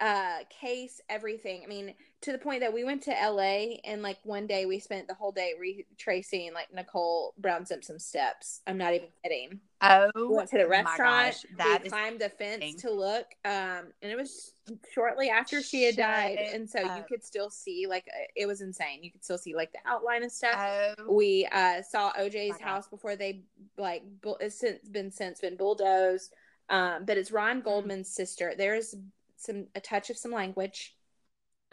uh 0.00 0.38
case 0.60 1.00
everything 1.08 1.62
i 1.64 1.68
mean 1.68 1.94
to 2.22 2.32
the 2.32 2.38
point 2.38 2.60
that 2.60 2.72
we 2.72 2.84
went 2.84 3.02
to 3.02 3.10
la 3.10 3.42
and 3.84 4.02
like 4.02 4.18
one 4.24 4.46
day 4.46 4.64
we 4.66 4.78
spent 4.78 5.08
the 5.08 5.14
whole 5.14 5.32
day 5.32 5.52
retracing 5.60 6.52
like 6.54 6.72
nicole 6.72 7.34
brown 7.38 7.66
simpson's 7.66 8.04
steps. 8.04 8.60
I'm 8.66 8.78
not 8.78 8.94
even 8.94 9.08
kidding. 9.22 9.60
Oh, 9.80 10.10
we 10.14 10.36
went 10.36 10.48
to 10.50 10.58
the 10.58 10.68
restaurant 10.68 11.34
gosh, 11.34 11.46
that 11.58 11.80
we 11.82 11.90
climbed 11.90 12.20
the 12.20 12.28
fence 12.28 12.60
thing. 12.60 12.76
to 12.78 12.90
look 12.92 13.26
um 13.44 13.92
and 14.00 14.10
it 14.12 14.16
was 14.16 14.52
shortly 14.94 15.28
after 15.28 15.60
she 15.60 15.82
had 15.82 15.96
Shut 15.96 16.04
died 16.04 16.38
and 16.54 16.70
so 16.70 16.80
you 16.80 17.02
could 17.08 17.24
still 17.24 17.50
see 17.50 17.86
like 17.88 18.06
uh, 18.08 18.24
it 18.36 18.46
was 18.46 18.60
insane. 18.60 19.02
You 19.02 19.10
could 19.10 19.24
still 19.24 19.38
see 19.38 19.54
like 19.56 19.72
the 19.72 19.80
outline 19.84 20.22
and 20.22 20.30
stuff. 20.30 20.54
Oh, 20.56 21.12
we 21.12 21.48
uh 21.50 21.82
saw 21.82 22.12
oj's 22.16 22.52
My 22.52 22.58
God. 22.58 22.64
house 22.64 22.88
before 22.88 23.16
they 23.16 23.42
like 23.76 24.02
bu- 24.20 24.36
it's 24.40 24.60
since 24.60 24.88
been 24.88 25.10
since 25.10 25.40
been 25.40 25.56
bulldozed. 25.56 26.32
Um 26.70 27.04
but 27.04 27.18
it's 27.18 27.32
ron 27.32 27.60
Mm. 27.60 27.64
goldman's 27.64 28.08
sister. 28.14 28.52
There's 28.56 28.94
some 29.36 29.66
a 29.74 29.80
touch 29.80 30.08
of 30.10 30.16
some 30.16 30.30
language 30.30 30.94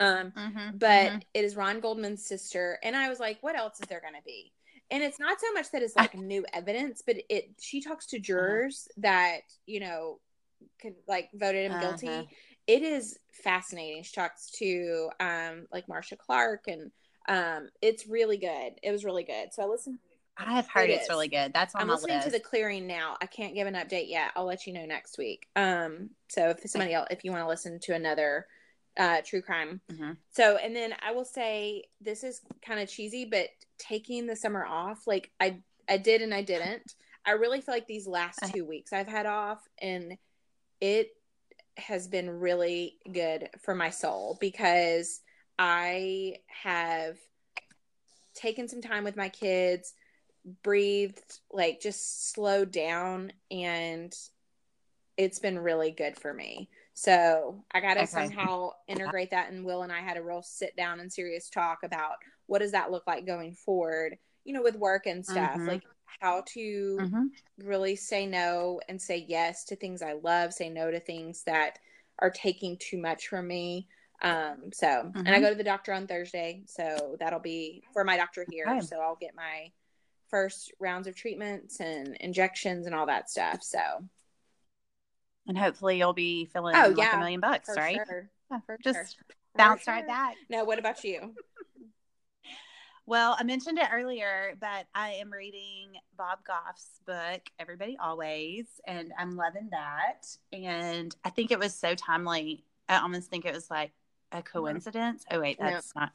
um 0.00 0.32
mhm, 0.32 0.78
but 0.78 1.12
mhm. 1.12 1.22
it 1.34 1.44
is 1.44 1.56
ron 1.56 1.80
goldman's 1.80 2.26
sister 2.26 2.78
and 2.82 2.96
i 2.96 3.08
was 3.08 3.20
like 3.20 3.38
what 3.42 3.56
else 3.56 3.74
is 3.80 3.88
there 3.88 4.00
going 4.00 4.14
to 4.14 4.22
be 4.24 4.52
and 4.90 5.02
it's 5.02 5.20
not 5.20 5.40
so 5.40 5.52
much 5.52 5.70
that 5.70 5.82
it's 5.82 5.96
like 5.96 6.14
new 6.14 6.44
evidence, 6.52 7.02
but 7.06 7.16
it 7.28 7.50
she 7.60 7.80
talks 7.80 8.06
to 8.06 8.18
jurors 8.18 8.88
that 8.96 9.40
you 9.66 9.80
know 9.80 10.18
could 10.80 10.94
like 11.06 11.30
voted 11.34 11.70
him 11.70 11.80
guilty. 11.80 12.08
Uh-huh. 12.08 12.24
It 12.66 12.82
is 12.82 13.18
fascinating. 13.32 14.02
She 14.02 14.12
talks 14.12 14.50
to 14.58 15.10
um 15.20 15.66
like 15.72 15.88
Marcia 15.88 16.16
Clark, 16.16 16.64
and 16.66 16.90
um 17.28 17.68
it's 17.80 18.06
really 18.08 18.36
good. 18.36 18.72
It 18.82 18.90
was 18.90 19.04
really 19.04 19.24
good. 19.24 19.52
So 19.52 19.62
I 19.62 19.66
listened. 19.66 19.98
I 20.36 20.54
have 20.54 20.68
heard 20.68 20.88
It 20.88 20.94
it's 20.94 21.04
is. 21.04 21.10
really 21.10 21.28
good. 21.28 21.52
That's 21.52 21.74
on 21.74 21.82
I'm 21.82 21.88
listening 21.88 22.16
list. 22.16 22.28
to 22.28 22.32
the 22.32 22.40
clearing 22.40 22.86
now. 22.86 23.16
I 23.20 23.26
can't 23.26 23.54
give 23.54 23.66
an 23.66 23.74
update 23.74 24.08
yet. 24.08 24.32
I'll 24.34 24.46
let 24.46 24.66
you 24.66 24.72
know 24.72 24.86
next 24.86 25.18
week. 25.18 25.46
Um, 25.54 26.10
so 26.28 26.48
if 26.48 26.60
somebody 26.68 26.94
else, 26.94 27.08
if 27.10 27.24
you 27.24 27.30
want 27.30 27.44
to 27.44 27.48
listen 27.48 27.78
to 27.80 27.94
another 27.94 28.46
uh 29.00 29.22
true 29.24 29.42
crime, 29.42 29.80
Mhm. 29.90 30.16
so 30.30 30.56
and 30.58 30.76
then 30.76 30.94
I 31.02 31.12
will 31.12 31.24
say 31.24 31.84
this 32.00 32.22
is 32.22 32.42
kind 32.62 32.78
of 32.78 32.88
cheesy, 32.88 33.24
but 33.24 33.48
taking 33.78 34.26
the 34.26 34.36
summer 34.36 34.64
off, 34.64 35.06
like 35.06 35.32
I 35.40 35.62
I 35.88 35.96
did 35.96 36.22
and 36.22 36.32
I 36.32 36.42
didn't. 36.42 36.94
I 37.24 37.32
really 37.32 37.60
feel 37.60 37.74
like 37.74 37.86
these 37.86 38.06
last 38.06 38.42
Uh-huh. 38.42 38.52
two 38.52 38.64
weeks 38.64 38.92
I've 38.92 39.08
had 39.08 39.26
off, 39.26 39.66
and 39.80 40.16
it 40.80 41.08
has 41.76 42.06
been 42.08 42.28
really 42.30 42.98
good 43.10 43.48
for 43.62 43.74
my 43.74 43.90
soul 43.90 44.36
because 44.40 45.20
I 45.58 46.36
have 46.46 47.18
taken 48.34 48.68
some 48.68 48.80
time 48.82 49.04
with 49.04 49.16
my 49.16 49.28
kids, 49.28 49.92
breathed, 50.62 51.40
like 51.50 51.80
just 51.80 52.32
slowed 52.32 52.70
down, 52.70 53.32
and 53.50 54.14
it's 55.20 55.38
been 55.38 55.58
really 55.58 55.90
good 55.90 56.16
for 56.18 56.32
me. 56.32 56.70
So 56.94 57.62
I 57.72 57.80
got 57.80 57.94
to 57.94 58.00
Okay. 58.00 58.06
somehow 58.06 58.70
integrate 58.88 59.30
that. 59.32 59.52
And 59.52 59.66
Will 59.66 59.82
and 59.82 59.92
I 59.92 60.00
had 60.00 60.16
a 60.16 60.22
real 60.22 60.42
sit 60.42 60.74
down 60.76 60.98
and 60.98 61.12
serious 61.12 61.50
talk 61.50 61.80
about 61.82 62.16
what 62.46 62.60
does 62.60 62.72
that 62.72 62.90
look 62.90 63.06
like 63.06 63.26
going 63.26 63.54
forward, 63.54 64.16
you 64.44 64.54
know, 64.54 64.62
with 64.62 64.76
work 64.76 65.04
and 65.06 65.24
stuff, 65.24 65.56
Mhm. 65.56 65.68
like 65.68 65.82
how 66.22 66.42
to 66.54 66.96
Mhm. 67.02 67.30
really 67.58 67.96
say 67.96 68.24
no 68.24 68.80
and 68.88 69.00
say 69.00 69.18
yes 69.28 69.64
to 69.66 69.76
things 69.76 70.00
I 70.00 70.14
love, 70.14 70.54
say 70.54 70.70
no 70.70 70.90
to 70.90 71.00
things 71.00 71.42
that 71.44 71.78
are 72.18 72.30
taking 72.30 72.78
too 72.78 72.96
much 72.96 73.28
from 73.28 73.46
me. 73.46 73.88
Um, 74.22 74.70
so, 74.72 75.12
and 75.26 75.34
I 75.34 75.38
Mhm. 75.38 75.42
go 75.42 75.50
to 75.50 75.54
the 75.54 75.64
doctor 75.64 75.92
on 75.92 76.06
Thursday, 76.06 76.62
so 76.66 77.16
that'll 77.20 77.40
be 77.40 77.82
for 77.92 78.04
my 78.04 78.16
doctor 78.16 78.46
here. 78.50 78.68
Okay. 78.70 78.80
So 78.80 79.00
I'll 79.00 79.16
get 79.16 79.34
my 79.34 79.70
first 80.28 80.72
rounds 80.80 81.06
of 81.06 81.14
treatments 81.14 81.80
and 81.80 82.16
injections 82.20 82.86
and 82.86 82.94
all 82.94 83.06
that 83.06 83.28
stuff. 83.28 83.62
So, 83.62 84.08
And 85.46 85.58
hopefully 85.58 85.98
you'll 85.98 86.12
be 86.12 86.46
feeling 86.46 86.76
Oh, 86.76 86.88
like 86.88 86.98
yeah, 86.98 87.16
a 87.16 87.18
million 87.18 87.40
bucks, 87.40 87.66
for 87.66 87.76
right? 87.76 87.96
sure. 88.06 88.30
Yeah, 88.50 88.60
For 88.66 88.78
Just 88.82 89.14
sure. 89.14 89.24
bounce 89.56 89.84
For 89.84 89.90
right 89.92 90.00
sure. 90.00 90.08
back. 90.08 90.36
No, 90.48 90.64
what 90.64 90.78
about 90.78 91.02
you? 91.04 91.34
Well, 93.06 93.34
I 93.36 93.42
mentioned 93.42 93.78
it 93.78 93.88
earlier, 93.92 94.54
but 94.60 94.86
I 94.94 95.14
am 95.14 95.32
reading 95.32 95.94
Bob 96.16 96.40
Goff's 96.46 97.00
book, 97.06 97.40
Everybody 97.58 97.96
Always, 98.00 98.66
and 98.86 99.12
I'm 99.18 99.36
loving 99.36 99.68
that. 99.72 100.26
And 100.52 101.14
I 101.24 101.30
think 101.30 101.50
it 101.50 101.58
was 101.58 101.74
so 101.74 101.96
timely. 101.96 102.64
I 102.88 102.98
almost 102.98 103.28
think 103.28 103.46
it 103.46 103.54
was 103.54 103.68
like 103.68 103.90
a 104.30 104.42
coincidence. 104.42 105.24
Oh, 105.28 105.40
wait, 105.40 105.58
No. 105.58 105.70
that's 105.70 105.92
not. 105.96 106.12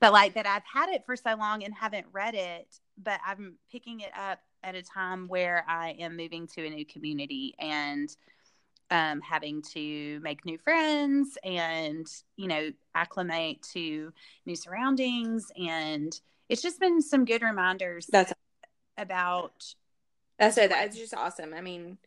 But 0.00 0.14
like 0.14 0.34
that 0.34 0.46
I've 0.46 0.62
had 0.72 0.88
it 0.88 1.04
for 1.04 1.16
so 1.16 1.34
long 1.34 1.64
and 1.64 1.74
haven't 1.74 2.06
read 2.12 2.34
it, 2.34 2.80
but 2.96 3.20
I'm 3.26 3.58
picking 3.70 4.00
it 4.00 4.12
up 4.18 4.38
at 4.62 4.74
a 4.74 4.82
time 4.82 5.28
where 5.28 5.64
I 5.68 5.96
am 5.98 6.16
moving 6.16 6.46
to 6.48 6.66
a 6.66 6.70
new 6.70 6.86
community 6.86 7.54
and 7.58 8.08
um, 8.90 9.20
having 9.20 9.62
to 9.74 10.20
make 10.20 10.44
new 10.44 10.58
friends 10.58 11.36
and, 11.44 12.06
you 12.36 12.48
know, 12.48 12.70
acclimate 12.94 13.62
to 13.74 14.12
new 14.46 14.56
surroundings. 14.56 15.50
And 15.56 16.18
it's 16.48 16.62
just 16.62 16.80
been 16.80 17.00
some 17.02 17.24
good 17.24 17.42
reminders 17.42 18.06
That's 18.06 18.32
about, 18.96 19.74
that's 20.38 20.58
it. 20.58 20.70
That's 20.70 20.96
just 20.96 21.14
awesome. 21.14 21.52
I 21.54 21.60
mean, 21.60 21.98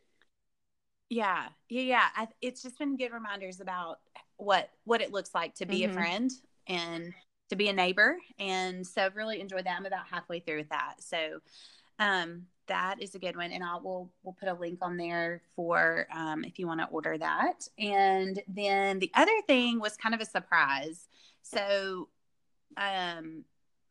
yeah, 1.10 1.48
yeah, 1.70 1.82
yeah. 1.82 2.08
I, 2.16 2.28
it's 2.42 2.62
just 2.64 2.80
been 2.80 2.96
good 2.98 3.12
reminders 3.12 3.60
about 3.60 4.00
what 4.38 4.70
what 4.86 5.02
it 5.02 5.12
looks 5.12 5.36
like 5.36 5.56
to 5.56 5.66
be 5.66 5.84
Mhm. 5.84 5.90
a 5.90 5.94
friend 5.94 6.32
and 6.68 7.14
to 7.50 7.56
be 7.56 7.68
a 7.68 7.74
neighbor. 7.74 8.16
And 8.40 8.88
so 8.88 9.06
I've 9.06 9.18
really 9.18 9.42
enjoyed 9.42 9.66
that. 9.66 9.76
I'm 9.78 9.86
about 9.86 10.08
halfway 10.10 10.40
through 10.40 10.60
with 10.60 10.70
that. 10.70 10.96
So 11.00 11.40
um, 12.02 12.48
that 12.68 13.02
is 13.02 13.16
a 13.16 13.20
good 13.20 13.36
one, 13.36 13.52
and 13.52 13.64
I 13.64 13.76
will 13.76 14.12
we'll 14.24 14.36
put 14.40 14.50
a 14.50 14.54
link 14.54 14.80
on 14.82 14.98
there 14.98 15.42
for 15.56 16.08
um, 16.14 16.44
if 16.44 16.58
you 16.58 16.68
want 16.68 16.80
to 16.80 16.88
order 16.88 17.18
that. 17.18 17.68
And 17.78 18.42
then 18.48 19.00
the 19.00 19.12
other 19.14 19.32
thing 19.48 19.80
was 19.80 19.98
kind 19.98 20.16
of 20.16 20.22
a 20.22 20.26
surprise. 20.26 21.08
So, 21.44 22.10
um, 22.78 23.44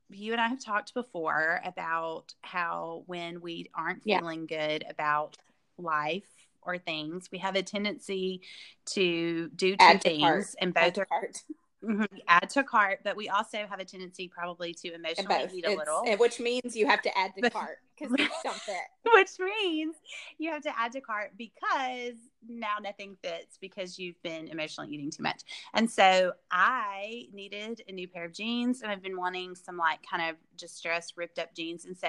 you 0.08 0.32
and 0.32 0.40
I 0.40 0.48
have 0.48 0.64
talked 0.64 0.94
before 0.94 1.60
about 1.64 2.34
how 2.42 3.04
when 3.06 3.40
we 3.40 3.70
aren't 3.74 4.02
Yeah. 4.04 4.18
feeling 4.18 4.46
good 4.46 4.84
about 4.88 5.36
life 5.78 6.24
or 6.62 6.78
things, 6.78 7.28
we 7.30 7.38
have 7.38 7.56
a 7.56 7.62
tendency 7.62 8.42
to 8.86 9.48
do 9.54 9.72
two 9.72 9.76
Add 9.78 10.02
things, 10.02 10.56
and 10.60 10.74
both 10.74 10.94
to 10.94 11.06
are 11.10 11.30
Mhm. 11.82 12.06
add 12.28 12.50
to 12.50 12.62
cart. 12.62 13.00
But 13.02 13.16
we 13.16 13.28
also 13.28 13.66
have 13.66 13.80
a 13.80 13.84
tendency 13.84 14.28
probably 14.28 14.74
to 14.74 14.92
emotionally 14.92 15.48
eat 15.52 15.66
a 15.66 15.70
little. 15.74 16.04
which 16.18 16.38
means 16.40 16.76
you 16.76 16.86
have 16.86 17.00
to 17.02 17.18
add 17.18 17.34
to 17.36 17.48
cart 17.50 17.78
because 17.98 18.14
don't 18.44 18.54
fit. 18.60 18.76
which 19.14 19.38
means 19.38 19.96
you 20.38 20.50
have 20.50 20.62
to 20.62 20.78
add 20.78 20.92
to 20.92 21.00
cart 21.00 21.32
because 21.38 22.14
now 22.46 22.76
nothing 22.82 23.16
fits 23.22 23.56
because 23.60 23.98
you've 23.98 24.20
been 24.22 24.48
emotionally 24.48 24.90
eating 24.90 25.10
too 25.10 25.22
much. 25.22 25.42
And 25.74 25.90
so 25.90 26.32
I 26.50 27.28
needed 27.32 27.82
a 27.88 27.92
new 27.92 28.08
pair 28.08 28.24
of 28.24 28.32
jeans 28.32 28.82
and 28.82 28.90
I've 28.92 29.02
been 29.02 29.16
wanting 29.16 29.54
some 29.54 29.76
like 29.78 30.00
kind 30.08 30.28
of 30.30 30.36
distressed, 30.56 31.14
ripped 31.16 31.38
up 31.38 31.54
jeans. 31.54 31.86
And 31.86 31.96
so 31.96 32.08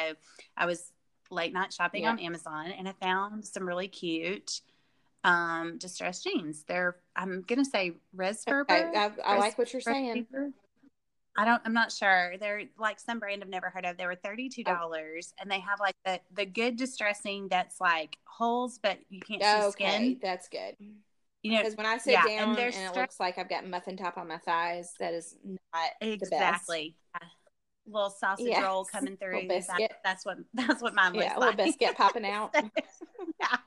I 0.57 0.65
was 0.65 0.91
late 1.29 1.53
night 1.53 1.71
shopping 1.71 2.03
Yeah. 2.03 2.11
on 2.11 2.19
Amazon 2.19 2.71
and 2.71 2.89
I 2.89 2.93
found 2.93 3.45
some 3.45 3.65
really 3.65 3.87
cute 3.87 4.59
um 5.23 5.77
distressed 5.77 6.23
jeans. 6.23 6.63
They're 6.67 6.97
I'm 7.15 7.41
gonna 7.41 7.65
say 7.65 7.93
res 8.13 8.43
I. 8.47 9.11
I, 9.25 9.37
like 9.37 9.57
what 9.57 9.71
you're 9.73 9.81
saying. 9.81 10.25
I 11.37 11.45
don't. 11.45 11.61
I'm 11.63 11.73
not 11.73 11.91
sure. 11.91 12.33
They're 12.39 12.63
like 12.77 12.99
some 12.99 13.19
brand 13.19 13.41
I've 13.41 13.49
never 13.49 13.69
heard 13.69 13.85
of. 13.85 13.97
They 13.97 14.05
were 14.05 14.15
thirty 14.15 14.49
two 14.49 14.63
dollars, 14.63 15.33
and 15.39 15.49
they 15.49 15.59
have 15.59 15.79
like 15.79 15.95
the 16.05 16.19
the 16.35 16.45
good 16.45 16.75
distressing 16.75 17.47
that's 17.47 17.79
like 17.79 18.17
holes, 18.25 18.79
but 18.81 18.97
you 19.09 19.21
can't 19.21 19.41
see 19.41 19.47
Okay, 19.69 19.71
skin. 19.71 20.19
that's 20.21 20.49
good. 20.49 20.75
You 21.43 21.53
know 21.53 21.57
Because 21.59 21.75
when 21.77 21.85
I 21.85 21.97
sit 21.97 22.11
yeah, 22.11 22.25
down 22.25 22.49
and, 22.49 22.57
they're 22.57 22.67
it 22.67 22.73
stra- 22.75 23.01
looks 23.01 23.19
like 23.19 23.37
I've 23.37 23.49
got 23.49 23.65
muffin 23.65 23.95
top 23.97 24.17
on 24.17 24.27
my 24.27 24.37
thighs, 24.39 24.93
that 24.99 25.13
is 25.13 25.35
not 25.43 25.91
exactly. 26.01 26.95
Yeah. 27.15 27.27
Little 27.87 28.09
sausage 28.11 28.47
Yes. 28.47 28.63
roll 28.63 28.85
coming 28.91 29.17
through. 29.17 29.47
That- 29.47 29.91
that's 30.03 30.25
what 30.25 30.37
that's 30.53 30.81
what 30.81 30.93
mine 30.93 31.13
looks 31.13 31.25
Yeah, 31.25 31.37
a 31.37 31.39
little 31.39 31.55
biscuit 31.55 31.95
popping 31.95 32.25
out. 32.25 32.53
yeah. 33.39 33.57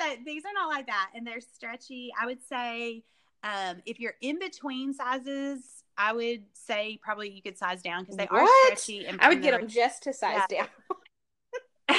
So 0.00 0.04
these 0.24 0.44
are 0.44 0.52
not 0.54 0.68
like 0.68 0.86
that, 0.86 1.10
and 1.14 1.26
they're 1.26 1.40
stretchy. 1.40 2.12
I 2.20 2.26
would 2.26 2.42
say 2.42 3.02
um, 3.42 3.82
if 3.86 3.98
you're 3.98 4.14
in 4.20 4.38
between 4.38 4.92
sizes, 4.92 5.84
I 5.96 6.12
would 6.12 6.44
say 6.52 6.98
probably 7.02 7.30
you 7.30 7.42
could 7.42 7.58
size 7.58 7.82
down 7.82 8.02
because 8.02 8.16
they 8.16 8.28
are 8.28 8.46
stretchy. 8.64 9.06
And 9.06 9.20
I 9.20 9.28
would 9.28 9.42
get 9.42 9.58
them 9.58 9.68
just 9.68 10.04
to 10.04 10.12
size 10.12 10.42
Yeah. 10.50 10.66
down. 11.88 11.96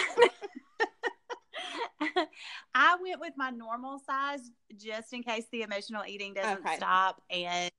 I 2.74 2.96
went 3.02 3.20
with 3.20 3.34
my 3.36 3.50
normal 3.50 4.00
size 4.00 4.52
just 4.78 5.12
in 5.14 5.24
case 5.24 5.46
the 5.52 5.64
emotional 5.64 6.04
eating 6.08 6.34
doesn't 6.34 6.60
Okay. 6.60 6.78
stop 6.78 7.22
and 7.30 7.70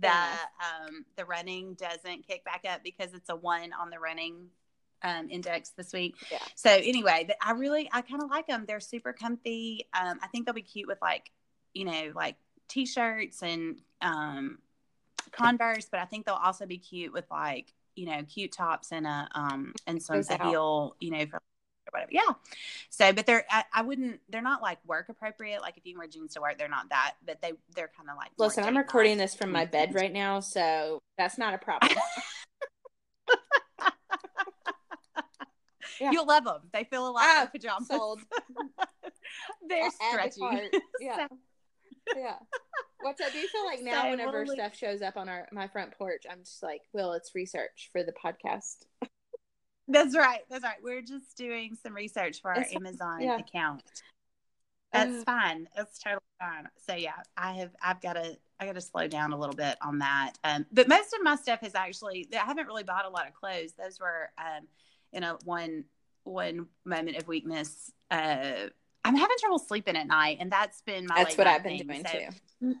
the 0.00 0.08
um 0.08 1.04
the 1.16 1.24
running 1.24 1.74
doesn't 1.74 2.26
kick 2.26 2.44
back 2.44 2.64
up 2.68 2.82
because 2.82 3.12
it's 3.14 3.28
a 3.28 3.36
one 3.36 3.72
on 3.72 3.90
the 3.90 3.98
running 3.98 4.46
um 5.02 5.28
index 5.30 5.70
this 5.70 5.92
week. 5.92 6.16
Yeah. 6.30 6.38
So 6.54 6.70
anyway, 6.70 7.28
I 7.40 7.52
really 7.52 7.88
I 7.92 8.02
kind 8.02 8.22
of 8.22 8.30
like 8.30 8.46
them. 8.46 8.64
They're 8.66 8.80
super 8.80 9.12
comfy. 9.12 9.86
Um 9.98 10.18
I 10.22 10.28
think 10.28 10.46
they'll 10.46 10.54
be 10.54 10.62
cute 10.62 10.88
with 10.88 10.98
like, 11.02 11.30
you 11.74 11.84
know, 11.84 12.12
like 12.14 12.36
t-shirts 12.68 13.42
and 13.42 13.80
um 14.00 14.58
Converse, 15.30 15.86
but 15.90 16.00
I 16.00 16.04
think 16.04 16.26
they'll 16.26 16.34
also 16.34 16.66
be 16.66 16.78
cute 16.78 17.12
with 17.12 17.24
like, 17.30 17.72
you 17.94 18.06
know, 18.06 18.22
cute 18.24 18.52
tops 18.52 18.92
and 18.92 19.06
a 19.06 19.28
um 19.34 19.72
and 19.86 20.02
some 20.02 20.16
Goes 20.16 20.28
heel, 20.28 20.96
you 21.00 21.10
know, 21.10 21.26
for 21.26 21.40
whatever. 21.90 22.10
Yeah. 22.12 22.34
So, 22.90 23.12
but 23.12 23.26
they're 23.26 23.44
I, 23.50 23.64
I 23.74 23.82
wouldn't 23.82 24.20
they're 24.28 24.42
not 24.42 24.62
like 24.62 24.78
work 24.86 25.08
appropriate. 25.08 25.62
Like 25.62 25.76
if 25.76 25.86
you 25.86 25.98
wear 25.98 26.06
jeans 26.06 26.34
to 26.34 26.40
work, 26.40 26.58
they're 26.58 26.68
not 26.68 26.88
that, 26.90 27.14
but 27.26 27.40
they 27.40 27.52
they're 27.74 27.90
kind 27.96 28.10
of 28.10 28.16
like. 28.16 28.30
Listen, 28.38 28.64
I'm 28.64 28.76
recording 28.76 29.18
this 29.18 29.34
from 29.34 29.52
my 29.52 29.64
bed 29.64 29.94
right 29.94 30.12
now, 30.12 30.40
so 30.40 31.00
that's 31.16 31.38
not 31.38 31.54
a 31.54 31.58
problem. 31.58 31.92
Yeah. 36.02 36.10
You'll 36.12 36.26
love 36.26 36.44
them. 36.44 36.62
They 36.72 36.84
feel 36.84 37.06
a 37.06 37.10
lot 37.10 37.22
Ah, 37.24 37.38
like 37.42 37.52
pajamas. 37.52 37.88
sold. 37.88 38.20
they're 39.68 39.84
I'll 39.84 39.90
the 39.90 39.96
stretchy. 40.10 40.40
cart. 40.40 40.76
Yeah. 41.00 41.26
yeah. 42.16 42.34
What 43.00 43.16
I 43.24 43.30
do 43.30 43.38
you 43.38 43.48
feel 43.48 43.64
like 43.66 43.80
now, 43.82 44.02
So 44.02 44.10
whenever 44.10 44.44
we'll 44.44 44.54
stuff 44.54 44.76
shows 44.76 45.02
up 45.02 45.16
on 45.16 45.28
our 45.28 45.46
my 45.52 45.68
front 45.68 45.96
porch, 45.96 46.24
I'm 46.30 46.40
just 46.40 46.62
like, 46.62 46.82
well, 46.92 47.12
it's 47.12 47.34
research 47.34 47.88
for 47.92 48.02
the 48.02 48.12
podcast. 48.12 48.84
That's 49.88 50.16
right. 50.16 50.40
That's 50.50 50.64
right. 50.64 50.76
We're 50.82 51.02
just 51.02 51.36
doing 51.36 51.76
some 51.82 51.94
research 51.94 52.40
for 52.40 52.50
our 52.52 52.60
It's- 52.60 52.74
Amazon 52.74 53.20
yeah. 53.22 53.38
account. 53.38 53.82
That's 54.92 55.24
fine. 55.24 55.68
That's 55.74 55.98
totally 55.98 56.20
fine. 56.38 56.68
So 56.86 56.94
yeah, 56.94 57.14
I 57.36 57.52
have 57.54 57.70
I've 57.82 58.00
got 58.02 58.12
to 58.14 58.36
I 58.60 58.66
got 58.66 58.74
to 58.74 58.80
slow 58.82 59.08
down 59.08 59.32
a 59.32 59.38
little 59.38 59.54
bit 59.56 59.76
on 59.82 59.98
that. 60.00 60.34
Um, 60.44 60.66
but 60.70 60.86
most 60.86 61.14
of 61.14 61.22
my 61.22 61.36
stuff 61.36 61.62
is 61.62 61.74
actually 61.74 62.28
I 62.34 62.44
haven't 62.44 62.66
really 62.66 62.82
bought 62.82 63.06
a 63.06 63.08
lot 63.08 63.26
of 63.26 63.32
clothes. 63.34 63.72
Those 63.78 63.98
were 63.98 64.30
um, 64.36 64.66
in 65.12 65.22
a 65.22 65.36
one 65.44 65.84
one 66.24 66.66
moment 66.84 67.16
of 67.16 67.26
weakness. 67.26 67.90
Uh, 68.10 68.68
I'm 69.04 69.16
having 69.16 69.36
trouble 69.40 69.58
sleeping 69.58 69.96
at 69.96 70.06
night, 70.06 70.38
and 70.40 70.50
that's 70.50 70.82
been 70.82 71.06
my. 71.06 71.16
That's 71.16 71.36
what 71.36 71.46
I've 71.46 71.62
been 71.62 71.78
thing. 71.78 71.86
doing 71.86 72.06
so, 72.06 72.18
too. 72.70 72.74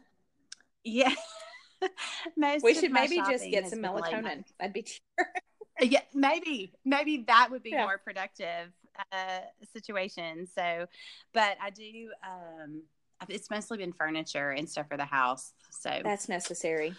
Yeah. 0.84 1.14
most 2.36 2.62
we 2.62 2.74
should 2.74 2.92
maybe 2.92 3.16
just 3.16 3.44
get 3.50 3.68
some 3.68 3.80
melatonin. 3.80 4.44
That'd 4.58 4.72
be 4.72 4.82
cheaper. 4.82 5.32
yeah, 5.80 6.02
maybe 6.14 6.72
maybe 6.84 7.24
that 7.26 7.48
would 7.50 7.62
be 7.62 7.70
yeah. 7.70 7.84
more 7.84 7.98
productive 7.98 8.72
uh, 9.12 9.40
situation. 9.72 10.46
So, 10.46 10.86
but 11.32 11.56
I 11.60 11.70
do. 11.70 12.10
Um, 12.24 12.82
it's 13.28 13.50
mostly 13.50 13.78
been 13.78 13.92
furniture 13.92 14.50
and 14.50 14.68
stuff 14.68 14.88
for 14.88 14.96
the 14.96 15.04
house. 15.04 15.52
So 15.70 16.00
that's 16.02 16.28
necessary. 16.28 16.94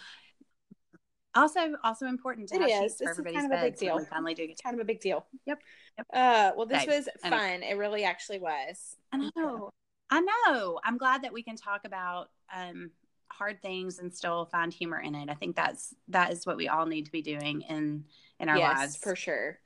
Also, 1.34 1.74
also 1.82 2.06
important 2.06 2.48
to 2.50 2.56
it 2.56 2.60
have 2.60 2.84
is. 2.84 2.96
for 2.96 3.04
it's 3.04 3.10
everybody's 3.10 3.40
kind 3.40 3.52
of 3.52 3.58
a 3.58 3.62
big 3.62 3.76
deal. 3.76 3.98
finally 4.04 4.34
do 4.34 4.46
it's 4.48 4.60
kind 4.60 4.74
of 4.74 4.80
a 4.80 4.84
big 4.84 5.00
deal. 5.00 5.26
Yep. 5.46 5.60
yep. 5.98 6.06
Uh, 6.12 6.52
well, 6.56 6.66
this 6.66 6.86
was 6.86 7.08
fun. 7.22 7.62
It 7.62 7.76
really 7.76 8.04
actually 8.04 8.38
was. 8.38 8.96
I 9.12 9.30
know. 9.36 9.70
I 10.10 10.20
know. 10.20 10.80
I'm 10.84 10.96
glad 10.96 11.22
that 11.22 11.32
we 11.32 11.42
can 11.42 11.56
talk 11.56 11.84
about 11.84 12.28
um, 12.54 12.90
hard 13.28 13.60
things 13.62 13.98
and 13.98 14.14
still 14.14 14.46
find 14.46 14.72
humor 14.72 15.00
in 15.00 15.14
it. 15.14 15.28
I 15.28 15.34
think 15.34 15.56
that's 15.56 15.94
that 16.08 16.32
is 16.32 16.46
what 16.46 16.56
we 16.56 16.68
all 16.68 16.86
need 16.86 17.06
to 17.06 17.12
be 17.12 17.22
doing 17.22 17.62
in 17.62 18.04
in 18.38 18.48
our 18.48 18.56
yes, 18.56 18.78
lives 18.78 18.96
for 18.96 19.16
sure. 19.16 19.58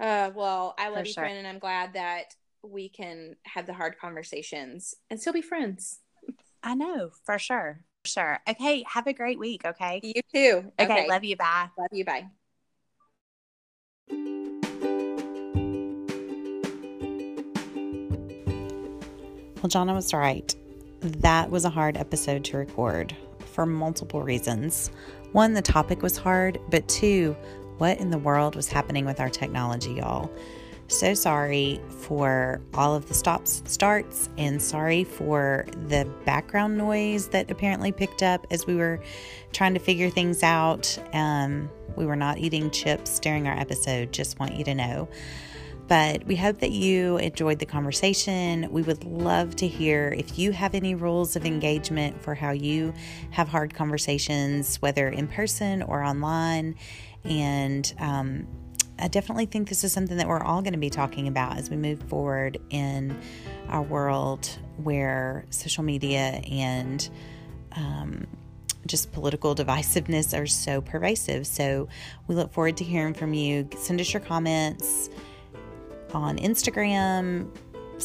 Uh, 0.00 0.30
well, 0.34 0.74
I 0.78 0.88
love 0.88 1.00
for 1.00 1.06
you, 1.06 1.12
sure. 1.12 1.22
friend, 1.24 1.38
and 1.38 1.46
I'm 1.46 1.58
glad 1.58 1.92
that 1.94 2.34
we 2.62 2.88
can 2.88 3.36
have 3.44 3.66
the 3.66 3.72
hard 3.72 3.98
conversations 3.98 4.94
and 5.10 5.20
still 5.20 5.32
be 5.32 5.42
friends. 5.42 6.00
I 6.62 6.74
know 6.74 7.10
for 7.24 7.38
sure. 7.38 7.84
For 8.02 8.08
sure. 8.08 8.38
Okay. 8.48 8.84
Have 8.88 9.06
a 9.06 9.12
great 9.12 9.38
week. 9.38 9.64
Okay. 9.64 10.00
You 10.02 10.22
too. 10.32 10.72
Okay. 10.78 10.92
okay. 10.92 11.08
Love 11.08 11.24
you. 11.24 11.36
Bye. 11.36 11.68
Love 11.78 11.88
you. 11.92 12.04
Bye. 12.04 12.26
Well, 19.62 19.70
Jonna 19.70 19.94
was 19.94 20.12
right. 20.12 20.52
That 21.00 21.50
was 21.50 21.64
a 21.64 21.70
hard 21.70 21.96
episode 21.96 22.44
to 22.46 22.56
record 22.56 23.16
for 23.52 23.64
multiple 23.64 24.22
reasons. 24.22 24.90
One, 25.30 25.52
the 25.52 25.62
topic 25.62 26.02
was 26.02 26.16
hard, 26.16 26.58
but 26.70 26.88
two, 26.88 27.36
what 27.78 27.98
in 27.98 28.10
the 28.10 28.18
world 28.18 28.56
was 28.56 28.66
happening 28.68 29.04
with 29.04 29.20
our 29.20 29.28
technology, 29.28 29.92
y'all? 29.92 30.32
So 30.92 31.14
sorry 31.14 31.80
for 31.88 32.60
all 32.74 32.94
of 32.94 33.08
the 33.08 33.14
stops, 33.14 33.62
starts, 33.64 34.28
and 34.36 34.60
sorry 34.60 35.04
for 35.04 35.64
the 35.88 36.04
background 36.26 36.76
noise 36.76 37.28
that 37.28 37.50
apparently 37.50 37.92
picked 37.92 38.22
up 38.22 38.46
as 38.50 38.66
we 38.66 38.74
were 38.74 39.02
trying 39.52 39.72
to 39.72 39.80
figure 39.80 40.10
things 40.10 40.42
out. 40.42 40.98
Um, 41.14 41.70
we 41.96 42.04
were 42.04 42.14
not 42.14 42.36
eating 42.36 42.70
chips 42.70 43.18
during 43.18 43.48
our 43.48 43.58
episode, 43.58 44.12
just 44.12 44.38
want 44.38 44.54
you 44.54 44.64
to 44.64 44.74
know. 44.74 45.08
But 45.88 46.26
we 46.26 46.36
hope 46.36 46.58
that 46.58 46.72
you 46.72 47.16
enjoyed 47.16 47.58
the 47.58 47.66
conversation. 47.66 48.70
We 48.70 48.82
would 48.82 49.02
love 49.02 49.56
to 49.56 49.66
hear 49.66 50.14
if 50.16 50.38
you 50.38 50.52
have 50.52 50.74
any 50.74 50.94
rules 50.94 51.36
of 51.36 51.46
engagement 51.46 52.20
for 52.20 52.34
how 52.34 52.50
you 52.50 52.92
have 53.30 53.48
hard 53.48 53.72
conversations, 53.72 54.76
whether 54.82 55.08
in 55.08 55.26
person 55.26 55.82
or 55.82 56.04
online. 56.04 56.76
And 57.24 57.92
um, 57.98 58.46
I 59.02 59.08
definitely 59.08 59.46
think 59.46 59.68
this 59.68 59.82
is 59.82 59.92
something 59.92 60.16
that 60.18 60.28
we're 60.28 60.42
all 60.42 60.62
going 60.62 60.74
to 60.74 60.78
be 60.78 60.88
talking 60.88 61.26
about 61.26 61.58
as 61.58 61.68
we 61.68 61.76
move 61.76 62.00
forward 62.04 62.58
in 62.70 63.18
our 63.68 63.82
world 63.82 64.48
where 64.76 65.44
social 65.50 65.82
media 65.82 66.40
and 66.48 67.10
um, 67.72 68.28
just 68.86 69.10
political 69.10 69.56
divisiveness 69.56 70.38
are 70.38 70.46
so 70.46 70.80
pervasive. 70.80 71.48
So 71.48 71.88
we 72.28 72.36
look 72.36 72.52
forward 72.52 72.76
to 72.76 72.84
hearing 72.84 73.12
from 73.12 73.34
you. 73.34 73.68
Send 73.76 74.00
us 74.00 74.12
your 74.12 74.20
comments 74.20 75.10
on 76.14 76.38
Instagram, 76.38 77.48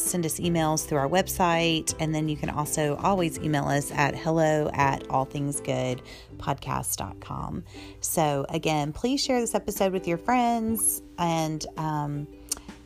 send 0.00 0.26
us 0.26 0.40
emails 0.40 0.84
through 0.86 0.98
our 0.98 1.08
website, 1.08 1.94
and 2.00 2.14
then 2.14 2.28
you 2.28 2.36
can 2.36 2.50
also 2.50 2.96
always 2.96 3.38
email 3.38 3.64
us 3.64 3.90
at 3.92 4.14
hello 4.14 4.68
at 4.74 5.04
allthingsgoodpodcast.com. 5.04 7.64
So, 8.00 8.44
again, 8.48 8.92
please 8.92 9.22
share 9.22 9.40
this 9.40 9.54
episode 9.54 9.92
with 9.92 10.08
your 10.08 10.18
friends 10.18 11.02
and 11.18 11.64
um, 11.76 12.26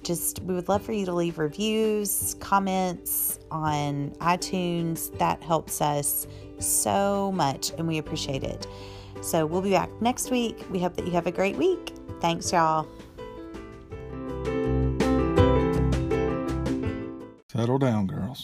just 0.02 0.42
we 0.42 0.54
would 0.54 0.68
love 0.68 0.82
for 0.82 0.92
you 0.92 1.06
to 1.06 1.12
leave 1.12 1.38
reviews, 1.38 2.36
comments 2.40 3.38
on 3.50 4.10
iTunes. 4.20 5.16
That 5.18 5.42
helps 5.42 5.80
us 5.80 6.26
so 6.58 7.32
much, 7.32 7.70
and 7.78 7.88
we 7.88 7.96
appreciate 7.98 8.44
it. 8.44 8.66
So, 9.20 9.46
we'll 9.46 9.62
be 9.62 9.70
back 9.70 9.90
next 10.00 10.30
week. 10.30 10.64
We 10.70 10.78
hope 10.80 10.94
that 10.96 11.06
you 11.06 11.12
have 11.12 11.26
a 11.26 11.32
great 11.32 11.56
week. 11.56 11.94
Thanks, 12.20 12.52
y'all. 12.52 12.86
Settle 17.52 17.76
down, 17.78 18.06
girls. 18.06 18.40